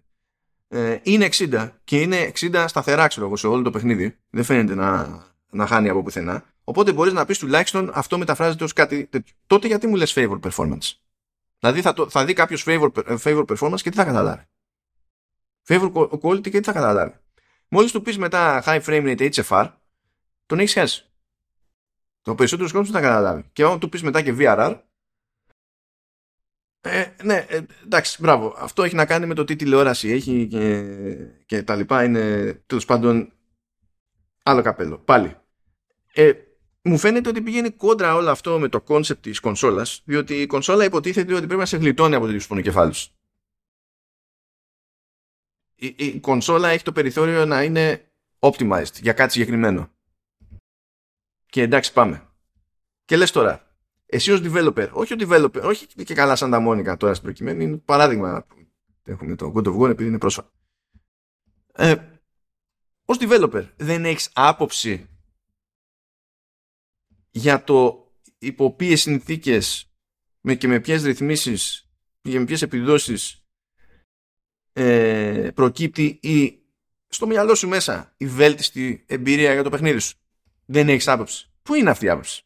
ε, 0.67 0.99
είναι 1.03 1.29
60 1.31 1.69
και 1.83 2.01
είναι 2.01 2.31
60 2.39 2.65
σταθερά 2.67 3.07
ξέρω 3.07 3.25
εγώ 3.25 3.35
σε 3.35 3.47
όλο 3.47 3.61
το 3.61 3.71
παιχνίδι. 3.71 4.17
Δεν 4.29 4.43
φαίνεται 4.43 4.75
να, 4.75 5.19
να 5.49 5.67
χάνει 5.67 5.89
από 5.89 6.03
πουθενά. 6.03 6.43
Οπότε 6.63 6.93
μπορείς 6.93 7.13
να 7.13 7.25
πεις 7.25 7.37
τουλάχιστον 7.37 7.91
αυτό 7.93 8.17
μεταφράζεται 8.17 8.63
ως 8.63 8.73
κάτι 8.73 9.05
τέτοιο. 9.05 9.35
Τότε 9.47 9.67
γιατί 9.67 9.87
μου 9.87 9.95
λες 9.95 10.13
favor 10.15 10.39
performance; 10.39 10.91
Δηλαδή 11.59 11.81
θα, 11.81 11.93
το, 11.93 12.09
θα 12.09 12.25
δει 12.25 12.33
κάποιος 12.33 12.63
favor, 12.67 12.89
favor 13.23 13.45
performance 13.45 13.81
και 13.81 13.89
τι 13.89 13.95
θα 13.95 14.03
καταλάβει; 14.03 14.43
Favor 15.67 15.91
quality 16.21 16.49
και 16.49 16.59
τι 16.59 16.63
θα 16.63 16.71
καταλάβει; 16.71 17.13
Μόλις 17.69 17.91
του 17.91 18.01
πεις 18.01 18.17
μετά 18.17 18.63
high 18.65 18.81
frame 18.81 19.17
rate 19.17 19.31
HFR, 19.31 19.71
τον 20.45 20.59
έχεις 20.59 20.73
χάσει. 20.73 21.09
Το 22.21 22.35
περισσότερος 22.35 22.71
κόσμος 22.71 22.91
δεν 22.91 23.01
θα 23.01 23.07
καταλάβει. 23.07 23.49
Και 23.53 23.65
όταν 23.65 23.79
του 23.79 23.89
πεις 23.89 24.03
μετά 24.03 24.21
και 24.21 24.35
VRR, 24.37 24.79
ε, 26.81 27.05
ναι, 27.23 27.45
ε, 27.49 27.61
εντάξει, 27.83 28.17
μπράβο. 28.21 28.55
Αυτό 28.57 28.83
έχει 28.83 28.95
να 28.95 29.05
κάνει 29.05 29.25
με 29.25 29.33
το 29.33 29.43
τι 29.43 29.55
τηλεόραση 29.55 30.09
έχει 30.09 30.47
και, 30.47 30.85
και 31.45 31.63
τα 31.63 31.75
λοιπά. 31.75 32.03
Είναι 32.03 32.53
τέλος 32.65 32.85
πάντων 32.85 33.31
άλλο 34.43 34.61
καπέλο. 34.61 34.97
Πάλι. 34.97 35.35
Ε, 36.13 36.31
μου 36.81 36.97
φαίνεται 36.97 37.29
ότι 37.29 37.41
πηγαίνει 37.41 37.69
κόντρα 37.69 38.15
όλο 38.15 38.29
αυτό 38.29 38.59
με 38.59 38.67
το 38.67 38.81
concept 38.81 39.21
της 39.21 39.39
κονσόλας, 39.39 40.01
διότι 40.05 40.41
η 40.41 40.45
κονσόλα 40.45 40.83
υποτίθεται 40.83 41.33
ότι 41.33 41.45
πρέπει 41.45 41.59
να 41.59 41.65
σε 41.65 41.77
γλιτώνει 41.77 42.15
από 42.15 42.27
τους 42.27 42.47
πονοκεφάλους 42.47 43.14
η, 45.75 45.95
η 45.97 46.19
κονσόλα 46.19 46.69
έχει 46.69 46.83
το 46.83 46.91
περιθώριο 46.91 47.45
να 47.45 47.63
είναι 47.63 48.11
optimized 48.39 49.01
για 49.01 49.13
κάτι 49.13 49.31
συγκεκριμένο. 49.31 49.89
Και 51.45 51.61
εντάξει 51.61 51.93
πάμε. 51.93 52.29
Και 53.05 53.17
λες 53.17 53.31
τώρα, 53.31 53.77
εσύ 54.05 54.31
ως 54.31 54.41
developer, 54.43 54.89
όχι 54.91 55.13
ο 55.13 55.17
developer, 55.19 55.61
όχι 55.63 55.85
και 55.85 56.13
καλά 56.13 56.35
Santa 56.35 56.59
Monica 56.59 56.97
τώρα 56.97 57.13
στην 57.13 57.25
προκειμένη, 57.25 57.63
είναι 57.63 57.77
παράδειγμα 57.77 58.45
που 58.45 58.67
έχουμε 59.03 59.35
το 59.35 59.53
God 59.55 59.67
of 59.67 59.77
War 59.79 59.89
επειδή 59.89 60.09
είναι 60.09 60.17
πρόσφατο. 60.17 60.51
Ε, 61.73 61.95
ως 63.05 63.17
developer 63.19 63.69
δεν 63.75 64.05
έχεις 64.05 64.29
άποψη 64.33 65.09
για 67.31 67.63
το 67.63 68.07
υπό 68.37 68.75
ποιες 68.75 69.01
συνθήκες 69.01 69.89
και 70.57 70.67
με 70.67 70.79
ποιες 70.79 71.03
ρυθμίσεις 71.03 71.89
και 72.21 72.39
με 72.39 72.45
ποιες 72.45 72.61
επιδόσεις 72.61 73.44
ε, 74.77 75.49
προκύπτει 75.53 76.19
η, 76.21 76.59
στο 77.07 77.27
μυαλό 77.27 77.55
σου 77.55 77.67
μέσα 77.67 78.13
η 78.17 78.25
βέλτιστη 78.25 79.05
εμπειρία 79.07 79.53
για 79.53 79.63
το 79.63 79.69
παιχνίδι 79.69 79.99
σου. 79.99 80.17
Δεν 80.65 80.89
έχεις 80.89 81.07
άποψη. 81.07 81.49
Πού 81.63 81.73
είναι 81.73 81.89
αυτή 81.89 82.05
η 82.05 82.09
άποψη; 82.09 82.43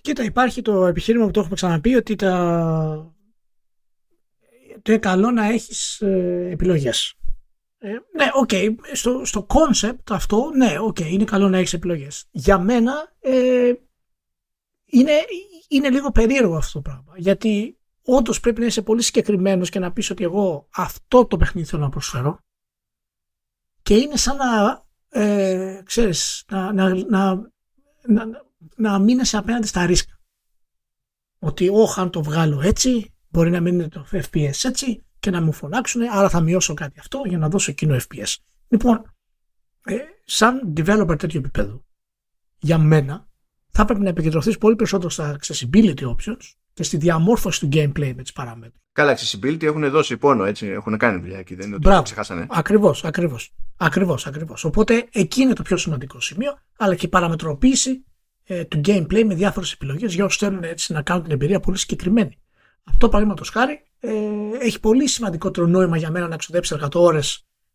Κοίτα, 0.00 0.22
υπάρχει 0.22 0.62
το 0.62 0.86
επιχείρημα 0.86 1.24
που 1.24 1.30
το 1.30 1.40
έχουμε 1.40 1.54
ξαναπεί 1.54 1.94
ότι 1.94 2.16
τα... 2.16 3.14
το 4.82 4.92
είναι 4.92 5.00
καλό 5.00 5.30
να 5.30 5.44
έχεις 5.44 6.00
ε, 6.00 6.48
επιλογές. 6.52 7.14
Ε, 7.78 7.88
ναι, 7.88 8.30
OK. 8.34 8.48
Okay. 8.52 8.74
Στο, 8.92 9.24
στο 9.24 9.46
concept 9.48 10.10
αυτό, 10.10 10.50
ναι, 10.56 10.78
OK, 10.78 10.96
okay, 11.00 11.06
είναι 11.10 11.24
καλό 11.24 11.48
να 11.48 11.58
έχεις 11.58 11.72
επιλογές. 11.72 12.24
Για 12.30 12.58
μένα 12.58 13.12
ε, 13.20 13.72
είναι, 14.84 15.12
είναι 15.68 15.90
λίγο 15.90 16.10
περίεργο 16.10 16.56
αυτό 16.56 16.72
το 16.72 16.80
πράγμα. 16.80 17.12
Γιατί 17.16 17.75
όντως 18.06 18.40
πρέπει 18.40 18.60
να 18.60 18.66
είσαι 18.66 18.82
πολύ 18.82 19.02
συγκεκριμένος 19.02 19.70
και 19.70 19.78
να 19.78 19.92
πεις 19.92 20.10
ότι 20.10 20.24
εγώ 20.24 20.68
αυτό 20.74 21.26
το 21.26 21.36
παιχνίδι 21.36 21.68
θέλω 21.68 21.82
να 21.82 21.88
προσφέρω. 21.88 22.38
Και 23.82 23.94
είναι 23.94 24.16
σαν 24.16 24.36
να, 24.36 24.82
ε, 25.20 25.82
ξέρεις, 25.84 26.44
να, 26.50 26.72
να, 26.72 26.94
να, 26.94 27.34
να, 28.06 28.24
να 28.76 28.98
αμύνεσαι 28.98 29.36
απέναντι 29.36 29.66
στα 29.66 29.86
ρίσκα. 29.86 30.20
Ότι 31.38 31.68
όχι 31.68 32.00
αν 32.00 32.10
το 32.10 32.22
βγάλω 32.22 32.60
έτσι, 32.60 33.14
μπορεί 33.28 33.50
να 33.50 33.60
μείνει 33.60 33.88
το 33.88 34.06
FPS 34.12 34.64
έτσι 34.64 35.06
και 35.18 35.30
να 35.30 35.40
μου 35.40 35.52
φωνάξουν, 35.52 36.02
άρα 36.02 36.28
θα 36.28 36.40
μειώσω 36.40 36.74
κάτι 36.74 36.98
αυτό 36.98 37.22
για 37.26 37.38
να 37.38 37.48
δώσω 37.48 37.70
εκείνο 37.70 37.96
FPS. 37.96 38.34
Λοιπόν, 38.68 39.14
ε, 39.84 39.96
σαν 40.24 40.72
developer 40.76 41.18
τέτοιο 41.18 41.38
επίπεδο, 41.38 41.84
για 42.58 42.78
μένα, 42.78 43.25
θα 43.76 43.84
πρέπει 43.84 44.00
να 44.00 44.08
επικεντρωθείς 44.08 44.58
πολύ 44.58 44.76
περισσότερο 44.76 45.10
στα 45.10 45.38
accessibility 45.38 46.00
options 46.00 46.52
και 46.72 46.82
στη 46.82 46.96
διαμόρφωση 46.96 47.60
του 47.60 47.68
gameplay 47.72 48.12
με 48.16 48.22
τις 48.22 48.32
παράμετρους. 48.32 48.80
Καλά, 48.92 49.16
accessibility 49.16 49.62
έχουν 49.62 49.90
δώσει 49.90 50.16
πόνο, 50.16 50.44
έτσι. 50.44 50.66
Έχουν 50.66 50.96
κάνει 50.96 51.20
δουλειά 51.20 51.38
εκεί. 51.38 51.54
Δεν 51.54 51.66
είναι 51.66 51.74
ότι 51.74 51.84
το 51.84 52.02
ξεχάσανε. 52.02 52.46
Ακριβώς, 52.48 53.04
ακριβώς. 53.04 53.54
Ακριβώς, 53.76 54.26
ακριβώς. 54.26 54.64
Οπότε 54.64 55.08
εκεί 55.12 55.42
είναι 55.42 55.52
το 55.52 55.62
πιο 55.62 55.76
σημαντικό 55.76 56.20
σημείο, 56.20 56.58
αλλά 56.76 56.94
και 56.94 57.06
η 57.06 57.08
παραμετροποίηση 57.08 58.04
ε, 58.44 58.64
του 58.64 58.80
gameplay 58.84 59.24
με 59.24 59.34
διάφορες 59.34 59.72
επιλογές 59.72 60.14
για 60.14 60.24
όσους 60.24 60.38
θέλουν 60.38 60.62
έτσι 60.62 60.92
να 60.92 61.02
κάνουν 61.02 61.22
την 61.22 61.32
εμπειρία 61.32 61.60
πολύ 61.60 61.78
συγκεκριμένη. 61.78 62.38
Αυτό 62.84 63.06
παραδείγματος 63.06 63.50
χάρη 63.50 63.82
ε, 64.00 64.10
έχει 64.60 64.80
πολύ 64.80 65.08
σημαντικότερο 65.08 65.66
νόημα 65.66 65.96
για 65.96 66.10
μένα 66.10 66.28
να 66.28 66.36
ξοδέψει 66.36 66.76
100 66.82 66.88
ώρε 66.94 67.20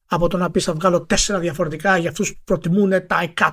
από 0.05 0.27
το 0.27 0.37
να 0.37 0.51
πεις 0.51 0.63
θα 0.63 0.73
βγάλω 0.73 1.07
4 1.09 1.37
διαφορετικά 1.39 1.97
για 1.97 2.09
αυτούς 2.09 2.33
που 2.33 2.41
προτιμούν 2.43 2.89
τα 2.89 3.33
100 3.37 3.51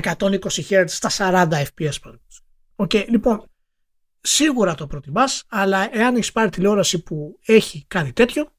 τα 0.00 0.16
120 0.18 0.38
Hz 0.68 0.84
στα 0.86 1.10
40 1.50 1.62
FPS. 1.76 2.14
Okay, 2.76 3.06
λοιπόν, 3.08 3.50
σίγουρα 4.20 4.74
το 4.74 4.86
προτιμάς, 4.86 5.44
αλλά 5.48 5.96
εάν 5.96 6.14
έχεις 6.14 6.32
πάρει 6.32 6.50
τηλεόραση 6.50 7.02
που 7.02 7.38
έχει 7.46 7.84
κάτι 7.88 8.12
τέτοιο, 8.12 8.52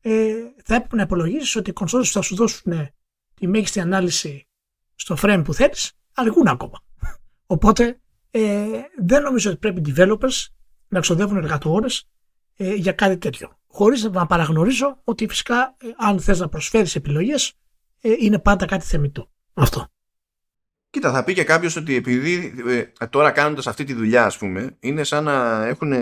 ε, 0.00 0.34
θα 0.64 0.74
έπρεπε 0.74 0.96
να 0.96 1.02
υπολογίσει 1.02 1.58
ότι 1.58 1.70
οι 1.70 1.72
κονσόλες 1.72 2.10
θα 2.10 2.22
σου 2.22 2.34
δώσουν 2.34 2.90
τη 3.34 3.46
μέγιστη 3.46 3.80
ανάλυση 3.80 4.48
στο 4.94 5.16
frame 5.22 5.42
που 5.44 5.54
θέλεις, 5.54 5.92
αργούν 6.14 6.46
ακόμα. 6.46 6.84
Οπότε 7.46 8.00
ε, 8.30 8.66
δεν 9.02 9.22
νομίζω 9.22 9.50
ότι 9.50 9.58
πρέπει 9.58 9.90
οι 9.90 9.94
developers 9.96 10.46
να 10.88 11.00
ξοδεύουν 11.00 11.36
εργατόρες 11.36 12.08
ε, 12.56 12.74
για 12.74 12.92
κάτι 12.92 13.18
τέτοιο. 13.18 13.58
Χωρίς 13.66 14.02
να 14.04 14.26
παραγνωρίζω 14.26 15.00
ότι 15.04 15.28
φυσικά 15.28 15.76
ε, 15.82 15.86
αν 15.96 16.20
θες 16.20 16.38
να 16.38 16.48
προσφέρεις 16.48 16.94
επιλογές 16.94 17.52
ε, 18.00 18.14
είναι 18.18 18.38
πάντα 18.38 18.66
κάτι 18.66 18.84
θεμητό. 18.84 19.30
Αυτό. 19.54 19.88
Κοίτα, 20.90 21.12
θα 21.12 21.24
πει 21.24 21.34
και 21.34 21.44
κάποιος 21.44 21.76
ότι 21.76 21.94
επειδή 21.94 22.54
ε, 22.66 23.06
τώρα 23.06 23.30
κάνοντας 23.30 23.66
αυτή 23.66 23.84
τη 23.84 23.94
δουλειά, 23.94 24.24
ας 24.24 24.38
πούμε, 24.38 24.76
είναι 24.80 25.04
σαν 25.04 25.24
να 25.24 25.66
έχουν 25.66 25.92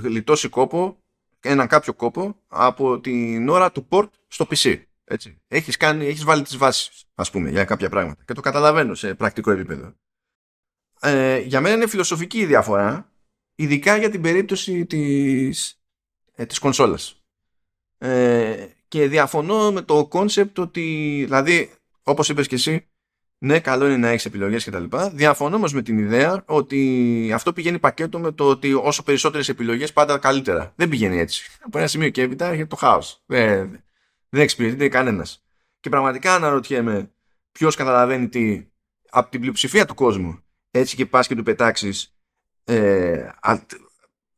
γλιτώσει 0.00 0.48
κόπο, 0.48 0.98
έναν 1.40 1.66
κάποιο 1.66 1.94
κόπο, 1.94 2.36
από 2.46 3.00
την 3.00 3.48
ώρα 3.48 3.72
του 3.72 3.88
port 3.90 4.08
στο 4.26 4.46
PC. 4.50 4.82
Έτσι. 5.04 5.40
Έχεις, 5.48 5.76
κάνει, 5.76 6.06
έχεις 6.06 6.24
βάλει 6.24 6.42
τις 6.42 6.56
βάσεις, 6.56 7.04
ας 7.14 7.30
πούμε, 7.30 7.50
για 7.50 7.64
κάποια 7.64 7.88
πράγματα. 7.88 8.22
Και 8.24 8.32
το 8.32 8.40
καταλαβαίνω 8.40 8.94
σε 8.94 9.14
πρακτικό 9.14 9.50
επίπεδο. 9.50 9.94
Ε, 11.00 11.38
για 11.38 11.60
μένα 11.60 11.74
είναι 11.74 11.86
φιλοσοφική 11.86 12.38
η 12.38 12.46
διαφορά, 12.46 13.12
ειδικά 13.54 13.96
για 13.96 14.10
την 14.10 14.20
περίπτωση 14.20 14.86
της, 14.86 15.80
ε, 16.34 16.46
της 16.46 16.58
κονσόλας. 16.58 17.22
Ε, 17.98 18.66
και 18.88 19.08
διαφωνώ 19.08 19.72
με 19.72 19.82
το 19.82 20.06
concept 20.06 20.58
ότι, 20.58 21.20
δηλαδή, 21.24 21.70
όπως 22.02 22.28
είπες 22.28 22.46
και 22.46 22.54
εσύ, 22.54 22.87
ναι, 23.38 23.60
καλό 23.60 23.86
είναι 23.86 23.96
να 23.96 24.08
έχεις 24.08 24.24
επιλογές 24.24 24.64
κτλ. 24.64 24.84
Διαφωνώ 25.12 25.56
όμως 25.56 25.72
με 25.72 25.82
την 25.82 25.98
ιδέα 25.98 26.42
ότι 26.46 27.30
αυτό 27.34 27.52
πηγαίνει 27.52 27.78
πακέτο 27.78 28.18
με 28.18 28.32
το 28.32 28.48
ότι 28.48 28.72
όσο 28.72 29.02
περισσότερες 29.02 29.48
επιλογές 29.48 29.92
πάντα 29.92 30.18
καλύτερα. 30.18 30.72
Δεν 30.76 30.88
πηγαίνει 30.88 31.18
έτσι. 31.18 31.44
Από 31.60 31.78
ένα 31.78 31.86
σημείο 31.86 32.08
και 32.08 32.22
έπειτα 32.22 32.46
έρχεται 32.46 32.66
το 32.66 32.76
χάος. 32.76 33.22
Δεν, 33.26 33.70
δεν 34.28 34.42
εξυπηρετείται 34.42 34.88
κανένας. 34.88 35.44
Και 35.80 35.88
πραγματικά 35.88 36.34
αναρωτιέμαι 36.34 37.10
ποιος 37.52 37.76
καταλαβαίνει 37.76 38.28
τι 38.28 38.66
από 39.10 39.30
την 39.30 39.40
πλειοψηφία 39.40 39.86
του 39.86 39.94
κόσμου 39.94 40.42
έτσι 40.70 40.96
και 40.96 41.06
πας 41.06 41.26
και 41.26 41.34
του 41.34 41.42
πετάξεις 41.42 42.14
ε, 42.64 43.28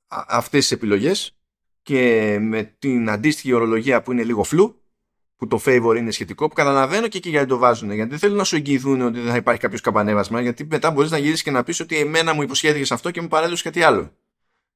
αυτές 0.09 0.60
τις 0.60 0.70
επιλογές 0.70 1.39
και 1.82 2.39
με 2.40 2.62
την 2.78 3.10
αντίστοιχη 3.10 3.52
ορολογία 3.52 4.02
που 4.02 4.12
είναι 4.12 4.22
λίγο 4.22 4.43
φλου 4.43 4.80
που 5.40 5.46
το 5.46 5.60
favor 5.64 5.94
είναι 5.96 6.10
σχετικό, 6.10 6.48
που 6.48 6.54
καταλαβαίνω 6.54 7.08
και 7.08 7.16
εκεί 7.16 7.28
γιατί 7.28 7.46
το 7.46 7.58
βάζουν. 7.58 7.92
Γιατί 7.92 8.10
δεν 8.10 8.18
θέλουν 8.18 8.36
να 8.36 8.44
σου 8.44 8.56
εγγυηθούν 8.56 9.00
ότι 9.00 9.20
δεν 9.20 9.30
θα 9.30 9.36
υπάρχει 9.36 9.60
κάποιος 9.60 9.80
καμπανέβασμα, 9.80 10.40
γιατί 10.40 10.66
μετά 10.70 10.90
μπορείς 10.90 11.10
να 11.10 11.18
γυρίσεις 11.18 11.42
και 11.42 11.50
να 11.50 11.64
πεις 11.64 11.80
ότι 11.80 11.96
εμένα 11.96 12.34
μου 12.34 12.42
υποσχέθηκες 12.42 12.92
αυτό 12.92 13.10
και 13.10 13.20
μου 13.20 13.28
παρέδωσες 13.28 13.62
κάτι 13.62 13.82
άλλο. 13.82 14.12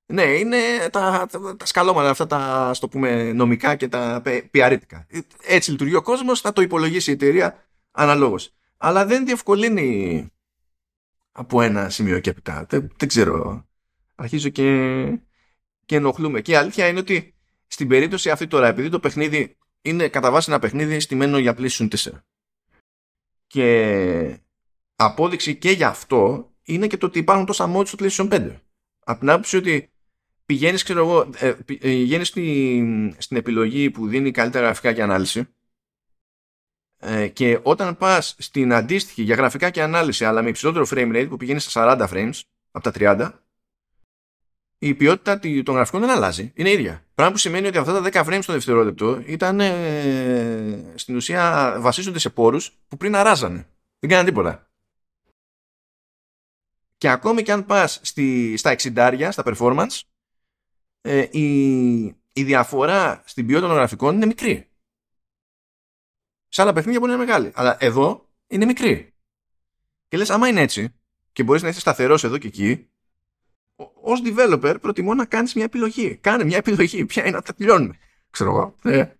Ναι, 0.06 0.22
είναι 0.22 0.56
τα, 0.90 1.26
τα, 1.30 1.56
τα 1.56 1.66
σκαλώματα 1.66 2.10
αυτά 2.10 2.26
τα 2.26 2.72
το 2.80 2.88
πούμε 2.88 3.32
νομικά 3.32 3.74
και 3.76 3.88
τα 3.88 4.22
πιαρίτικα. 4.50 5.06
Έτσι 5.42 5.70
λειτουργεί 5.70 5.94
ο 5.94 6.02
κόσμος, 6.02 6.40
θα 6.40 6.52
το 6.52 6.62
υπολογίσει 6.62 7.10
η 7.10 7.12
εταιρεία 7.12 7.64
αναλόγως. 7.90 8.54
Αλλά 8.76 9.06
δεν 9.06 9.24
διευκολύνει 9.24 10.26
από 11.32 11.62
ένα 11.62 11.88
σημείο 11.88 12.18
και 12.18 12.30
έπειτα. 12.30 12.66
Δεν, 12.68 12.92
δεν 12.96 13.08
ξέρω. 13.08 13.66
Αρχίζω 14.14 14.48
και, 14.48 14.64
και 15.84 15.96
ενοχλούμε. 15.96 16.40
Και 16.40 16.52
η 16.52 16.54
αλήθεια 16.54 16.86
είναι 16.86 16.98
ότι 16.98 17.34
στην 17.66 17.88
περίπτωση 17.88 18.30
αυτή 18.30 18.46
τώρα, 18.46 18.66
επειδή 18.66 18.88
το 18.88 19.00
παιχνίδι 19.00 19.56
είναι 19.84 20.08
κατά 20.08 20.30
βάση 20.30 20.50
ένα 20.50 20.58
παιχνίδι 20.58 21.00
στημένο 21.00 21.38
για 21.38 21.54
PlayStation 21.58 21.88
4. 21.88 22.10
Και 23.46 24.38
απόδειξη 24.96 25.56
και 25.56 25.70
για 25.70 25.88
αυτό 25.88 26.50
είναι 26.62 26.86
και 26.86 26.96
το 26.96 27.06
ότι 27.06 27.18
υπάρχουν 27.18 27.46
τόσα 27.46 27.72
mods 27.74 27.86
στο 27.86 27.98
PlayStation 28.00 28.32
5. 28.32 28.56
Από 29.04 29.20
την 29.20 29.30
άποψη 29.30 29.56
ότι 29.56 29.92
πηγαίνεις, 30.46 30.82
ξέρω 30.82 30.98
εγώ, 30.98 31.30
ε, 31.36 31.48
ε, 31.48 31.52
πηγαίνεις 31.52 32.28
στην, 32.28 33.14
στην 33.18 33.36
επιλογή 33.36 33.90
που 33.90 34.08
δίνει 34.08 34.30
καλύτερα 34.30 34.64
γραφικά 34.64 34.92
και 34.92 35.02
ανάλυση 35.02 35.48
ε, 36.98 37.28
και 37.28 37.60
όταν 37.62 37.96
πας 37.96 38.34
στην 38.38 38.72
αντίστοιχη 38.72 39.22
για 39.22 39.34
γραφικά 39.34 39.70
και 39.70 39.82
ανάλυση 39.82 40.24
αλλά 40.24 40.42
με 40.42 40.48
υψηλότερο 40.48 40.86
frame 40.90 41.16
rate 41.16 41.26
που 41.28 41.36
πηγαίνεις 41.36 41.64
στα 41.70 41.96
40 41.98 42.12
frames 42.12 42.40
από 42.70 42.90
τα 42.90 42.92
30 42.94 43.43
η 44.86 44.94
ποιότητα 44.94 45.38
των 45.38 45.74
γραφικών 45.74 46.00
δεν 46.00 46.10
αλλάζει. 46.10 46.52
Είναι 46.54 46.70
ίδια. 46.70 47.04
Πράγμα 47.14 47.32
που 47.32 47.38
σημαίνει 47.38 47.66
ότι 47.66 47.78
αυτά 47.78 48.10
τα 48.10 48.24
10 48.24 48.28
frames 48.28 48.42
το 48.46 48.52
δευτερόλεπτο 48.52 49.22
ήταν 49.26 49.60
ε, 49.60 50.92
στην 50.94 51.16
ουσία 51.16 51.76
βασίζονται 51.80 52.18
σε 52.18 52.30
πόρους 52.30 52.78
που 52.88 52.96
πριν 52.96 53.14
αράζανε. 53.14 53.68
Δεν 53.98 54.10
κάνανε 54.10 54.28
τίποτα. 54.28 54.70
Και 56.96 57.08
ακόμη 57.08 57.42
και 57.42 57.52
αν 57.52 57.66
πας 57.66 58.00
στα 58.56 58.76
60 58.78 59.28
στα 59.30 59.42
performance, 59.46 60.00
ε, 61.00 61.26
η, 61.30 62.02
η 62.32 62.42
διαφορά 62.44 63.22
στην 63.24 63.46
ποιότητα 63.46 63.68
των 63.68 63.76
γραφικών 63.76 64.14
είναι 64.14 64.26
μικρή. 64.26 64.70
Σε 66.48 66.62
άλλα 66.62 66.72
παιχνίδια 66.72 67.00
μπορεί 67.00 67.12
να 67.12 67.16
είναι 67.16 67.26
μεγάλη. 67.26 67.52
Αλλά 67.54 67.76
εδώ 67.80 68.28
είναι 68.46 68.64
μικρή. 68.64 69.14
Και 70.08 70.16
λες, 70.16 70.30
άμα 70.30 70.48
είναι 70.48 70.60
έτσι, 70.60 70.94
και 71.32 71.42
μπορείς 71.42 71.62
να 71.62 71.68
είσαι 71.68 71.80
σταθερός 71.80 72.24
εδώ 72.24 72.38
και 72.38 72.46
εκεί, 72.46 72.88
ως 73.94 74.22
developer 74.24 74.76
προτιμώ 74.80 75.14
να 75.14 75.26
κάνεις 75.26 75.54
μια 75.54 75.64
επιλογή. 75.64 76.16
Κάνε 76.16 76.44
μια 76.44 76.56
επιλογή. 76.56 77.06
Ποια 77.06 77.22
είναι 77.26 77.36
να 77.36 77.42
τα 77.42 77.54
τελειώνουμε. 77.54 77.98
Ξέρω 78.30 78.50
εγώ. 78.50 78.74
Ναι. 78.82 79.14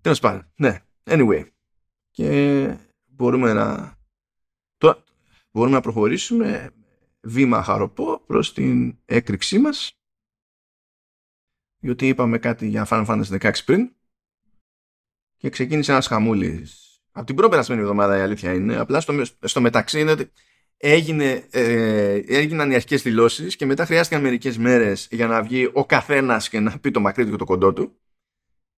Τέλος 0.00 0.20
πάντων. 0.20 0.52
Ναι. 0.56 0.80
Anyway. 1.04 1.46
Και 2.10 2.78
μπορούμε 3.06 3.52
να. 3.52 3.96
Τώρα, 4.76 5.04
μπορούμε 5.50 5.74
να 5.74 5.82
προχωρήσουμε 5.82 6.70
βήμα 7.20 7.62
χαροπό 7.62 8.20
προς 8.26 8.52
την 8.52 8.98
έκρηξή 9.04 9.58
μας 9.58 9.96
διότι 11.78 12.08
είπαμε 12.08 12.38
κάτι 12.38 12.66
για 12.66 12.86
Final 12.90 13.06
Fantasy 13.06 13.40
16 13.40 13.52
πριν 13.64 13.94
και 15.36 15.50
ξεκίνησε 15.50 15.92
ένας 15.92 16.06
χαμούλης 16.06 16.92
από 17.12 17.26
την 17.26 17.36
προπερασμένη 17.36 17.80
εβδομάδα 17.80 18.18
η 18.18 18.20
αλήθεια 18.20 18.52
είναι 18.52 18.76
απλά 18.76 19.00
στο, 19.00 19.24
στο 19.40 19.60
μεταξύ 19.60 20.00
είναι 20.00 20.10
ότι 20.10 20.32
έγινε, 20.84 21.46
ε, 21.50 22.22
έγιναν 22.26 22.70
οι 22.70 22.74
αρχικές 22.74 23.02
δηλώσεις 23.02 23.56
και 23.56 23.66
μετά 23.66 23.86
χρειάστηκαν 23.86 24.22
μερικές 24.22 24.58
μέρες 24.58 25.08
για 25.10 25.26
να 25.26 25.42
βγει 25.42 25.70
ο 25.72 25.86
καθένας 25.86 26.48
και 26.48 26.60
να 26.60 26.78
πει 26.78 26.90
το 26.90 27.00
μακρύ 27.00 27.24
του 27.24 27.30
και 27.30 27.36
το 27.36 27.44
κοντό 27.44 27.72
του 27.72 27.96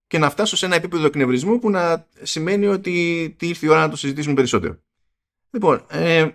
και 0.06 0.18
να 0.18 0.31
φτάσω 0.31 0.56
σε 0.56 0.66
ένα 0.66 0.74
επίπεδο 0.74 1.06
εκνευρισμού 1.06 1.59
που 1.59 1.70
να 1.70 2.09
σημαίνει 2.22 2.66
ότι 2.66 3.35
τι 3.39 3.48
ήρθε 3.48 3.66
η 3.66 3.68
ώρα 3.68 3.81
να 3.81 3.89
το 3.89 3.97
συζητήσουμε 3.97 4.35
περισσότερο. 4.35 4.78
Λοιπόν, 5.51 5.86
ε, 5.89 6.28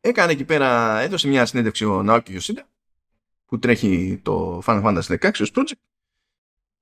έκανε 0.00 0.32
εκεί 0.32 0.44
πέρα, 0.44 1.00
έδωσε 1.00 1.28
μια 1.28 1.46
συνέντευξη 1.46 1.84
ο 1.84 2.02
Ναόκη 2.02 2.32
Ιωσίντα 2.32 2.68
που 3.46 3.58
τρέχει 3.58 4.20
το 4.22 4.62
Final 4.66 4.82
Fantasy 4.82 5.18
16 5.18 5.30
ως 5.40 5.52
project 5.54 5.80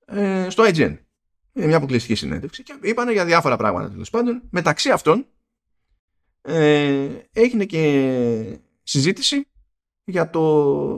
ε, 0.05 0.49
στο 0.49 0.63
IGN. 0.63 0.97
Είναι 1.53 1.65
μια 1.65 1.77
αποκλειστική 1.77 2.15
συνέντευξη 2.15 2.63
και 2.63 2.77
είπαν 2.81 3.11
για 3.11 3.25
διάφορα 3.25 3.57
πράγματα 3.57 3.89
τέλος 3.89 4.09
πάντων. 4.09 4.41
Μεταξύ 4.49 4.89
αυτών 4.89 5.25
ε, 6.41 7.09
έγινε 7.31 7.65
και 7.65 8.59
συζήτηση 8.83 9.47
για 10.03 10.29
το 10.29 10.41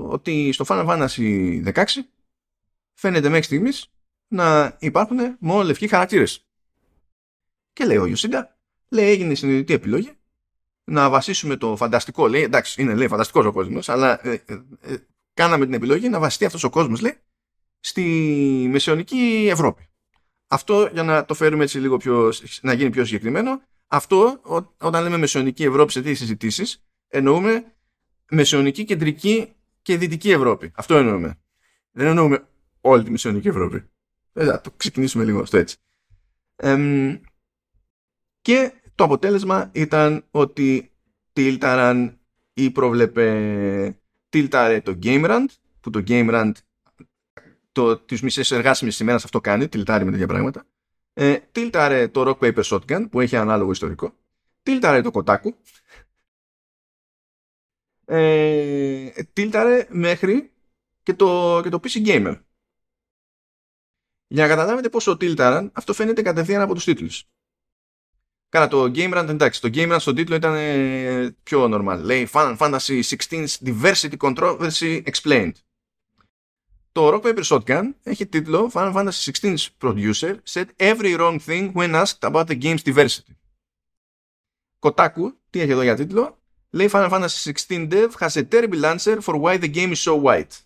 ότι 0.07 0.52
στο 0.52 0.65
Final 0.68 0.88
Fantasy 0.88 1.74
16 1.74 1.84
φαίνεται 2.94 3.30
μέχρι 3.30 3.44
στιγμής 3.44 3.94
να 4.28 4.78
υπάρχουν 4.80 5.18
μόνο 5.40 5.64
λευκοί 5.64 5.88
χαρακτήρες. 5.88 6.48
Και 7.74 7.86
λέει 7.86 7.98
ο 7.98 8.06
Ιωσίντα, 8.06 8.57
λέει 8.90 9.10
έγινε 9.10 9.32
η 9.32 9.36
συνειδητή 9.36 9.74
επιλογή 9.74 10.18
να 10.84 11.10
βασίσουμε 11.10 11.56
το 11.56 11.76
φανταστικό, 11.76 12.28
λέει, 12.28 12.41
εντάξει 12.41 12.82
είναι 12.82 12.94
λέει 12.94 13.07
φανταστικός 13.07 13.45
ο 13.45 13.52
κόσμος, 13.52 13.90
αλλά 13.90 14.28
ε, 14.28 14.44
ε, 14.45 14.53
ε, 14.82 14.98
κάναμε 15.34 15.65
την 15.65 15.74
επιλογή 15.74 16.10
να 16.10 16.20
βασιστεί 16.20 16.45
αυτός 16.45 16.64
ο 16.64 16.70
κόσμος, 16.70 17.02
λέει, 17.02 17.18
στη 17.80 18.02
μεσαιωνική 18.72 19.48
Ευρώπη. 19.52 19.88
Αυτό 20.48 20.90
για 20.94 21.03
να 21.03 21.26
το 21.26 21.34
φέρουμε 21.34 21.64
έτσι 21.64 21.80
λίγο 21.80 21.98
πιο, 21.98 22.34
να 22.61 22.74
γίνει 22.74 22.90
πιο 22.90 23.06
συγκεκριμένο, 23.06 23.61
αυτό, 23.94 24.41
όταν 24.78 25.03
λέμε 25.03 25.18
μεσαιωνική 25.18 25.64
Ευρώπη 25.64 25.91
σε 25.91 25.99
τέτοιες 25.99 26.18
συζητήσεις, 26.18 26.86
εννοούμε 27.07 27.76
μεσαιωνική, 28.30 28.86
κεντρική 28.86 29.53
και 29.82 29.98
δυτική 29.98 30.32
Ευρώπη. 30.32 30.72
Αυτό 30.76 30.95
εννοούμε. 30.95 31.40
Δεν 31.91 32.07
εννοούμε 32.07 32.48
όλη 32.82 33.03
τη 33.03 33.11
μεσαιωνική 33.11 33.48
Ευρώπη. 33.48 33.90
Ε, 34.34 34.45
θα 34.45 34.61
το 34.61 34.72
ξεκινήσουμε 34.78 35.24
λίγο 35.24 35.45
στο 35.45 35.57
έτσι. 35.57 35.78
και 38.41 38.74
το 38.95 39.03
αποτέλεσμα 39.03 39.70
ήταν 39.74 40.26
ότι 40.32 40.91
τίλταραν 41.34 42.20
ή 42.53 42.72
προβλεπε 42.72 43.99
τίλταρε 44.30 44.82
το 44.82 44.99
GameRand 45.03 45.45
που 45.80 45.90
το 45.90 46.03
GameRand 46.07 46.52
το, 47.72 47.98
τις 47.98 48.22
μισές 48.22 48.52
εργάσιμες 48.52 48.99
ημέρας 48.99 49.24
αυτό 49.24 49.41
κάνει, 49.41 49.68
τίλταρει 49.68 50.06
με 50.06 50.11
τέτοια 50.11 50.28
πράγματα 50.28 50.65
ε, 51.14 51.38
τίλταρε 51.52 52.07
το 52.07 52.23
Rock 52.27 52.40
Paper 52.40 52.64
Shotgun 52.64 53.10
που 53.11 53.19
έχει 53.19 53.35
ανάλογο 53.35 53.72
ιστορικό. 53.72 54.15
Τίλταρε 54.64 55.02
το 55.02 55.11
Kotaku. 55.14 55.49
Ε, 58.06 59.10
τίλταρε 59.34 59.88
μέχρι 59.90 60.52
και 61.03 61.14
το, 61.14 61.60
και 61.64 61.69
το 61.69 61.80
PC 61.84 62.06
Gamer. 62.07 62.40
Για 64.27 64.44
να 64.44 64.48
καταλάβετε 64.48 64.90
πόσο 64.90 65.18
τίλταραν, 65.18 65.72
αυτό 65.73 65.94
φαίνεται 65.94 66.22
κατευθείαν 66.22 66.61
από 66.61 66.73
τους 66.73 66.84
τίτλους. 66.84 67.27
Κάνα 68.49 68.68
το 68.68 68.84
Game 68.84 69.14
Run, 69.18 69.27
εντάξει, 69.30 69.61
το 69.61 69.69
Game 69.73 69.94
Run 69.94 69.98
στον 69.99 70.15
τίτλο 70.15 70.35
ήταν 70.35 70.56
ε, 70.56 71.35
πιο 71.44 71.64
normal. 71.64 71.99
Λέει 72.03 72.27
Final 72.31 72.57
Fantasy 72.57 73.02
16 73.30 73.45
Diversity 73.65 74.18
Controversy 74.18 75.03
Explained. 75.03 75.52
Το 76.94 77.10
Rock 77.14 77.22
Paper 77.22 77.44
Shotgun 77.44 77.91
έχει 78.03 78.26
τίτλο 78.26 78.72
Final 78.74 78.94
Fantasy 78.94 79.32
16 79.41 79.56
Producer 79.80 80.36
said 80.53 80.65
every 80.78 81.18
wrong 81.18 81.40
thing 81.40 81.72
when 81.74 81.95
asked 81.95 82.22
about 82.22 82.45
the 82.48 82.56
game's 82.64 82.84
diversity. 82.84 83.34
Kotaku, 84.80 85.34
τι 85.49 85.60
έχει 85.60 85.72
εδώ 85.72 85.82
για 85.82 85.95
τίτλο, 85.95 86.38
λέει 86.70 86.90
Final 86.91 87.10
Fantasy 87.10 87.52
16 87.68 87.88
Dev 87.91 88.10
has 88.20 88.36
a 88.36 88.44
terrible 88.44 88.86
answer 88.86 89.22
for 89.22 89.36
why 89.36 89.57
the 89.57 89.74
game 89.74 89.91
is 89.91 90.03
so 90.03 90.24
white. 90.24 90.61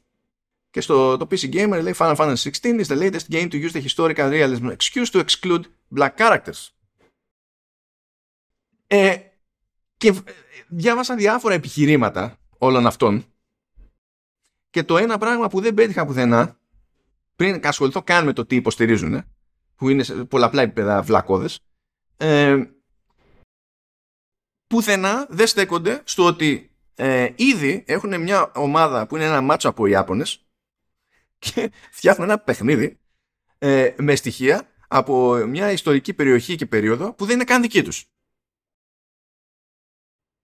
Και 0.69 0.81
στο 0.81 1.17
το 1.17 1.27
PC 1.31 1.53
Gamer 1.53 1.79
λέει 1.81 1.93
Final 1.97 2.15
Fantasy 2.15 2.49
16 2.61 2.83
is 2.83 2.85
the 2.85 2.97
latest 2.97 3.29
game 3.29 3.49
to 3.49 3.69
use 3.69 3.71
the 3.71 3.81
historical 3.81 4.29
realism 4.29 4.69
excuse 4.69 5.09
to 5.11 5.23
exclude 5.25 5.63
black 5.95 6.17
characters. 6.17 6.69
Ε, 8.87 9.17
και 9.97 10.13
διάβασα 10.67 11.15
διάφορα 11.15 11.53
επιχειρήματα 11.53 12.39
όλων 12.57 12.87
αυτών 12.87 13.25
και 14.69 14.83
το 14.83 14.97
ένα 14.97 15.17
πράγμα 15.17 15.47
που 15.47 15.61
δεν 15.61 15.73
πέτυχα 15.73 16.05
πουθενά 16.05 16.59
πριν 17.35 17.59
ασχοληθώ 17.63 18.01
καν 18.01 18.25
με 18.25 18.33
το 18.33 18.45
τι 18.45 18.55
υποστηρίζουν 18.55 19.23
που 19.75 19.89
είναι 19.89 20.03
σε 20.03 20.25
πολλαπλά 20.25 20.61
επίπεδα 20.61 21.01
βλακώδες 21.01 21.59
ε, 22.17 22.63
πουθενά 24.67 25.27
δεν 25.29 25.47
στέκονται 25.47 26.01
στο 26.03 26.25
ότι 26.25 26.71
ε, 26.95 27.29
ήδη 27.35 27.83
έχουν 27.87 28.21
μια 28.21 28.51
ομάδα 28.55 29.07
που 29.07 29.15
είναι 29.15 29.25
ένα 29.25 29.41
μάτσο 29.41 29.69
από 29.69 29.85
Ιάπωνες 29.85 30.47
και 31.39 31.71
φτιάχνουν 31.97 32.29
ένα 32.29 32.39
παιχνίδι 32.39 32.99
ε, 33.57 33.95
με 33.97 34.15
στοιχεία 34.15 34.67
από 34.87 35.35
μια 35.35 35.71
ιστορική 35.71 36.13
περιοχή 36.13 36.55
και 36.55 36.65
περίοδο 36.65 37.13
που 37.13 37.25
δεν 37.25 37.35
είναι 37.35 37.43
καν 37.43 37.61
δική 37.61 37.83
τους. 37.83 38.05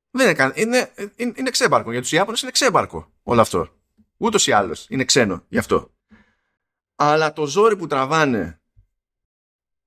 Δεν 0.10 0.26
είναι, 0.26 0.36
καν, 0.36 0.54
είναι, 0.56 0.94
είναι, 1.16 1.34
είναι 1.36 1.50
ξέμπαρκο. 1.50 1.92
Για 1.92 2.02
τους 2.02 2.12
Ιάπωνες 2.12 2.42
είναι 2.42 2.52
ξέμπαρκο 2.52 3.14
όλο 3.24 3.42
αυτό. 3.42 3.83
Ούτως 4.24 4.48
ή 4.48 4.52
άλλως 4.52 4.86
είναι 4.90 5.04
ξένο 5.06 5.46
γι' 5.50 5.58
αυτό. 5.58 5.94
Αλλά 6.96 7.34
το 7.34 7.46
ζόρι 7.46 7.76
που 7.76 7.88
τραβάνε 7.88 8.62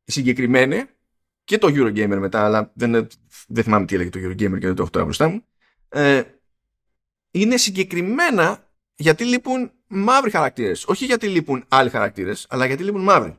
οι 0.04 0.12
συγκεκριμένοι 0.12 0.84
και 1.44 1.58
το 1.58 1.68
Eurogamer 1.70 2.18
μετά, 2.18 2.44
αλλά 2.44 2.72
δεν, 2.74 3.08
δεν 3.46 3.64
θυμάμαι 3.64 3.86
τι 3.86 3.94
έλεγε 3.94 4.10
το 4.10 4.18
Eurogamer 4.18 4.58
και 4.58 4.66
δεν 4.66 4.74
το 4.74 4.82
έχω 4.82 4.90
τώρα 4.90 5.04
μπροστά 5.04 5.28
μου, 5.28 5.44
ε, 5.88 6.22
είναι 7.30 7.56
συγκεκριμένα 7.56 8.70
γιατί 8.94 9.24
λείπουν 9.24 9.70
μαύροι 9.86 10.30
χαρακτήρες. 10.30 10.84
Όχι 10.86 11.04
γιατί 11.04 11.28
λείπουν 11.28 11.64
άλλοι 11.68 11.90
χαρακτήρες, 11.90 12.46
αλλά 12.48 12.66
γιατί 12.66 12.84
λείπουν 12.84 13.02
μαύροι. 13.02 13.38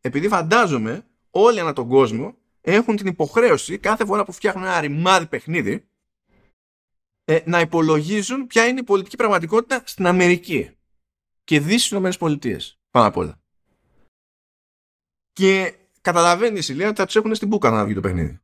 Επειδή 0.00 0.28
φαντάζομαι 0.28 1.06
όλοι 1.30 1.60
ανά 1.60 1.72
τον 1.72 1.88
κόσμο 1.88 2.36
έχουν 2.60 2.96
την 2.96 3.06
υποχρέωση 3.06 3.78
κάθε 3.78 4.04
φορά 4.04 4.24
που 4.24 4.32
φτιάχνουν 4.32 4.64
ένα 4.64 4.80
ρημάδι 4.80 5.26
παιχνίδι 5.26 5.86
ε, 7.24 7.40
να 7.44 7.60
υπολογίζουν 7.60 8.46
ποια 8.46 8.66
είναι 8.66 8.80
η 8.80 8.84
πολιτική 8.84 9.16
πραγματικότητα 9.16 9.82
στην 9.86 10.06
Αμερική 10.06 10.76
και 11.44 11.60
δει 11.60 11.78
στι 11.78 11.96
ΗΠΑ 11.96 12.10
πάνω 12.90 13.06
απ' 13.06 13.16
όλα. 13.16 13.40
Και 15.32 15.74
καταλαβαίνει 16.00 16.58
η 16.58 16.62
Σιλία 16.62 16.88
ότι 16.88 16.96
θα 16.96 17.06
τους 17.06 17.16
έχουν 17.16 17.34
στην 17.34 17.48
μπουκα 17.48 17.70
να 17.70 17.84
βγει 17.84 17.94
το 17.94 18.00
παιχνίδι. 18.00 18.40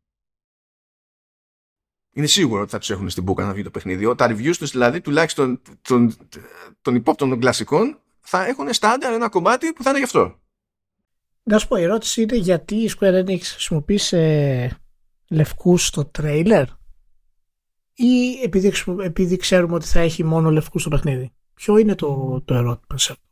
Είναι 2.12 2.26
σίγουρο 2.26 2.62
ότι 2.62 2.70
θα 2.70 2.78
τους 2.78 2.90
έχουν 2.90 3.10
στην 3.10 3.22
μπουκα 3.22 3.44
να 3.44 3.52
βγει 3.52 3.62
το 3.62 3.70
παιχνίδι. 3.70 4.14
Τα 4.14 4.30
reviews 4.30 4.56
τους 4.58 4.70
δηλαδή, 4.70 5.00
τουλάχιστον 5.00 5.62
των, 5.82 6.16
των 6.80 6.94
υπόπτων 6.94 7.28
των 7.28 7.40
κλασικών, 7.40 8.00
θα 8.20 8.46
έχουν 8.46 8.72
στάνταρ 8.72 9.12
ένα 9.12 9.28
κομμάτι 9.28 9.72
που 9.72 9.82
θα 9.82 9.90
είναι 9.90 9.98
γι' 9.98 10.04
αυτό. 10.04 10.40
Να 11.42 11.58
σου 11.58 11.68
πω, 11.68 11.76
η 11.76 11.82
ερώτηση 11.82 12.22
είναι 12.22 12.36
γιατί 12.36 12.76
η 12.76 12.90
Square 12.98 13.24
Enix 13.24 13.40
χρησιμοποίησε 13.40 14.80
λευκούς 15.28 15.86
στο 15.86 16.04
τρέιλερ; 16.04 16.64
Ή 18.00 18.40
επειδή, 18.42 18.72
επειδή 19.02 19.36
ξέρουμε 19.36 19.74
ότι 19.74 19.86
θα 19.86 20.00
έχει 20.00 20.24
μόνο 20.24 20.50
λευκούς 20.50 20.80
στο 20.80 20.90
παιχνίδι. 20.90 21.32
Ποιο 21.54 21.76
είναι 21.76 21.94
το, 21.94 22.42
το 22.44 22.54
ερώτημα 22.54 22.98
σε 22.98 23.12
αυτό; 23.12 23.24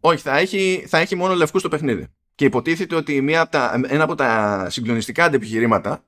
Όχι, 0.00 0.20
θα 0.20 0.38
έχει, 0.38 0.84
θα 0.86 0.98
έχει 0.98 1.14
μόνο 1.14 1.34
λευκούς 1.34 1.60
στο 1.60 1.68
παιχνίδι. 1.68 2.06
Και 2.34 2.44
υποτίθεται 2.44 2.94
ότι 2.94 3.20
μία 3.20 3.40
από 3.40 3.50
τα, 3.50 3.80
ένα 3.88 4.04
από 4.04 4.14
τα 4.14 4.66
συγκλονιστικά 4.70 5.24
αντεπιχειρήματα 5.24 6.04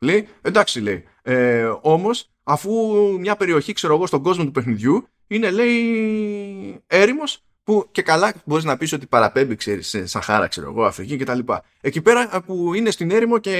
λέει, 0.00 0.28
εντάξει 0.42 0.80
λέει, 0.80 1.04
ε, 1.22 1.70
όμως 1.80 2.30
αφού 2.42 2.72
μια 3.18 3.36
περιοχή 3.36 3.72
ξέρω 3.72 3.94
εγώ 3.94 4.06
στον 4.06 4.22
κόσμο 4.22 4.44
του 4.44 4.50
παιχνιδιού 4.50 5.08
είναι 5.26 5.50
λέει 5.50 6.82
έρημος 6.86 7.45
που 7.66 7.88
και 7.90 8.02
καλά 8.02 8.32
μπορεί 8.44 8.64
να 8.64 8.76
πει 8.76 8.94
ότι 8.94 9.06
παραπέμπει 9.06 9.56
ξέρεις, 9.56 9.88
σε 9.88 10.06
Σαχάρα, 10.06 10.46
ξέρω 10.46 10.70
εγώ, 10.70 10.84
Αφρική 10.84 11.16
κτλ. 11.16 11.38
Εκεί 11.80 12.02
πέρα 12.02 12.42
που 12.42 12.74
είναι 12.74 12.90
στην 12.90 13.10
έρημο 13.10 13.38
και 13.38 13.52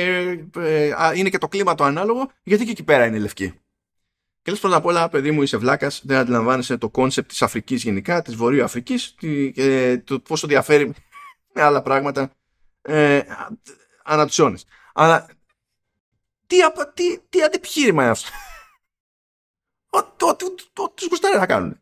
ε, 0.56 0.92
είναι 1.14 1.28
και 1.28 1.38
το 1.38 1.48
κλίμα 1.48 1.74
το 1.74 1.84
ανάλογο, 1.84 2.30
γιατί 2.42 2.64
και 2.64 2.70
εκεί 2.70 2.82
πέρα 2.82 3.06
είναι 3.06 3.18
λευκή. 3.18 3.52
Και 4.42 4.50
λες 4.50 4.60
πρώτα 4.60 4.76
απ' 4.76 4.84
όλα, 4.84 5.08
παιδί 5.08 5.30
μου, 5.30 5.42
είσαι 5.42 5.56
βλάκας, 5.56 5.90
δεν 6.02 6.18
αντιλαμβάνεσαι 6.18 6.76
το 6.76 6.88
concept 6.88 7.32
της 7.32 7.36
Αφρικής 7.40 7.74
γενικά, 7.74 8.22
της 8.22 8.34
Βορείου 8.34 8.64
Αφρικής, 8.64 8.94
και 9.18 10.02
το 10.04 10.20
πόσο 10.20 10.46
διαφέρει 10.46 10.94
με 11.52 11.62
άλλα 11.62 11.82
πράγματα 11.82 12.30
ε, 12.82 13.20
ανά 14.04 14.26
τους 14.26 14.42
αιώνες. 14.42 14.58
Αλλά 14.94 15.26
τι, 16.46 16.56
τι, 16.94 17.18
τι 17.28 17.42
αντεπιχείρημα 17.42 18.02
είναι 18.02 18.10
αυτό. 18.10 18.30
Ό,τι 20.74 21.06
γουστάρει 21.08 21.38
να 21.38 21.46
κάνουν. 21.46 21.80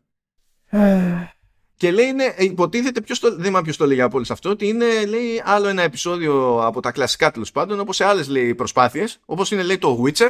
Ε, 1.75 1.77
και 1.77 1.91
λέει, 1.91 2.07
είναι, 2.07 2.35
υποτίθεται, 2.37 3.01
ποιος 3.01 3.19
το, 3.19 3.35
δεν 3.35 3.43
θυμάμαι 3.43 3.63
ποιος 3.63 3.77
το 3.77 3.85
λέει 3.85 4.01
από 4.01 4.15
όλες 4.15 4.31
αυτό, 4.31 4.49
ότι 4.49 4.67
είναι 4.67 5.05
λέει, 5.05 5.41
άλλο 5.45 5.67
ένα 5.67 5.81
επεισόδιο 5.81 6.65
από 6.65 6.81
τα 6.81 6.91
κλασικά 6.91 7.31
τέλος 7.31 7.51
πάντων, 7.51 7.79
όπως 7.79 7.95
σε 7.95 8.05
άλλες 8.05 8.55
προσπάθειες, 8.55 9.19
όπως 9.25 9.51
είναι 9.51 9.63
λέει 9.63 9.77
το 9.77 10.03
Witcher 10.03 10.29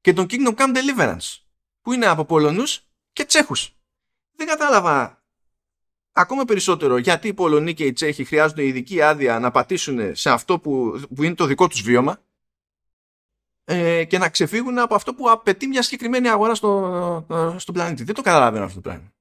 και 0.00 0.12
τον 0.12 0.26
Kingdom 0.30 0.54
Come 0.54 0.76
Deliverance, 0.76 1.38
που 1.80 1.92
είναι 1.92 2.06
από 2.06 2.24
Πολωνούς 2.24 2.82
και 3.12 3.24
Τσέχους. 3.24 3.76
Δεν 4.36 4.46
κατάλαβα 4.46 5.24
ακόμα 6.12 6.44
περισσότερο 6.44 6.96
γιατί 6.96 7.28
οι 7.28 7.34
Πολωνοί 7.34 7.74
και 7.74 7.84
οι 7.84 7.92
Τσέχοι 7.92 8.24
χρειάζονται 8.24 8.64
ειδική 8.64 9.02
άδεια 9.02 9.38
να 9.38 9.50
πατήσουν 9.50 10.16
σε 10.16 10.30
αυτό 10.30 10.58
που, 10.58 11.00
που 11.14 11.22
είναι 11.22 11.34
το 11.34 11.44
δικό 11.44 11.68
τους 11.68 11.82
βίωμα 11.82 12.18
ε, 13.64 14.04
και 14.04 14.18
να 14.18 14.28
ξεφύγουν 14.28 14.78
από 14.78 14.94
αυτό 14.94 15.14
που 15.14 15.30
απαιτεί 15.30 15.66
μια 15.66 15.82
συγκεκριμένη 15.82 16.28
αγορά 16.28 16.54
στο, 16.54 17.56
στο 17.58 17.72
πλανήτη. 17.72 18.04
Δεν 18.04 18.14
το 18.14 18.22
καταλαβαίνω 18.22 18.64
αυτό 18.64 18.80
το 18.80 18.88
πράγμα. 18.88 19.15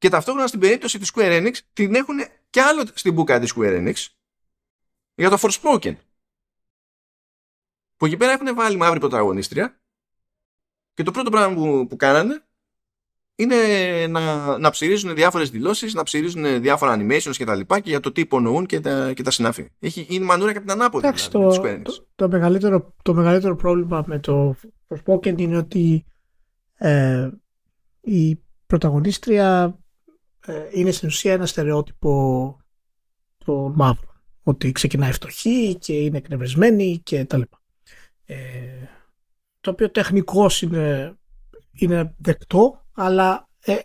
Και 0.00 0.08
ταυτόχρονα 0.08 0.46
στην 0.46 0.60
περίπτωση 0.60 0.98
της 0.98 1.12
Square 1.14 1.40
Enix 1.40 1.54
την 1.72 1.94
έχουν 1.94 2.16
και 2.50 2.60
άλλο 2.60 2.84
στην 2.94 3.12
μπουκα 3.12 3.40
της 3.40 3.54
Square 3.56 3.86
Enix 3.86 3.94
για 5.14 5.30
το 5.30 5.36
Forspoken. 5.40 5.94
Που 7.96 8.06
εκεί 8.06 8.16
πέρα 8.16 8.32
έχουν 8.32 8.54
βάλει 8.54 8.76
μαύρη 8.76 8.98
πρωταγωνίστρια 8.98 9.80
και 10.94 11.02
το 11.02 11.10
πρώτο 11.10 11.30
πράγμα 11.30 11.54
που, 11.54 11.86
που 11.86 11.96
κάνανε 11.96 12.44
είναι 13.34 13.56
να, 14.06 14.58
να 14.58 14.70
ψηρίζουν 14.70 15.14
διάφορες 15.14 15.50
δηλώσεις, 15.50 15.94
να 15.94 16.02
ψηρίζουν 16.02 16.60
διάφορα 16.60 16.96
animations 16.98 17.36
και 17.36 17.44
τα 17.44 17.54
λοιπά 17.54 17.80
και 17.80 17.90
για 17.90 18.00
το 18.00 18.12
τι 18.12 18.20
υπονοούν 18.20 18.66
και 18.66 18.80
τα, 18.80 19.12
και 19.12 19.22
τα 19.22 19.30
συνάφη. 19.30 19.68
Έχει, 19.78 20.06
είναι 20.08 20.24
μανούρα 20.24 20.52
και 20.52 20.58
από 20.58 20.66
την 20.66 20.80
ανάποδη. 20.80 21.06
Εντάξει, 21.06 21.28
δηλαδή, 21.30 21.82
το, 21.82 21.92
το, 21.92 22.06
το, 22.14 22.28
μεγαλύτερο, 22.28 22.94
το 23.02 23.14
μεγαλύτερο 23.14 23.56
πρόβλημα 23.56 24.04
με 24.06 24.18
το 24.18 24.54
Forspoken 24.88 25.38
είναι 25.38 25.56
ότι 25.56 26.04
ε, 26.74 27.30
η 28.00 28.40
πρωταγωνίστρια 28.66 29.64
ε, 29.64 29.79
είναι 30.72 30.90
στην 30.90 31.08
ουσία 31.08 31.32
ένα 31.32 31.46
στερεότυπο 31.46 32.56
το 33.44 33.72
μαύρο. 33.74 34.14
Ότι 34.42 34.72
ξεκινάει 34.72 35.12
φτωχή 35.12 35.74
και 35.74 35.92
είναι 35.92 36.18
εκνευρισμένη 36.18 36.98
και 36.98 37.24
τα 37.24 37.36
λοιπά. 37.36 37.60
Ε, 38.24 38.36
το 39.60 39.70
οποίο 39.70 39.90
τεχνικώς 39.90 40.62
είναι, 40.62 41.14
είναι 41.72 42.14
δεκτό, 42.18 42.86
αλλά 42.92 43.48
ε, 43.60 43.72
ε 43.72 43.80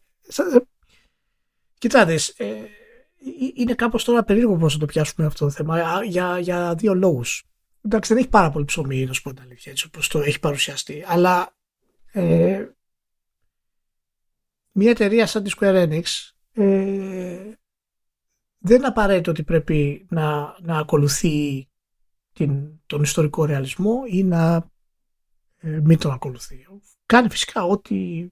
κοιτάτε, 1.78 2.20
ε, 2.38 2.46
είναι 3.56 3.74
κάπως 3.74 4.04
τώρα 4.04 4.24
περίεργο 4.24 4.58
πώς 4.58 4.74
θα 4.74 4.80
το 4.80 4.86
πιάσουμε 4.86 5.28
αυτό 5.28 5.46
το 5.46 5.52
θέμα 5.52 6.04
για, 6.04 6.40
για 6.40 6.76
δύο 6.76 6.94
λόγους. 6.94 7.44
Εντάξει, 7.82 8.14
δεν 8.14 8.22
έχει 8.22 8.32
πάρα 8.32 8.52
πολύ 8.52 8.66
ψωμί, 8.66 9.06
να 9.06 9.14
σου 9.14 9.22
πω 9.22 9.34
την 9.34 9.44
αλήθεια, 9.44 9.72
έτσι 9.72 9.86
όπως 9.86 10.08
το 10.08 10.20
έχει 10.20 10.40
παρουσιαστεί, 10.40 11.04
αλλά 11.08 11.56
ε, 12.12 12.66
μια 14.72 14.90
εταιρεία 14.90 15.28
σαν 15.28 15.44
τη 15.44 15.52
Square 15.60 15.90
Enix 15.90 16.04
ε, 16.56 17.52
δεν 18.58 18.78
είναι 18.78 18.88
απαραίτητο 18.88 19.32
ότι 19.32 19.44
πρέπει 19.44 20.06
να, 20.10 20.58
να 20.62 20.78
ακολουθεί 20.78 21.68
την, 22.34 22.80
τον 22.86 23.02
ιστορικό 23.02 23.46
ρεαλισμό 23.46 24.02
ή 24.08 24.24
να 24.24 24.70
ε, 25.58 25.80
μην 25.80 25.98
τον 25.98 26.12
ακολουθεί. 26.12 26.68
Κάνει 27.06 27.30
φυσικά 27.30 27.64
ό,τι, 27.64 28.28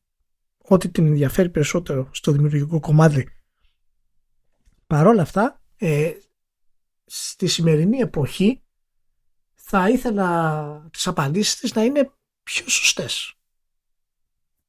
ό,τι 0.57 0.89
την 0.89 1.05
ενδιαφέρει 1.05 1.49
περισσότερο 1.49 2.09
στο 2.11 2.31
δημιουργικό 2.31 2.79
κομμάτι. 2.79 3.29
Παρόλα 4.87 5.21
αυτά, 5.21 5.61
ε, 5.77 6.11
στη 7.05 7.47
σημερινή 7.47 7.97
εποχή 7.97 8.63
θα 9.53 9.89
ήθελα 9.89 10.89
τις 10.91 11.07
απαντήσεις 11.07 11.59
της 11.59 11.73
να 11.73 11.83
είναι 11.83 12.11
πιο 12.43 12.69
σωστές. 12.69 13.33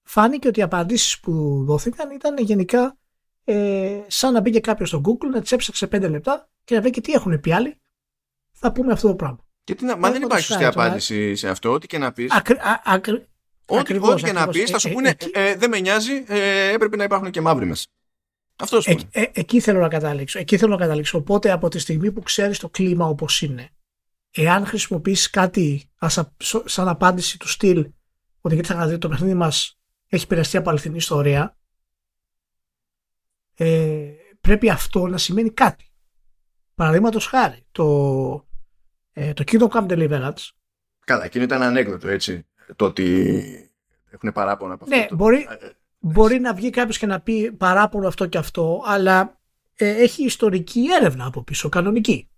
Φάνηκε 0.02 0.48
ότι 0.48 0.60
οι 0.60 0.62
απαντήσεις 0.62 1.20
που 1.20 1.64
δόθηκαν 1.64 2.10
ήταν 2.10 2.38
γενικά 2.38 2.98
ε, 3.44 4.00
σαν 4.06 4.32
να 4.32 4.40
μπήκε 4.40 4.60
κάποιος 4.60 4.88
στο 4.88 5.00
Google, 5.04 5.30
να 5.32 5.40
τι 5.40 5.54
έψαξε 5.54 5.86
5 5.86 6.10
λεπτά 6.10 6.48
και 6.64 6.74
να 6.74 6.80
βρει 6.80 6.90
και 6.90 7.00
τι 7.00 7.12
έχουν 7.12 7.40
πει 7.40 7.52
άλλοι 7.52 7.78
θα 8.52 8.72
πούμε 8.72 8.92
αυτό 8.92 9.08
το 9.08 9.14
πράγμα. 9.14 9.38
Και 9.64 9.74
τι 9.74 9.84
να, 9.84 9.96
μα 9.96 10.10
δεν 10.10 10.22
υπάρχει 10.22 10.44
σωστή 10.44 10.64
απάντηση 10.64 11.34
σε 11.34 11.48
αυτό, 11.48 11.72
ό,τι 11.72 11.86
και 11.86 11.98
να 11.98 12.12
πεις. 12.12 12.32
Ό,τι, 13.66 13.98
και 14.22 14.32
να 14.32 14.48
πεις, 14.48 14.70
θα 14.70 14.78
σου 14.78 14.88
ε, 14.88 14.92
πούνε 14.92 15.16
ε, 15.32 15.56
δεν 15.56 15.70
με 15.70 15.80
νοιάζει, 15.80 16.24
ε, 16.26 16.72
έπρεπε 16.72 16.96
να 16.96 17.04
υπάρχουν 17.04 17.30
και 17.30 17.40
μαύροι 17.40 17.66
μέσα. 17.66 17.86
Αυτό 18.56 18.80
ε, 18.84 18.94
ε, 19.10 19.30
εκεί 19.32 19.60
θέλω 19.60 19.80
να 19.80 19.88
καταλήξω. 19.88 20.38
Εκεί 20.38 20.56
θέλω 20.56 20.72
να 20.72 20.78
καταλήξω. 20.78 21.18
Οπότε 21.18 21.50
από 21.50 21.68
τη 21.68 21.78
στιγμή 21.78 22.12
που 22.12 22.22
ξέρεις 22.22 22.58
το 22.58 22.68
κλίμα 22.68 23.06
όπως 23.06 23.42
είναι, 23.42 23.68
εάν 24.30 24.66
χρησιμοποιήσει 24.66 25.30
κάτι 25.30 25.90
σαν 26.64 26.88
απάντηση 26.88 27.38
του 27.38 27.48
στυλ 27.48 27.90
ότι 28.40 28.54
γιατί 28.54 28.68
θα 28.72 28.98
το 28.98 29.08
παιχνίδι 29.08 29.34
μας 29.34 29.78
έχει 30.08 30.24
επηρεαστεί 30.24 30.56
από 30.56 30.70
αληθινή 30.70 30.96
ιστορία, 30.96 31.56
ε, 33.56 34.10
πρέπει 34.40 34.70
αυτό 34.70 35.06
να 35.06 35.18
σημαίνει 35.18 35.50
κάτι. 35.50 35.88
Παραδείγματος 36.74 37.26
χάρη, 37.26 37.66
το, 37.72 37.84
ε, 39.12 39.32
το 39.32 39.44
Kingdom 39.46 39.68
Come 39.68 39.86
Deliverance. 39.86 40.48
Καλά, 41.04 41.24
εκείνο 41.24 41.44
ήταν 41.44 41.62
ανέκδοτο 41.62 42.08
έτσι. 42.08 42.46
Το 42.76 42.84
ότι 42.84 43.34
έχουν 44.10 44.32
παράπονα 44.32 44.74
από 44.74 44.84
αυτό. 44.84 44.96
Ναι, 44.96 45.06
μπορεί, 45.10 45.46
ε, 45.50 45.70
μπορεί 45.98 46.38
να 46.38 46.54
βγει 46.54 46.70
κάποιος 46.70 46.98
και 46.98 47.06
να 47.06 47.20
πει 47.20 47.52
παράπονο 47.52 48.06
αυτό 48.06 48.26
και 48.26 48.38
αυτό, 48.38 48.82
αλλά 48.86 49.40
ε, 49.74 49.88
έχει 49.88 50.24
ιστορική 50.24 50.84
έρευνα 51.00 51.26
από 51.26 51.42
πίσω, 51.42 51.68
κανονική. 51.68 52.30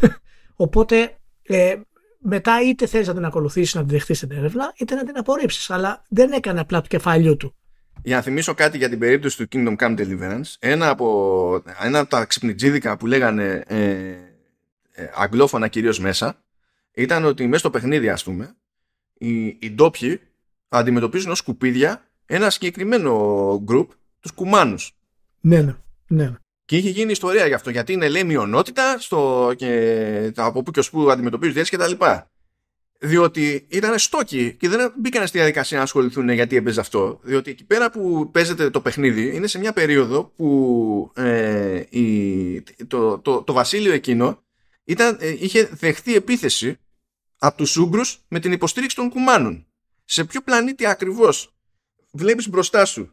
Οπότε 0.56 1.18
ε, 1.42 1.76
μετά 2.18 2.62
είτε 2.62 2.86
θέλει 2.86 3.06
να 3.06 3.14
την 3.14 3.24
ακολουθήσεις, 3.24 3.74
να 3.74 3.80
την 3.80 3.90
δεχτείς 3.90 4.18
την 4.18 4.30
έρευνα, 4.30 4.72
είτε 4.76 4.94
να 4.94 5.04
την 5.04 5.18
απορρίψεις. 5.18 5.70
Αλλά 5.70 6.04
δεν 6.08 6.32
έκανε 6.32 6.60
απλά 6.60 6.80
το 6.80 6.88
κεφάλιο 6.88 7.36
του. 7.36 7.56
Για 8.02 8.16
να 8.16 8.22
θυμίσω 8.22 8.54
κάτι 8.54 8.78
για 8.78 8.88
την 8.88 8.98
περίπτωση 8.98 9.36
του 9.36 9.48
Kingdom 9.52 9.76
Come 9.76 9.98
Deliverance, 9.98 10.54
ένα 10.58 10.88
από, 10.88 11.62
ένα 11.82 11.98
από 11.98 12.10
τα 12.10 12.24
ξυπνιτζίδικα 12.24 12.96
που 12.96 13.06
λέγανε 13.06 13.62
ε, 13.66 13.78
ε, 14.92 15.10
αγγλόφωνα 15.14 15.68
κυρίως 15.68 16.00
μέσα, 16.00 16.42
ήταν 16.92 17.24
ότι 17.24 17.46
μέσα 17.46 17.58
στο 17.58 17.70
παιχνίδι, 17.70 18.08
ας 18.08 18.24
πούμε, 18.24 18.56
οι, 19.18 19.46
οι 19.46 19.70
ντόπιοι 19.70 20.20
αντιμετωπίζουν 20.68 21.30
ως 21.30 21.38
σκουπίδια 21.38 22.02
ένα 22.26 22.50
συγκεκριμένο 22.50 23.64
group, 23.68 23.86
τους 24.20 24.30
κουμάνους. 24.32 24.96
Ναι, 25.40 25.62
ναι, 25.62 25.74
ναι. 26.06 26.32
Και 26.64 26.76
είχε 26.76 26.90
γίνει 26.90 27.10
ιστορία 27.10 27.46
γι' 27.46 27.54
αυτό, 27.54 27.70
γιατί 27.70 27.92
είναι 27.92 28.08
λέει 28.08 28.24
μειονότητα 28.24 28.98
στο, 28.98 29.52
και 29.56 30.32
από 30.36 30.62
πού 30.62 30.70
και 30.70 30.78
ως 30.78 30.90
πού 30.90 31.10
αντιμετωπίζουν 31.10 31.56
έτσι 31.56 31.70
και 31.70 31.76
τα 31.76 31.88
λοιπά. 31.88 32.30
Διότι 33.00 33.66
ήταν 33.68 33.98
στόκοι 33.98 34.54
και 34.54 34.68
δεν 34.68 34.92
μπήκαν 34.96 35.26
στη 35.26 35.38
διαδικασία 35.38 35.76
να 35.76 35.82
ασχοληθούν 35.82 36.28
γιατί 36.28 36.56
έπαιζε 36.56 36.80
αυτό. 36.80 37.20
Διότι 37.22 37.50
εκεί 37.50 37.64
πέρα 37.64 37.90
που 37.90 38.30
παίζεται 38.30 38.70
το 38.70 38.80
παιχνίδι 38.80 39.34
είναι 39.34 39.46
σε 39.46 39.58
μια 39.58 39.72
περίοδο 39.72 40.24
που 40.36 41.12
ε, 41.14 41.82
η, 41.88 42.62
το, 42.86 43.18
το, 43.18 43.42
το, 43.42 43.52
βασίλειο 43.52 43.92
εκείνο 43.92 44.42
ήταν, 44.84 45.16
ε, 45.20 45.28
είχε 45.28 45.64
δεχθεί 45.64 46.14
επίθεση 46.14 46.78
από 47.38 47.56
τους 47.56 47.76
Ούγκρους 47.76 48.24
με 48.28 48.40
την 48.40 48.52
υποστήριξη 48.52 48.96
των 48.96 49.10
Κουμάνων. 49.10 49.66
Σε 50.04 50.24
ποιο 50.24 50.40
πλανήτη 50.40 50.86
ακριβώς 50.86 51.56
βλέπεις 52.10 52.48
μπροστά 52.48 52.84
σου 52.84 53.12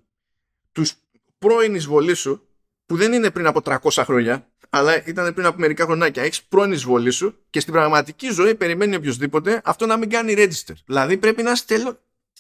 τους 0.72 0.94
πρώην 1.38 1.76
εισβολή 1.76 2.14
σου 2.14 2.48
που 2.86 2.96
δεν 2.96 3.14
είναι 3.14 3.32
πριν 3.32 3.46
από 3.46 3.62
300 3.64 4.04
χρόνια 4.06 4.50
αλλά 4.76 5.06
ήταν 5.06 5.34
πριν 5.34 5.46
από 5.46 5.60
μερικά 5.60 5.86
χρονάκια. 5.86 6.24
Έχεις 6.24 6.44
πρώην 6.44 6.72
εισβολή 6.72 7.12
σου 7.12 7.46
και 7.50 7.60
στην 7.60 7.74
πραγματική 7.74 8.30
ζωή 8.30 8.56
περιμένει 8.56 8.96
οποιοδήποτε 8.96 9.62
αυτό 9.64 9.86
να 9.86 9.98
μην 9.98 10.10
κάνει 10.10 10.34
register. 10.38 10.74
Δηλαδή 10.86 11.18
πρέπει 11.18 11.44
να 11.44 11.52
είσαι 11.52 11.66
τελ... 11.66 11.96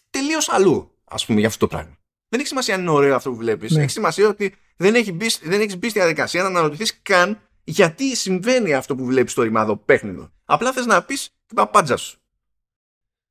τελείως 0.09 0.49
αλλού, 0.49 0.91
ας 1.05 1.25
πούμε, 1.25 1.39
για 1.39 1.47
αυτό 1.47 1.67
το 1.67 1.75
πράγμα. 1.75 1.97
Δεν 2.29 2.39
έχει 2.39 2.47
σημασία 2.47 2.75
αν 2.75 2.81
είναι 2.81 2.89
ωραίο 2.89 3.15
αυτό 3.15 3.29
που 3.29 3.35
βλέπεις. 3.35 3.71
Ναι. 3.71 3.81
Έχει 3.81 3.91
σημασία 3.91 4.27
ότι 4.27 4.55
δεν 4.77 4.95
έχει 4.95 5.11
μπει, 5.11 5.29
δεν 5.41 5.61
έχεις 5.61 5.77
μπει 5.77 5.89
στη 5.89 5.99
διαδικασία 5.99 6.41
να 6.41 6.47
αναρωτηθείς 6.47 7.01
καν 7.01 7.39
γιατί 7.63 8.15
συμβαίνει 8.15 8.73
αυτό 8.73 8.95
που 8.95 9.05
βλέπεις 9.05 9.31
στο 9.31 9.41
ρημάδο 9.41 9.77
παιχνίδο. 9.77 10.31
Απλά 10.45 10.71
θες 10.71 10.85
να 10.85 11.03
πεις 11.03 11.29
την 11.45 11.55
παπάντζα 11.55 11.97
σου. 11.97 12.19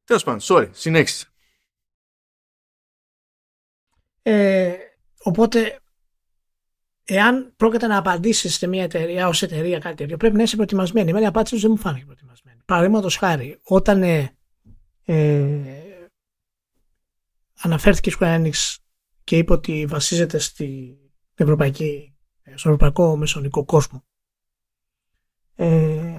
Τέλος 0.05 0.25
πάντων, 0.25 0.41
sorry, 0.43 0.69
συνέχισε. 0.73 1.27
Ε, 4.23 4.75
οπότε, 5.19 5.79
εάν 7.05 7.53
πρόκειται 7.57 7.87
να 7.87 7.99
απαντήσεις 7.99 8.55
σε 8.55 8.67
μια 8.67 8.83
εταιρεία, 8.83 9.29
ως 9.29 9.43
εταιρεία 9.43 9.79
κάτι 9.79 9.95
τέτοιο, 9.95 10.17
πρέπει 10.17 10.37
να 10.37 10.43
είσαι 10.43 10.55
προετοιμασμένη. 10.55 11.11
Εμένα 11.11 11.25
η 11.25 11.29
απάντηση 11.29 11.59
δεν 11.59 11.71
μου 11.71 11.77
φάνηκε 11.77 12.05
προετοιμασμένη. 12.05 12.61
Παραδείγματος 12.65 13.17
χάρη, 13.17 13.61
όταν 13.63 14.03
ε, 14.03 14.37
ε, 15.05 15.61
αναφέρθηκες 17.61 18.13
η 18.13 18.17
Square 18.21 18.41
Enix 18.41 18.77
και 19.25 19.37
είπε 19.37 19.53
ότι 19.53 19.87
βασίζεται 19.87 20.39
στη 20.39 20.99
ευρωπαϊκή, 21.35 22.17
στον 22.43 22.73
ευρωπαϊκό 22.73 23.17
μεσονικό 23.17 23.65
κόσμο, 23.65 24.05
ε, 25.55 26.19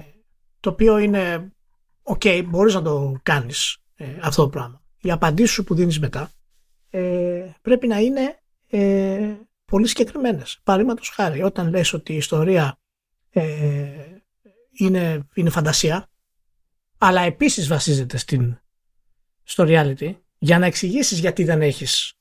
το 0.60 0.70
οποίο 0.70 0.98
είναι 0.98 1.52
OK, 2.02 2.20
okay, 2.24 2.44
μπορείς 2.46 2.74
να 2.74 2.82
το 2.82 3.16
κάνεις 3.22 3.78
ε, 3.94 4.18
αυτό 4.22 4.42
το 4.42 4.48
πράγμα. 4.48 4.82
Οι 5.00 5.10
απαντήσεις 5.10 5.64
που 5.64 5.74
δίνεις 5.74 5.98
μετά 5.98 6.30
ε, 6.90 7.50
πρέπει 7.62 7.86
να 7.86 7.98
είναι 7.98 8.40
ε, 8.68 9.34
πολύ 9.66 9.86
συγκεκριμένες. 9.86 10.60
Παραδείγματος 10.62 11.08
χάρη, 11.08 11.42
όταν 11.42 11.68
λες 11.68 11.92
ότι 11.92 12.12
η 12.12 12.16
ιστορία 12.16 12.78
ε, 13.30 13.42
είναι, 14.72 15.26
είναι 15.34 15.50
φαντασία, 15.50 16.08
αλλά 16.98 17.20
επίσης 17.20 17.68
βασίζεται 17.68 18.16
στην, 18.16 18.60
στο 19.42 19.64
reality, 19.66 20.14
για 20.38 20.58
να 20.58 20.66
εξηγήσεις 20.66 21.18
γιατί 21.18 21.44
δεν 21.44 21.62
έχεις 21.62 22.14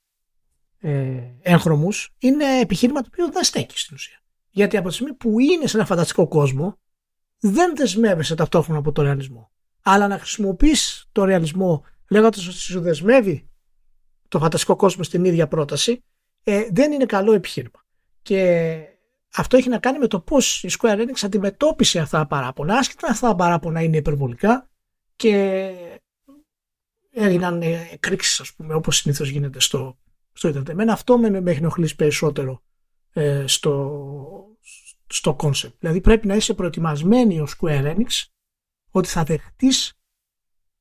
ε, 0.79 1.23
έγχρωμους, 1.41 2.13
είναι 2.17 2.59
επιχείρημα 2.59 3.01
το 3.01 3.07
οποίο 3.11 3.31
δεν 3.31 3.43
στέκει 3.43 3.79
στην 3.79 3.95
ουσία. 3.95 4.19
Γιατί 4.49 4.77
από 4.77 4.87
τη 4.87 4.93
στιγμή 4.93 5.13
που 5.13 5.39
είναι 5.39 5.67
σε 5.67 5.77
ένα 5.77 5.85
φανταστικό 5.85 6.27
κόσμο, 6.27 6.79
δεν 7.39 7.75
δεσμεύεσαι 7.75 8.35
ταυτόχρονα 8.35 8.79
από 8.79 8.91
το 8.91 9.01
ρεαλισμό. 9.01 9.51
Αλλά 9.81 10.07
να 10.07 10.19
χρησιμοποιείς 10.19 11.05
το 11.11 11.23
ρεαλισμό 11.23 11.83
λέγοντας 12.09 12.47
ότι 12.47 12.57
σου 12.57 12.81
δεσμεύει 12.81 13.49
το 14.27 14.39
φανταστικό 14.39 14.75
κόσμο 14.75 15.03
στην 15.03 15.25
ίδια 15.25 15.47
πρόταση, 15.47 16.03
ε, 16.47 16.67
δεν 16.71 16.91
είναι 16.91 17.05
καλό 17.05 17.33
επιχείρημα. 17.33 17.85
Και 18.21 18.79
αυτό 19.35 19.57
έχει 19.57 19.69
να 19.69 19.79
κάνει 19.79 19.97
με 19.97 20.07
το 20.07 20.19
πώς 20.19 20.63
η 20.63 20.69
Square 20.79 20.99
Enix 20.99 21.19
αντιμετώπισε 21.23 21.99
αυτά 21.99 22.17
τα 22.17 22.27
παράπονα, 22.27 22.77
άσχετα 22.77 23.07
αυτά 23.07 23.27
τα 23.27 23.35
παράπονα 23.35 23.81
είναι 23.81 23.97
υπερβολικά 23.97 24.69
και 25.15 25.71
έγιναν 27.11 27.61
εκρήξεις, 27.91 28.39
ας 28.39 28.53
πούμε, 28.53 28.73
όπως 28.73 28.97
συνήθως 28.97 29.29
γίνεται 29.29 29.59
στο, 29.59 29.99
στο 30.31 30.47
Ίντερνετ. 30.47 30.69
Εμένα 30.69 30.93
αυτό 30.93 31.17
με, 31.17 31.29
με 31.41 31.51
έχει 31.51 31.59
ενοχλήσει 31.59 31.95
περισσότερο 31.95 32.63
ε, 33.13 33.43
στο, 33.47 34.57
στο 35.07 35.35
concept. 35.39 35.73
Δηλαδή 35.79 36.01
πρέπει 36.01 36.27
να 36.27 36.35
είσαι 36.35 36.53
προετοιμασμένη 36.53 37.39
ως 37.39 37.55
Square 37.59 37.95
Enix 37.95 38.23
ότι 38.91 39.07
θα 39.07 39.23
δεχτείς 39.23 39.93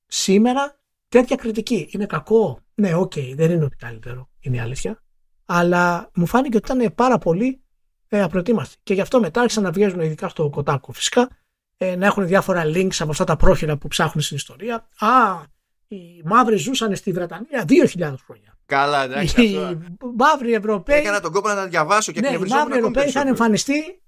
σήμερα 0.07 0.81
τέτοια 1.09 1.37
κριτική. 1.37 1.89
Είναι 1.91 2.07
κακό; 2.07 2.61
Ναι, 2.75 2.95
OK, 2.95 3.13
okay, 3.17 3.33
δεν 3.35 3.51
είναι 3.51 3.65
ό,τι 3.65 3.77
καλύτερο. 3.77 4.31
Είναι 4.41 4.57
η 4.57 4.61
αλήθεια 4.61 5.04
αλλά 5.45 6.11
μου 6.15 6.27
φάνηκε 6.27 6.57
ότι 6.57 6.73
ήταν 6.73 6.95
πάρα 6.95 7.19
πολύ 7.19 7.63
ε, 8.09 8.23
απροετοίμαστοι. 8.23 8.77
Και 8.83 8.95
γι' 8.95 9.01
αυτό 9.01 9.21
μετά 9.21 9.41
άρχισαν 9.41 9.63
να 9.63 9.71
βγαίνουν, 9.71 10.01
ειδικά 10.01 10.29
στο 10.29 10.51
Kotaku 10.51 10.93
φυσικά, 10.93 11.29
ε, 11.77 11.97
να 11.97 12.07
έχουν 12.07 12.27
διάφορα 12.27 12.63
links 12.65 12.97
από 12.99 13.11
αυτά 13.11 13.25
τα 13.25 13.37
πρόχειρα 13.37 13.77
που 13.77 13.89
ψάχνουν 13.89 14.23
στην 14.23 14.37
ιστορία. 14.37 14.89
Α, 14.99 15.43
οι 15.89 16.23
μαύροι 16.25 16.57
ζούσαν 16.57 16.97
στη 16.97 17.13
Βρετανία 17.13 17.65
2.000 17.69 18.15
χρόνια. 18.25 18.59
Καλά, 18.67 19.05
εντάξει. 19.05 19.51
Οι 19.51 19.57
αυτό... 19.57 19.79
μαύροι 20.17 20.53
Ευρωπαίοι. 20.53 20.99
Έκανα 20.99 21.21
τον 21.21 21.33
κόπο 21.33 21.49
να 21.49 21.55
τα 21.55 21.67
διαβάσω 21.69 22.13
και 22.13 22.21
ναι, 22.21 22.29
Οι 22.29 22.39
μαύροι 22.49 22.77
Ευρωπαίοι 22.77 23.09
είχαν 23.09 23.27
εμφανιστεί. 23.27 24.03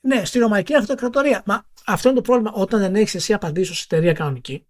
Ναι, 0.00 0.24
στη 0.24 0.38
Ρωμαϊκή 0.38 0.74
Αυτοκρατορία. 0.74 1.42
Μα 1.46 1.64
αυτό 1.86 2.08
είναι 2.08 2.16
το 2.16 2.22
πρόβλημα. 2.22 2.52
Όταν 2.54 2.80
δεν 2.80 2.94
έχεις 2.94 3.14
εσύ 3.14 3.32
απαντήσεις 3.32 3.70
ως 3.70 3.82
εταιρεία 3.82 4.12
κανονική, 4.12 4.66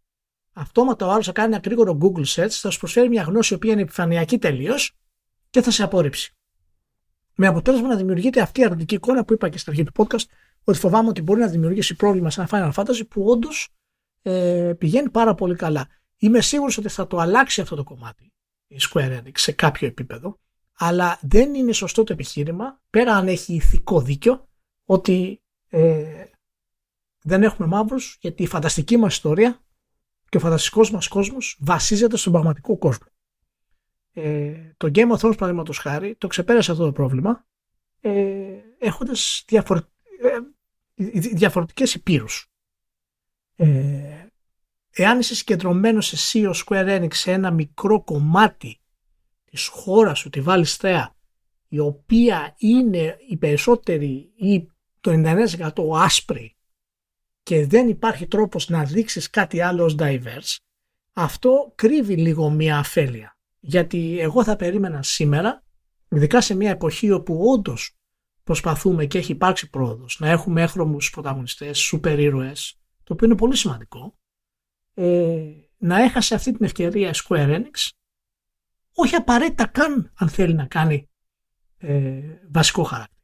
αυτόματα 0.53 1.07
ο 1.07 1.11
άλλος 1.11 1.27
θα 1.27 1.33
κάνει 1.33 1.55
ένα 1.55 1.63
γρήγορο 1.65 1.99
Google 2.03 2.25
search, 2.27 2.51
θα 2.51 2.71
σου 2.71 2.79
προσφέρει 2.79 3.09
μια 3.09 3.23
γνώση 3.23 3.53
η 3.53 3.57
οποία 3.57 3.73
είναι 3.73 3.83
επιφανειακή 3.83 4.39
τελείως 4.39 4.97
και 5.53 5.63
θα 5.63 5.71
σε 5.71 5.83
απόρριψει. 5.83 6.35
Με 7.35 7.47
αποτέλεσμα 7.47 7.89
να 7.89 7.97
δημιουργείται 7.97 8.41
αυτή 8.41 8.61
η 8.61 8.65
αρνητική 8.65 8.95
εικόνα 8.95 9.25
που 9.25 9.33
είπα 9.33 9.49
και 9.49 9.59
στην 9.59 9.73
αρχή 9.73 9.85
του 9.85 9.93
podcast, 9.97 10.25
ότι 10.65 10.79
φοβάμαι 10.79 11.09
ότι 11.09 11.23
μπορεί 11.23 11.41
να 11.41 11.47
δημιουργήσει 11.47 11.95
πρόβλημα 11.95 12.31
σε 12.31 12.41
ένα 12.41 12.49
Final 12.53 12.83
Fantasy 12.83 13.09
που 13.09 13.25
όντως 13.25 13.69
ε, 14.23 14.73
πηγαίνει 14.79 15.11
πάρα 15.11 15.35
πολύ 15.35 15.57
καλά. 15.57 15.89
Είμαι 16.17 16.41
σίγουρος 16.41 16.79
ότι 16.79 16.89
θα 16.89 17.07
το 17.07 17.19
αλλάξει 17.19 17.61
αυτό 17.61 17.77
το 17.77 17.85
κομμάτι 17.85 18.33
η 18.67 18.77
Square 18.91 19.19
Enix 19.19 19.33
σε 19.35 19.53
κάποιο 19.53 19.87
επίπεδο, 19.87 20.39
αλλά 20.73 21.19
δεν 21.23 21.55
είναι 21.55 21.73
σωστό 21.73 22.05
το 22.05 22.13
επιχείρημα, 22.13 22.81
πέρα 22.91 23.15
αν 23.15 23.29
έχει 23.29 23.55
ηθικό 23.55 24.01
δίκιο, 24.01 24.49
ότι 24.85 25.43
ε, 25.69 26.25
δεν 27.23 27.43
έχουμε 27.43 27.69
μαύρους 27.69 28.19
γιατί 28.21 28.43
η 28.43 28.47
φανταστική 28.47 28.97
μας 28.97 29.13
ιστορία 29.13 29.65
και 30.29 30.37
ο 30.37 30.41
φανταστικός 30.41 30.91
μας 30.91 31.09
κόσμος 31.09 31.59
βασίζεται 31.61 32.17
στον 32.17 32.33
πραγματικό 32.33 32.79
κόσμο. 32.79 33.07
Ε, 34.13 34.73
το 34.77 34.91
Game 34.95 35.11
of 35.11 35.17
Thrones 35.17 35.37
παραδείγματος 35.39 35.79
χάρη 35.79 36.15
το 36.15 36.27
ξεπέρασε 36.27 36.71
αυτό 36.71 36.85
το 36.85 36.93
πρόβλημα 36.93 37.47
ε, 38.01 38.59
έχοντας 38.79 39.45
διαφορε... 39.47 39.81
ε, 40.19 40.39
διαφορετικές 41.21 41.95
υπήρους. 41.95 42.53
Ε, 43.57 44.27
εάν 44.91 45.19
είσαι 45.19 45.35
συγκεντρωμένος 45.35 46.13
εσύ 46.13 46.47
ως 46.47 46.67
Square 46.67 47.01
Enix 47.01 47.15
σε 47.15 47.33
ένα 47.33 47.51
μικρό 47.51 48.03
κομμάτι 48.03 48.81
της 49.45 49.67
χώρας 49.67 50.19
σου, 50.19 50.31
τη 50.31 50.41
βάλεις 50.41 50.77
θέα, 50.77 51.15
η 51.69 51.79
οποία 51.79 52.55
είναι 52.59 53.17
η 53.29 53.37
περισσότερη 53.37 54.33
ή 54.37 54.67
το 55.01 55.11
99% 55.13 55.71
άσπρη 55.95 56.57
και 57.43 57.67
δεν 57.67 57.89
υπάρχει 57.89 58.27
τρόπος 58.27 58.69
να 58.69 58.85
δείξεις 58.85 59.31
κάτι 59.31 59.61
άλλο 59.61 59.85
ως 59.85 59.97
diverse, 59.99 60.57
αυτό 61.13 61.73
κρύβει 61.75 62.17
λίγο 62.17 62.51
μία 62.51 62.79
αφέλεια. 62.79 63.32
Γιατί 63.65 64.19
εγώ 64.21 64.45
θα 64.45 64.57
περίμενα 64.57 65.03
σήμερα, 65.03 65.65
ειδικά 66.09 66.41
σε 66.41 66.55
μια 66.55 66.71
εποχή 66.71 67.11
όπου 67.11 67.39
όντως 67.53 67.97
προσπαθούμε 68.43 69.07
και 69.07 69.19
έχει 69.19 69.33
υπάρξει 69.33 69.71
πρόοδος 69.71 70.19
να 70.21 70.29
έχουμε 70.29 70.63
έχρωμους 70.63 71.11
πρωταγωνιστές, 71.11 71.79
σούπερ 71.79 72.19
ήρωες, 72.19 72.81
το 73.05 73.13
οποίο 73.13 73.27
είναι 73.27 73.37
πολύ 73.37 73.57
σημαντικό, 73.57 74.19
ε, 74.95 75.51
να 75.77 76.03
έχασε 76.03 76.35
αυτή 76.35 76.53
την 76.53 76.65
ευκαιρία 76.65 77.09
η 77.09 77.13
Square 77.15 77.57
Enix, 77.57 77.91
όχι 78.95 79.15
απαραίτητα 79.15 79.67
καν 79.67 80.13
αν 80.15 80.29
θέλει 80.29 80.55
να 80.55 80.67
κάνει 80.67 81.11
ε, 81.79 82.21
βασικό 82.51 82.83
χαρακτήρα. 82.83 83.21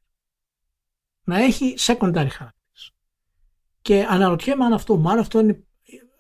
Να 1.25 1.39
έχει 1.39 1.75
secondary 1.79 2.29
χαρακτήρες. 2.31 2.93
Και 3.81 4.07
αναρωτιέμαι 4.09 4.65
αν 4.65 4.73
αυτό, 4.73 4.97
μάλλον 4.97 5.21
αυτό 5.21 5.41
είναι, 5.41 5.67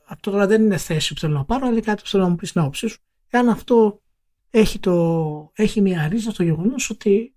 αυτό 0.06 0.30
τώρα 0.30 0.46
δεν 0.46 0.62
είναι 0.62 0.76
θέση 0.76 1.14
που 1.14 1.20
θέλω 1.20 1.34
να 1.34 1.44
πάρω, 1.44 1.66
αλλά 1.66 1.80
κάτι 1.80 2.02
που 2.02 2.08
θέλω 2.08 2.22
να 2.22 2.28
μου 2.28 2.36
πεις 2.36 2.48
στην 2.48 2.60
άποψή 2.60 2.86
σου, 2.86 2.98
εάν 3.28 3.48
αυτό 3.48 4.02
έχει, 4.50 4.78
το, 4.78 5.52
έχει 5.54 5.80
μια 5.80 6.08
ρίζα 6.08 6.30
στο 6.30 6.42
γεγονός 6.42 6.90
ότι 6.90 7.34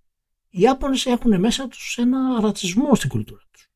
οι 0.49 0.61
Ιάπωνες 0.61 1.05
έχουν 1.05 1.39
μέσα 1.39 1.67
τους 1.67 1.97
ένα 1.97 2.39
ρατσισμό 2.41 2.95
στην 2.95 3.09
κουλτούρα 3.09 3.41
τους. 3.51 3.69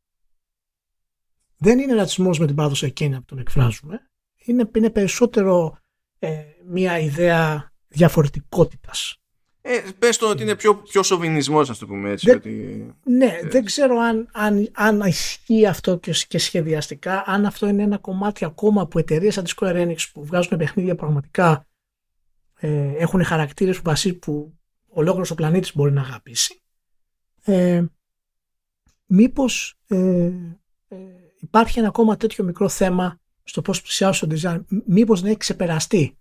Δεν 1.58 1.80
είναι 1.80 1.94
ρατσισμός 1.94 2.40
με 2.40 2.46
την 2.46 2.56
παράδοση 2.56 2.86
εκείνη 2.86 3.16
που 3.16 3.26
τον 3.26 3.38
εκφράζουμε. 3.38 4.10
Είναι, 4.46 4.70
είναι 4.76 4.90
περισσότερο 4.90 5.78
ε, 6.20 6.44
μια 6.66 7.00
ιδέα 7.00 7.74
διαφορετικότητας. 7.88 9.20
Ε, 9.62 9.82
πες 10.00 10.18
το 10.18 10.30
ότι 10.30 10.44
είναι 10.44 10.56
πιο, 10.56 10.76
πιο 10.76 11.04
σοβινισμός, 11.04 11.70
ας 11.70 11.78
το 11.78 11.86
πούμε 11.86 12.10
έτσι. 12.10 12.30
ότι... 12.30 12.86
Ναι, 13.04 13.26
ε. 13.26 13.48
δεν 13.48 13.66
ξέρω 13.66 13.98
αν, 13.98 14.30
αν, 14.34 14.70
αν 14.74 15.00
ισχύει 15.00 15.66
αυτό 15.66 15.98
και, 15.98 16.14
και 16.28 16.38
σχεδιαστικά, 16.38 17.24
αν 17.26 17.46
αυτό 17.46 17.68
είναι 17.68 17.84
ένα 17.84 17.98
κομμάτι 17.98 18.46
ακόμα 18.46 18.88
που 18.88 19.00
εταιρείες 19.00 19.34
σαν 19.34 19.44
τη 19.44 19.54
Square 19.56 19.88
Enix 19.88 19.98
που 20.14 20.26
βγάζουν 20.26 20.58
παιχνίδια 20.58 20.96
πραγματικά 20.96 21.68
ε, 22.60 22.94
έχουν 22.98 23.24
χαρακτήρες 23.24 23.82
που, 23.82 23.94
που 24.20 24.58
ολόκληρος 24.88 25.32
ο 25.32 25.36
πλανήτης 25.36 25.76
μπορεί 25.76 25.92
να 25.92 26.02
αγαπήσει. 26.02 26.62
Ε, 27.42 27.86
μήπως 29.06 29.78
ε, 29.88 30.32
ε, 30.88 30.98
υπάρχει 31.40 31.80
ένα 31.80 31.88
ακόμα 31.88 32.18
τέτοιο 32.18 32.44
μικρό 32.44 32.70
θέμα 32.70 33.20
στο 33.44 33.62
πώς 33.62 33.82
πλησιάζω 33.82 34.28
το 34.28 34.36
design, 34.42 34.64
μήπως 34.86 35.22
να 35.22 35.28
έχει 35.28 35.38
ξεπεραστεί. 35.38 36.18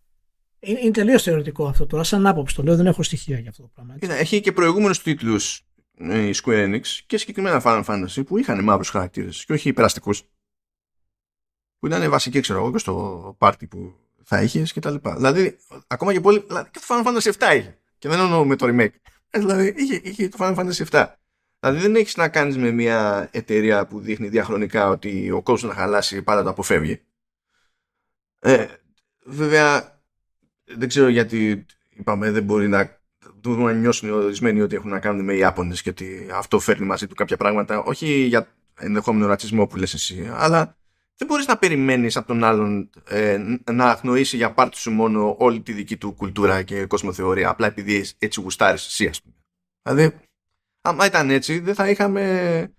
Είναι, 0.58 0.80
είναι 0.80 0.90
τελείως 0.90 1.22
θεωρητικό 1.22 1.66
αυτό 1.66 1.86
τώρα, 1.86 2.02
σαν 2.02 2.26
άποψη 2.26 2.54
το 2.54 2.62
λέω, 2.62 2.76
δεν 2.76 2.86
έχω 2.86 3.02
στοιχεία 3.02 3.38
για 3.38 3.50
αυτό 3.50 3.62
το 3.62 3.70
πράγμα. 3.74 3.98
Κοίτα, 3.98 4.14
έχει 4.14 4.40
και 4.40 4.52
προηγούμενους 4.52 5.02
τίτλους 5.02 5.62
ε, 5.98 6.28
η 6.28 6.34
Square 6.42 6.68
Enix 6.68 6.82
και 7.06 7.18
συγκεκριμένα 7.18 7.62
Final 7.64 7.84
Fantasy 7.84 8.26
που 8.26 8.38
είχαν 8.38 8.64
μαύρους 8.64 8.88
χαρακτήρες 8.88 9.44
και 9.44 9.52
όχι 9.52 9.72
περαστικούς. 9.72 10.22
Που 11.78 11.86
ήταν 11.86 12.10
βασικοί, 12.10 12.40
ξέρω 12.40 12.58
εγώ, 12.58 12.72
και 12.72 12.78
στο 12.78 13.34
πάρτι 13.38 13.66
που 13.66 13.94
θα 14.24 14.42
είχες 14.42 14.72
και 14.72 14.80
τα 14.80 14.90
λοιπά. 14.90 15.14
Δηλαδή, 15.14 15.56
ακόμα 15.86 16.12
και 16.12 16.20
πολύ. 16.20 16.44
Δηλαδή, 16.46 16.70
και 16.70 16.80
το 16.86 16.86
Final 16.88 17.06
Fantasy 17.06 17.32
7 17.38 17.54
είχε. 17.56 17.78
Και 17.98 18.08
δεν 18.08 18.18
εννοώ 18.18 18.44
με 18.44 18.56
το 18.56 18.66
remake. 18.66 18.94
Ε, 19.30 19.38
δηλαδή, 19.38 19.74
είχε, 19.76 20.00
είχε 20.02 20.28
το 20.28 20.36
Final 20.40 20.54
Fantasy 20.54 20.84
7. 20.90 21.06
Δηλαδή, 21.60 21.80
δεν 21.80 21.96
έχεις 21.96 22.16
να 22.16 22.28
κάνεις 22.28 22.56
με 22.56 22.70
μια 22.70 23.28
εταιρεία 23.32 23.86
που 23.86 24.00
δείχνει 24.00 24.28
διαχρονικά 24.28 24.88
ότι 24.88 25.30
ο 25.30 25.42
κόσμος 25.42 25.74
να 25.74 25.80
χαλάσει 25.80 26.22
πάντα 26.22 26.42
το 26.42 26.50
αποφεύγει. 26.50 27.00
Ε, 28.38 28.66
βέβαια, 29.24 30.02
δεν 30.64 30.88
ξέρω 30.88 31.08
γιατί 31.08 31.66
είπαμε 31.90 32.30
δεν 32.30 32.42
μπορεί 32.42 32.68
να 32.68 33.02
να 33.42 33.72
νιώσουν 33.72 34.08
οι 34.08 34.12
ορισμένοι 34.12 34.60
ότι 34.60 34.74
έχουν 34.74 34.90
να 34.90 34.98
κάνουν 34.98 35.24
με 35.24 35.34
Ιάπωνες 35.34 35.82
και 35.82 35.90
ότι 35.90 36.28
αυτό 36.32 36.58
φέρνει 36.58 36.86
μαζί 36.86 37.06
του 37.06 37.14
κάποια 37.14 37.36
πράγματα 37.36 37.78
όχι 37.78 38.06
για 38.06 38.48
ενδεχόμενο 38.78 39.26
ρατσισμό 39.26 39.66
που 39.66 39.76
λες 39.76 39.94
εσύ 39.94 40.30
αλλά 40.34 40.76
δεν 41.16 41.26
μπορείς 41.28 41.46
να 41.46 41.56
περιμένεις 41.58 42.16
από 42.16 42.26
τον 42.26 42.44
άλλον 42.44 42.90
ε, 43.08 43.38
να 43.72 43.84
αγνοήσει 43.84 44.36
για 44.36 44.52
πάρτι 44.52 44.76
σου 44.76 44.90
μόνο 44.90 45.36
όλη 45.38 45.60
τη 45.60 45.72
δική 45.72 45.96
του 45.96 46.12
κουλτούρα 46.12 46.62
και 46.62 46.86
κοσμοθεωρία 46.86 47.48
απλά 47.48 47.66
επειδή 47.66 48.06
έτσι 48.18 48.40
γουστάρεις 48.40 48.86
εσύ 48.86 49.06
ας 49.06 49.22
πούμε. 49.22 49.34
Δηλαδή, 49.82 50.20
άμα 50.80 51.06
ήταν 51.06 51.30
έτσι 51.30 51.58
δεν 51.58 51.74
θα 51.74 51.90
είχαμε 51.90 52.74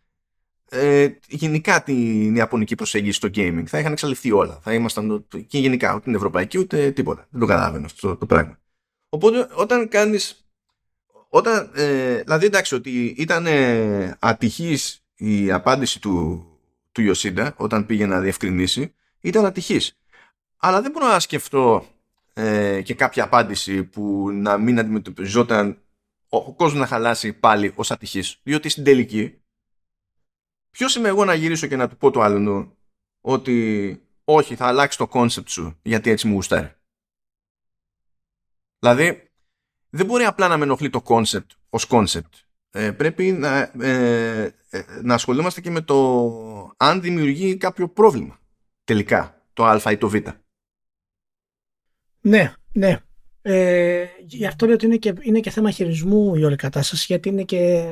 ε, 0.70 1.10
γενικά 1.28 1.84
την 1.84 2.36
ιαπωνική 2.36 2.76
προσέγγιση 2.76 3.18
στο 3.18 3.30
gaming. 3.36 3.64
Θα 3.66 3.80
είχαν 3.80 3.92
εξαλειφθεί 3.92 4.32
όλα. 4.32 4.60
Θα 4.64 4.74
ήμασταν 4.74 5.28
και 5.48 5.60
γενικά 5.60 5.94
ούτε 5.94 6.04
την 6.04 6.16
ευρωπαϊκή 6.16 6.58
ούτε 6.58 6.92
τίποτα. 6.92 7.28
Δεν 7.30 7.40
το 7.40 7.46
καταλαβαίνω 7.46 7.86
αυτό 7.86 8.08
το, 8.08 8.16
το 8.16 8.26
πράγμα. 8.26 8.60
Οπότε 9.10 9.48
όταν 9.54 9.88
κάνεις 9.88 10.46
όταν, 11.30 11.72
ε, 11.74 12.22
δηλαδή 12.22 12.46
εντάξει 12.46 12.76
ότι 12.76 13.16
ήταν 13.18 13.46
ε, 13.46 14.18
ατυχής 14.20 15.06
η 15.16 15.52
απάντηση 15.52 16.02
του 16.02 16.46
του 16.96 17.02
Yoshida 17.02 17.54
όταν 17.58 17.86
πήγε 17.86 18.06
να 18.06 18.20
διευκρινίσει 18.20 18.96
ήταν 19.20 19.46
ατυχής. 19.46 19.98
Αλλά 20.58 20.82
δεν 20.82 20.92
μπορώ 20.92 21.08
να 21.08 21.20
σκεφτώ 21.20 21.86
ε, 22.34 22.82
και 22.82 22.94
κάποια 22.94 23.24
απάντηση 23.24 23.84
που 23.84 24.32
να 24.32 24.58
μην 24.58 24.80
αντιμετωπιζόταν 24.80 25.82
ο, 26.30 26.38
ο 26.38 26.54
κόσμος 26.54 26.80
να 26.80 26.88
χαλάσει 26.88 27.34
πάλι 27.34 27.72
ως 27.76 27.92
ατυχής. 27.92 28.40
Διότι 28.44 28.70
στην 28.70 28.84
τελική 28.84 29.42
ποιος 30.70 30.96
είμαι 30.96 31.08
εγώ 31.08 31.26
να 31.26 31.34
γυρίσω 31.34 31.68
και 31.68 31.76
να 31.76 31.90
του 31.90 31.98
πω 31.98 32.12
το 32.12 32.22
άλλο 32.22 32.78
ότι 33.22 34.00
όχι 34.24 34.56
θα 34.56 34.68
αλλάξει 34.68 34.98
το 34.98 35.08
concept 35.08 35.48
σου 35.48 35.80
γιατί 35.82 36.10
έτσι 36.10 36.28
μου 36.28 36.34
γουστάρει. 36.34 36.72
Δηλαδή 38.80 39.30
δεν 39.90 40.06
μπορεί 40.06 40.24
απλά 40.24 40.48
να 40.48 40.58
με 40.58 40.64
ενοχλεί 40.64 40.90
το 40.90 41.02
concept 41.02 41.52
ως 41.70 41.86
concept 41.86 42.34
ε, 42.76 42.92
πρέπει 42.92 43.32
να, 43.32 43.72
ε, 43.80 44.44
ε, 44.70 44.84
να 45.02 45.14
ασχολούμαστε 45.14 45.62
και 45.62 45.70
με 45.70 45.82
το 45.82 46.74
αν 46.78 47.02
δημιουργεί 47.02 47.58
κάποιο 47.58 47.90
πρόβλημα 47.90 48.40
τελικά 48.84 49.46
το 49.54 49.66
α 49.66 49.92
ή 49.92 49.98
το 49.98 50.10
β. 50.10 50.16
Ναι, 52.22 52.54
ναι. 52.72 53.00
Ε, 53.42 54.06
γι' 54.26 54.46
αυτό 54.46 54.66
λέω 54.66 54.76
ότι 54.76 54.86
είναι 54.86 54.98
και, 54.98 55.14
είναι 55.22 55.40
και 55.40 55.50
θέμα 55.50 55.72
χειρισμού 55.72 56.36
η 56.36 56.44
όλη 56.44 56.56
κατάσταση 56.56 57.06
γιατί 57.08 57.30
είναι 57.30 57.44
και 57.44 57.86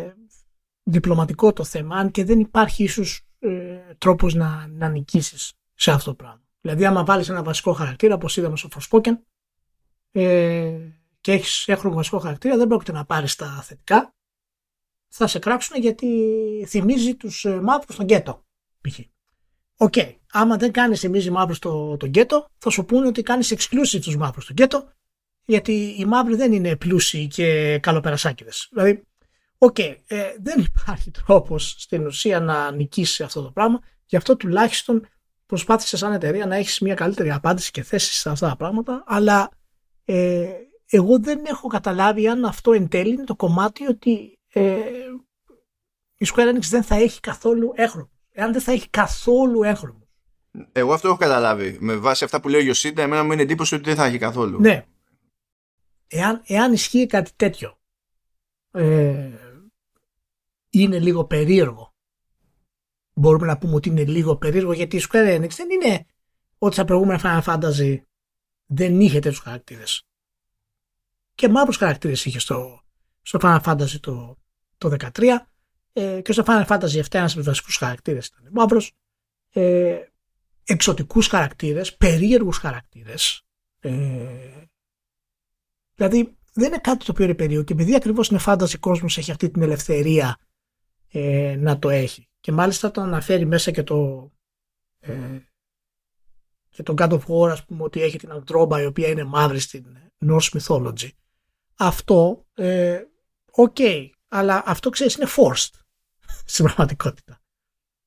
διπλωματικό 0.84 1.54
το 1.54 1.64
θέμα 1.64 1.96
αν 1.96 2.12
και 2.12 2.24
δεν 2.24 2.40
υπάρχει 2.40 2.84
ίσως 2.84 3.22
ε, 3.40 3.80
τρόπος 3.98 4.34
να, 4.34 4.68
να 4.68 4.90
νικήσεις 4.90 5.54
σε 5.74 5.92
αυτό 5.92 6.10
το 6.10 6.16
πράγμα. 6.16 6.42
Δηλαδή 6.62 6.86
άμα 6.86 7.04
βάλεις 7.04 7.30
ένα 7.30 7.44
βασικό 7.44 7.74
χαρακτήρα 7.74 8.14
όπως 8.14 8.38
είδαμε 8.38 8.58
στο 8.58 8.70
Forspoken 8.76 9.14
ε, 10.12 10.78
και 11.22 11.32
έχεις 11.32 11.68
έχρωμο 11.68 11.96
βασικό 11.96 12.20
χαρακτήρα 12.20 12.58
δεν 12.58 12.68
πρόκειται 12.68 12.92
να 12.92 13.06
πάρεις 13.06 13.36
τα 13.36 13.62
θετικά 13.64 14.14
θα 15.16 15.28
σε 15.28 15.40
κράξουν 15.40 15.82
γιατί 15.82 16.08
θυμίζει 16.68 17.16
τους 17.16 17.46
ε, 17.46 17.62
μαύρους 17.62 17.94
στον 17.94 18.06
γκέτο. 18.06 18.46
Π.χ. 18.82 19.00
OK. 19.78 19.94
Okay. 19.96 20.16
Άμα 20.32 20.58
δεν 20.58 20.72
κάνεις 20.72 21.00
θυμίζει 21.00 21.32
μαύρους 21.32 21.58
στο, 21.58 21.98
τον 22.00 22.10
γκέτο, 22.10 22.46
θα 22.58 22.70
σου 22.70 22.86
πούνε 22.86 23.08
ότι 23.08 23.22
κάνεις 23.22 23.54
exclusive 23.54 24.02
τους 24.02 24.18
μαύρους 24.18 24.44
στον 24.44 24.56
γκέτο, 24.56 24.92
γιατί 25.46 25.96
οι 25.98 26.06
μαύροι 26.06 26.36
δεν 26.36 26.54
είναι 26.54 26.76
πλούσιοι 26.76 27.28
και 27.28 27.80
καλοπερασάκιδες. 27.80 28.68
Δηλαδή, 28.72 29.04
OK, 29.58 29.76
okay, 29.80 29.96
ε, 30.08 30.24
δεν 30.40 30.60
υπάρχει 30.60 31.12
τρόπος 31.12 31.76
στην 31.78 32.06
ουσία 32.06 32.40
να 32.40 32.72
νικήσει 32.72 33.24
αυτό 33.24 33.42
το 33.42 33.52
πράγμα, 33.52 33.80
γι' 34.06 34.16
αυτό 34.16 34.38
τουλάχιστον 34.38 35.08
προσπάθησες 35.46 36.00
σαν 36.00 36.14
εταιρεία 36.14 36.46
να 36.46 36.56
έχεις 36.56 36.80
μια 36.80 36.94
καλύτερη 36.94 37.32
απάντηση 37.32 37.72
και 37.72 37.84
θέση 37.84 38.14
σε 38.14 38.30
αυτά 38.30 38.50
τα 38.50 38.56
πράγματα, 38.56 39.04
αλλά 39.06 39.50
ε, 40.06 40.50
εγώ 40.90 41.20
δεν 41.20 41.46
έχω 41.46 41.68
καταλάβει 41.68 42.28
αν 42.28 42.46
αυτό 42.46 42.72
εν 42.72 42.88
τέλει 42.88 43.14
είναι 43.14 43.24
το 43.24 43.36
κομμάτι 43.36 43.88
ότι 43.88 44.33
ε, 44.54 44.82
η 46.18 46.28
Square 46.34 46.56
Enix 46.56 46.62
δεν 46.62 46.84
θα 46.84 46.96
έχει 46.96 47.20
καθόλου 47.20 47.72
έχρωμο. 47.76 48.10
Εάν 48.32 48.52
δεν 48.52 48.62
θα 48.62 48.72
έχει 48.72 48.90
καθόλου 48.90 49.64
έχρωμο. 49.64 50.08
Εγώ 50.72 50.94
αυτό 50.94 51.08
έχω 51.08 51.18
καταλάβει. 51.18 51.78
Με 51.80 51.96
βάση 51.96 52.24
αυτά 52.24 52.42
που 52.42 52.50
λέει 52.50 52.62
ο 52.62 52.64
Ιωσίντα, 52.64 53.02
εμένα 53.02 53.24
μου 53.24 53.32
είναι 53.32 53.42
εντύπωση 53.42 53.76
ότι 53.76 53.84
δεν 53.84 53.96
θα 53.96 54.06
έχει 54.06 54.18
καθόλου. 54.18 54.60
Ναι. 54.60 54.86
Εάν, 56.08 56.42
εάν 56.46 56.74
ισχύει 56.74 57.06
κάτι 57.06 57.32
τέτοιο, 57.36 57.80
ε, 58.72 59.32
είναι 60.70 61.00
λίγο 61.00 61.26
περίεργο. 61.26 61.94
Μπορούμε 63.14 63.46
να 63.46 63.58
πούμε 63.58 63.76
ότι 63.76 63.90
είναι 63.90 64.06
λίγο 64.06 64.38
περίεργο 64.38 64.74
γιατί 64.74 64.98
η 64.98 65.04
Square 65.10 65.38
Enix 65.38 65.50
δεν 65.50 65.70
είναι 65.70 66.06
ότι 66.58 66.74
στα 66.74 66.86
προηγούμενα 66.86 67.22
Final 67.24 67.54
Fantasy 67.54 67.98
δεν 68.66 69.00
είχε 69.00 69.20
τέτοιους 69.20 69.40
χαρακτήρες. 69.40 70.08
Και 71.36 71.50
μαύρους 71.50 71.78
χαρακτήρες 71.78 72.26
είχε 72.26 72.40
στο, 72.40 72.84
στο 73.22 73.40
Final 73.42 73.62
Fantasy 73.62 74.00
το, 74.00 74.43
το 74.90 75.10
13 75.14 75.24
ε, 75.94 76.22
και 76.22 76.32
στο 76.32 76.44
Final 76.48 76.66
Fantasy 76.66 77.02
7 77.02 77.04
ένας 77.12 77.32
από 77.32 77.40
τους 77.40 77.46
βασικούς 77.46 77.76
χαρακτήρες 77.78 78.28
ήταν 78.28 78.50
μαύρος 78.52 78.92
ε, 79.50 80.00
εξωτικούς 80.64 81.28
χαρακτήρες, 81.28 81.98
περίεργους 81.98 82.58
χαρακτήρες 82.58 83.46
ε, 83.80 83.92
δηλαδή 85.96 86.38
δεν 86.54 86.68
είναι 86.68 86.78
κάτι 86.78 87.06
το 87.06 87.12
οποίο 87.12 87.26
είναι 87.26 87.34
περίεργο 87.34 87.64
και 87.64 87.74
επειδή 87.74 87.96
ακριβώς 87.96 88.30
είναι 88.30 88.40
fantasy 88.46 88.80
κόσμος 88.80 89.18
έχει 89.18 89.32
αυτή 89.32 89.50
την 89.50 89.62
ελευθερία 89.62 90.38
ε, 91.12 91.56
να 91.60 91.80
το 91.80 91.90
έχει. 91.90 92.28
Και 92.40 92.52
μάλιστα 92.52 92.92
το 92.92 93.02
αναφέρει 93.02 93.46
μέσα 93.46 93.72
και 93.72 93.84
το 93.84 94.32
ε, 95.00 95.40
και 96.70 96.84
τον 96.84 96.96
God 97.00 97.10
of 97.10 97.22
War 97.28 97.50
ας 97.50 97.66
πούμε 97.66 97.84
ότι 97.84 98.02
έχει 98.02 98.18
την 98.18 98.32
Angrboda 98.32 98.82
η 98.82 98.86
οποία 98.86 99.08
είναι 99.08 99.24
μαύρη 99.24 99.60
στην 99.60 99.86
Norse 100.26 100.60
Mythology. 100.60 101.10
Αυτό 101.76 102.46
ε, 102.54 103.02
OK 103.52 103.76
okay, 103.80 104.10
αλλά 104.34 104.64
αυτό 104.66 104.90
ξέρεις 104.90 105.16
είναι 105.16 105.30
forced 105.36 105.70
στην 106.54 106.66
πραγματικότητα. 106.66 107.42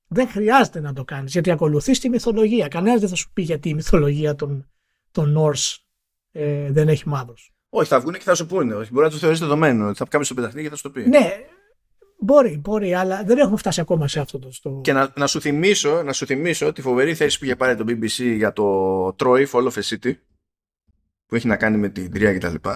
Δεν 0.09 0.29
χρειάζεται 0.29 0.81
να 0.81 0.93
το 0.93 1.05
κάνεις 1.05 1.33
γιατί 1.33 1.51
ακολουθείς 1.51 2.01
τη 2.01 2.09
μυθολογία. 2.09 2.69
Κανένας 2.69 3.01
δεν 3.01 3.09
θα 3.09 3.15
σου 3.15 3.31
πει 3.33 3.43
γιατί 3.43 3.69
η 3.69 3.75
μυθολογία 3.75 4.35
των, 4.35 4.71
των 5.11 5.37
Norse 5.39 5.77
ε, 6.33 6.73
δεν 6.73 6.89
έχει 6.89 7.09
μαύρου. 7.09 7.35
Όχι, 7.69 7.89
θα 7.89 8.01
βγουν 8.01 8.13
και 8.13 8.21
θα 8.21 8.35
σου 8.35 8.47
πούνε. 8.47 8.75
Όχι, 8.75 8.93
μπορεί 8.93 9.05
να 9.07 9.13
το 9.13 9.19
θεωρήσει 9.19 9.41
δεδομένο. 9.41 9.95
Θα 9.95 10.05
κάνει 10.05 10.25
στο 10.25 10.35
πεταχτή 10.35 10.63
και 10.63 10.69
θα 10.69 10.77
σου 10.77 10.83
το 10.83 10.91
πει. 10.91 11.09
Ναι, 11.09 11.37
μπορεί, 12.19 12.59
μπορεί, 12.59 12.95
αλλά 12.95 13.23
δεν 13.25 13.39
έχουμε 13.39 13.57
φτάσει 13.57 13.81
ακόμα 13.81 14.09
σε 14.09 14.21
αυτό 14.21 14.39
το. 14.39 14.53
Στο... 14.53 14.81
Και 14.83 14.93
να, 14.93 15.13
να, 15.17 15.27
σου 15.27 15.41
θυμίσω, 15.41 16.03
να 16.03 16.13
σου 16.13 16.27
θυμίσω 16.27 16.73
τη 16.73 16.83
φοβερή 16.83 17.15
θέση 17.15 17.39
που 17.39 17.45
είχε 17.45 17.57
πάρει 17.57 17.77
το 17.77 17.85
BBC 17.89 18.35
για 18.37 18.53
το 18.53 19.07
Troy 19.07 19.47
Fall 19.47 19.71
of 19.71 19.73
a 19.73 19.83
City 19.83 20.13
που 21.27 21.35
έχει 21.35 21.47
να 21.47 21.57
κάνει 21.57 21.77
με 21.77 21.89
την 21.89 22.13
τρία 22.13 22.39
κτλ. 22.39 22.69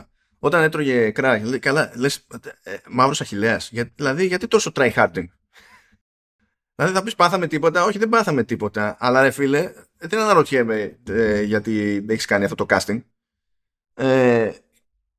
Όταν 0.43 0.63
έτρωγε 0.63 1.11
κράκ, 1.11 1.45
λέει, 1.45 1.59
καλά, 1.59 1.93
λες 1.97 2.27
ε, 2.63 2.77
μαύρος 2.91 3.21
αχηλέα. 3.21 3.61
δηλαδή, 3.95 4.27
γιατί 4.27 4.47
τόσο 4.49 4.73
try 4.75 4.93
harding; 4.93 5.27
Δηλαδή 6.75 6.95
θα 6.95 7.03
πεις 7.03 7.15
πάθαμε 7.15 7.47
τίποτα; 7.47 7.85
Όχι, 7.85 7.99
δεν 7.99 8.09
πάθαμε 8.09 8.45
τίποτα. 8.45 8.97
Αλλά 8.99 9.23
ρε 9.23 9.31
φίλε, 9.31 9.73
δεν 9.97 10.19
αναρωτιέμαι 10.19 10.99
ε, 11.09 11.43
γιατί 11.43 12.05
έχεις 12.09 12.25
κάνει 12.25 12.45
αυτό 12.45 12.67
το 12.67 12.77
casting. 12.77 13.03
Ε, 13.95 14.51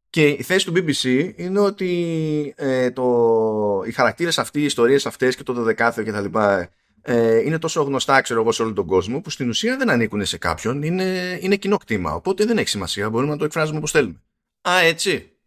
και 0.09 0.27
η 0.27 0.43
θέση 0.43 0.65
του 0.65 0.73
BBC 0.75 1.33
είναι 1.35 1.59
ότι 1.59 2.53
ε, 2.57 2.91
το, 2.91 3.83
οι 3.85 3.91
χαρακτήρες 3.91 4.39
αυτοί, 4.39 4.59
οι 4.61 4.65
ιστορίες 4.65 5.05
αυτές 5.05 5.35
και 5.35 5.43
το 5.43 5.53
δωδεκάθεο 5.53 6.03
και 6.03 6.11
τα 6.11 6.21
λοιπά 6.21 6.69
ε, 7.01 7.37
είναι 7.37 7.57
τόσο 7.57 7.81
γνωστά 7.81 8.21
ξέρω 8.21 8.41
εγώ 8.41 8.51
σε 8.51 8.61
όλο 8.61 8.73
τον 8.73 8.85
κόσμο 8.85 9.21
που 9.21 9.29
στην 9.29 9.49
ουσία 9.49 9.77
δεν 9.77 9.89
ανήκουν 9.89 10.25
σε 10.25 10.37
κάποιον, 10.37 10.81
είναι, 10.81 11.37
είναι 11.41 11.55
κοινό 11.55 11.77
κτήμα. 11.77 12.13
Οπότε 12.13 12.45
δεν 12.45 12.57
έχει 12.57 12.69
σημασία, 12.69 13.09
μπορούμε 13.09 13.31
να 13.31 13.37
το 13.37 13.45
εκφράζουμε 13.45 13.77
όπως 13.77 13.91
θέλουμε. 13.91 14.21
Α, 14.69 14.79
έτσι. 14.79 15.37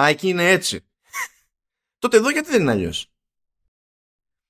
Α, 0.00 0.06
εκεί 0.08 0.28
είναι 0.28 0.50
έτσι. 0.50 0.84
Τότε 1.98 2.16
εδώ 2.16 2.30
γιατί 2.30 2.50
δεν 2.50 2.60
είναι 2.60 2.70
αλλιώς; 2.70 3.12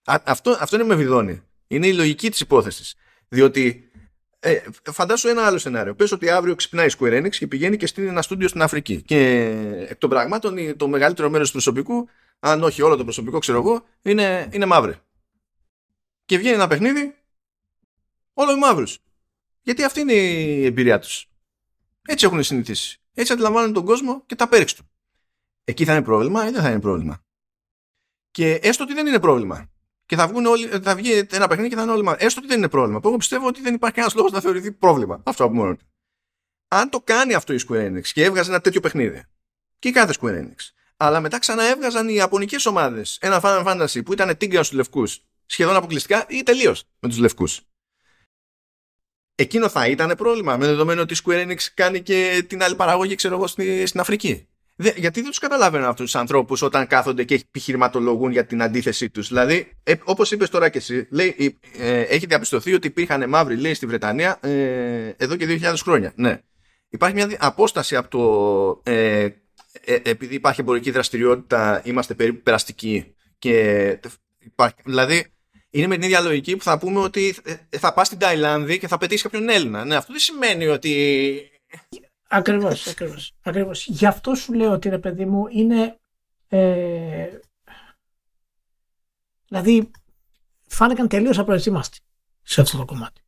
Αυτό, 0.05 0.51
αυτό 0.61 0.77
είναι 0.77 0.85
με 0.85 0.95
βιδόνι. 0.95 1.43
Είναι 1.67 1.87
η 1.87 1.95
λογική 1.95 2.31
της 2.31 2.41
υπόθεσης. 2.41 2.95
Διότι 3.29 3.91
ε, 4.39 4.63
φαντάσου 4.93 5.29
ένα 5.29 5.47
άλλο 5.47 5.59
σενάριο. 5.59 5.95
Πες 5.95 6.13
ότι 6.13 6.31
αύριο 6.31 6.55
ξυπνάει 6.55 6.87
η 6.87 6.91
Square 6.99 7.23
Enix 7.23 7.31
και 7.31 7.47
πηγαίνει 7.47 7.77
και 7.77 7.87
στείλει 7.87 8.07
ένα 8.07 8.23
στούντιο 8.23 8.49
στην 8.49 8.63
Αφρική. 8.63 9.03
Και 9.03 9.19
εκ 9.89 9.99
των 9.99 10.11
πραγμάτων 10.11 10.77
το 10.77 10.89
μεγαλύτερο 10.89 11.31
μέρος 11.31 11.47
του 11.47 11.53
προσωπικού, 11.53 12.09
αν 12.39 12.63
όχι 12.63 12.83
όλο 12.83 12.97
το 12.97 13.05
προσωπικό, 13.05 13.39
ξέρω 13.39 13.59
εγώ, 13.59 13.85
είναι, 14.03 14.49
είναι 14.53 14.67
μαύρε. 14.67 15.01
Και 16.25 16.39
βγαίνει 16.39 16.55
ένα 16.55 16.67
παιχνίδι, 16.67 17.17
όλο 18.33 18.53
οι 18.53 18.59
μαύρους. 18.59 18.99
Γιατί 19.63 19.85
αυτή 19.85 20.01
είναι 20.01 20.13
η 20.13 20.65
εμπειρία 20.65 20.99
τους. 20.99 21.29
Έτσι 22.07 22.27
έχουν 22.27 22.43
συνηθίσει. 22.43 23.02
Έτσι 23.15 23.33
αντιλαμβάνουν 23.33 23.73
τον 23.73 23.85
κόσμο 23.85 24.23
και 24.27 24.35
τα 24.35 24.49
πέριξ 24.49 24.75
του. 24.75 24.85
Εκεί 25.65 25.85
θα 25.85 25.93
είναι 25.93 26.03
πρόβλημα 26.03 26.49
ή 26.49 26.51
δεν 26.51 26.63
θα 26.63 26.71
είναι 26.71 26.81
πρόβλημα. 26.81 27.25
Και 28.31 28.55
έστω 28.55 28.85
ότι 28.85 28.95
δεν 28.95 29.07
είναι 29.07 29.21
πρόβλημα 29.21 29.71
και 30.07 30.17
θα, 30.17 30.29
βγουν 30.29 30.47
όλοι, 30.47 30.67
θα 30.67 30.95
βγει 30.95 31.27
ένα 31.31 31.49
παιχνίδι 31.49 31.69
και 31.69 31.77
θα 31.77 31.83
είναι 31.83 31.93
όλοι 31.93 32.03
μαζί. 32.03 32.25
Έστω 32.25 32.41
ότι 32.41 32.49
δεν 32.49 32.59
είναι 32.59 32.69
πρόβλημα. 32.69 33.01
Που 33.01 33.09
εγώ 33.09 33.17
πιστεύω 33.17 33.47
ότι 33.47 33.61
δεν 33.61 33.75
υπάρχει 33.75 33.95
κανένας 33.95 34.17
λόγος 34.17 34.33
να 34.33 34.41
θεωρηθεί 34.41 34.73
πρόβλημα. 34.73 35.23
Αυτό 35.25 35.45
από 35.45 35.55
μόνο 35.55 35.77
Αν 36.69 36.91
το 36.91 37.01
κάνει 37.01 37.35
αυτό 37.35 37.53
η 37.53 37.61
Square 37.69 37.87
Enix 37.87 38.03
και 38.03 38.25
έβγαζε 38.25 38.51
ένα 38.51 38.61
τέτοιο 38.61 38.81
παιχνίδι 38.81 39.25
και 39.79 39.89
η 39.89 39.93
κάθε 39.93 40.15
Square 40.21 40.43
Enix, 40.43 40.57
αλλά 40.97 41.21
μετά 41.21 41.39
ξαναέβγαζαν 41.39 42.09
οι 42.09 42.15
Ιαπωνικές 42.15 42.67
ομάδες 42.67 43.19
ένα 43.21 43.41
Final 43.43 43.65
Fantasy 43.67 44.05
που 44.05 44.13
ήταν 44.13 44.37
τίγκρα 44.37 44.63
στους 44.63 44.77
λευκούς 44.77 45.25
σχεδόν 45.47 45.77
αποκλειστικά 45.77 46.27
ή 46.29 46.43
τελείως 46.43 46.85
με 46.99 47.09
τους 47.09 47.19
λευκούς. 47.19 47.61
Εκείνο 49.35 49.69
θα 49.69 49.87
ήταν 49.87 50.15
πρόβλημα 50.17 50.57
με 50.57 50.67
δεδομένο 50.67 51.01
ότι 51.01 51.15
η 51.15 51.17
Square 51.25 51.47
Enix 51.47 51.57
κάνει 51.75 52.01
και 52.01 52.45
την 52.49 52.63
άλλη 52.63 52.75
παραγωγή, 52.75 53.15
ξέρω 53.15 53.35
εγώ, 53.35 53.47
στην 53.87 54.01
Αφρική 54.01 54.47
γιατί 54.77 55.21
δεν 55.21 55.31
τους 55.31 55.39
καταλαβαίνω 55.39 55.89
αυτούς 55.89 56.05
τους 56.05 56.15
ανθρώπους 56.15 56.63
όταν 56.63 56.87
κάθονται 56.87 57.25
και 57.25 57.35
επιχειρηματολογούν 57.35 58.31
για 58.31 58.47
την 58.47 58.63
αντίθεσή 58.63 59.11
τους. 59.11 59.29
Δηλαδή, 59.29 59.73
ε, 59.83 59.95
όπως 60.05 60.31
είπες 60.31 60.51
τώρα 60.51 60.69
και 60.69 60.79
εσύ, 60.79 61.07
λέει, 61.11 61.59
ε, 61.79 62.01
έχει 62.01 62.27
διαπιστωθεί 62.27 62.75
ότι 62.75 62.87
υπήρχαν 62.87 63.29
μαύροι 63.29 63.57
λέει 63.57 63.75
στη 63.75 63.87
Βρετανία 63.87 64.39
ε, 64.41 65.15
εδώ 65.17 65.37
και 65.37 65.47
2.000 65.63 65.75
χρόνια. 65.83 66.13
Ναι. 66.17 66.41
Υπάρχει 66.89 67.15
μια 67.15 67.37
απόσταση 67.39 67.97
από 67.97 68.09
το. 68.09 68.91
Ε, 68.93 69.29
ε, 69.85 69.99
επειδή 70.03 70.35
υπάρχει 70.35 70.61
εμπορική 70.61 70.91
δραστηριότητα, 70.91 71.83
είμαστε 71.85 72.15
περίπου 72.15 72.43
περαστικοί. 72.43 73.15
Και 73.39 73.99
υπάρχει, 74.39 74.77
δηλαδή, 74.85 75.27
είναι 75.75 75.87
με 75.87 75.95
την 75.95 76.03
ίδια 76.03 76.21
λογική 76.21 76.57
που 76.57 76.63
θα 76.63 76.79
πούμε 76.79 77.01
ότι 77.01 77.37
ε, 77.71 77.79
θα 77.79 77.93
πας 77.93 78.07
στην 78.07 78.19
Ταϊλάνδη 78.19 78.79
και 78.79 78.89
θα 78.89 78.99
πετύχεις 78.99 79.23
κάποιον 79.23 79.49
Έλληνα. 79.49 79.85
Ναι, 79.85 79.97
αυτό 79.97 80.13
δεν 80.13 80.21
σημαίνει 80.21 80.67
ότι 80.67 81.53
Ακριβώς, 82.29 82.87
ακριβώς, 82.87 83.35
ακριβώς. 83.43 83.87
Γι' 83.87 84.07
αυτό 84.07 84.35
σου 84.35 84.53
λέω 84.53 84.73
ότι 84.73 84.89
ρε 84.89 84.99
παιδί 84.99 85.25
μου 85.25 85.47
είναι 85.47 86.01
ε, 86.49 87.39
δηλαδή 89.47 89.91
φάνηκαν 90.67 91.09
τελείως 91.09 91.39
απροετοίμαστοι 91.39 91.99
σε 92.43 92.61
αυτό 92.61 92.79
το 92.79 92.85
κομμάτι 92.85 93.23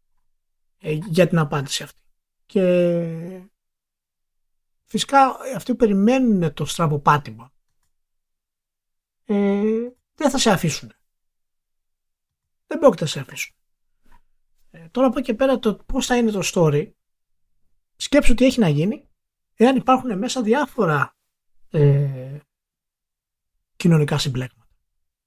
ε, 0.80 0.92
για 0.92 1.28
την 1.28 1.38
απάντηση 1.38 1.82
αυτή. 1.82 2.00
Και 2.46 3.48
φυσικά 4.84 5.36
αυτοί 5.56 5.70
που 5.70 5.76
περιμένουν 5.76 6.54
το 6.54 6.64
στραβοπάτημα 6.64 7.52
ε, 9.24 9.62
δεν 10.14 10.30
θα 10.30 10.38
σε 10.38 10.50
αφήσουν. 10.50 10.92
Δεν 12.66 12.78
πρόκειται 12.78 13.02
να 13.02 13.10
σε 13.10 13.20
αφήσουν. 13.20 13.54
Ε, 14.70 14.88
τώρα 14.88 15.06
από 15.06 15.18
εκεί 15.18 15.34
πέρα 15.34 15.58
το 15.58 15.74
πώς 15.74 16.06
θα 16.06 16.16
είναι 16.16 16.30
το 16.30 16.40
story 16.44 16.90
σκέψου 17.96 18.34
τι 18.34 18.44
έχει 18.44 18.60
να 18.60 18.68
γίνει 18.68 19.08
εάν 19.54 19.76
υπάρχουν 19.76 20.18
μέσα 20.18 20.42
διάφορα 20.42 21.16
ε, 21.70 22.38
κοινωνικά 23.76 24.18
συμπλέγματα. 24.18 24.68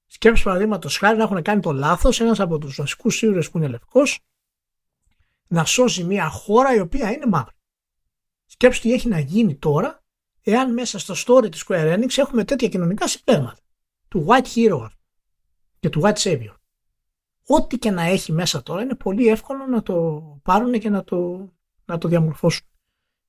Σκέψου 0.06 0.44
παραδείγματος 0.44 0.98
χάρη 0.98 1.16
να 1.16 1.22
έχουν 1.22 1.42
κάνει 1.42 1.60
το 1.60 1.72
λάθος 1.72 2.20
ένας 2.20 2.40
από 2.40 2.58
τους 2.58 2.76
βασικούς 2.76 3.22
ήρωε 3.22 3.42
που 3.42 3.58
είναι 3.58 3.68
λευκός 3.68 4.20
να 5.46 5.64
σώσει 5.64 6.04
μια 6.04 6.28
χώρα 6.28 6.74
η 6.74 6.80
οποία 6.80 7.12
είναι 7.12 7.26
μαύρη. 7.26 7.54
Σκέψου 8.46 8.80
τι 8.80 8.92
έχει 8.92 9.08
να 9.08 9.18
γίνει 9.18 9.56
τώρα 9.56 10.04
εάν 10.42 10.72
μέσα 10.72 10.98
στο 10.98 11.14
story 11.16 11.50
της 11.50 11.64
Square 11.66 11.94
Enix 11.94 12.18
έχουμε 12.18 12.44
τέτοια 12.44 12.68
κοινωνικά 12.68 13.08
συμπλέγματα 13.08 13.62
του 14.08 14.26
White 14.28 14.46
Hero 14.54 14.88
και 15.80 15.88
του 15.88 16.00
White 16.04 16.16
Savior. 16.16 16.54
Ό,τι 17.50 17.78
και 17.78 17.90
να 17.90 18.02
έχει 18.02 18.32
μέσα 18.32 18.62
τώρα 18.62 18.82
είναι 18.82 18.94
πολύ 18.94 19.26
εύκολο 19.26 19.66
να 19.66 19.82
το 19.82 20.22
πάρουν 20.42 20.78
και 20.78 20.90
να 20.90 21.04
το 21.04 21.48
να 21.84 21.98
το 21.98 22.08
διαμορφώσουν. 22.08 22.66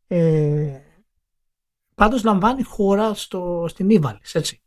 Ε, 0.08 0.80
πάντως 1.96 2.24
λαμβάνει 2.24 2.64
χώρα 2.64 3.14
στο, 3.14 3.66
στην 3.68 3.90
Ήβαλης, 3.90 4.36
έτσι. 4.36 4.62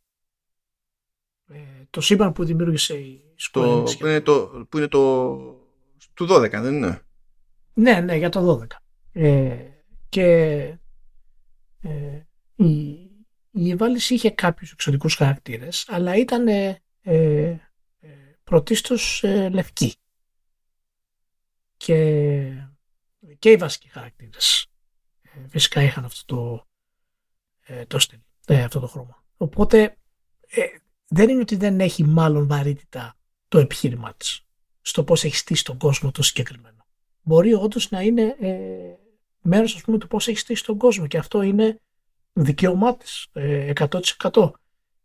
Ε, 1.48 1.58
το 1.90 2.00
σύμπαν 2.00 2.32
που 2.32 2.44
δημιούργησε 2.44 2.94
η 2.94 3.34
Square 3.38 3.84
που, 3.98 4.06
είναι 4.06 4.20
το, 4.20 4.66
που 4.68 4.78
είναι 4.78 4.88
το 4.88 5.36
του 6.14 6.26
12, 6.30 6.50
δεν 6.50 6.74
είναι; 6.74 7.00
Ναι, 7.72 8.00
ναι, 8.00 8.16
για 8.16 8.28
το 8.28 8.60
12. 8.60 8.76
Ε, 9.12 9.56
και 10.08 10.22
ε, 11.80 12.22
η, 12.54 12.90
η 13.50 13.76
είχε 14.08 14.30
κάποιους 14.30 14.72
εξωτικούς 14.72 15.14
χαρακτήρες, 15.14 15.88
αλλά 15.88 16.16
ήταν 16.16 16.48
ε, 16.48 16.82
ε, 17.02 17.56
πρωτίστως 18.52 19.22
ε, 19.22 19.48
λευκή. 19.48 19.94
Και 21.76 21.94
και 23.38 23.50
οι 23.50 23.56
βασικοί 23.56 23.88
χαρακτήρες. 23.88 24.66
Ε, 25.22 25.48
φυσικά 25.48 25.82
είχαν 25.82 26.04
αυτό 26.04 26.24
το, 26.24 26.66
ε, 27.60 27.86
το 27.86 27.98
στυλ, 27.98 28.18
ε, 28.46 28.62
αυτό 28.62 28.80
το 28.80 28.86
χρώμα. 28.86 29.24
Οπότε 29.36 29.96
ε, 30.48 30.64
δεν 31.08 31.28
είναι 31.28 31.40
ότι 31.40 31.56
δεν 31.56 31.80
έχει 31.80 32.04
μάλλον 32.04 32.46
βαρύτητα 32.46 33.16
το 33.48 33.58
επιχείρημά 33.58 34.14
της 34.14 34.46
στο 34.80 35.04
πώς 35.04 35.24
έχει 35.24 35.36
στήσει 35.36 35.64
τον 35.64 35.78
κόσμο 35.78 36.10
το 36.10 36.22
συγκεκριμένο. 36.22 36.86
Μπορεί 37.22 37.54
όντως 37.54 37.90
να 37.90 38.00
είναι 38.00 38.36
ε, 38.40 38.56
μέρος 39.40 39.82
του 39.82 40.06
πώς 40.08 40.28
έχει 40.28 40.38
στήσει 40.38 40.64
τον 40.64 40.78
κόσμο 40.78 41.06
και 41.06 41.18
αυτό 41.18 41.42
είναι 41.42 41.80
δικαίωμά 42.32 42.96
της 42.96 43.26
ε, 43.32 43.72
100%. 43.74 44.50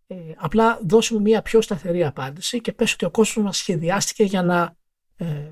Ε, 0.08 0.16
απλά 0.36 0.80
δώσουμε 0.86 1.20
μια 1.20 1.42
πιο 1.42 1.62
σταθερή 1.62 2.06
απάντηση 2.06 2.62
και 2.62 2.72
πες 2.72 2.94
ότι 2.94 3.06
ο 3.06 3.12
κόσμος 3.12 3.46
μας 3.46 3.58
σχεδιάστηκε 3.58 4.24
για 4.24 4.44
να 4.44 4.76
ε, 5.16 5.52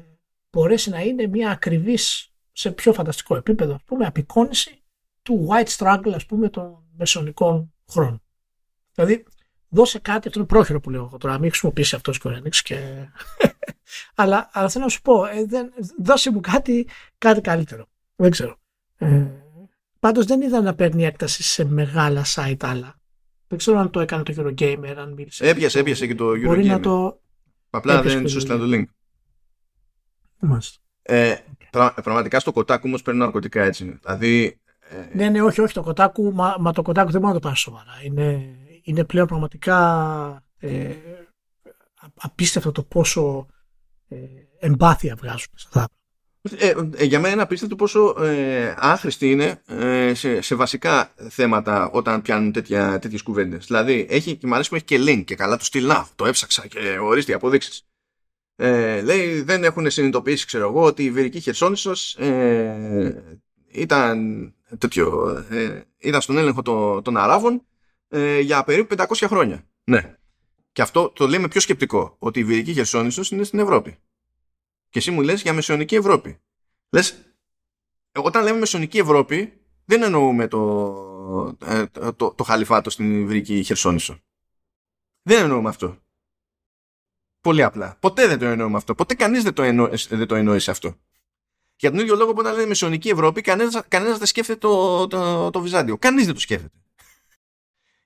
μπορέσει 0.50 0.90
να 0.90 1.02
είναι 1.02 1.28
μια 1.28 1.52
ακριβής 1.52 2.34
σε 2.52 2.72
πιο 2.72 2.94
φανταστικό 2.94 3.36
επίπεδο, 3.36 3.74
ας 3.74 3.84
πούμε, 3.86 4.06
απεικόνηση 4.06 4.84
του 5.22 5.48
white 5.50 5.68
struggle, 5.78 6.12
ας 6.16 6.26
πούμε, 6.26 6.50
των 6.50 6.84
μεσονικών 6.98 7.74
χρόνων. 7.90 8.22
Δηλαδή, 8.94 9.26
δώσε 9.70 10.00
κάτι, 10.00 10.28
αυτό 10.28 10.40
είναι 10.40 10.48
πρόχειρο 10.48 10.80
που 10.80 10.90
λέω 10.90 11.04
εγώ 11.04 11.18
τώρα, 11.18 11.40
μην 11.40 11.50
χρησιμοποιήσει 11.50 11.96
αυτό 11.96 12.12
ο 12.12 12.16
Square 12.24 12.50
και... 12.64 12.78
αλλά, 14.16 14.50
αλλά 14.54 14.70
θέλω 14.70 14.84
να 14.84 14.90
σου 14.90 15.02
πω, 15.02 15.26
ε, 15.26 15.46
δεν, 15.46 15.74
δώσε 16.00 16.32
μου 16.32 16.40
κάτι, 16.40 16.88
κάτι 17.18 17.42
καλύτερο. 17.42 17.88
Δεν 18.16 18.32
ξέρω. 18.32 18.58
Ε, 18.98 19.28
Πάντως 20.00 20.26
δεν 20.26 20.42
είδα 20.42 20.62
να 20.62 20.76
παίρνει 20.76 21.04
έκταση 21.06 21.44
σε 21.44 21.66
μεγάλα 21.66 22.24
site 22.26 22.58
άλλα. 22.62 23.00
Δεν 23.48 23.58
ξέρω 23.58 23.80
αν 23.80 23.90
το 23.90 24.00
έκανε 24.00 24.24
το 24.24 24.34
Eurogamer, 24.38 24.94
αν 24.98 25.14
μίλησε. 25.14 25.50
Έπιασε, 25.50 25.80
έπιασε 25.80 26.08
και 26.08 26.16
το 26.16 26.30
Eurogamer. 26.30 26.46
Μπορεί 26.46 26.66
να 26.66 26.80
το... 26.80 27.20
Απλά 27.70 28.02
δεν 28.02 28.28
σου 28.28 28.46
το 28.46 28.60
link. 28.62 28.84
Μάλιστα. 30.40 30.82
Ε, 31.02 31.36
πραγματικά 32.04 32.40
στο 32.40 32.52
κοτάκου 32.52 32.84
όμως 32.86 33.02
παίρνουν 33.02 33.24
ναρκωτικά 33.24 33.64
έτσι. 33.64 34.00
Δηλαδή. 34.02 34.60
Ε... 34.80 35.16
Ναι, 35.16 35.30
ναι, 35.30 35.42
όχι, 35.42 35.62
όχι. 35.62 35.74
Το 35.74 35.82
κοτάκου, 35.82 36.34
μα, 36.34 36.56
μα 36.60 36.72
το 36.72 36.82
κοτάκου 36.82 37.12
δεν 37.12 37.22
μπορεί 37.22 37.34
να 37.34 37.40
το 37.40 37.46
πάρεις 37.46 37.60
σοβαρά. 37.60 38.00
Είναι, 38.04 38.56
είναι 38.84 39.04
πλέον 39.04 39.28
πραγματικά 39.28 40.44
ε, 40.58 40.96
απίστευτο 42.16 42.72
το 42.72 42.84
πόσο 42.84 43.48
ε, 44.08 44.18
εμπάθεια 44.60 45.16
βγάζουν 45.16 45.52
σε 45.56 45.68
αυτά. 45.68 45.88
Ε, 46.58 46.74
ε, 46.96 47.04
για 47.04 47.20
μένα 47.20 47.34
είναι 47.34 47.42
απίστευτο 47.42 47.76
πόσο 47.76 48.24
ε, 48.24 48.76
άχρηστη 48.78 49.32
είναι 49.32 49.62
ε, 49.68 50.14
σε, 50.14 50.42
σε, 50.42 50.56
βασικά 50.56 51.14
θέματα 51.30 51.90
όταν 51.90 52.22
πιάνουν 52.22 52.52
τέτοια, 52.52 53.00
τέτοιες 53.00 53.22
κουβέντες. 53.22 53.66
Δηλαδή, 53.66 54.06
έχει, 54.10 54.36
και 54.36 54.48
μου 54.48 54.54
αρέσει 54.54 54.70
που 54.70 54.76
έχει 54.76 54.84
και 54.84 55.00
link 55.00 55.24
και 55.26 55.36
καλά 55.36 55.58
του 55.58 55.66
στυλ, 55.66 55.86
να, 55.86 56.08
το 56.16 56.26
έψαξα 56.26 56.68
και 56.68 56.98
ορίστε 57.02 57.34
αποδείξεις. 57.34 57.88
Ε, 58.56 59.02
λέει, 59.02 59.42
δεν 59.42 59.64
έχουν 59.64 59.90
συνειδητοποιήσει, 59.90 60.46
ξέρω 60.46 60.68
εγώ, 60.68 60.84
ότι 60.84 61.04
η 61.04 61.12
Βυρική 61.12 61.40
Χερσόνησος 61.40 62.16
ε, 62.16 63.24
ήταν, 63.72 64.54
τέτοιο, 64.78 65.38
ε, 65.50 65.82
ήταν 65.98 66.22
στον 66.22 66.38
έλεγχο 66.38 66.62
των, 66.62 67.04
των 67.04 67.18
Αράβων 67.18 67.66
ε, 68.08 68.40
για 68.40 68.64
περίπου 68.64 68.96
500 68.98 69.26
χρόνια. 69.28 69.66
Ναι. 69.84 70.16
Και 70.72 70.82
αυτό 70.82 71.10
το 71.10 71.28
λέμε 71.28 71.48
πιο 71.48 71.62
σκεπτικό, 71.62 72.16
ότι 72.20 72.40
η 72.40 72.44
Βυρική 72.44 72.74
Χερσόνησος 72.74 73.32
είναι 73.32 73.44
στην 73.44 73.60
Ευρώπη. 73.60 73.98
Και 74.96 75.02
εσύ 75.02 75.12
μου 75.12 75.22
λες 75.22 75.42
για 75.42 75.54
Μεσαιωνική 75.54 75.96
Ευρώπη. 75.96 76.40
Λες, 76.90 77.36
όταν 78.16 78.44
λέμε 78.44 78.60
Μεσαιωνική 78.60 78.98
Ευρώπη, 78.98 79.62
δεν 79.86 80.04
εννοούμε 80.04 80.48
το, 80.48 81.58
ε, 81.66 81.86
το, 81.86 82.14
το, 82.14 82.34
το 82.34 82.44
χαλιφάτο 82.44 82.90
στην 82.90 83.20
Ιβρική 83.20 83.64
Χερσόνησο. 83.64 84.20
Δεν 85.22 85.44
εννοούμε 85.44 85.70
αυτό. 85.70 85.98
Πολύ 87.42 87.64
απλά. 87.64 87.98
Ποτέ 88.00 88.28
δεν 88.28 88.40
το 88.40 88.46
εννοούμε 88.46 88.78
αυτό. 88.78 88.96
Ποτέ 88.96 89.14
κανείς 89.14 89.44
δεν 89.44 89.54
το, 89.54 89.64
εννο, 89.64 89.90
δεν 90.10 90.28
το 90.28 90.36
εννοείς 90.36 90.70
αυτό. 90.70 91.00
Για 91.76 91.92
τον 91.92 92.00
ίδιο 92.00 92.16
λόγο 92.16 92.34
που 92.34 92.40
όταν 92.40 92.54
λέμε 92.54 92.68
Μεσαιωνική 92.68 93.10
Ευρώπη, 93.10 93.42
κανένας, 93.42 93.82
κανένας 93.88 94.18
δεν 94.18 94.28
σκέφτεται 94.28 94.60
το, 94.60 95.08
το, 95.08 95.50
το 95.50 95.62
Βυζάντιο. 95.62 95.98
Κανείς 95.98 96.26
δεν 96.26 96.34
το 96.34 96.40
σκέφτεται. 96.40 96.78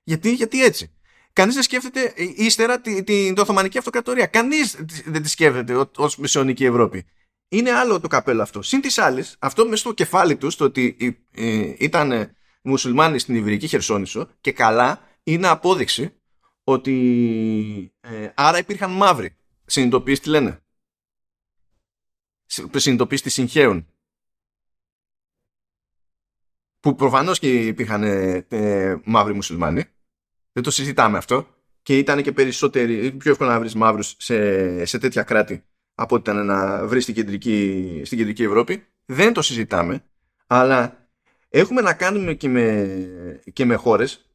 Γιατί, 0.02 0.32
γιατί 0.34 0.64
έτσι; 0.64 0.92
Κανείς 1.32 1.54
δεν 1.54 1.62
σκέφτεται 1.62 2.14
ύστερα 2.16 2.80
την, 2.80 3.04
την, 3.04 3.38
Οθωμανική 3.38 3.78
Αυτοκρατορία. 3.78 4.26
Κανείς 4.26 4.76
δεν 5.04 5.22
τη 5.22 5.28
σκέφτεται 5.28 5.88
ως 5.96 6.16
μεσαιωνική 6.16 6.64
Ευρώπη. 6.64 7.06
Είναι 7.48 7.70
άλλο 7.70 8.00
το 8.00 8.08
καπέλο 8.08 8.42
αυτό. 8.42 8.62
Συν 8.62 8.80
της 8.80 8.98
άλλης, 8.98 9.36
αυτό 9.38 9.64
μέσα 9.64 9.76
στο 9.76 9.92
κεφάλι 9.92 10.36
τους, 10.36 10.56
το 10.56 10.64
ότι 10.64 10.96
ε, 11.30 11.74
ήταν 11.78 12.36
μουσουλμάνοι 12.62 13.18
στην 13.18 13.34
Ιβρική 13.34 13.66
Χερσόνησο 13.66 14.30
και 14.40 14.52
καλά, 14.52 15.08
είναι 15.22 15.46
απόδειξη 15.46 16.14
ότι 16.64 17.94
ε, 18.00 18.30
άρα 18.34 18.58
υπήρχαν 18.58 18.90
μαύροι. 18.90 19.36
Συνειδητοποιείς 19.64 20.20
τι 20.20 20.28
λένε. 20.28 20.60
Συνειδητοποιείς 22.46 23.22
τι 23.22 23.30
συγχαίουν. 23.30 23.86
Που 26.80 26.94
προφανώς 26.94 27.38
και 27.38 27.66
υπήρχαν 27.66 28.02
ε, 28.02 28.46
ε 28.48 28.96
μαύροι 29.04 29.34
μουσουλμάνοι 29.34 29.84
δεν 30.52 30.62
το 30.62 30.70
συζητάμε 30.70 31.18
αυτό. 31.18 31.46
Και 31.82 31.98
ήταν 31.98 32.22
και 32.22 32.32
περισσότεροι, 32.32 33.12
πιο 33.12 33.30
εύκολο 33.30 33.50
να 33.50 33.58
βρεις 33.58 33.74
μαύρους 33.74 34.14
σε, 34.18 34.84
σε 34.84 34.98
τέτοια 34.98 35.22
κράτη 35.22 35.64
από 35.94 36.14
ότι 36.14 36.30
ήταν 36.30 36.46
να 36.46 36.86
βρεις 36.86 37.02
στην 37.02 37.14
κεντρική, 37.14 38.02
στην 38.04 38.18
κεντρική 38.18 38.42
Ευρώπη. 38.42 38.86
Δεν 39.06 39.32
το 39.32 39.42
συζητάμε, 39.42 40.04
αλλά 40.46 41.08
έχουμε 41.48 41.80
να 41.80 41.94
κάνουμε 41.94 42.34
και 42.34 42.48
με, 42.48 43.40
και 43.52 43.64
με 43.64 43.74
χώρες 43.74 44.30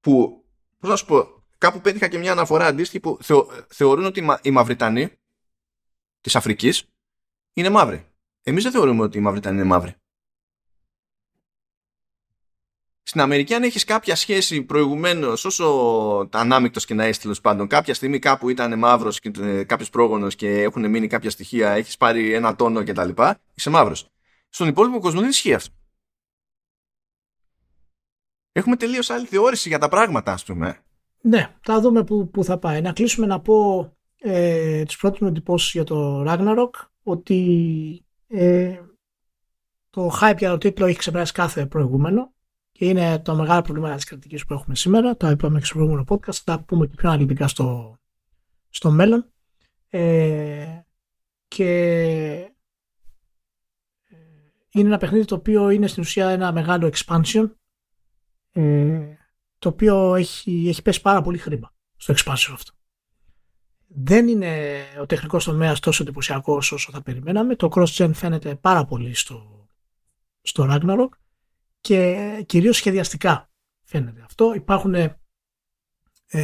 που, 0.00 0.44
πώς 0.78 0.90
να 0.90 0.96
σου 0.96 1.06
πω, 1.06 1.44
κάπου 1.58 1.80
πέτυχα 1.80 2.08
και 2.08 2.18
μια 2.18 2.32
αναφορά 2.32 2.66
αντίστοιχη 2.66 3.00
που 3.00 3.18
θεωρούν 3.68 4.04
ότι 4.04 4.24
οι 4.42 4.50
Μαυριτανοί 4.50 5.10
της 6.20 6.36
Αφρικής 6.36 6.84
είναι 7.52 7.70
μαύροι. 7.70 8.06
Εμείς 8.42 8.62
δεν 8.62 8.72
θεωρούμε 8.72 9.02
ότι 9.02 9.18
οι 9.18 9.20
Μαυριτανοί 9.20 9.56
είναι 9.56 9.64
μαύροι. 9.64 9.94
Στην 13.06 13.20
Αμερική, 13.20 13.54
αν 13.54 13.62
έχεις 13.62 13.84
κάποια 13.84 14.16
σχέση 14.16 14.62
προηγουμένως, 14.62 15.44
όσο 15.44 16.28
ανάμεικτος 16.32 16.84
και 16.84 16.94
να 16.94 17.08
είσαι 17.08 17.20
τέλος 17.20 17.40
πάντων, 17.40 17.66
κάποια 17.66 17.94
στιγμή 17.94 18.18
κάπου 18.18 18.48
ήταν 18.48 18.78
μαύρος 18.78 19.20
και 19.20 19.30
ε, 19.40 19.64
κάποιος 19.64 19.90
πρόγονος 19.90 20.34
και 20.34 20.62
έχουν 20.62 20.90
μείνει 20.90 21.06
κάποια 21.06 21.30
στοιχεία, 21.30 21.70
έχεις 21.70 21.96
πάρει 21.96 22.32
ένα 22.32 22.56
τόνο 22.56 22.84
κτλ. 22.84 23.08
Είσαι 23.54 23.70
μαύρος. 23.70 24.10
Στον 24.48 24.68
υπόλοιπο 24.68 25.00
κόσμο 25.00 25.20
δεν 25.20 25.28
ισχύει 25.28 25.54
αυτό. 25.54 25.74
Έχουμε 28.52 28.76
τελείως 28.76 29.10
άλλη 29.10 29.26
θεώρηση 29.26 29.68
για 29.68 29.78
τα 29.78 29.88
πράγματα, 29.88 30.32
ας 30.32 30.44
πούμε. 30.44 30.78
Ναι, 31.20 31.54
θα 31.60 31.80
δούμε 31.80 32.04
που, 32.04 32.30
που 32.30 32.44
θα 32.44 32.58
πάει. 32.58 32.80
Να 32.80 32.92
κλείσουμε 32.92 33.26
να 33.26 33.40
πω 33.40 33.88
ε, 34.18 34.82
τις 34.82 34.96
πρώτες 34.96 35.18
μου 35.18 35.28
εντυπώσεις 35.28 35.72
για 35.72 35.84
το 35.84 36.24
Ragnarok 36.26 36.70
ότι 37.02 38.04
ε, 38.28 38.80
το 39.90 40.18
hype 40.20 40.38
για 40.38 40.50
το 40.50 40.58
τίτλο 40.58 40.86
έχει 40.86 40.98
ξεπεράσει 40.98 41.32
κάθε 41.32 41.66
προηγούμενο 41.66 42.33
και 42.78 42.88
είναι 42.88 43.18
το 43.18 43.34
μεγάλο 43.34 43.62
πρόβλημα 43.62 43.94
της 43.94 44.04
κριτική 44.04 44.46
που 44.46 44.54
έχουμε 44.54 44.74
σήμερα. 44.74 45.16
Το 45.16 45.30
είπαμε 45.30 45.58
και 45.58 45.64
στο 45.64 45.74
προηγούμενο 45.74 46.04
podcast. 46.08 46.32
Θα 46.32 46.42
τα 46.44 46.60
πούμε 46.60 46.86
και 46.86 46.94
πιο 46.96 47.08
αναλυτικά 47.08 47.48
στο, 47.48 47.98
στο 48.68 48.90
μέλλον. 48.90 49.32
Ε, 49.88 50.80
και 51.48 51.70
ε, 54.08 54.16
είναι 54.70 54.88
ένα 54.88 54.98
παιχνίδι 54.98 55.24
το 55.24 55.34
οποίο 55.34 55.70
είναι 55.70 55.86
στην 55.86 56.02
ουσία 56.02 56.28
ένα 56.28 56.52
μεγάλο 56.52 56.92
expansion 56.94 57.50
ε, 58.52 59.14
το 59.58 59.68
οποίο 59.68 60.14
έχει, 60.14 60.64
έχει 60.68 60.82
πέσει 60.82 61.00
πάρα 61.00 61.22
πολύ 61.22 61.38
χρήμα 61.38 61.74
στο 61.96 62.14
expansion 62.14 62.50
αυτό. 62.52 62.72
Δεν 63.86 64.28
είναι 64.28 64.82
ο 65.00 65.06
τεχνικός 65.06 65.44
τομέας 65.44 65.80
τόσο 65.80 66.02
εντυπωσιακός 66.02 66.72
όσο 66.72 66.92
θα 66.92 67.02
περιμέναμε. 67.02 67.56
Το 67.56 67.68
cross-gen 67.74 68.10
φαίνεται 68.14 68.54
πάρα 68.54 68.84
πολύ 68.84 69.14
στο, 69.14 69.68
στο 70.42 70.66
Ragnarok 70.70 71.23
και 71.84 72.42
κυρίως 72.46 72.76
σχεδιαστικά 72.76 73.50
φαίνεται 73.82 74.22
αυτό. 74.24 74.54
Υπάρχουν 74.54 74.94
ε, 74.94 75.16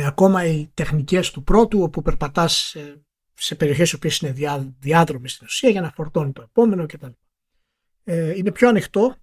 ακόμα 0.07 0.45
οι 0.45 0.71
τεχνικές 0.75 1.31
του 1.31 1.43
πρώτου 1.43 1.83
όπου 1.83 2.03
περπατάς 2.03 2.53
σε, 2.53 3.05
σε 3.35 3.55
περιοχές 3.55 3.99
που 3.99 4.09
είναι 4.21 4.33
διά, 4.33 4.75
διάδρομες 4.79 5.33
στην 5.33 5.47
ουσία 5.47 5.71
για 5.71 5.81
να 5.81 5.91
φορτώνει 5.91 6.33
το 6.33 6.43
επόμενο 6.43 6.87
κτλ. 6.87 7.07
Ε, 8.05 8.37
είναι 8.37 8.53
πιο 8.53 8.69
ανοιχτό 8.69 9.17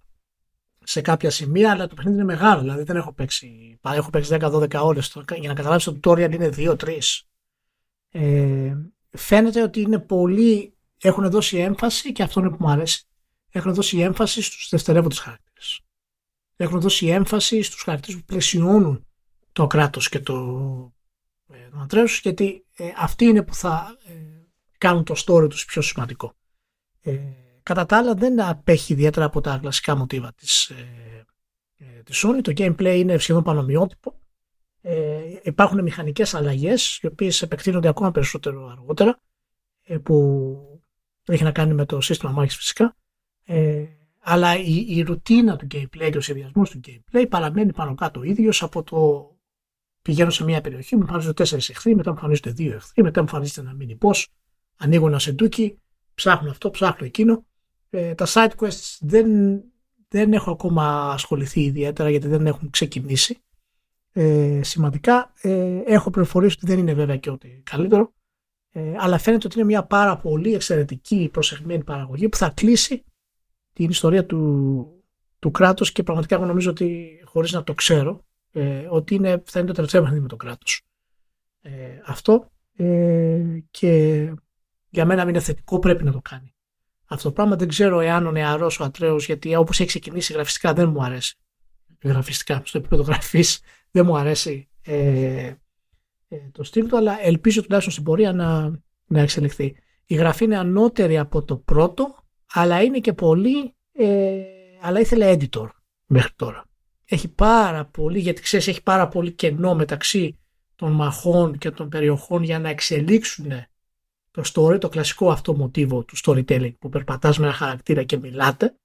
σε 0.83 1.01
κάποια 1.01 1.29
σημεία, 1.29 1.71
αλλά 1.71 1.87
το 1.87 1.95
παιχνίδι 1.95 2.17
είναι 2.17 2.25
μεγάλο. 2.25 2.61
Δηλαδή 2.61 2.83
δεν 2.83 2.95
έχω 2.95 3.13
παίξει, 3.13 3.79
έχω 3.81 4.09
παίξει 4.09 4.37
10-12 4.39 4.73
ώρες. 4.73 5.17
Για 5.39 5.49
να 5.49 5.55
καταλάβεις 5.55 5.83
το 5.83 5.99
tutorial 6.03 6.33
είναι 6.33 6.49
2-3. 6.57 6.99
Ε, 8.11 8.75
φαίνεται 9.09 9.61
ότι 9.61 9.81
είναι 9.81 9.99
πολύ, 9.99 10.77
έχουν 11.01 11.29
δώσει 11.29 11.57
έμφαση 11.57 12.11
και 12.11 12.23
αυτό 12.23 12.39
είναι 12.39 12.49
που 12.49 12.57
μου 12.59 12.69
αρέσει. 12.69 13.07
Έχουν 13.49 13.73
δώσει 13.73 13.99
έμφαση 13.99 14.41
στους 14.41 14.67
δευτερεύοντες 14.69 15.19
χαρακτήρες 15.19 15.46
έχουν 16.57 16.79
δώσει 16.79 17.07
έμφαση 17.07 17.61
στους 17.61 17.81
χαρακτήρες 17.81 18.19
που 18.19 18.25
πλαισιώνουν 18.25 19.05
το 19.51 19.67
κράτος 19.67 20.09
και 20.09 20.19
το, 20.19 20.35
ε, 21.53 21.85
το 21.87 22.03
γιατί 22.21 22.65
ε, 22.75 22.91
αυτοί 22.97 23.25
είναι 23.25 23.43
που 23.43 23.53
θα 23.53 23.97
ε, 24.07 24.13
κάνουν 24.77 25.03
το 25.03 25.15
story 25.17 25.49
τους 25.49 25.65
πιο 25.65 25.81
σημαντικό. 25.81 26.33
Ε, 27.01 27.19
κατά 27.63 27.85
τα 27.85 27.97
άλλα 27.97 28.13
δεν 28.13 28.41
απέχει 28.41 28.93
ιδιαίτερα 28.93 29.25
από 29.25 29.41
τα 29.41 29.57
κλασικά 29.57 29.95
μοτίβα 29.95 30.33
της, 30.33 30.69
ε, 30.69 31.25
ε 31.77 32.03
της 32.03 32.25
Sony. 32.25 32.39
Το 32.41 32.53
gameplay 32.55 32.95
είναι 32.97 33.17
σχεδόν 33.17 33.43
πανομοιότυπο. 33.43 34.19
Ε, 34.81 35.19
υπάρχουν 35.43 35.81
μηχανικές 35.81 36.33
αλλαγές 36.33 36.97
οι 36.97 37.07
οποίες 37.07 37.41
επεκτείνονται 37.41 37.87
ακόμα 37.87 38.11
περισσότερο 38.11 38.67
αργότερα 38.67 39.19
που 40.03 40.81
έχει 41.25 41.43
να 41.43 41.51
κάνει 41.51 41.73
με 41.73 41.85
το 41.85 42.01
σύστημα 42.01 42.31
μάχης 42.31 42.55
φυσικά. 42.55 42.95
Ε, 44.27 44.31
αλλά 44.31 44.57
η, 44.57 44.85
η 44.87 45.01
ρουτίνα 45.01 45.55
του 45.55 45.67
gameplay 45.71 46.09
και 46.11 46.17
ο 46.17 46.21
σχεδιασμός 46.21 46.69
του 46.69 46.79
gameplay 46.87 47.25
παραμένει 47.29 47.73
πάνω 47.73 47.95
κάτω 47.95 48.23
ίδιος 48.23 48.63
από 48.63 48.83
το 48.83 49.31
πηγαίνω 50.01 50.29
σε 50.29 50.43
μια 50.43 50.61
περιοχή, 50.61 50.95
μου 50.95 51.01
εμφανίζονται 51.01 51.33
τέσσερις 51.33 51.69
εχθροί, 51.69 51.95
μετά 51.95 52.09
μου 52.09 52.15
εμφανίζονται 52.15 52.51
δύο 52.51 52.73
εχθροί, 52.73 53.03
μετά 53.03 53.21
μου 53.21 53.27
εμφανίζεται 53.31 53.61
ένα 53.61 53.77
mini 53.81 54.07
boss, 54.07 54.23
ανοίγω 54.77 55.07
ένα 55.07 55.19
σεντούκι, 55.19 55.79
ψάχνω 56.13 56.49
αυτό, 56.49 56.69
ψάχνω 56.69 57.05
εκείνο. 57.05 57.45
Ε, 57.89 58.13
τα 58.13 58.25
side 58.27 58.51
quests 58.59 58.97
δεν, 58.99 59.27
δεν 60.07 60.33
έχω 60.33 60.51
ακόμα 60.51 61.11
ασχοληθεί 61.11 61.61
ιδιαίτερα 61.61 62.09
γιατί 62.09 62.27
δεν 62.27 62.47
έχουν 62.47 62.69
ξεκινήσει 62.69 63.37
ε, 64.13 64.59
σημαντικά. 64.63 65.33
Ε, 65.41 65.81
έχω 65.85 66.09
πληροφορίες 66.09 66.53
ότι 66.53 66.65
δεν 66.65 66.79
είναι 66.79 66.93
βέβαια 66.93 67.17
και 67.17 67.29
ότι 67.29 67.61
καλύτερο. 67.65 68.13
Ε, 68.71 68.93
αλλά 68.97 69.17
φαίνεται 69.17 69.47
ότι 69.47 69.57
είναι 69.57 69.67
μια 69.67 69.83
πάρα 69.83 70.17
πολύ 70.17 70.53
εξαιρετική 70.53 71.29
προσεγμένη 71.33 71.83
παραγωγή 71.83 72.29
που 72.29 72.37
θα 72.37 72.49
κλείσει 72.49 73.03
την 73.77 73.89
ιστορία 73.89 74.25
του, 74.25 75.03
του 75.39 75.51
κράτους 75.51 75.91
και 75.91 76.03
πραγματικά 76.03 76.35
εγώ 76.35 76.45
νομίζω 76.45 76.69
ότι 76.69 77.19
χωρίς 77.23 77.51
να 77.51 77.63
το 77.63 77.73
ξέρω 77.73 78.25
ε, 78.51 78.87
ότι 78.89 79.15
είναι, 79.15 79.43
θα 79.45 79.59
είναι 79.59 79.67
το 79.67 79.73
τελευταίο 79.73 80.01
παιχνίδι 80.01 80.21
με 80.21 80.27
το 80.27 80.35
κράτος. 80.35 80.81
Ε, 81.61 81.71
αυτό 82.05 82.51
ε, 82.75 83.43
και 83.71 84.33
για 84.89 85.05
μένα 85.05 85.29
είναι 85.29 85.39
θετικό 85.39 85.79
πρέπει 85.79 86.03
να 86.03 86.11
το 86.11 86.21
κάνει. 86.21 86.55
Αυτό 87.05 87.27
το 87.27 87.33
πράγμα 87.33 87.55
δεν 87.55 87.67
ξέρω 87.67 87.99
εάν 87.99 88.27
ο 88.27 88.31
νεαρός 88.31 88.79
ο 88.79 88.83
Ατρέος 88.83 89.25
γιατί 89.25 89.55
όπως 89.55 89.79
έχει 89.79 89.87
ξεκινήσει 89.87 90.33
γραφιστικά 90.33 90.73
δεν 90.73 90.89
μου 90.89 91.03
αρέσει. 91.03 91.37
Γραφιστικά 92.03 92.61
στο 92.65 92.77
επίπεδο 92.77 93.03
γραφής 93.03 93.59
δεν 93.91 94.05
μου 94.05 94.17
αρέσει 94.17 94.69
ε, 94.81 95.53
ε, 96.27 96.37
το 96.51 96.63
στυλ 96.63 96.87
του 96.87 96.97
αλλά 96.97 97.25
ελπίζω 97.25 97.61
τουλάχιστον 97.61 97.93
στην 97.93 98.05
πορεία 98.05 98.33
να, 98.33 98.71
να 99.05 99.21
εξελιχθεί. 99.21 99.75
Η 100.05 100.15
γραφή 100.15 100.43
είναι 100.43 100.57
ανώτερη 100.57 101.17
από 101.17 101.43
το 101.43 101.57
πρώτο 101.57 102.16
αλλά 102.53 102.83
είναι 102.83 102.99
και 102.99 103.13
πολύ, 103.13 103.75
ε, 103.91 104.43
αλλά 104.81 104.99
ήθελε 104.99 105.37
editor 105.39 105.69
μέχρι 106.05 106.33
τώρα. 106.35 106.65
Έχει 107.05 107.27
πάρα 107.27 107.85
πολύ, 107.85 108.19
γιατί 108.19 108.41
ξέρεις 108.41 108.67
έχει 108.67 108.83
πάρα 108.83 109.07
πολύ 109.07 109.31
κενό 109.31 109.75
μεταξύ 109.75 110.39
των 110.75 110.91
μαχών 110.91 111.57
και 111.57 111.71
των 111.71 111.89
περιοχών 111.89 112.43
για 112.43 112.59
να 112.59 112.69
εξελίξουν 112.69 113.51
το 114.31 114.43
story, 114.53 114.79
το 114.79 114.89
κλασικό 114.89 115.31
αυτό 115.31 115.55
μοτίβο 115.55 116.03
του 116.03 116.15
storytelling 116.23 116.77
που 116.79 116.89
περπατάς 116.89 117.37
με 117.37 117.45
ένα 117.45 117.53
χαρακτήρα 117.53 118.03
και 118.03 118.17
μιλάτε 118.17 118.77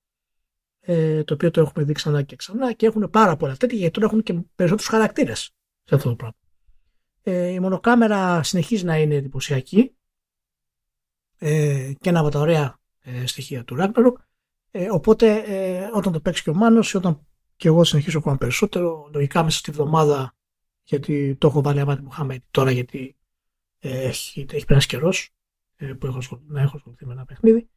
ε, 0.80 1.24
το 1.24 1.34
οποίο 1.34 1.50
το 1.50 1.60
έχουμε 1.60 1.84
δει 1.84 1.92
ξανά 1.92 2.22
και 2.22 2.36
ξανά 2.36 2.72
και 2.72 2.86
έχουν 2.86 3.10
πάρα 3.10 3.36
πολλά 3.36 3.56
τέτοια 3.56 3.78
γιατί 3.78 3.92
τώρα 3.92 4.06
έχουν 4.06 4.22
και 4.22 4.32
περισσότερους 4.32 4.90
χαρακτήρες 4.90 5.50
σε 5.82 5.94
αυτό 5.94 6.08
το 6.08 6.16
πράγμα. 6.16 6.36
Ε, 7.22 7.48
η 7.48 7.60
μονοκάμερα 7.60 8.42
συνεχίζει 8.42 8.84
να 8.84 8.96
είναι 8.96 9.14
εντυπωσιακή 9.14 9.96
ε, 11.38 11.92
και 12.00 12.08
ένα 12.08 12.20
από 12.20 12.28
τα 12.28 12.40
ωραία 12.40 12.80
ε, 13.02 13.26
στοιχεία 13.26 13.64
του 13.64 13.76
Ragnarok 13.78 14.14
ε, 14.70 14.90
οπότε 14.90 15.36
ε, 15.36 15.88
όταν 15.94 16.12
το 16.12 16.20
παίξει 16.20 16.42
και 16.42 16.50
ο 16.50 16.54
Μάνος 16.54 16.94
όταν 16.94 17.26
και 17.56 17.68
εγώ 17.68 17.84
συνεχίσω 17.84 18.18
ακόμα 18.18 18.36
περισσότερο 18.36 19.10
λογικά 19.12 19.42
μέσα 19.44 19.58
στη 19.58 19.70
βδομάδα 19.70 20.34
γιατί 20.82 21.36
το 21.38 21.46
έχω 21.46 21.62
βάλει 21.62 21.80
αμάτι 21.80 22.02
μου 22.02 22.38
τώρα 22.50 22.70
γιατί 22.70 23.16
ε, 23.78 24.02
έχει, 24.02 24.46
έχει 24.52 24.64
περάσει 24.64 24.86
καιρός 24.86 25.30
ε, 25.76 25.92
που 25.92 26.06
έχω 26.06 26.18
να 26.46 26.60
έχω 26.60 26.76
ασχοληθεί 26.76 27.06
με 27.06 27.12
ένα 27.12 27.24
παιχνίδι. 27.24 27.68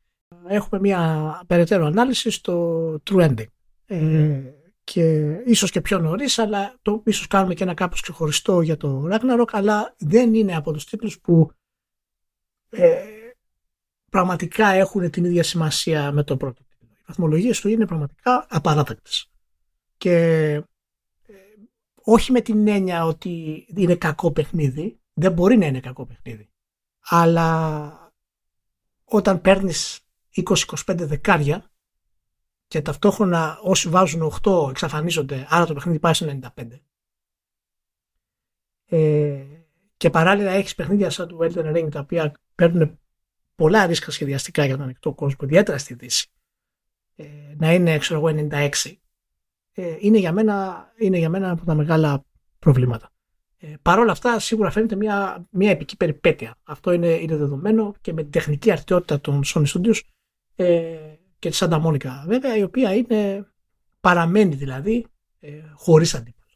Έχουμε 0.47 0.80
μια 0.80 1.41
περαιτέρω 1.47 1.85
ανάλυση 1.85 2.30
στο 2.30 2.93
True 3.10 3.30
Ending. 3.30 3.45
Ε, 3.85 4.41
και 4.84 5.31
ίσως 5.45 5.72
και 5.72 5.81
πιο 5.81 5.99
νωρίς, 5.99 6.39
αλλά 6.39 6.76
το, 6.81 7.02
ίσως 7.06 7.27
κάνουμε 7.27 7.53
και 7.53 7.64
ένα 7.64 7.73
κάπως 7.73 8.02
ξεχωριστό 8.02 8.61
για 8.61 8.77
το 8.77 9.07
Ragnarok, 9.11 9.49
αλλά 9.52 9.95
δεν 9.97 10.34
είναι 10.34 10.56
από 10.56 10.73
τους 10.73 10.85
τίτλους 10.85 11.19
που 11.19 11.52
ε, 12.69 13.03
πραγματικά 14.11 14.68
έχουν 14.68 15.10
την 15.10 15.26
ίδια 15.26 15.44
σημασία 15.44 16.11
με 16.11 16.23
το 16.23 16.38
πρώτο 16.38 16.64
τίτλο. 16.64 16.90
Οι 16.91 17.03
βαθμολογίες 17.07 17.60
του 17.60 17.68
είναι 17.68 17.86
πραγματικά 17.86 18.45
απαράδεκτες. 18.49 19.32
Και 19.98 20.15
ε, 20.53 20.64
όχι 22.02 22.32
με 22.32 22.41
την 22.41 22.68
έννοια 22.68 23.06
ότι 23.06 23.65
είναι 23.76 23.95
κακό 23.95 24.32
παιχνίδι, 24.32 24.99
δεν 25.14 25.32
μπορεί 25.32 25.57
να 25.57 25.65
είναι 25.65 25.80
κακό 25.80 26.06
παιχνίδι. 26.06 26.49
Αλλά 26.99 28.11
όταν 29.03 29.41
παίρνεις 29.41 29.99
20-25 30.36 30.53
δεκάρια 30.86 31.72
και 32.68 32.82
ταυτόχρονα 32.82 33.60
όσοι 33.61 33.90
βάζουν 33.90 34.34
8 34.44 34.69
εξαφανίζονται, 34.69 35.48
άρα 35.49 35.65
το 35.65 35.73
παιχνίδι 35.73 35.99
πάει 35.99 36.14
σε 36.14 36.40
95. 36.56 36.82
Ε, 38.86 39.45
και 39.98 40.10
παράλληλα 40.10 40.52
έχεις 40.52 40.76
παιχνίδια 40.76 41.10
σαν 41.10 41.27
του 41.27 41.38
Elden 41.41 41.76
Ring 41.76 41.88
τα 41.91 41.99
οποία 41.99 42.32
παίρνουν 42.56 42.99
πολλά 43.56 43.86
ρίσκα 43.86 44.11
σχεδιαστικά 44.11 44.65
για 44.65 44.76
τον 44.76 44.84
ανοιχτό 44.84 45.14
κόσμο, 45.14 45.40
ιδιαίτερα 45.41 45.77
στη 45.77 45.94
Δύση. 45.94 46.27
Ε, 47.15 47.26
να 47.57 47.73
είναι, 47.73 47.98
ξέρω 47.98 48.19
εγώ, 48.19 48.48
96. 48.52 48.69
Ε, 49.73 49.95
είναι, 49.99 50.18
για 50.18 50.32
μένα, 50.32 50.88
είναι 50.98 51.18
για 51.18 51.30
μένα 51.30 51.52
από 51.52 51.65
τα 51.65 51.73
μεγάλα 51.73 52.26
προβλήματα. 52.60 53.11
Ε, 53.57 53.73
Παρ' 53.82 53.99
όλα 53.99 54.11
αυτά, 54.11 54.40
σίγουρα 54.40 54.69
φαίνεται 54.69 54.95
μια, 54.95 55.48
μια 55.49 55.72
επική 55.72 55.98
περιπέτεια. 55.98 56.57
Αυτό 56.64 56.91
είναι, 56.91 57.07
είναι 57.07 57.36
δεδομένο 57.36 57.94
και 58.02 58.14
με 58.14 58.22
την 58.22 58.32
τεχνική 58.32 58.72
αρτιότητα 58.72 59.22
των 59.22 59.41
Sony 59.45 59.65
Studios 59.65 59.99
ε, 60.56 60.98
και 61.40 61.49
της 61.49 61.64
Santa 61.64 61.86
Monica, 61.86 62.10
βέβαια, 62.26 62.57
η 62.57 62.64
οποία 62.64 62.94
είναι, 62.94 63.48
παραμένει 63.99 64.56
δηλαδή 64.56 65.06
ε, 65.40 65.61
χωρίς 65.73 66.15
αντίπαλο. 66.15 66.52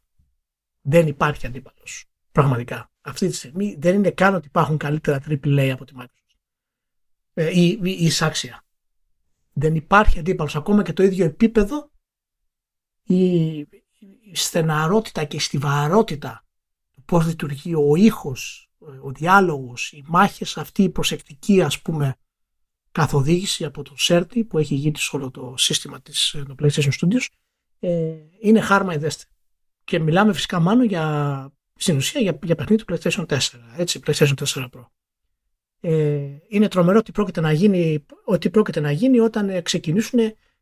Δεν 0.80 1.06
υπάρχει 1.06 1.46
αντίπαλος. 1.46 2.04
Πραγματικά. 2.32 2.90
Αυτή 3.00 3.28
τη 3.28 3.34
στιγμή 3.34 3.76
δεν 3.78 3.94
είναι 3.94 4.10
καν 4.10 4.34
ότι 4.34 4.46
υπάρχουν 4.46 4.76
καλύτερα 4.76 5.20
AAA 5.28 5.68
από 5.68 5.84
τη 5.84 5.92
Microsoft. 5.96 6.19
Ε, 7.40 7.60
ή, 7.60 7.80
ή, 7.82 7.90
ή 7.90 8.10
σάξια. 8.10 8.64
Δεν 9.52 9.74
υπάρχει 9.74 10.18
αντίπαλος. 10.18 10.56
Ακόμα 10.56 10.82
και 10.82 10.92
το 10.92 11.02
ίδιο 11.02 11.24
επίπεδο 11.24 11.90
η, 13.02 13.58
η 13.58 14.32
στεναρότητα 14.32 15.24
και 15.24 15.36
η 15.36 15.40
στιβαρότητα 15.40 16.44
πώς 17.04 17.26
λειτουργεί 17.26 17.74
ο 17.74 17.96
ήχος, 17.96 18.70
ο 19.02 19.10
διάλογος, 19.10 19.92
οι 19.92 20.04
μάχες, 20.06 20.56
αυτή 20.56 20.82
η 20.82 20.88
προσεκτική 20.88 21.62
ας 21.62 21.80
πούμε 21.82 22.16
καθοδήγηση 22.92 23.64
από 23.64 23.82
το 23.82 23.94
Σέρτι 23.96 24.44
που 24.44 24.58
έχει 24.58 24.74
γίνει 24.74 24.98
σε 24.98 25.16
όλο 25.16 25.30
το 25.30 25.54
σύστημα 25.56 26.00
της 26.00 26.32
ε, 26.34 26.42
το 26.42 26.54
PlayStation 26.58 26.90
Studios 27.00 27.26
ε, 27.78 28.14
είναι 28.40 28.60
χάρμα 28.60 28.94
ιδέστε. 28.94 29.24
Και 29.84 29.98
μιλάμε 29.98 30.32
φυσικά 30.32 30.60
μάλλον 30.60 30.84
για, 30.84 31.52
στην 31.74 31.96
ουσία 31.96 32.20
για, 32.20 32.38
για 32.42 32.54
παιχνίδι 32.54 32.84
του 32.84 32.94
PlayStation 32.94 33.26
4, 33.26 33.38
έτσι, 33.76 34.00
PlayStation 34.06 34.34
4 34.44 34.68
Pro. 34.70 34.84
Ε, 35.80 36.20
είναι 36.48 36.68
τρομερό 36.68 36.98
ότι 36.98 37.12
πρόκειται 37.12 37.40
να 37.40 37.52
γίνει, 37.52 38.04
ότι 38.24 38.50
πρόκειται 38.50 38.80
να 38.80 38.90
γίνει 38.90 39.18
όταν 39.18 39.62
ξεκινήσουν 39.62 40.18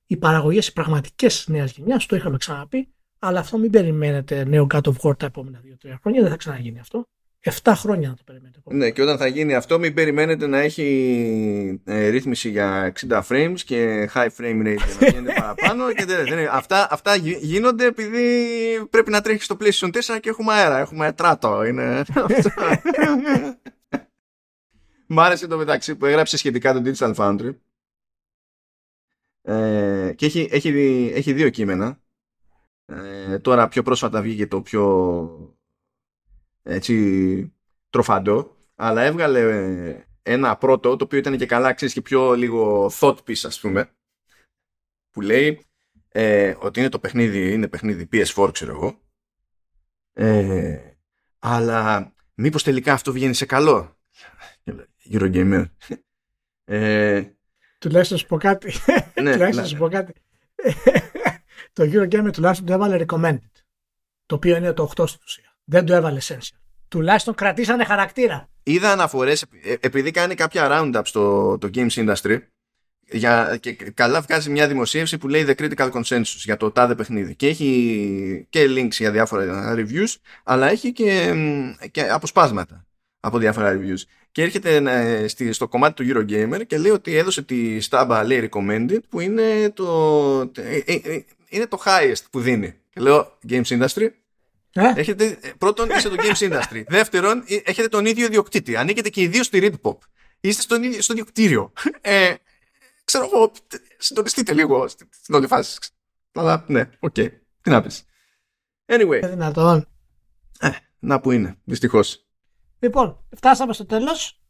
οι 0.06 0.16
παραγωγές 0.16 0.68
οι 0.68 0.72
πραγματικές 0.72 1.46
νέας 1.48 1.72
γενιάς, 1.76 2.06
το 2.06 2.16
είχαμε 2.16 2.36
ξαναπεί, 2.36 2.88
αλλά 3.18 3.40
αυτό 3.40 3.58
μην 3.58 3.70
περιμένετε 3.70 4.44
νέο 4.44 4.66
God 4.74 4.80
of 4.80 4.94
War 5.02 5.18
τα 5.18 5.26
επόμενα 5.26 5.60
2-3 5.84 5.94
χρόνια. 6.00 6.20
Δεν 6.20 6.30
θα 6.30 6.36
ξαναγίνει 6.36 6.78
αυτό. 6.78 7.06
7 7.62 7.72
χρόνια 7.76 8.08
να 8.08 8.14
το 8.14 8.22
περιμένετε. 8.24 8.60
Ναι, 8.64 8.90
και 8.90 9.02
όταν 9.02 9.18
θα 9.18 9.26
γίνει 9.26 9.54
αυτό, 9.54 9.78
μην 9.78 9.94
περιμένετε 9.94 10.46
να 10.46 10.58
έχει 10.58 11.80
ε, 11.84 12.08
ρύθμιση 12.08 12.50
για 12.50 12.92
60 13.08 13.22
frames 13.28 13.58
και 13.64 14.10
high 14.14 14.28
frame 14.38 14.60
rate 14.66 14.76
για 14.76 14.96
να 15.00 15.06
γίνεται 15.08 15.32
παραπάνω. 15.40 15.92
και 15.92 16.04
δεν, 16.04 16.26
δεν, 16.28 16.48
αυτά, 16.50 16.88
αυτά 16.90 17.16
γίνονται 17.40 17.86
επειδή 17.86 18.26
πρέπει 18.90 19.10
να 19.10 19.20
τρέχει 19.20 19.42
στο 19.42 19.56
PlayStation 19.60 19.86
4 19.86 19.90
και 20.20 20.28
έχουμε 20.28 20.52
αέρα. 20.52 20.78
Έχουμε 20.78 21.12
τράτο. 21.12 21.64
Είναι... 21.64 22.02
Μ' 25.10 25.20
άρεσε 25.20 25.46
το 25.46 25.56
μεταξύ 25.56 25.96
που 25.96 26.06
έγραψε 26.06 26.36
σχετικά 26.36 26.72
το 26.72 26.82
Digital 26.84 27.14
Foundry. 27.14 27.54
Ε, 29.42 30.12
και 30.16 30.26
έχει, 30.26 30.48
έχει, 30.50 30.68
έχει 31.14 31.32
δύο 31.32 31.50
κείμενα 31.50 32.02
ε, 32.84 33.38
τώρα 33.38 33.68
πιο 33.68 33.82
πρόσφατα 33.82 34.22
βγήκε 34.22 34.46
το 34.46 34.62
πιο 34.62 35.56
έτσι 36.62 37.54
τροφαντό 37.90 38.56
αλλά 38.74 39.02
έβγαλε 39.02 40.06
ένα 40.22 40.56
πρώτο 40.56 40.96
το 40.96 41.04
οποίο 41.04 41.18
ήταν 41.18 41.36
και 41.36 41.46
καλά 41.46 41.72
ξέρεις 41.72 41.94
και 41.94 42.02
πιο 42.02 42.34
λίγο 42.34 42.90
thought 43.00 43.16
piece 43.16 43.42
ας 43.44 43.60
πούμε 43.60 43.90
που 45.10 45.20
λέει 45.20 45.66
ε, 46.08 46.54
ότι 46.58 46.80
είναι 46.80 46.88
το 46.88 46.98
παιχνίδι 46.98 47.52
είναι 47.52 47.68
παιχνίδι 47.68 48.08
PS4 48.12 48.50
ξέρω 48.52 48.72
εγώ 48.72 49.00
ε, 50.12 50.92
αλλά 51.38 52.12
μήπως 52.34 52.62
τελικά 52.62 52.92
αυτό 52.92 53.12
βγαίνει 53.12 53.34
σε 53.34 53.46
καλό; 53.46 53.98
Eurogamer 55.10 55.64
ε, 56.64 57.22
τουλάχιστον 57.78 58.18
σου 58.18 58.26
πω 58.26 58.36
κάτι 58.36 58.72
ναι, 59.22 59.32
τουλάχιστον 59.32 59.66
σου 59.66 59.76
πω 59.76 59.88
κάτι 59.88 60.12
το 61.72 61.82
Eurogamer 61.84 62.32
τουλάχιστον 62.32 62.66
το 62.66 62.72
έβαλε 62.72 63.04
recommended. 63.06 63.62
Το 64.26 64.34
οποίο 64.34 64.56
είναι 64.56 64.72
το 64.72 64.92
8 64.96 65.08
στην 65.08 65.20
ουσία. 65.24 65.56
Δεν 65.64 65.84
το 65.84 65.94
έβαλε 65.94 66.20
essential. 66.22 66.58
Τουλάχιστον 66.88 67.34
κρατήσανε 67.34 67.84
χαρακτήρα. 67.84 68.48
Είδα 68.62 68.92
αναφορές, 68.92 69.42
ε, 69.42 69.74
επειδή 69.80 70.10
κάνει 70.10 70.34
κάποια 70.34 70.68
roundup 70.70 71.00
στο 71.04 71.58
το 71.58 71.70
games 71.74 71.90
industry, 71.90 72.38
για, 73.10 73.58
και 73.60 73.72
καλά 73.72 74.20
βγάζει 74.20 74.50
μια 74.50 74.68
δημοσίευση 74.68 75.18
που 75.18 75.28
λέει 75.28 75.44
The 75.48 75.54
Critical 75.54 75.90
Consensus 75.90 76.42
για 76.44 76.56
το 76.56 76.70
τάδε 76.70 76.94
παιχνίδι. 76.94 77.34
Και 77.34 77.46
έχει 77.46 78.46
και 78.50 78.64
links 78.68 78.90
για 78.90 79.10
διάφορα 79.10 79.74
reviews, 79.76 80.14
αλλά 80.44 80.68
έχει 80.68 80.92
και, 80.92 81.34
και 81.90 82.08
αποσπάσματα 82.08 82.87
από 83.20 83.38
διάφορα 83.38 83.78
reviews. 83.78 84.02
Και 84.32 84.42
έρχεται 84.42 84.76
ε, 85.38 85.52
στο 85.52 85.68
κομμάτι 85.68 86.04
του 86.04 86.12
Eurogamer 86.14 86.66
και 86.66 86.78
λέει 86.78 86.90
ότι 86.90 87.16
έδωσε 87.16 87.42
τη 87.42 87.80
στάμπα 87.80 88.24
λέει 88.24 88.50
recommended 88.52 88.98
που 89.08 89.20
είναι 89.20 89.70
το, 89.74 90.40
ε, 90.56 90.80
είναι 91.48 91.66
το 91.66 91.82
highest 91.84 92.22
που 92.30 92.40
δίνει. 92.40 92.74
Και 92.90 93.00
λέω 93.00 93.38
Games 93.48 93.66
Industry. 93.66 94.08
Ε; 94.72 94.92
Έχετε, 94.94 95.38
πρώτον 95.58 95.90
είστε 95.90 96.08
το 96.08 96.16
Games 96.18 96.50
Industry. 96.50 96.82
Δεύτερον, 96.98 97.44
ε, 97.46 97.56
έχετε 97.64 97.88
τον 97.88 98.06
ίδιο 98.06 98.26
ιδιοκτήτη. 98.26 98.76
Ανήκετε 98.76 99.08
και 99.08 99.20
οι 99.20 99.26
δύο 99.26 99.42
στη 99.42 99.58
ReedPop. 99.62 99.98
Είστε 100.40 100.62
στον 100.62 100.82
ίδιο, 100.82 101.02
στο 101.02 101.12
ίδιο 101.12 101.24
κτίριο. 101.24 101.72
Ε, 102.00 102.34
ξέρω 103.04 103.24
εγώ, 103.24 103.52
συντονιστείτε 103.98 104.52
λίγο 104.52 104.88
στην 104.88 105.34
όλη 105.34 105.46
φάση. 105.46 105.78
Αλλά 106.32 106.64
ναι, 106.68 106.88
OK. 106.98 107.14
Okay. 107.16 107.28
Τι 107.60 107.70
να 107.70 107.82
πεις. 107.82 108.04
Anyway. 108.86 109.20
Δυνατόν. 109.24 109.88
Ε, 110.58 110.70
να 110.98 111.20
που 111.20 111.30
είναι, 111.30 111.56
δυστυχώς. 111.64 112.27
Λοιπόν, 112.78 113.24
φτάσαμε 113.36 113.72
στο 113.72 113.86
τέλος. 113.86 114.40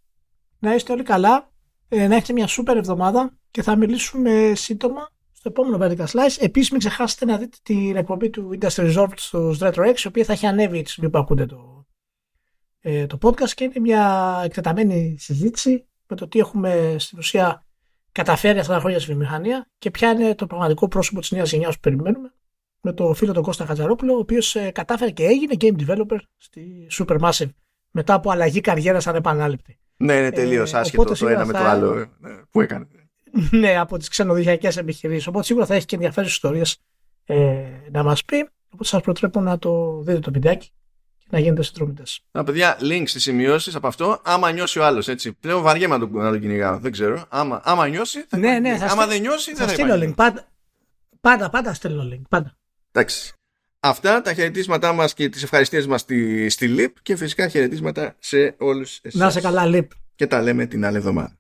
Να 0.59 0.74
είστε 0.74 0.92
όλοι 0.92 1.02
καλά. 1.02 1.52
Ε, 1.88 2.06
να 2.06 2.14
έχετε 2.14 2.32
μια 2.32 2.46
σούπερ 2.46 2.76
εβδομάδα 2.76 3.38
και 3.50 3.62
θα 3.62 3.76
μιλήσουμε 3.76 4.52
σύντομα 4.55 5.09
στο 5.32 5.48
επόμενο 5.48 5.86
Vertical 5.86 6.06
Slice. 6.06 6.36
Επίσης, 6.38 6.70
μην 6.70 6.78
ξεχάσετε 6.78 7.24
να 7.24 7.38
δείτε 7.38 7.56
την 7.62 7.96
εκπομπή 7.96 8.30
του 8.30 8.59
Industry 8.60 8.94
Resort 8.94 9.12
στο 9.16 9.55
Retro 9.60 9.94
X, 9.94 9.98
η 9.98 10.06
οποία 10.06 10.24
θα 10.24 10.32
έχει 10.32 10.46
ανέβει 10.46 10.82
τη 10.82 10.90
στιγμή 10.90 11.10
που 11.10 11.18
ακούτε 11.18 11.46
το, 11.46 11.86
ε, 12.80 13.06
το 13.06 13.18
podcast 13.22 13.50
και 13.50 13.64
είναι 13.64 13.80
μια 13.80 14.40
εκτεταμένη 14.44 15.16
συζήτηση 15.18 15.88
με 16.06 16.16
το 16.16 16.28
τι 16.28 16.38
έχουμε 16.38 16.96
στην 16.98 17.18
ουσία 17.18 17.66
καταφέρει 18.12 18.59
αυτά 18.59 18.72
τα 18.72 18.80
χρόνια 18.80 18.98
στη 18.98 19.09
βιομηχανία 19.09 19.70
και 19.78 19.90
ποια 19.90 20.10
είναι 20.10 20.34
το 20.34 20.46
πραγματικό 20.46 20.88
πρόσωπο 20.88 21.20
της 21.20 21.30
νέας 21.30 21.50
γενιάς 21.50 21.74
που 21.74 21.80
περιμένουμε 21.80 22.34
με 22.80 22.92
το 22.92 23.14
φίλο 23.14 23.32
τον 23.32 23.42
Κώστα 23.42 23.66
Χατζαρόπουλο, 23.66 24.14
ο 24.14 24.18
οποίος 24.18 24.55
ε, 24.56 24.70
κατάφερε 24.70 25.10
και 25.10 25.24
έγινε 25.24 25.55
game 25.60 25.86
developer 25.86 26.18
στη 26.36 26.86
Supermassive 26.90 27.48
μετά 27.90 28.15
από 28.15 28.31
αλλαγή 28.31 28.60
καριέρας 28.60 29.06
ανεπανάληπτη. 29.06 29.78
Ναι, 29.97 30.15
είναι 30.15 30.31
τελείως 30.31 30.73
ε, 30.73 30.78
άσχετο 30.78 31.05
το 31.15 31.28
ένα 31.28 31.44
με 31.47 31.52
το 31.52 31.59
άλλο. 31.59 31.98
Ε, 31.98 32.09
που 32.51 32.60
έκανε 32.60 32.86
ναι, 33.51 33.78
από 33.78 33.98
τις 33.98 34.09
ξενοδοχειακές 34.09 34.77
επιχειρήσεις. 34.77 35.27
Οπότε 35.27 35.44
σίγουρα 35.44 35.66
θα 35.66 35.74
έχει 35.74 35.86
και 35.86 35.94
ενδιαφέρουσες 35.94 36.35
ιστορίες 36.36 36.77
ε, 37.24 37.36
να 37.90 38.02
μας 38.02 38.24
πει. 38.24 38.48
Οπότε 38.70 38.85
σας 38.89 39.01
προτρέπω 39.02 39.40
να 39.40 39.59
το 39.59 40.01
δείτε 40.02 40.19
το 40.19 40.31
βιντεάκι 40.32 40.70
και 41.19 41.27
να 41.31 41.39
γίνετε 41.39 41.62
συνδρομητές. 41.62 42.20
Α, 42.32 42.44
παιδιά, 42.44 42.78
link 42.81 43.02
στις 43.06 43.23
σημειώσεις 43.23 43.74
από 43.74 43.86
αυτό. 43.86 44.20
Άμα 44.24 44.51
νιώσει 44.52 44.78
ο 44.78 44.85
άλλος 44.85 45.09
έτσι. 45.09 45.32
Πλέον 45.32 45.62
βαριέμαι 45.62 45.97
να 45.97 46.09
τον, 46.09 46.23
να 46.23 46.31
τον 46.31 46.40
κυνηγάω. 46.40 46.78
Δεν 46.78 46.93
ξέρω. 46.93 47.24
Άμα, 47.28 47.60
άμα 47.65 47.89
νιώσει. 47.89 48.24
Θα 48.28 48.39
Ναι, 48.39 48.59
ναι, 48.59 48.77
θα 48.77 48.85
άμα 48.85 48.90
στείλ- 49.02 49.09
δεν 49.09 49.20
νιώσει, 49.20 49.51
Θα 49.51 49.56
δεν 49.59 49.66
θα 49.69 49.73
στείλω 49.73 49.94
υπάρχει. 49.94 50.10
link. 50.12 50.15
Πάντα, 50.16 50.48
πάντα, 51.20 51.51
πάντα 51.51 51.74
στέλνω 51.74 52.02
link. 52.12 52.23
Πάντα. 52.28 52.56
Εντάξει. 52.93 53.32
Αυτά 53.80 54.20
τα 54.20 54.34
χαιρετίσματά 54.34 54.92
μας 54.92 55.14
και 55.14 55.28
τις 55.28 55.42
ευχαριστίες 55.42 55.86
μας 55.86 56.00
στη, 56.00 56.48
στη 56.48 56.68
ΛΥΠ 56.68 56.96
και 57.02 57.16
φυσικά 57.16 57.48
χαιρετίσματα 57.48 58.16
σε 58.18 58.55
όλους 58.59 58.98
εσάς. 59.02 59.20
Να 59.20 59.30
σε 59.30 59.40
καλά, 59.40 59.66
Λιπ. 59.66 59.90
Και 60.14 60.26
τα 60.26 60.42
λέμε 60.42 60.66
την 60.66 60.84
άλλη 60.84 60.96
εβδομάδα. 60.96 61.38